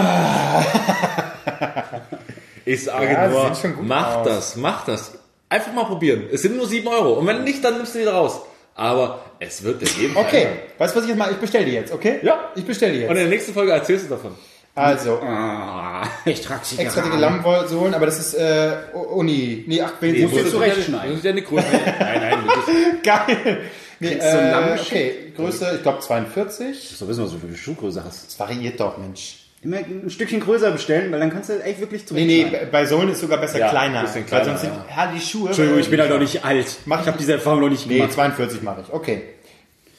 ich 2.66 2.84
sage 2.84 3.06
Ja, 3.12 3.28
nur, 3.28 3.52
mach 3.82 4.16
aus. 4.18 4.28
das, 4.28 4.56
mach 4.56 4.86
das. 4.86 5.12
Einfach 5.50 5.74
mal 5.74 5.86
probieren. 5.86 6.26
Es 6.32 6.41
sind 6.41 6.58
nur 6.58 6.68
7 6.68 6.88
Euro. 6.88 7.14
Und 7.14 7.28
wenn 7.28 7.43
nicht, 7.43 7.64
dann 7.64 7.78
nimmst 7.78 7.95
du 7.95 8.00
die 8.00 8.06
raus. 8.06 8.41
Aber 8.76 9.22
es 9.39 9.64
wird 9.64 9.82
der 9.82 9.89
Leben 9.98 10.16
Okay, 10.16 10.48
weißt 10.78 10.93
du, 10.93 10.98
was 11.00 11.04
ich 11.06 11.10
jetzt 11.10 11.18
mache? 11.18 11.32
Ich 11.32 11.38
bestelle 11.38 11.66
die 11.66 11.72
jetzt, 11.72 11.91
okay? 11.91 12.20
Ja. 12.22 12.52
Ich 12.56 12.66
bestelle 12.66 12.91
die 12.93 12.98
Und 13.00 13.04
jetzt. 13.04 13.12
in 13.12 13.18
der 13.18 13.28
nächsten 13.28 13.54
Folge 13.54 13.72
erzählst 13.72 14.06
du 14.06 14.10
davon. 14.10 14.36
Also, 14.78 15.19
Ah, 15.23 16.07
ich 16.25 16.41
trage 16.41 16.61
sie 16.63 16.78
extra 16.80 17.01
dicke 17.01 17.17
Lammwollsohlen, 17.17 17.93
aber 17.93 18.05
das 18.05 18.19
ist 18.19 18.34
äh, 18.36 18.73
Uni. 18.93 19.63
Nee, 19.67 19.82
ach, 19.82 19.93
nee, 20.01 20.25
musst 20.28 20.45
du 20.45 20.49
zurechtschneiden. 20.51 21.09
Das 21.09 21.17
ist 21.19 21.25
ja 21.25 21.32
eine 21.32 21.41
Größe. 21.41 21.65
Nein, 21.71 22.21
nein, 22.21 22.38
das 22.47 23.03
Geil. 23.28 23.61
Nee, 23.99 24.13
äh, 24.13 24.51
Lamm 24.51 24.78
okay, 24.80 25.34
Größe, 25.36 25.73
ich 25.78 25.82
glaube 25.82 25.99
42. 25.99 26.95
So 26.97 27.07
wissen 27.07 27.23
wir, 27.23 27.39
für 27.39 27.47
eine 27.47 27.57
Schuhgröße 27.57 28.03
hast. 28.03 28.28
Das 28.28 28.39
variiert 28.39 28.80
doch, 28.80 28.97
Mensch. 28.97 29.38
Immer 29.63 29.78
ein 29.78 30.09
Stückchen 30.11 30.39
größer 30.39 30.69
bestellen, 30.69 31.11
weil 31.11 31.19
dann 31.19 31.32
kannst 31.32 31.49
du 31.49 31.59
echt 31.63 31.80
wirklich 31.80 32.03
Nee, 32.11 32.25
nee, 32.25 32.51
bei 32.71 32.86
Sohlen 32.86 33.09
ist 33.09 33.21
sogar 33.21 33.39
besser 33.39 33.57
Ja, 33.57 33.69
kleiner. 33.69 34.03
bisschen 34.03 34.28
kleiner, 34.28 34.45
Weil 34.45 34.51
sonst 34.51 34.61
sind 34.61 34.73
ja. 34.95 35.11
die 35.11 35.19
Schuhe. 35.19 35.47
Entschuldigung, 35.47 35.80
äh, 35.80 35.82
ich 35.82 35.89
bin 35.89 35.99
halt 35.99 36.11
noch 36.11 36.19
nicht 36.19 36.45
alt. 36.45 36.67
Mach 36.86 37.01
ich 37.01 37.07
habe 37.07 37.17
diese 37.17 37.34
Erfahrung 37.34 37.61
noch 37.61 37.69
nicht 37.69 37.88
Nee, 37.88 37.95
gemacht. 37.97 38.13
42 38.13 38.61
mache 38.61 38.82
ich. 38.88 38.93
Okay. 38.93 39.23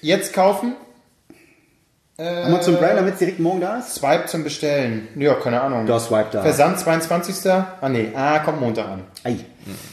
Jetzt 0.00 0.32
kaufen. 0.32 0.74
Amazon 2.20 2.76
Prime, 2.78 2.96
damit 2.96 3.12
es 3.14 3.18
direkt 3.20 3.38
morgen 3.38 3.60
da 3.60 3.78
ist? 3.78 3.94
Swipe 3.94 4.26
zum 4.26 4.42
Bestellen. 4.42 5.06
Ja, 5.14 5.34
keine 5.34 5.60
Ahnung. 5.60 5.86
Da 5.86 6.00
Swipe 6.00 6.30
da. 6.32 6.42
Versand 6.42 6.80
22. 6.80 7.48
Ah 7.52 7.88
nee, 7.88 8.08
ah, 8.12 8.40
kommt 8.40 8.60
Montag 8.60 8.88
an. 8.88 9.04
Ei. 9.22 9.36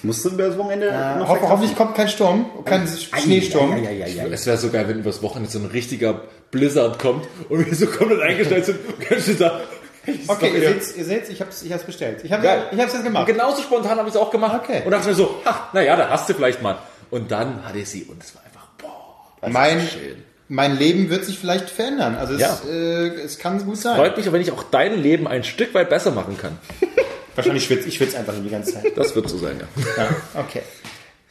Musst 0.02 0.26
du 0.26 0.30
über 0.30 0.48
das 0.48 0.58
Wochenende 0.58 0.88
Äh, 0.88 1.18
noch 1.20 1.30
hoff, 1.30 1.40
hoffentlich 1.44 1.76
kommt 1.76 1.94
kein 1.94 2.10
Sturm, 2.10 2.48
kein 2.66 2.82
Ei, 3.12 3.20
Schneesturm. 3.22 3.74
ei, 3.74 3.76
ei, 3.76 3.88
ei, 3.88 4.04
ei, 4.06 4.22
ei. 4.26 4.30
Es 4.32 4.48
wäre 4.48 4.58
so 4.58 4.70
geil, 4.72 4.88
wenn 4.88 5.00
übers 5.00 5.22
Wochenende 5.22 5.52
so 5.52 5.60
ein 5.60 5.66
richtiger 5.66 6.22
Blizzard 6.50 6.98
kommt 6.98 7.28
und 7.50 7.64
wir 7.64 7.76
so 7.76 7.86
komplett 7.86 8.22
eingestellt 8.22 8.66
sind 8.66 8.80
und 8.88 9.00
kannst 9.02 9.28
du 9.28 9.34
sagen, 9.34 9.56
Okay, 10.28 10.52
ihr 10.54 10.60
seht's, 10.70 10.96
ihr 10.96 11.06
seht's, 11.06 11.30
ich 11.30 11.42
hab's, 11.42 11.62
ich 11.64 11.74
hab's 11.74 11.84
bestellt. 11.84 12.24
Ich 12.24 12.32
hab's, 12.32 12.44
Geil. 12.44 12.64
ich 12.72 12.80
hab's 12.80 12.94
jetzt 12.94 13.00
Und 13.02 13.06
gemacht. 13.06 13.28
genauso 13.28 13.62
spontan 13.62 13.98
habe 14.00 14.08
ich 14.08 14.14
es 14.16 14.20
auch 14.22 14.30
gemacht. 14.32 14.62
Okay. 14.64 14.82
Und 14.86 14.92
dachte 14.92 15.08
mir 15.10 15.16
so, 15.16 15.36
ach, 15.46 15.74
naja, 15.74 15.96
da 15.96 16.10
hast 16.10 16.28
du 16.30 16.34
vielleicht 16.36 16.62
mal. 16.64 16.78
Und 17.12 17.32
dann 17.32 17.64
hatte 17.68 17.80
ich 17.80 17.90
sie 17.90 18.04
und 18.04 18.24
es 18.24 18.34
war 18.36 18.44
einfach, 18.46 18.68
boah, 18.80 19.26
das 19.42 19.52
Mein, 19.52 19.78
ist 19.80 19.94
schön. 19.94 20.24
Mein 20.48 20.78
Leben 20.78 21.10
wird 21.10 21.26
sich 21.26 21.40
vielleicht 21.40 21.70
verändern. 21.70 22.16
Also 22.16 22.36
es, 22.36 22.42
Ja. 22.42 22.60
äh, 22.70 23.08
es 23.24 23.40
kann 23.40 23.64
gut 23.66 23.78
sein. 23.78 23.96
Freut 23.96 24.16
mich, 24.18 24.32
wenn 24.32 24.42
ich 24.42 24.52
auch 24.52 24.64
dein 24.64 25.02
Leben 25.02 25.28
ein 25.28 25.44
Stück 25.44 25.74
weit 25.74 25.90
besser 25.90 26.12
machen 26.12 26.38
kann. 26.38 26.58
Wahrscheinlich 27.36 27.66
schwitze 27.66 27.88
ich 27.90 27.96
schwitze 27.96 28.18
einfach 28.18 28.34
nur 28.34 28.44
die 28.44 28.50
ganze 28.50 28.74
Zeit. 28.74 28.98
Das 28.98 29.16
wird 29.16 29.28
so 29.30 29.38
sein, 29.38 29.60
ja. 29.60 30.04
Ja, 30.04 30.10
okay. 30.42 30.62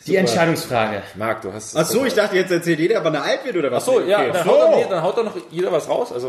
Die 0.07 0.17
Entscheidungsfrage. 0.17 1.03
Marc, 1.15 1.41
du 1.43 1.51
hast 1.53 1.75
Ach 1.77 1.87
so, 1.87 2.05
ich 2.05 2.13
dachte, 2.13 2.37
jetzt 2.37 2.51
erzählt 2.53 2.79
jeder, 2.79 3.03
wann 3.03 3.15
er 3.15 3.23
alt 3.23 3.45
wird 3.45 3.57
oder 3.57 3.71
was? 3.73 3.85
Ach 3.85 3.87
so, 3.87 4.01
ja, 4.03 4.19
Okay. 4.21 4.31
dann, 4.35 4.45
haut 4.45 4.61
doch, 4.61 4.89
dann 4.91 5.03
haut 5.03 5.17
doch 5.17 5.25
noch 5.25 5.37
jeder 5.51 5.73
was 5.73 5.89
raus. 5.89 6.13
Also, 6.13 6.29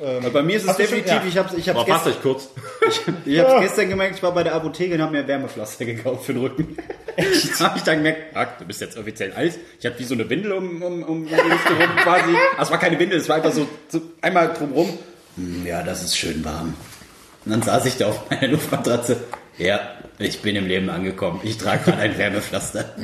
Aber 0.00 0.30
Bei 0.30 0.42
mir 0.42 0.56
ist 0.56 0.62
es 0.62 0.68
schon- 0.68 0.76
definitiv, 0.78 1.12
ja. 1.12 1.24
ich 1.26 1.36
hab's, 1.38 1.52
ich 1.54 1.68
hab's, 1.68 1.84
gestern, 1.84 2.12
euch 2.12 2.22
kurz. 2.22 2.48
ich 3.26 3.38
hab's 3.38 3.60
gestern 3.60 3.88
gemerkt, 3.90 4.16
ich 4.16 4.22
war 4.22 4.32
bei 4.32 4.42
der 4.42 4.54
Apotheke 4.54 4.94
und 4.94 5.02
habe 5.02 5.12
mir 5.12 5.26
Wärmepflaster 5.28 5.84
gekauft 5.84 6.24
für 6.24 6.32
den 6.32 6.42
Rücken. 6.42 6.76
Echt? 7.16 7.60
habe 7.60 7.76
ich 7.76 7.82
dann 7.84 7.96
gemerkt, 7.98 8.34
Marc, 8.34 8.58
du 8.58 8.64
bist 8.64 8.80
jetzt 8.80 8.96
offiziell 8.96 9.32
alt. 9.32 9.58
Ich 9.78 9.84
hatte 9.84 9.98
wie 9.98 10.04
so 10.04 10.14
eine 10.14 10.28
Windel 10.30 10.52
um, 10.52 10.82
um, 10.82 11.02
um 11.02 11.26
die 11.26 11.34
Hüfte 11.36 11.72
rum 11.74 11.96
quasi. 12.02 12.30
Also 12.52 12.62
es 12.62 12.70
war 12.70 12.78
keine 12.78 12.98
Windel, 12.98 13.18
es 13.18 13.28
war 13.28 13.36
einfach 13.36 13.52
so, 13.52 13.68
so 13.88 14.00
einmal 14.22 14.54
drumrum. 14.54 14.98
Hm, 15.36 15.66
Ja, 15.66 15.82
das 15.82 16.02
ist 16.02 16.16
schön 16.16 16.44
warm. 16.44 16.74
Und 17.44 17.52
dann 17.52 17.62
saß 17.62 17.86
ich 17.86 17.96
da 17.96 18.08
auf 18.08 18.30
meiner 18.30 18.48
Luftmatratze. 18.48 19.18
Ja, 19.58 19.80
ich 20.20 20.42
bin 20.42 20.56
im 20.56 20.66
Leben 20.66 20.90
angekommen. 20.90 21.40
Ich 21.42 21.58
trage 21.58 21.84
gerade 21.84 21.98
ein 21.98 22.18
Wärmepflaster. 22.18 22.94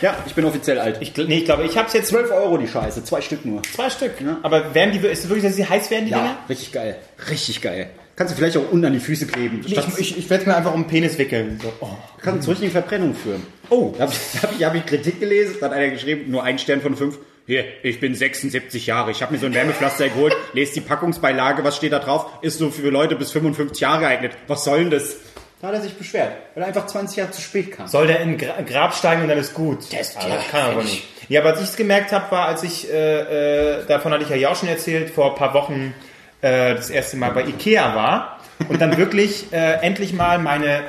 Ja, 0.00 0.16
ich 0.26 0.34
bin 0.34 0.44
offiziell 0.44 0.78
alt. 0.78 0.98
Ich, 1.00 1.16
nee, 1.16 1.38
ich 1.38 1.44
glaube, 1.44 1.64
ich 1.64 1.76
hab's 1.76 1.92
jetzt 1.92 2.08
12 2.08 2.30
Euro 2.30 2.58
die 2.58 2.68
Scheiße, 2.68 3.04
zwei 3.04 3.20
Stück 3.20 3.44
nur. 3.44 3.62
zwei 3.62 3.90
Stück. 3.90 4.12
Aber 4.42 4.74
werden 4.74 4.92
die, 4.92 5.06
ist 5.06 5.24
es 5.24 5.28
wirklich, 5.28 5.44
dass 5.44 5.56
sie 5.56 5.66
heiß 5.66 5.90
werden, 5.90 6.06
die 6.06 6.12
Dinger? 6.12 6.24
Ja, 6.24 6.44
richtig 6.48 6.72
geil. 6.72 6.96
Richtig 7.30 7.60
geil. 7.60 7.90
Kannst 8.16 8.32
du 8.32 8.36
vielleicht 8.36 8.56
auch 8.56 8.70
unten 8.70 8.84
an 8.84 8.92
die 8.92 9.00
Füße 9.00 9.26
kleben. 9.26 9.60
Nee, 9.66 9.74
ich 9.74 9.98
ich, 9.98 10.18
ich 10.18 10.30
werde 10.30 10.46
mir 10.46 10.56
einfach 10.56 10.72
um 10.72 10.82
den 10.82 10.88
Penis 10.88 11.18
wickeln. 11.18 11.58
So, 11.60 11.72
oh. 11.80 11.88
kann 12.22 12.40
zur 12.40 12.52
richtigen 12.52 12.70
Verbrennung 12.70 13.14
führen. 13.14 13.42
Oh, 13.70 13.92
da 13.96 14.04
habe 14.04 14.12
ich, 14.12 14.42
hab 14.42 14.52
ich, 14.56 14.64
hab 14.64 14.74
ich 14.74 14.86
Kritik 14.86 15.20
gelesen, 15.20 15.56
da 15.60 15.66
hat 15.66 15.72
einer 15.72 15.90
geschrieben, 15.90 16.30
nur 16.30 16.44
ein 16.44 16.58
Stern 16.58 16.80
von 16.80 16.96
fünf. 16.96 17.18
Hier, 17.46 17.64
ich 17.82 18.00
bin 18.00 18.14
76 18.14 18.86
Jahre, 18.86 19.10
ich 19.10 19.20
habe 19.20 19.32
mir 19.32 19.38
so 19.38 19.46
ein 19.46 19.54
Wärmepflaster 19.54 20.08
geholt, 20.08 20.34
lest 20.54 20.76
die 20.76 20.80
Packungsbeilage, 20.80 21.62
was 21.62 21.76
steht 21.76 21.92
da 21.92 21.98
drauf? 21.98 22.26
Ist 22.40 22.58
so 22.58 22.70
für 22.70 22.88
Leute 22.88 23.16
bis 23.16 23.32
55 23.32 23.80
Jahre 23.80 24.00
geeignet. 24.00 24.32
Was 24.46 24.64
soll 24.64 24.78
denn 24.78 24.90
das? 24.90 25.16
Da 25.64 25.68
hat 25.68 25.76
er 25.76 25.80
sich 25.80 25.94
beschwert, 25.96 26.30
weil 26.54 26.62
er 26.64 26.66
einfach 26.68 26.84
20 26.84 27.16
Jahre 27.16 27.30
zu 27.30 27.40
spät 27.40 27.72
kam. 27.72 27.86
Soll 27.88 28.06
der 28.06 28.20
in 28.20 28.36
Gra 28.36 28.60
Grab 28.68 28.92
steigen 28.94 29.22
und 29.22 29.28
dann 29.28 29.38
ist 29.38 29.54
gut? 29.54 29.78
Das- 29.98 30.14
Aber 30.14 30.28
ja, 30.28 30.34
das 30.36 30.48
kann 30.48 30.60
er 30.60 30.66
aber 30.72 30.82
nicht. 30.82 31.04
Ja, 31.30 31.40
aber 31.40 31.52
was 31.58 31.70
ich 31.70 31.74
gemerkt 31.74 32.12
habe, 32.12 32.30
war, 32.32 32.48
als 32.48 32.62
ich, 32.64 32.92
äh, 32.92 33.78
äh, 33.80 33.86
davon 33.86 34.12
hatte 34.12 34.24
ich 34.24 34.28
ja 34.28 34.36
ja 34.36 34.50
auch 34.50 34.56
schon 34.56 34.68
erzählt, 34.68 35.08
vor 35.08 35.30
ein 35.30 35.36
paar 35.36 35.54
Wochen 35.54 35.94
äh, 36.42 36.74
das 36.74 36.90
erste 36.90 37.16
Mal 37.16 37.30
bei 37.30 37.44
Ikea 37.44 37.94
war 37.94 38.40
und 38.68 38.82
dann 38.82 38.98
wirklich 38.98 39.50
äh, 39.54 39.76
endlich 39.80 40.12
mal 40.12 40.38
meine, 40.38 40.82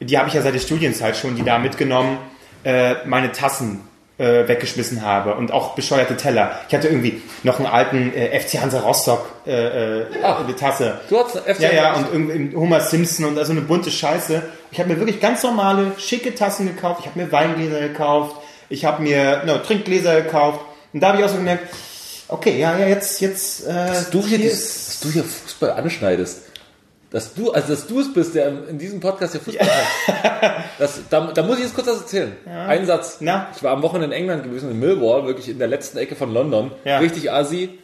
die 0.00 0.16
habe 0.16 0.28
ich 0.28 0.34
ja 0.34 0.40
seit 0.40 0.54
der 0.54 0.60
Studienzeit 0.60 1.18
schon, 1.18 1.36
die 1.36 1.42
da 1.44 1.58
mitgenommen, 1.58 2.16
äh, 2.64 2.94
meine 3.04 3.30
Tassen 3.30 3.86
äh, 4.18 4.46
weggeschmissen 4.46 5.02
habe 5.02 5.34
und 5.34 5.52
auch 5.52 5.74
bescheuerte 5.74 6.16
Teller. 6.16 6.60
Ich 6.68 6.74
hatte 6.74 6.88
irgendwie 6.88 7.20
noch 7.42 7.58
einen 7.58 7.66
alten 7.66 8.12
äh, 8.14 8.38
FC 8.38 8.60
Hansa 8.60 8.80
Rostock 8.80 9.28
äh, 9.46 10.02
äh, 10.02 10.06
eine 10.22 10.54
Tasse. 10.54 11.00
Du 11.08 11.18
hast 11.18 11.36
eine 11.36 11.54
FC 11.54 11.62
Ja, 11.62 11.72
ja, 11.72 11.94
und 11.94 12.12
irgendwie 12.12 12.56
Homer 12.56 12.80
Simpson 12.80 13.26
und 13.26 13.38
also 13.38 13.52
eine 13.52 13.62
bunte 13.62 13.90
Scheiße. 13.90 14.42
Ich 14.70 14.78
habe 14.78 14.90
mir 14.90 14.98
wirklich 14.98 15.20
ganz 15.20 15.42
normale, 15.42 15.92
schicke 15.98 16.34
Tassen 16.34 16.66
gekauft. 16.66 17.00
Ich 17.00 17.06
habe 17.06 17.18
mir 17.18 17.32
Weingläser 17.32 17.80
gekauft. 17.80 18.36
Ich 18.68 18.84
habe 18.84 19.02
mir 19.02 19.42
no, 19.46 19.58
Trinkgläser 19.58 20.22
gekauft. 20.22 20.60
Und 20.92 21.00
da 21.00 21.08
habe 21.08 21.18
ich 21.18 21.24
auch 21.24 21.28
so 21.28 21.36
gemerkt, 21.36 21.74
okay, 22.28 22.58
ja, 22.58 22.78
ja, 22.78 22.86
jetzt, 22.86 23.20
jetzt, 23.20 23.66
äh, 23.66 23.72
dass 23.72 24.10
du 24.10 24.24
hier, 24.24 24.38
hier 24.38 24.50
dass 24.50 25.00
du 25.00 25.10
hier 25.10 25.24
Fußball 25.24 25.72
anschneidest. 25.72 26.43
Dass 27.14 27.32
du, 27.32 27.52
also 27.52 27.68
dass 27.68 27.86
du 27.86 28.00
es 28.00 28.12
bist, 28.12 28.34
der 28.34 28.48
in 28.68 28.76
diesem 28.76 28.98
Podcast 28.98 29.34
hier 29.34 29.40
Fußball 29.40 29.68
hat. 29.68 30.64
Das, 30.80 31.00
da, 31.08 31.30
da 31.32 31.42
muss 31.44 31.58
ich 31.58 31.62
jetzt 31.62 31.74
kurz 31.76 31.86
was 31.86 32.00
erzählen. 32.00 32.32
Ein 32.44 32.86
Satz. 32.86 33.18
Na? 33.20 33.52
Ich 33.54 33.62
war 33.62 33.70
am 33.70 33.82
Wochenende 33.82 34.16
in 34.16 34.22
England 34.22 34.42
gewesen, 34.42 34.68
in 34.72 34.80
Millwall, 34.80 35.24
wirklich 35.24 35.48
in 35.48 35.60
der 35.60 35.68
letzten 35.68 35.98
Ecke 35.98 36.16
von 36.16 36.34
London. 36.34 36.72
Ja. 36.84 36.98
Richtig 36.98 37.30
assi. 37.30 37.78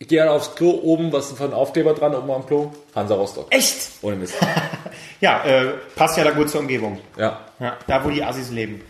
Ich 0.00 0.08
gehe 0.08 0.18
dann 0.18 0.28
aufs 0.28 0.56
Klo, 0.56 0.70
oben, 0.82 1.12
was 1.12 1.28
ist 1.30 1.38
von 1.38 1.54
Aufkleber 1.54 1.94
dran, 1.94 2.16
oben 2.16 2.28
am 2.32 2.44
Klo? 2.46 2.72
Hansa 2.96 3.14
Rostock. 3.14 3.46
echt, 3.50 3.90
Ohne 4.02 4.16
Mist. 4.16 4.34
ja, 5.20 5.44
äh, 5.44 5.74
passt 5.94 6.16
ja 6.18 6.24
da 6.24 6.32
gut 6.32 6.50
zur 6.50 6.58
Umgebung. 6.62 6.98
Ja. 7.16 7.42
Ja, 7.60 7.76
da, 7.86 8.04
wo 8.04 8.10
die 8.10 8.24
Assis 8.24 8.50
leben. 8.50 8.80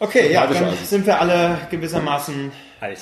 Okay, 0.00 0.32
ja, 0.32 0.44
dann 0.44 0.64
Assis. 0.64 0.90
sind 0.90 1.06
wir 1.06 1.20
alle 1.20 1.56
gewissermaßen 1.70 2.50
alt. 2.80 2.98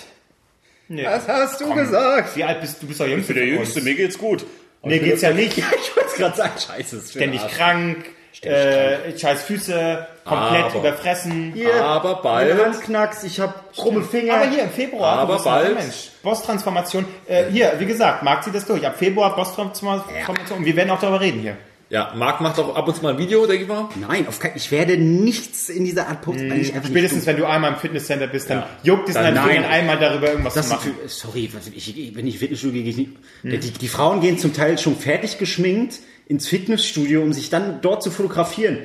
Nee. 0.88 1.06
Was 1.06 1.26
hast 1.26 1.60
du 1.60 1.68
Komm. 1.68 1.76
gesagt? 1.78 2.36
Wie 2.36 2.44
alt 2.44 2.60
bist 2.60 2.76
du? 2.76 2.80
Du 2.82 2.88
bist 2.88 3.00
doch 3.00 3.06
jüngste 3.06 3.32
von 3.32 3.58
uns. 3.58 3.82
mir 3.82 3.94
geht's 3.94 4.18
gut. 4.18 4.44
Mir 4.82 4.98
geht's 4.98 5.22
ja 5.22 5.32
nicht. 5.32 5.56
Ich 5.82 5.96
wollte 5.96 6.16
gerade 6.16 6.36
sagen, 6.36 6.52
scheiße, 6.58 7.02
Ständig 7.10 7.40
Arsch. 7.40 7.52
krank, 7.52 7.96
äh, 8.42 9.16
scheiß 9.18 9.42
Füße, 9.42 10.06
komplett 10.24 10.64
Aber- 10.66 10.74
überfressen. 10.78 11.52
Hier, 11.54 11.82
Aber 11.84 12.16
bald- 12.22 12.50
Meine 12.56 12.64
Hand 12.64 12.82
knacks, 12.82 13.22
ich 13.24 13.40
hab 13.40 13.74
krumme 13.74 14.02
Finger. 14.02 14.34
Aber 14.34 14.48
hier 14.50 14.62
im 14.64 14.70
Februar, 14.70 15.18
Aber 15.20 15.38
bald- 15.42 15.74
Mensch. 15.74 16.10
Boss-Transformation. 16.22 17.04
Äh, 17.26 17.44
hier, 17.50 17.72
wie 17.78 17.86
gesagt, 17.86 18.22
Marc 18.22 18.44
zieht 18.44 18.54
das 18.54 18.66
durch. 18.66 18.86
Ab 18.86 18.96
Februar 18.98 19.34
Boss-Transformation. 19.34 20.14
Und 20.56 20.64
wir 20.64 20.76
werden 20.76 20.90
auch 20.90 21.00
darüber 21.00 21.20
reden 21.20 21.40
hier. 21.40 21.56
Ja, 21.90 22.12
Marc 22.14 22.40
macht 22.40 22.56
auch 22.60 22.76
ab 22.76 22.86
und 22.86 22.94
zu 22.94 23.02
mal 23.02 23.14
ein 23.14 23.18
Video, 23.18 23.44
denke 23.46 23.64
ich 23.64 23.68
mal. 23.68 23.88
Nein, 23.96 24.28
auf 24.28 24.38
keinen, 24.38 24.56
ich 24.56 24.70
werde 24.70 24.96
nichts 24.96 25.68
in 25.68 25.84
dieser 25.84 26.06
Art 26.06 26.22
posten, 26.22 26.48
weil 26.48 26.60
ich 26.60 26.72
einfach 26.72 26.88
Spätestens, 26.88 27.18
nicht 27.18 27.26
wenn 27.26 27.36
du 27.36 27.46
einmal 27.48 27.72
im 27.72 27.78
Fitnesscenter 27.78 28.28
bist, 28.28 28.48
dann 28.48 28.58
Ja. 28.60 28.68
juckt 28.84 29.08
es 29.08 29.14
Dann 29.16 29.34
nein. 29.34 29.64
Einmal 29.64 29.98
darüber 29.98 30.30
irgendwas 30.30 30.54
das 30.54 30.68
zu 30.68 30.74
ist 30.74 30.78
machen. 30.86 30.94
für, 31.02 31.08
sorry, 31.08 31.50
ich, 31.74 32.14
wenn 32.14 32.26
ich 32.28 32.38
Fitnessstudio 32.38 32.74
gehe, 32.74 32.82
gehe 32.84 32.90
ich 32.92 32.96
nicht. 32.96 33.64
Die, 33.64 33.70
die 33.72 33.88
Frauen 33.88 34.20
gehen 34.20 34.38
zum 34.38 34.52
Teil 34.54 34.78
schon 34.78 34.94
fertig 34.94 35.38
geschminkt 35.38 35.98
ins 36.28 36.46
Fitnessstudio, 36.46 37.22
um 37.22 37.32
sich 37.32 37.50
dann 37.50 37.80
dort 37.82 38.04
zu 38.04 38.12
fotografieren. 38.12 38.78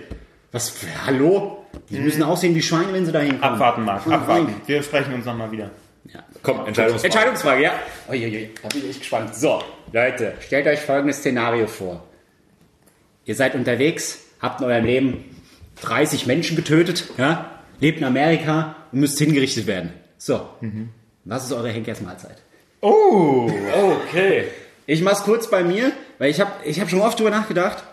Was, 0.52 0.72
für, 0.72 0.88
hallo? 1.06 1.64
Die 1.92 2.00
müssen 2.00 2.24
aussehen 2.24 2.56
wie 2.56 2.62
Schweine, 2.64 2.92
wenn 2.92 3.06
sie 3.06 3.12
da 3.12 3.20
hinkommen. 3.20 3.44
Abwarten, 3.44 3.84
Marc, 3.84 4.08
abwarten. 4.08 4.56
Wir 4.66 4.82
sprechen 4.82 5.14
uns 5.14 5.26
nochmal 5.26 5.52
wieder. 5.52 5.70
Ja. 6.12 6.24
Komm, 6.42 6.66
Entscheidungsfrage. 6.66 7.06
Entscheidungsfrage, 7.14 7.62
ja. 7.64 7.74
Uiuiui, 8.10 8.50
da 8.64 8.68
bin 8.70 8.80
ich 8.84 8.90
echt 8.90 9.00
gespannt. 9.02 9.36
So, 9.36 9.62
Leute, 9.92 10.34
stellt 10.40 10.66
euch 10.66 10.80
folgendes 10.80 11.18
Szenario 11.18 11.68
vor. 11.68 12.04
Ihr 13.26 13.36
seid 13.36 13.56
unterwegs, 13.56 14.20
habt 14.40 14.62
in 14.62 14.68
eurem 14.68 14.86
Leben 14.86 15.36
30 15.82 16.26
Menschen 16.26 16.56
getötet, 16.56 17.06
ja? 17.18 17.60
lebt 17.80 18.00
in 18.00 18.06
Amerika 18.06 18.76
und 18.92 19.00
müsst 19.00 19.18
hingerichtet 19.18 19.68
werden. 19.68 19.92
So, 20.18 20.48
was 21.26 21.46
ist 21.46 21.52
eure 21.52 21.70
Henkersmahlzeit? 21.70 22.38
Oh! 22.82 23.50
Okay. 23.74 24.46
Ich 24.88 25.02
mach's 25.02 25.24
kurz 25.24 25.50
bei 25.50 25.64
mir, 25.64 25.92
weil 26.20 26.30
ich 26.30 26.40
habe 26.40 26.52
ich 26.64 26.80
hab 26.80 26.90
schon 26.90 27.02
oft 27.02 27.20
drüber 27.20 27.32
nachgedacht. 27.32 27.84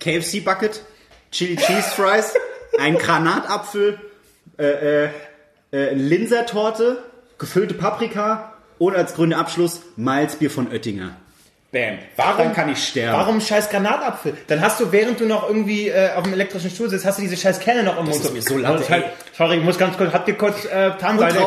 KFC 0.00 0.44
Bucket, 0.44 0.82
Chili 1.30 1.56
Cheese 1.56 1.90
Fries, 1.90 2.34
ein 2.78 2.98
Granatapfel, 2.98 4.00
äh, 4.58 5.04
äh, 5.04 5.10
äh, 5.72 5.94
Linsertorte, 5.94 7.02
gefüllte 7.38 7.74
Paprika 7.74 8.54
und 8.78 8.96
als 8.96 9.14
grüner 9.14 9.38
Abschluss 9.38 9.82
Malzbier 9.96 10.50
von 10.50 10.68
Oettinger. 10.70 11.16
Bam. 11.76 11.98
Warum- 12.16 12.38
Dann 12.38 12.54
kann 12.54 12.68
ich 12.72 12.82
sterben. 12.88 13.18
Warum 13.18 13.40
scheiß 13.40 13.68
Granatapfel? 13.70 14.36
Dann 14.46 14.60
hast 14.60 14.80
du, 14.80 14.90
während 14.92 15.20
du 15.20 15.26
noch 15.26 15.46
irgendwie 15.48 15.88
äh, 15.88 16.10
auf 16.14 16.22
dem 16.24 16.32
elektrischen 16.32 16.70
Stuhl 16.70 16.88
sitzt, 16.88 17.04
hast 17.04 17.18
du 17.18 17.22
diese 17.22 17.36
scheiß 17.36 17.60
Kerne 17.60 17.82
noch 17.82 17.98
im 17.98 18.04
Mund. 18.06 18.16
ist 18.16 18.32
mir 18.32 18.42
so 18.42 18.56
laut, 18.58 18.80
Das 18.80 18.90
halt, 18.90 19.04
sorry, 19.36 19.56
ich 19.58 19.62
muss 19.64 19.78
ganz 19.78 19.96
kurz, 19.96 20.12
habt 20.12 20.26
ihr 20.28 20.34
kurz 20.36 20.64
äh, 20.64 20.90
Tarnseide? 20.98 21.38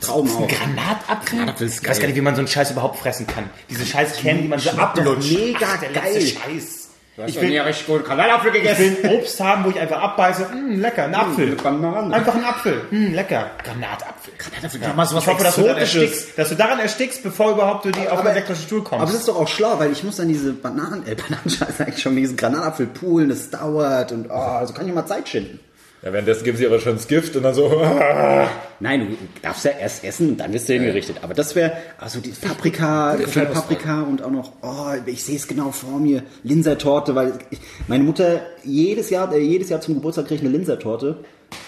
Traum 0.00 0.28
auch. 0.34 0.48
Granatapfel? 0.48 1.38
Granatapfel 1.38 1.66
ist 1.66 1.82
ich 1.82 1.88
weiß 1.88 1.96
geil. 1.96 2.00
gar 2.02 2.06
nicht, 2.08 2.16
wie 2.16 2.20
man 2.22 2.34
so 2.34 2.40
einen 2.40 2.48
Scheiß 2.48 2.70
überhaupt 2.70 2.98
fressen 2.98 3.26
kann. 3.26 3.48
Diese 3.68 3.84
scheiß 3.86 4.16
Kerne, 4.16 4.42
die 4.42 4.48
man 4.48 4.58
so 4.58 4.70
ablutscht. 4.70 5.30
mega 5.32 5.58
Ach, 5.74 5.80
der 5.80 5.90
geil. 5.90 6.20
Scheiß. 6.20 6.79
Ich 7.26 7.34
will- 7.36 7.42
bin 7.42 7.52
ja 7.52 7.62
richtig 7.64 7.86
gut 7.86 8.04
Granatapfel 8.04 8.54
Ich 8.54 8.62
gegessen. 8.62 8.96
will 9.02 9.10
ein 9.10 9.16
Obst 9.18 9.40
haben, 9.40 9.64
wo 9.64 9.70
ich 9.70 9.78
einfach 9.78 10.00
abbeiße. 10.02 10.46
Mm, 10.54 10.80
lecker, 10.80 11.04
ein 11.04 11.14
Apfel. 11.14 11.56
Einfach 11.64 12.34
ein 12.34 12.44
Apfel. 12.44 12.82
Mm, 12.90 13.14
lecker. 13.14 13.50
Granatapfel. 13.64 14.32
Granatapfel, 14.38 14.80
ja. 14.82 14.92
mal 14.94 15.06
sowas 15.06 15.24
Ich 15.24 15.28
hoffe, 15.30 15.44
dass 15.44 15.54
du, 15.56 15.62
daran 15.62 15.78
erstickst, 15.78 16.38
dass 16.38 16.48
du 16.48 16.54
daran 16.54 16.78
erstickst, 16.80 17.22
bevor 17.22 17.52
überhaupt 17.52 17.84
du 17.84 17.90
die 17.90 18.00
auf 18.08 18.18
den 18.18 18.18
Aber- 18.20 18.30
elektrischen 18.30 18.62
Stuhl 18.64 18.82
kommst. 18.82 19.02
Aber 19.02 19.10
das 19.10 19.20
ist 19.20 19.28
doch 19.28 19.36
auch 19.40 19.48
schlau, 19.48 19.78
weil 19.78 19.92
ich 19.92 20.02
muss 20.04 20.16
dann 20.16 20.28
diese 20.28 20.52
Bananen, 20.52 21.06
äh, 21.06 21.14
Bananenscheiße 21.14 21.84
eigentlich 21.86 22.02
schon, 22.02 22.16
diesen 22.16 22.36
Granatapfel 22.36 22.86
poolen, 22.86 23.28
das 23.28 23.50
dauert 23.50 24.12
und 24.12 24.28
oh, 24.30 24.34
also 24.34 24.72
kann 24.74 24.86
ich 24.88 24.94
mal 24.94 25.06
Zeit 25.06 25.28
schinden. 25.28 25.60
Ja, 26.02 26.14
währenddessen 26.14 26.44
geben 26.44 26.56
sie 26.56 26.66
aber 26.66 26.80
schon 26.80 26.94
das 26.94 27.06
Gift 27.06 27.36
und 27.36 27.42
dann 27.42 27.54
so. 27.54 27.68
Nein, 28.80 29.00
du 29.00 29.16
darfst 29.42 29.66
ja 29.66 29.72
erst 29.72 30.02
essen 30.02 30.30
und 30.30 30.40
dann 30.40 30.50
wirst 30.52 30.66
du 30.66 30.72
hingerichtet. 30.72 31.16
Aber 31.20 31.34
das 31.34 31.54
wäre, 31.54 31.72
also 31.98 32.20
die 32.20 32.30
Paprika, 32.30 33.16
gefüllte 33.16 33.52
Paprika 33.52 34.00
und 34.02 34.22
auch 34.22 34.30
noch, 34.30 34.52
oh, 34.62 34.92
ich 35.04 35.22
sehe 35.22 35.36
es 35.36 35.46
genau 35.46 35.72
vor 35.72 36.00
mir, 36.00 36.22
Linsertorte, 36.42 37.14
weil 37.14 37.34
ich, 37.50 37.58
meine 37.86 38.02
Mutter 38.02 38.40
jedes 38.64 39.10
Jahr, 39.10 39.30
äh, 39.34 39.40
jedes 39.40 39.68
Jahr 39.68 39.82
zum 39.82 39.94
Geburtstag 39.94 40.28
kriegt 40.28 40.40
eine 40.40 40.50
Linsertorte. 40.50 41.18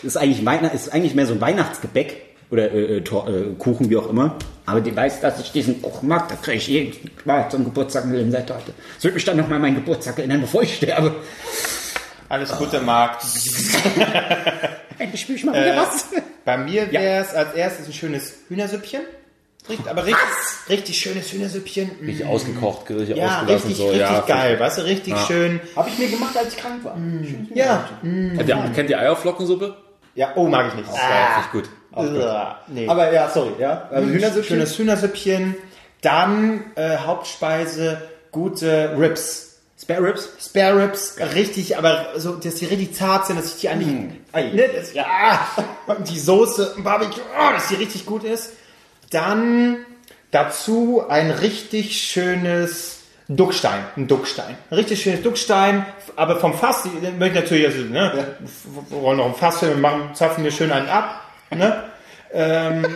Ist 0.02 0.16
eigentlich, 0.16 0.46
Weihnacht, 0.46 0.74
ist 0.74 0.90
eigentlich 0.90 1.14
mehr 1.14 1.26
so 1.26 1.34
ein 1.34 1.40
Weihnachtsgebäck. 1.42 2.22
oder 2.50 2.72
äh, 2.72 2.96
äh, 2.96 2.98
äh, 2.98 3.54
Kuchen, 3.58 3.90
wie 3.90 3.98
auch 3.98 4.08
immer. 4.08 4.36
Aber 4.64 4.80
die 4.80 4.96
weiß, 4.96 5.20
dass 5.20 5.40
ich 5.40 5.52
diesen 5.52 5.82
Kuchen 5.82 6.08
mag. 6.08 6.28
Da 6.30 6.36
kriege 6.36 6.56
ich 6.56 6.68
jeden 6.68 7.10
Mal 7.26 7.50
zum 7.50 7.64
Geburtstag 7.64 8.04
eine 8.04 8.16
Limsetorte. 8.16 8.72
Das 8.94 9.04
wird 9.04 9.14
mich 9.14 9.24
dann 9.26 9.36
nochmal 9.36 9.58
meinen 9.58 9.74
Geburtstag 9.74 10.18
erinnern, 10.18 10.40
bevor 10.40 10.62
ich 10.62 10.76
sterbe. 10.76 11.16
Alles 12.32 12.56
Gute, 12.56 12.80
Marc. 12.80 13.18
Endlich 14.98 15.20
spüre 15.20 15.36
ich 15.36 15.44
mal 15.44 15.52
wieder 15.52 15.76
was. 15.76 16.06
Bei 16.46 16.56
mir 16.56 16.90
wäre 16.90 17.22
es 17.22 17.34
als 17.34 17.52
erstes 17.52 17.88
ein 17.88 17.92
schönes 17.92 18.36
Hühnersüppchen. 18.48 19.02
Richtig, 19.68 19.86
aber 19.86 20.06
richtig, 20.06 20.24
richtig 20.70 20.98
schönes 20.98 21.30
Hühnersüppchen. 21.30 21.90
Mm. 22.00 22.06
Richtig 22.06 22.26
ausgekocht, 22.26 22.88
richtig 22.88 23.18
Ja, 23.18 23.40
ausgelassen. 23.40 23.68
richtig, 23.68 23.76
so. 23.76 23.88
richtig 23.88 24.00
ja, 24.08 24.20
geil, 24.26 24.58
weißt 24.58 24.78
du, 24.78 24.82
richtig 24.82 25.14
schön. 25.26 25.60
Habe 25.76 25.90
ich 25.90 25.98
mir 25.98 26.08
gemacht, 26.08 26.34
als 26.34 26.48
ich 26.48 26.56
krank 26.56 26.82
war. 26.84 26.96
Ja. 27.52 27.86
Kennt 28.00 28.48
ihr, 28.48 28.70
kennt 28.74 28.88
ihr 28.88 28.98
Eierflockensuppe? 28.98 29.76
Ja, 30.14 30.32
oh, 30.34 30.46
mag 30.46 30.68
ich 30.68 30.74
nicht. 30.74 30.88
Ja, 30.88 31.36
richtig 31.36 31.52
gut. 31.52 31.68
Ah, 31.92 32.56
nee. 32.66 32.88
Aber 32.88 33.12
ja, 33.12 33.28
sorry, 33.28 33.52
ja. 33.58 33.90
Also 33.90 34.08
Hühnersüppchen. 34.08 34.56
Schönes 34.56 34.78
Hühnersüppchen. 34.78 35.54
Dann 36.00 36.64
äh, 36.76 36.96
Hauptspeise, 36.96 38.00
gute 38.30 38.96
Ribs. 38.98 39.51
Spare 39.82 40.04
Ribs. 40.04 40.28
Spare 40.40 40.84
Ribs, 40.84 41.16
richtig, 41.34 41.76
aber 41.76 42.10
so, 42.16 42.36
dass 42.36 42.54
die 42.54 42.66
richtig 42.66 42.94
zart 42.94 43.26
sind, 43.26 43.36
dass 43.36 43.54
ich 43.54 43.60
die 43.60 43.68
eigentlich, 43.68 44.12
Ei. 44.30 44.44
ne, 44.44 44.68
das, 44.68 44.94
ja, 44.94 45.44
und 45.88 46.08
die 46.08 46.20
Soße, 46.20 46.76
Barbecue, 46.78 47.20
oh, 47.20 47.52
dass 47.52 47.66
die 47.66 47.74
richtig 47.74 48.06
gut 48.06 48.22
ist. 48.22 48.52
Dann 49.10 49.78
dazu 50.30 51.02
ein 51.08 51.32
richtig 51.32 52.00
schönes 52.00 53.00
Duckstein, 53.28 53.84
ein 53.96 54.06
Duckstein, 54.06 54.56
ein 54.70 54.74
richtig 54.76 55.02
schönes 55.02 55.22
Duckstein, 55.22 55.84
aber 56.14 56.38
vom 56.38 56.54
Fass, 56.54 56.84
die 56.84 56.90
möchte 57.18 57.38
ich 57.38 57.42
natürlich, 57.42 57.66
also, 57.66 57.80
ne, 57.80 58.36
wir 58.88 59.02
wollen 59.02 59.18
noch 59.18 59.26
ein 59.26 59.34
Fass 59.34 59.58
hin 59.60 59.70
und 59.70 59.80
machen, 59.80 60.14
zapfen 60.14 60.44
wir 60.44 60.52
schön 60.52 60.70
einen 60.70 60.88
ab, 60.88 61.22
ne, 61.50 61.90
ähm, 62.32 62.86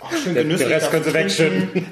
auch 0.00 0.10
schön 0.12 0.34
genüsslich. 0.34 0.68
der 0.68 0.78
Rest 0.78 0.90
können 0.90 1.04
Sie 1.04 1.12
trinken. 1.12 1.86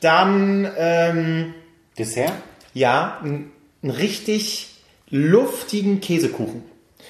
Dann, 0.00 0.70
ähm, 0.76 1.54
Dessert? 1.96 2.32
Ja, 2.74 3.18
einen, 3.22 3.50
einen 3.82 3.92
richtig 3.92 4.68
luftigen 5.08 6.00
Käsekuchen. 6.00 6.62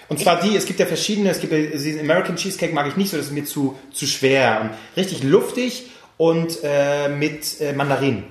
Und 0.08 0.20
zwar 0.20 0.40
die, 0.40 0.54
es 0.54 0.66
gibt 0.66 0.80
ja 0.80 0.86
verschiedene, 0.86 1.30
es 1.30 1.40
gibt 1.40 1.52
ja, 1.52 1.58
diesen 1.58 2.00
American 2.00 2.36
Cheesecake 2.36 2.74
mag 2.74 2.86
ich 2.86 2.96
nicht 2.96 3.10
so, 3.10 3.16
das 3.16 3.26
ist 3.26 3.32
mir 3.32 3.44
zu, 3.44 3.76
zu 3.92 4.06
schwer. 4.06 4.60
Und 4.60 4.70
richtig 4.96 5.22
luftig 5.22 5.86
und 6.16 6.58
äh, 6.62 7.08
mit 7.08 7.60
äh, 7.60 7.72
Mandarinen. 7.72 8.24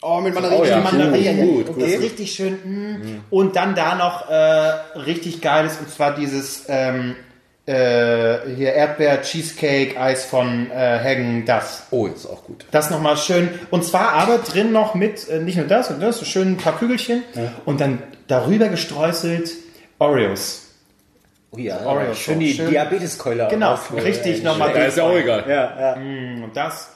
Oh, 0.00 0.20
mit 0.20 0.34
meiner 0.34 0.58
Oh 0.58 0.64
ja. 0.64 0.80
Mandarinen. 0.80 1.46
Gut, 1.46 1.66
gut. 1.74 1.82
ist 1.82 2.02
richtig 2.02 2.32
schön. 2.32 2.54
Mm. 2.64 3.24
Und 3.30 3.54
dann 3.54 3.74
da 3.76 3.94
noch 3.94 4.28
äh, 4.28 4.98
richtig 4.98 5.40
geiles, 5.40 5.78
und 5.78 5.90
zwar 5.90 6.16
dieses 6.16 6.64
ähm, 6.68 7.14
äh, 7.66 8.38
hier 8.56 8.72
Erdbeer 8.72 9.22
Cheesecake 9.22 9.98
Eis 10.00 10.24
von 10.24 10.70
äh, 10.70 10.74
Hagen, 10.74 11.44
das. 11.46 11.84
Oh, 11.90 12.06
ist 12.06 12.26
auch 12.26 12.44
gut. 12.44 12.64
Das 12.70 12.90
nochmal 12.90 13.16
schön. 13.16 13.50
Und 13.70 13.84
zwar 13.84 14.12
aber 14.12 14.38
drin 14.38 14.72
noch 14.72 14.94
mit, 14.94 15.28
äh, 15.28 15.38
nicht 15.38 15.56
nur 15.56 15.66
das 15.66 15.90
und 15.90 16.00
das, 16.00 16.18
so 16.18 16.24
schön 16.24 16.52
ein 16.52 16.56
paar 16.56 16.76
Kügelchen. 16.78 17.22
Und 17.64 17.80
dann 17.80 18.02
darüber 18.26 18.68
gestreuselt 18.68 19.50
Oreos. 19.98 20.58
Oh 21.52 21.58
ja, 21.58 21.84
Oreo 21.84 22.14
schön 22.14 22.40
die. 22.40 22.54
Diabeteskeule. 22.56 23.46
Genau, 23.50 23.74
auf- 23.74 23.92
richtig 23.94 24.42
nochmal. 24.42 24.74
Ja, 24.74 24.84
ist 24.86 24.96
ja 24.96 25.04
auch 25.04 25.14
egal. 25.16 25.44
Ja, 25.48 25.80
ja. 25.80 25.92
Und 25.94 26.52
das. 26.54 26.88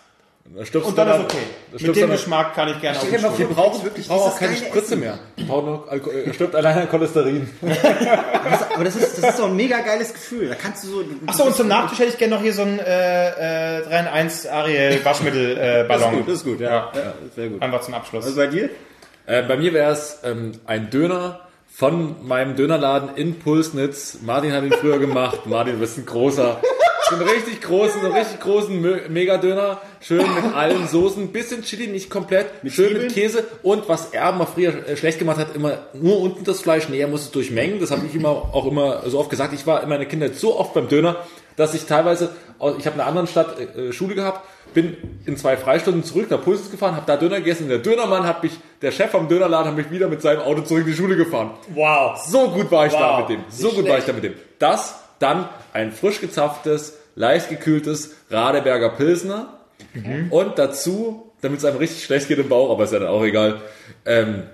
Und 0.55 0.75
du 0.75 0.81
dann 0.93 1.09
ist 1.09 1.21
okay. 1.21 1.37
Mit 1.73 1.83
dem 1.83 1.95
dann- 1.95 2.11
Geschmack 2.11 2.55
kann 2.55 2.69
ich 2.69 2.81
gerne 2.81 2.99
Stuhl. 2.99 3.39
Wir 3.39 3.47
brauchen, 3.49 3.85
wirklich 3.85 4.09
wir 4.09 4.17
brauchen 4.17 4.33
auch 4.33 4.39
keine 4.39 4.57
Spritze 4.57 4.97
mehr. 4.97 5.19
Wir 5.37 5.47
brauchen 5.47 5.67
nur 5.67 5.91
Alko 5.91 6.11
äh, 6.11 6.33
stirbt 6.33 6.55
allein 6.55 6.79
an 6.79 6.89
Cholesterin. 6.89 7.51
Aber 8.75 8.85
das 8.85 8.97
ist, 8.97 9.19
das 9.23 9.31
ist 9.31 9.39
doch 9.39 9.47
ein 9.47 9.57
mega 9.57 9.81
geiles 9.81 10.13
Gefühl. 10.15 10.49
Da 10.49 10.55
kannst 10.55 10.85
du 10.85 10.89
so. 10.89 11.05
Achso, 11.27 11.45
und 11.45 11.57
zum 11.57 11.69
Nachtisch 11.69 11.99
hätte 11.99 12.11
ich 12.11 12.19
gerne 12.19 12.37
noch 12.37 12.43
hier 12.43 12.55
so 12.55 12.63
einen 12.63 12.79
äh, 12.79 13.79
äh, 13.79 13.83
3 13.83 13.99
in 14.01 14.07
1 14.07 14.47
Ariel 14.47 15.05
Waschmittel 15.05 15.57
äh, 15.59 15.85
Ballon. 15.89 16.25
das 16.27 16.37
ist 16.37 16.45
gut, 16.45 16.61
ja. 16.61 16.71
Ja. 16.71 16.93
ja 16.95 17.15
sehr 17.35 17.49
gut. 17.49 17.63
Einfach 17.63 17.83
zum 17.83 17.95
Abschluss. 17.95 18.25
Was 18.27 18.37
bei 18.37 18.47
dir? 18.47 18.71
Äh, 19.27 19.43
bei 19.43 19.57
mir 19.57 19.75
wäre 19.75 19.93
es 19.93 20.21
ähm, 20.25 20.53
ein 20.67 20.89
Döner 20.91 21.41
von 21.71 22.27
meinem 22.27 22.57
Dönerladen 22.57 23.11
in 23.17 23.39
Pulsnitz. 23.39 24.19
Martin 24.23 24.53
hat 24.53 24.65
ihn 24.65 24.73
früher 24.73 24.99
gemacht. 24.99 25.41
Martin, 25.47 25.75
du 25.75 25.81
bist 25.81 25.99
ein 25.99 26.07
großer. 26.07 26.61
So 27.11 27.15
einen 27.17 27.29
richtig 27.29 27.61
großen, 27.61 28.01
so 28.01 28.07
einen 28.07 28.17
richtig 28.17 28.41
großen 28.41 29.13
Mega-Döner. 29.13 29.81
Schön 30.07 30.35
mit 30.35 30.55
allen 30.55 30.87
Soßen. 30.87 31.33
Bisschen 31.33 31.63
Chili, 31.63 31.89
nicht 31.89 32.11
komplett. 32.11 32.47
schön 32.69 32.93
mit 32.93 33.13
Käse. 33.13 33.43
Und 33.65 33.89
was 33.89 34.11
er 34.11 34.31
mal 34.31 34.47
früher 34.47 34.87
äh, 34.89 34.97
schlecht 34.97 35.19
gemacht 35.19 35.39
hat, 35.39 35.57
immer 35.57 35.79
nur 35.95 36.21
unten 36.21 36.45
das 36.45 36.61
Fleisch. 36.61 36.89
Nee, 36.89 37.01
er 37.01 37.09
muss 37.09 37.23
es 37.23 37.31
durchmengen. 37.33 37.81
Das 37.81 37.91
habe 37.91 38.07
ich 38.07 38.15
immer 38.15 38.31
auch 38.31 38.67
immer 38.67 39.03
so 39.11 39.19
oft 39.19 39.31
gesagt. 39.31 39.53
Ich 39.53 39.67
war 39.67 39.83
in 39.83 39.89
meiner 39.89 40.05
Kindheit 40.05 40.37
so 40.37 40.57
oft 40.61 40.75
beim 40.75 40.87
Döner, 40.89 41.17
dass 41.57 41.75
ich 41.75 41.87
teilweise, 41.87 42.31
ich 42.79 42.87
habe 42.87 42.95
in 42.95 43.01
einer 43.01 43.07
anderen 43.07 43.27
Stadt 43.27 43.59
äh, 43.59 43.93
Schule 43.93 44.15
gehabt, 44.15 44.47
bin 44.75 44.97
in 45.25 45.37
zwei 45.37 45.57
Freistunden 45.57 46.05
zurück 46.05 46.31
nach 46.31 46.41
Pulsnitz 46.41 46.71
gefahren, 46.71 46.95
habe 46.95 47.07
da 47.07 47.17
Döner 47.17 47.39
gegessen. 47.39 47.65
Und 47.65 47.71
der 47.71 47.79
Dönermann 47.79 48.29
hat 48.29 48.45
mich, 48.45 48.53
der 48.83 48.93
Chef 48.93 49.11
vom 49.11 49.27
Dönerladen 49.29 49.71
hat 49.71 49.77
mich 49.77 49.91
wieder 49.91 50.07
mit 50.07 50.23
seinem 50.23 50.43
Auto 50.43 50.63
zurück 50.63 50.83
in 50.83 50.93
die 50.93 50.97
Schule 50.97 51.17
gefahren. 51.17 51.51
Wow. 51.75 52.17
So 52.29 52.51
gut 52.51 52.71
war 52.71 52.87
ich 52.87 52.93
da 52.93 53.19
Wow. 53.19 53.29
mit 53.29 53.39
dem. 53.39 53.45
So 53.49 53.71
gut 53.71 53.89
war 53.89 53.99
ich 53.99 54.05
da 54.05 54.13
mit 54.13 54.23
dem. 54.23 54.35
Das, 54.61 55.01
dann 55.19 55.49
ein 55.73 55.91
frisch 55.91 56.21
gezapftes, 56.21 56.97
leicht 57.17 57.49
gekühltes 57.49 58.15
Radeberger 58.31 58.91
Pilsner. 58.91 59.56
Und 60.31 60.59
dazu, 60.59 61.33
damit 61.41 61.59
es 61.59 61.65
einem 61.65 61.79
richtig 61.79 62.05
schlecht 62.05 62.29
geht 62.29 62.39
im 62.39 62.49
Bauch, 62.49 62.71
aber 62.71 62.85
ist 62.85 62.93
ja 62.93 62.99
dann 62.99 63.09
auch 63.09 63.25
egal, 63.25 63.61
ähm, 64.05 64.45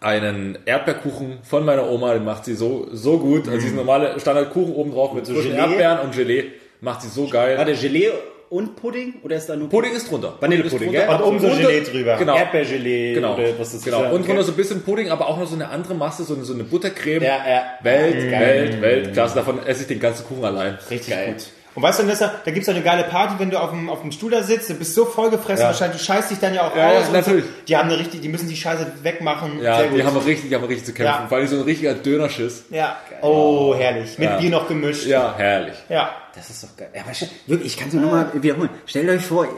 einen 0.00 0.58
Erdbeerkuchen 0.64 1.38
von 1.42 1.64
meiner 1.64 1.88
Oma, 1.90 2.14
den 2.14 2.24
macht 2.24 2.44
sie 2.44 2.54
so, 2.54 2.88
so 2.92 3.18
gut. 3.18 3.48
Also 3.48 3.60
diesen 3.60 3.76
normale 3.76 4.18
Standardkuchen 4.20 4.74
oben 4.74 4.92
drauf 4.92 5.12
mit 5.12 5.26
so 5.26 5.34
Gelee? 5.34 5.56
Erdbeeren 5.56 5.98
und 6.00 6.14
Gelee. 6.14 6.44
Macht 6.80 7.02
sie 7.02 7.08
so 7.08 7.26
geil. 7.26 7.58
War 7.58 7.64
der 7.64 7.74
Gelee 7.74 8.10
und 8.50 8.76
Pudding? 8.76 9.14
Oder 9.24 9.36
ist 9.36 9.48
da 9.48 9.56
nur 9.56 9.68
Pudding 9.68 9.92
ist 9.92 10.10
drunter. 10.10 10.36
Vanillepudding, 10.38 10.92
gell? 10.92 11.08
Und 11.08 11.22
oben 11.22 11.40
so 11.40 11.48
Gelee 11.48 11.80
drüber. 11.80 12.16
Genau. 12.16 12.36
Erdbeergelee? 12.36 13.14
Genau, 13.14 13.34
Oder 13.34 13.58
was 13.58 13.72
das 13.72 13.82
genau. 13.82 14.04
ist? 14.04 14.12
und 14.12 14.20
Okay. 14.20 14.26
drunter 14.28 14.42
so 14.44 14.52
ein 14.52 14.56
bisschen 14.56 14.82
Pudding, 14.82 15.10
aber 15.10 15.26
auch 15.28 15.38
noch 15.38 15.48
so 15.48 15.56
eine 15.56 15.68
andere 15.68 15.94
Masse, 15.94 16.22
so 16.22 16.34
eine, 16.34 16.44
so 16.44 16.54
eine 16.54 16.64
Buttercreme. 16.64 17.22
Ja, 17.24 17.38
ja. 17.48 17.62
Welt, 17.82 18.30
Geil. 18.30 18.40
Welt, 18.40 18.80
Welt. 18.80 19.12
Klasse, 19.14 19.34
davon 19.34 19.66
esse 19.66 19.82
ich 19.82 19.88
den 19.88 19.98
ganzen 20.00 20.24
Kuchen 20.26 20.44
allein. 20.44 20.78
Richtig 20.88 21.14
gut. 21.26 21.46
Und 21.78 21.84
weißt 21.84 22.00
du, 22.00 22.02
Nessa, 22.02 22.34
da 22.44 22.50
gibt's 22.50 22.68
auch 22.68 22.74
eine 22.74 22.82
geile 22.82 23.04
Party, 23.04 23.34
wenn 23.38 23.50
du 23.50 23.60
auf 23.60 23.70
dem, 23.70 23.88
auf 23.88 24.00
dem 24.00 24.10
Stuhl 24.10 24.32
da 24.32 24.42
sitzt, 24.42 24.68
du 24.68 24.74
bist 24.74 24.96
so 24.96 25.04
vollgefressen, 25.04 25.62
Ja. 25.62 25.68
wahrscheinlich, 25.68 25.98
du 25.98 26.04
scheißt 26.04 26.28
dich 26.32 26.40
dann 26.40 26.52
ja 26.52 26.66
auch 26.66 26.74
Ja, 26.74 26.92
ja, 26.92 26.98
aus. 26.98 27.06
und 27.06 27.12
natürlich. 27.12 27.44
So. 27.44 27.50
Die 27.68 27.76
haben 27.76 27.88
eine 27.88 28.00
richtig, 28.00 28.20
die 28.20 28.28
müssen 28.28 28.48
die 28.48 28.56
Scheiße 28.56 28.84
wegmachen. 29.04 29.62
Ja, 29.62 29.78
Sehr 29.78 29.86
gut. 29.90 29.98
die 30.00 30.02
haben 30.02 30.16
richtig, 30.16 30.48
die 30.48 30.54
haben 30.56 30.64
richtig 30.64 30.86
zu 30.86 30.92
kämpfen. 30.92 31.22
Ja. 31.22 31.26
Vor 31.28 31.38
allem 31.38 31.46
so 31.46 31.54
ein 31.54 31.62
richtiger 31.62 31.94
Dönerschiss. 31.94 32.64
Ja. 32.70 32.96
Oh, 33.22 33.76
herrlich. 33.78 34.18
Mit 34.18 34.28
Ja. 34.28 34.38
Bier 34.38 34.50
noch 34.50 34.66
gemischt. 34.66 35.06
Ja, 35.06 35.34
herrlich. 35.36 35.74
Ja. 35.88 36.10
Das 36.34 36.50
ist 36.50 36.64
doch 36.64 36.76
geil. 36.76 36.88
Ja, 36.92 37.02
aber 37.02 37.12
wirklich, 37.46 37.72
ich 37.72 37.78
kann 37.78 37.86
es 37.88 37.94
nur 37.94 38.02
nochmal 38.02 38.26
wiederholen. 38.34 38.70
Stellt 38.84 39.08
euch 39.08 39.22
vor, 39.24 39.44
äh, 39.44 39.48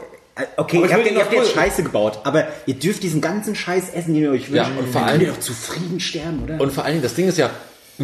okay, 0.57 0.77
Aber 0.77 0.85
ich 0.85 0.91
ihr 0.91 0.97
habt, 0.97 1.05
will 1.05 1.13
ihr 1.13 1.19
habt 1.21 1.31
noch 1.33 1.39
jetzt 1.43 1.53
Scheiße 1.53 1.81
gebaut, 1.81 2.19
aber 2.23 2.47
ihr 2.67 2.75
dürft 2.75 3.01
diesen 3.01 3.21
ganzen 3.21 3.55
Scheiß 3.55 3.89
essen, 3.89 4.13
den 4.13 4.21
ihr 4.23 4.31
euch 4.31 4.51
wünscht. 4.51 4.69
Ja, 4.69 4.79
und 4.79 4.87
vor 4.91 5.03
allem- 5.03 5.25
doch 5.27 5.39
zufrieden 5.39 5.99
sterben, 5.99 6.43
oder? 6.43 6.61
Und 6.61 6.71
vor 6.71 6.83
allen 6.83 6.93
Dingen, 6.93 7.03
das 7.03 7.15
Ding 7.15 7.27
ist 7.27 7.39
ja, 7.39 7.49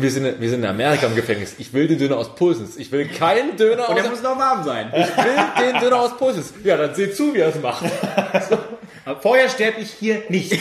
wir 0.02 0.12
sind, 0.12 0.40
wir 0.40 0.50
sind 0.50 0.64
in 0.64 0.70
Amerika 0.70 1.08
im 1.08 1.16
Gefängnis. 1.16 1.56
Ich 1.58 1.74
will 1.74 1.88
den 1.88 2.00
Döner 2.00 2.18
aus 2.18 2.36
Pulsens. 2.36 2.78
Ich 2.78 2.92
will 2.92 3.08
keinen 3.08 3.58
Döner 3.58 3.90
aus... 3.90 3.96
der 3.96 4.10
muss 4.10 4.22
noch 4.22 4.38
warm 4.38 4.64
sein. 4.64 4.88
Ich 4.94 5.18
will 5.18 5.72
den 5.72 5.82
Döner 5.82 6.00
aus 6.00 6.18
Pulsens. 6.18 6.54
Ja, 6.64 6.78
dann 6.78 6.94
seht 6.96 7.16
zu, 7.16 7.34
wie 7.34 7.40
er 7.40 7.50
es 7.50 7.62
macht. 7.62 7.86
Vorher 9.22 9.50
sterbe 9.50 9.80
ich 9.80 9.92
hier 9.92 10.24
nicht. 10.30 10.58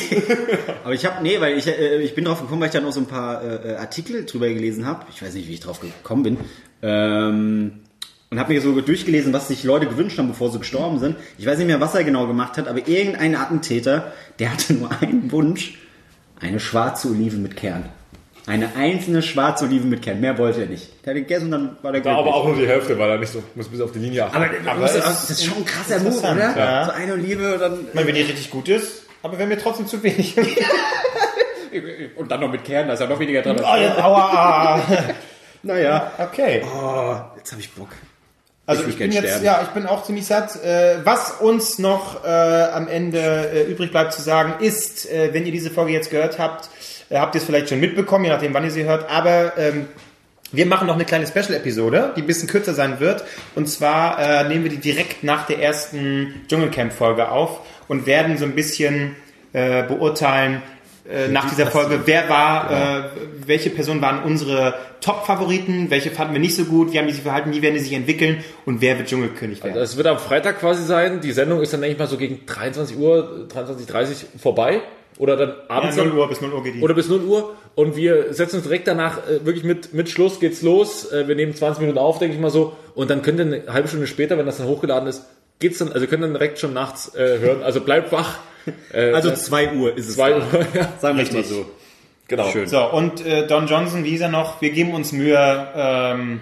Aber 0.84 0.94
ich 0.94 1.04
habe, 1.04 1.22
nee, 1.22 1.40
weil 1.40 1.58
ich, 1.58 1.66
äh, 1.66 2.00
ich 2.00 2.14
bin 2.14 2.24
drauf 2.24 2.40
gekommen, 2.40 2.60
weil 2.60 2.68
ich 2.68 2.74
dann 2.74 2.84
auch 2.84 2.92
so 2.92 3.00
ein 3.00 3.06
paar 3.06 3.42
äh, 3.42 3.72
äh, 3.72 3.76
Artikel 3.76 4.24
drüber 4.24 4.48
gelesen 4.48 4.86
habe. 4.86 5.04
Ich 5.12 5.22
weiß 5.22 5.34
nicht, 5.34 5.48
wie 5.48 5.54
ich 5.54 5.60
drauf 5.60 5.80
gekommen 5.80 6.22
bin. 6.22 6.36
Ähm, 6.82 7.80
und 8.30 8.40
habe 8.40 8.52
mir 8.52 8.60
so 8.60 8.80
durchgelesen, 8.80 9.32
was 9.32 9.48
sich 9.48 9.64
Leute 9.64 9.86
gewünscht 9.86 10.18
haben, 10.18 10.28
bevor 10.28 10.50
sie 10.50 10.58
gestorben 10.58 10.98
sind. 10.98 11.16
Ich 11.38 11.46
weiß 11.46 11.58
nicht 11.58 11.66
mehr, 11.66 11.80
was 11.80 11.94
er 11.94 12.04
genau 12.04 12.26
gemacht 12.26 12.58
hat, 12.58 12.68
aber 12.68 12.86
irgendein 12.86 13.34
Attentäter, 13.34 14.12
der 14.38 14.52
hatte 14.52 14.74
nur 14.74 14.90
einen 15.00 15.30
Wunsch. 15.32 15.78
Eine 16.38 16.60
schwarze 16.60 17.08
Olive 17.08 17.38
mit 17.38 17.56
Kern. 17.56 17.88
Eine 18.46 18.76
einzelne 18.76 19.22
schwarze 19.22 19.64
Olive 19.64 19.86
mit 19.86 20.02
Kern. 20.02 20.20
Mehr 20.20 20.38
wollte 20.38 20.60
er 20.62 20.66
nicht. 20.68 20.88
Der 21.04 21.14
hat 21.14 21.20
gegessen 21.20 21.46
und 21.46 21.50
dann 21.50 21.76
war 21.82 21.90
der 21.92 22.00
Ja, 22.02 22.12
glücklich. 22.14 22.26
aber 22.28 22.34
auch 22.34 22.46
nur 22.46 22.56
die 22.56 22.66
Hälfte, 22.68 22.96
weil 22.98 23.10
er 23.10 23.18
nicht 23.18 23.32
so, 23.32 23.42
muss 23.56 23.68
bis 23.68 23.80
auf 23.80 23.90
die 23.92 23.98
Linie 23.98 24.24
achten. 24.26 24.36
aber, 24.36 24.70
Aber 24.70 24.80
das, 24.82 24.94
es- 24.94 25.02
das 25.04 25.30
ist 25.30 25.44
schon 25.46 25.56
ein 25.58 25.64
krasser 25.64 25.98
Move, 25.98 26.18
oder? 26.18 26.56
ja. 26.56 26.84
So 26.86 26.92
eine 26.92 27.12
Olive, 27.14 27.56
dann... 27.58 27.86
Ich 27.88 27.94
meine, 27.94 28.06
wenn 28.06 28.14
die 28.14 28.22
richtig 28.22 28.50
gut 28.50 28.68
ist, 28.68 29.02
aber 29.22 29.36
wenn 29.38 29.48
mir 29.48 29.58
trotzdem 29.58 29.86
zu 29.88 30.00
wenig. 30.02 30.36
Und 32.16 32.30
dann 32.30 32.40
noch 32.40 32.50
mit 32.50 32.64
Kern, 32.64 32.86
da 32.88 32.94
ist 32.94 33.00
ja 33.00 33.06
noch 33.06 33.18
weniger 33.18 33.42
dran. 33.42 33.58
Oh, 33.60 33.64
aua. 33.64 34.80
Naja. 35.62 36.12
Okay. 36.18 36.62
Oh, 36.64 37.16
jetzt 37.36 37.50
habe 37.50 37.60
ich 37.60 37.72
Bock. 37.72 37.88
Also 38.66 38.82
Ich 38.82 38.90
ich, 38.90 38.98
bin 38.98 39.10
jetzt, 39.10 39.24
sterben. 39.24 39.44
ja, 39.44 39.60
ich 39.62 39.68
bin 39.70 39.86
auch 39.86 40.04
ziemlich 40.04 40.24
satt. 40.26 40.62
Äh, 40.64 40.98
was 41.04 41.32
uns 41.40 41.78
noch 41.80 42.24
äh, 42.24 42.28
am 42.28 42.86
Ende 42.86 43.18
äh, 43.52 43.62
übrig 43.64 43.90
bleibt 43.90 44.12
zu 44.12 44.22
sagen, 44.22 44.54
ist, 44.64 45.10
äh, 45.10 45.30
wenn 45.34 45.44
ihr 45.44 45.50
diese 45.52 45.70
Folge 45.70 45.92
jetzt 45.92 46.10
gehört 46.10 46.38
habt, 46.38 46.66
äh, 46.66 46.68
habt 47.10 47.34
ihr 47.34 47.40
es 47.40 47.44
vielleicht 47.44 47.68
schon 47.68 47.80
mitbekommen, 47.80 48.24
je 48.24 48.30
nachdem, 48.30 48.54
wann 48.54 48.64
ihr 48.64 48.70
sie 48.70 48.84
hört, 48.84 49.10
aber 49.10 49.56
ähm, 49.58 49.86
wir 50.52 50.66
machen 50.66 50.86
noch 50.86 50.94
eine 50.94 51.04
kleine 51.04 51.26
Special-Episode, 51.26 52.12
die 52.16 52.22
ein 52.22 52.26
bisschen 52.26 52.48
kürzer 52.48 52.72
sein 52.72 53.00
wird. 53.00 53.24
Und 53.56 53.68
zwar 53.68 54.18
äh, 54.18 54.48
nehmen 54.48 54.62
wir 54.62 54.70
die 54.70 54.78
direkt 54.78 55.24
nach 55.24 55.46
der 55.46 55.60
ersten 55.60 56.42
Dschungelcamp-Folge 56.48 57.30
auf 57.30 57.60
und 57.88 58.06
werden 58.06 58.38
so 58.38 58.44
ein 58.44 58.54
bisschen 58.54 59.16
äh, 59.52 59.82
beurteilen, 59.82 60.62
äh, 61.08 61.28
nach 61.28 61.48
dieser 61.48 61.66
Folge, 61.66 62.00
wer 62.04 62.28
war, 62.28 62.70
äh, 62.70 63.02
welche 63.46 63.70
Personen 63.70 64.02
waren 64.02 64.24
unsere 64.24 64.74
Top-Favoriten, 65.00 65.90
welche 65.90 66.10
fanden 66.10 66.34
wir 66.34 66.40
nicht 66.40 66.56
so 66.56 66.64
gut, 66.64 66.92
wie 66.92 66.98
haben 66.98 67.06
die 67.06 67.12
sich 67.12 67.22
verhalten, 67.22 67.52
wie 67.52 67.62
werden 67.62 67.74
die 67.74 67.80
sich 67.80 67.92
entwickeln 67.92 68.42
und 68.64 68.80
wer 68.80 68.98
wird 68.98 69.08
Dschungelkönig 69.08 69.62
werden. 69.62 69.76
Das 69.76 69.96
wird 69.96 70.08
am 70.08 70.18
Freitag 70.18 70.58
quasi 70.58 70.84
sein. 70.84 71.20
Die 71.20 71.32
Sendung 71.32 71.60
ist 71.60 71.72
dann, 71.72 71.80
denke 71.80 71.92
ich 71.92 71.98
mal, 71.98 72.08
so 72.08 72.16
gegen 72.16 72.44
23 72.46 72.96
Uhr, 72.96 73.46
23.30 73.54 74.38
vorbei. 74.40 74.80
Oder 75.18 75.36
dann 75.36 75.48
ja, 75.50 75.54
abends. 75.68 75.96
0 75.96 76.08
dann- 76.08 76.18
Uhr 76.18 76.28
bis 76.28 76.40
0 76.40 76.52
Uhr 76.52 76.62
geht 76.62 76.74
die. 76.74 76.80
Oder 76.82 76.94
bis 76.94 77.08
0 77.08 77.20
Uhr. 77.24 77.54
Und 77.74 77.96
wir 77.96 78.34
setzen 78.34 78.56
uns 78.56 78.64
direkt 78.64 78.86
danach 78.86 79.18
äh, 79.28 79.44
wirklich 79.46 79.64
mit, 79.64 79.94
mit 79.94 80.08
Schluss 80.10 80.40
geht's 80.40 80.62
los. 80.62 81.10
Äh, 81.10 81.26
wir 81.28 81.34
nehmen 81.36 81.54
20 81.54 81.80
Minuten 81.80 81.98
auf, 81.98 82.18
denke 82.18 82.34
ich 82.34 82.40
mal 82.40 82.50
so. 82.50 82.74
Und 82.94 83.08
dann 83.10 83.22
könnt 83.22 83.38
ihr 83.38 83.46
eine 83.46 83.62
halbe 83.72 83.88
Stunde 83.88 84.06
später, 84.06 84.36
wenn 84.38 84.46
das 84.46 84.58
dann 84.58 84.66
hochgeladen 84.66 85.08
ist, 85.08 85.24
geht's 85.58 85.78
dann, 85.78 85.90
also 85.92 86.06
könnt 86.06 86.22
ihr 86.22 86.26
dann 86.26 86.34
direkt 86.34 86.58
schon 86.58 86.72
nachts 86.74 87.14
äh, 87.14 87.38
hören. 87.38 87.62
Also 87.62 87.80
bleibt 87.80 88.12
wach. 88.12 88.38
Äh, 88.92 89.12
Also 89.12 89.30
2 89.32 89.74
Uhr 89.74 89.96
ist 89.96 90.08
es. 90.08 90.16
2 90.16 90.30
da. 90.30 90.36
Uhr. 90.38 90.42
ja. 90.74 90.92
Sagen 90.98 91.16
wir 91.18 91.22
es 91.24 91.32
mal 91.32 91.44
so. 91.44 91.66
Genau. 92.26 92.48
Schön. 92.50 92.66
So, 92.66 92.80
und 92.90 93.24
äh, 93.24 93.46
Don 93.46 93.68
Johnson, 93.68 94.02
wie 94.02 94.10
hieß 94.10 94.22
er 94.22 94.28
noch? 94.28 94.60
Wir 94.60 94.70
geben 94.70 94.92
uns 94.92 95.12
Mühe, 95.12 95.68
ähm, 95.76 96.40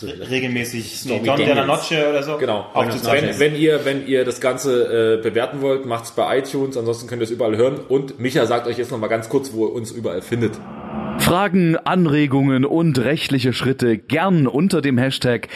regelmäßig 0.00 1.04
nee, 1.04 1.18
Don 1.18 1.26
Daniels. 1.26 1.48
Della 1.48 1.66
Noche 1.66 2.08
oder 2.08 2.22
so 2.22 2.38
Genau. 2.38 2.66
Wenn, 2.74 3.38
wenn 3.38 3.54
ihr, 3.54 3.84
wenn 3.84 4.06
ihr 4.06 4.24
das 4.24 4.40
Ganze 4.40 5.18
äh, 5.18 5.22
bewerten 5.22 5.60
wollt, 5.60 5.84
macht's 5.84 6.12
bei 6.12 6.38
iTunes, 6.38 6.76
ansonsten 6.78 7.08
könnt 7.08 7.20
ihr 7.20 7.24
es 7.24 7.30
überall 7.30 7.56
hören. 7.56 7.78
Und 7.78 8.18
Micha 8.18 8.46
sagt 8.46 8.66
euch 8.66 8.78
jetzt 8.78 8.90
noch 8.90 8.98
mal 8.98 9.08
ganz 9.08 9.28
kurz, 9.28 9.52
wo 9.52 9.66
ihr 9.66 9.72
uns 9.74 9.90
überall 9.90 10.22
findet. 10.22 10.58
Fragen, 11.18 11.76
Anregungen 11.76 12.64
und 12.64 12.98
rechtliche 12.98 13.52
Schritte 13.52 13.98
gern 13.98 14.46
unter 14.46 14.80
dem 14.80 14.96
Hashtag 14.98 15.48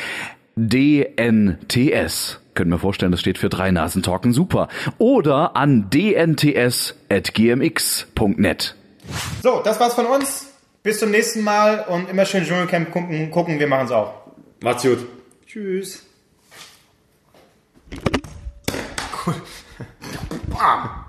DNTS. 0.56 2.40
Können 2.54 2.70
wir 2.70 2.78
vorstellen, 2.78 3.12
das 3.12 3.20
steht 3.20 3.38
für 3.38 3.48
drei 3.48 3.70
Nasen 3.70 4.02
Talken 4.02 4.32
super. 4.32 4.68
Oder 4.98 5.56
an 5.56 5.88
dnts.gmx.net. 5.90 6.94
So, 9.42 9.60
das 9.64 9.78
war's 9.80 9.94
von 9.94 10.06
uns. 10.06 10.52
Bis 10.82 10.98
zum 11.00 11.10
nächsten 11.10 11.42
Mal 11.42 11.84
und 11.88 12.08
immer 12.08 12.24
schön 12.24 12.44
Dschungelcamp 12.44 12.90
gucken, 12.92 13.30
gucken 13.30 13.58
wir 13.58 13.66
machen's 13.66 13.90
auch. 13.90 14.25
Macht's 14.60 14.82
gut. 14.82 14.98
Tschüss. 15.46 16.04
Bam. 20.48 20.90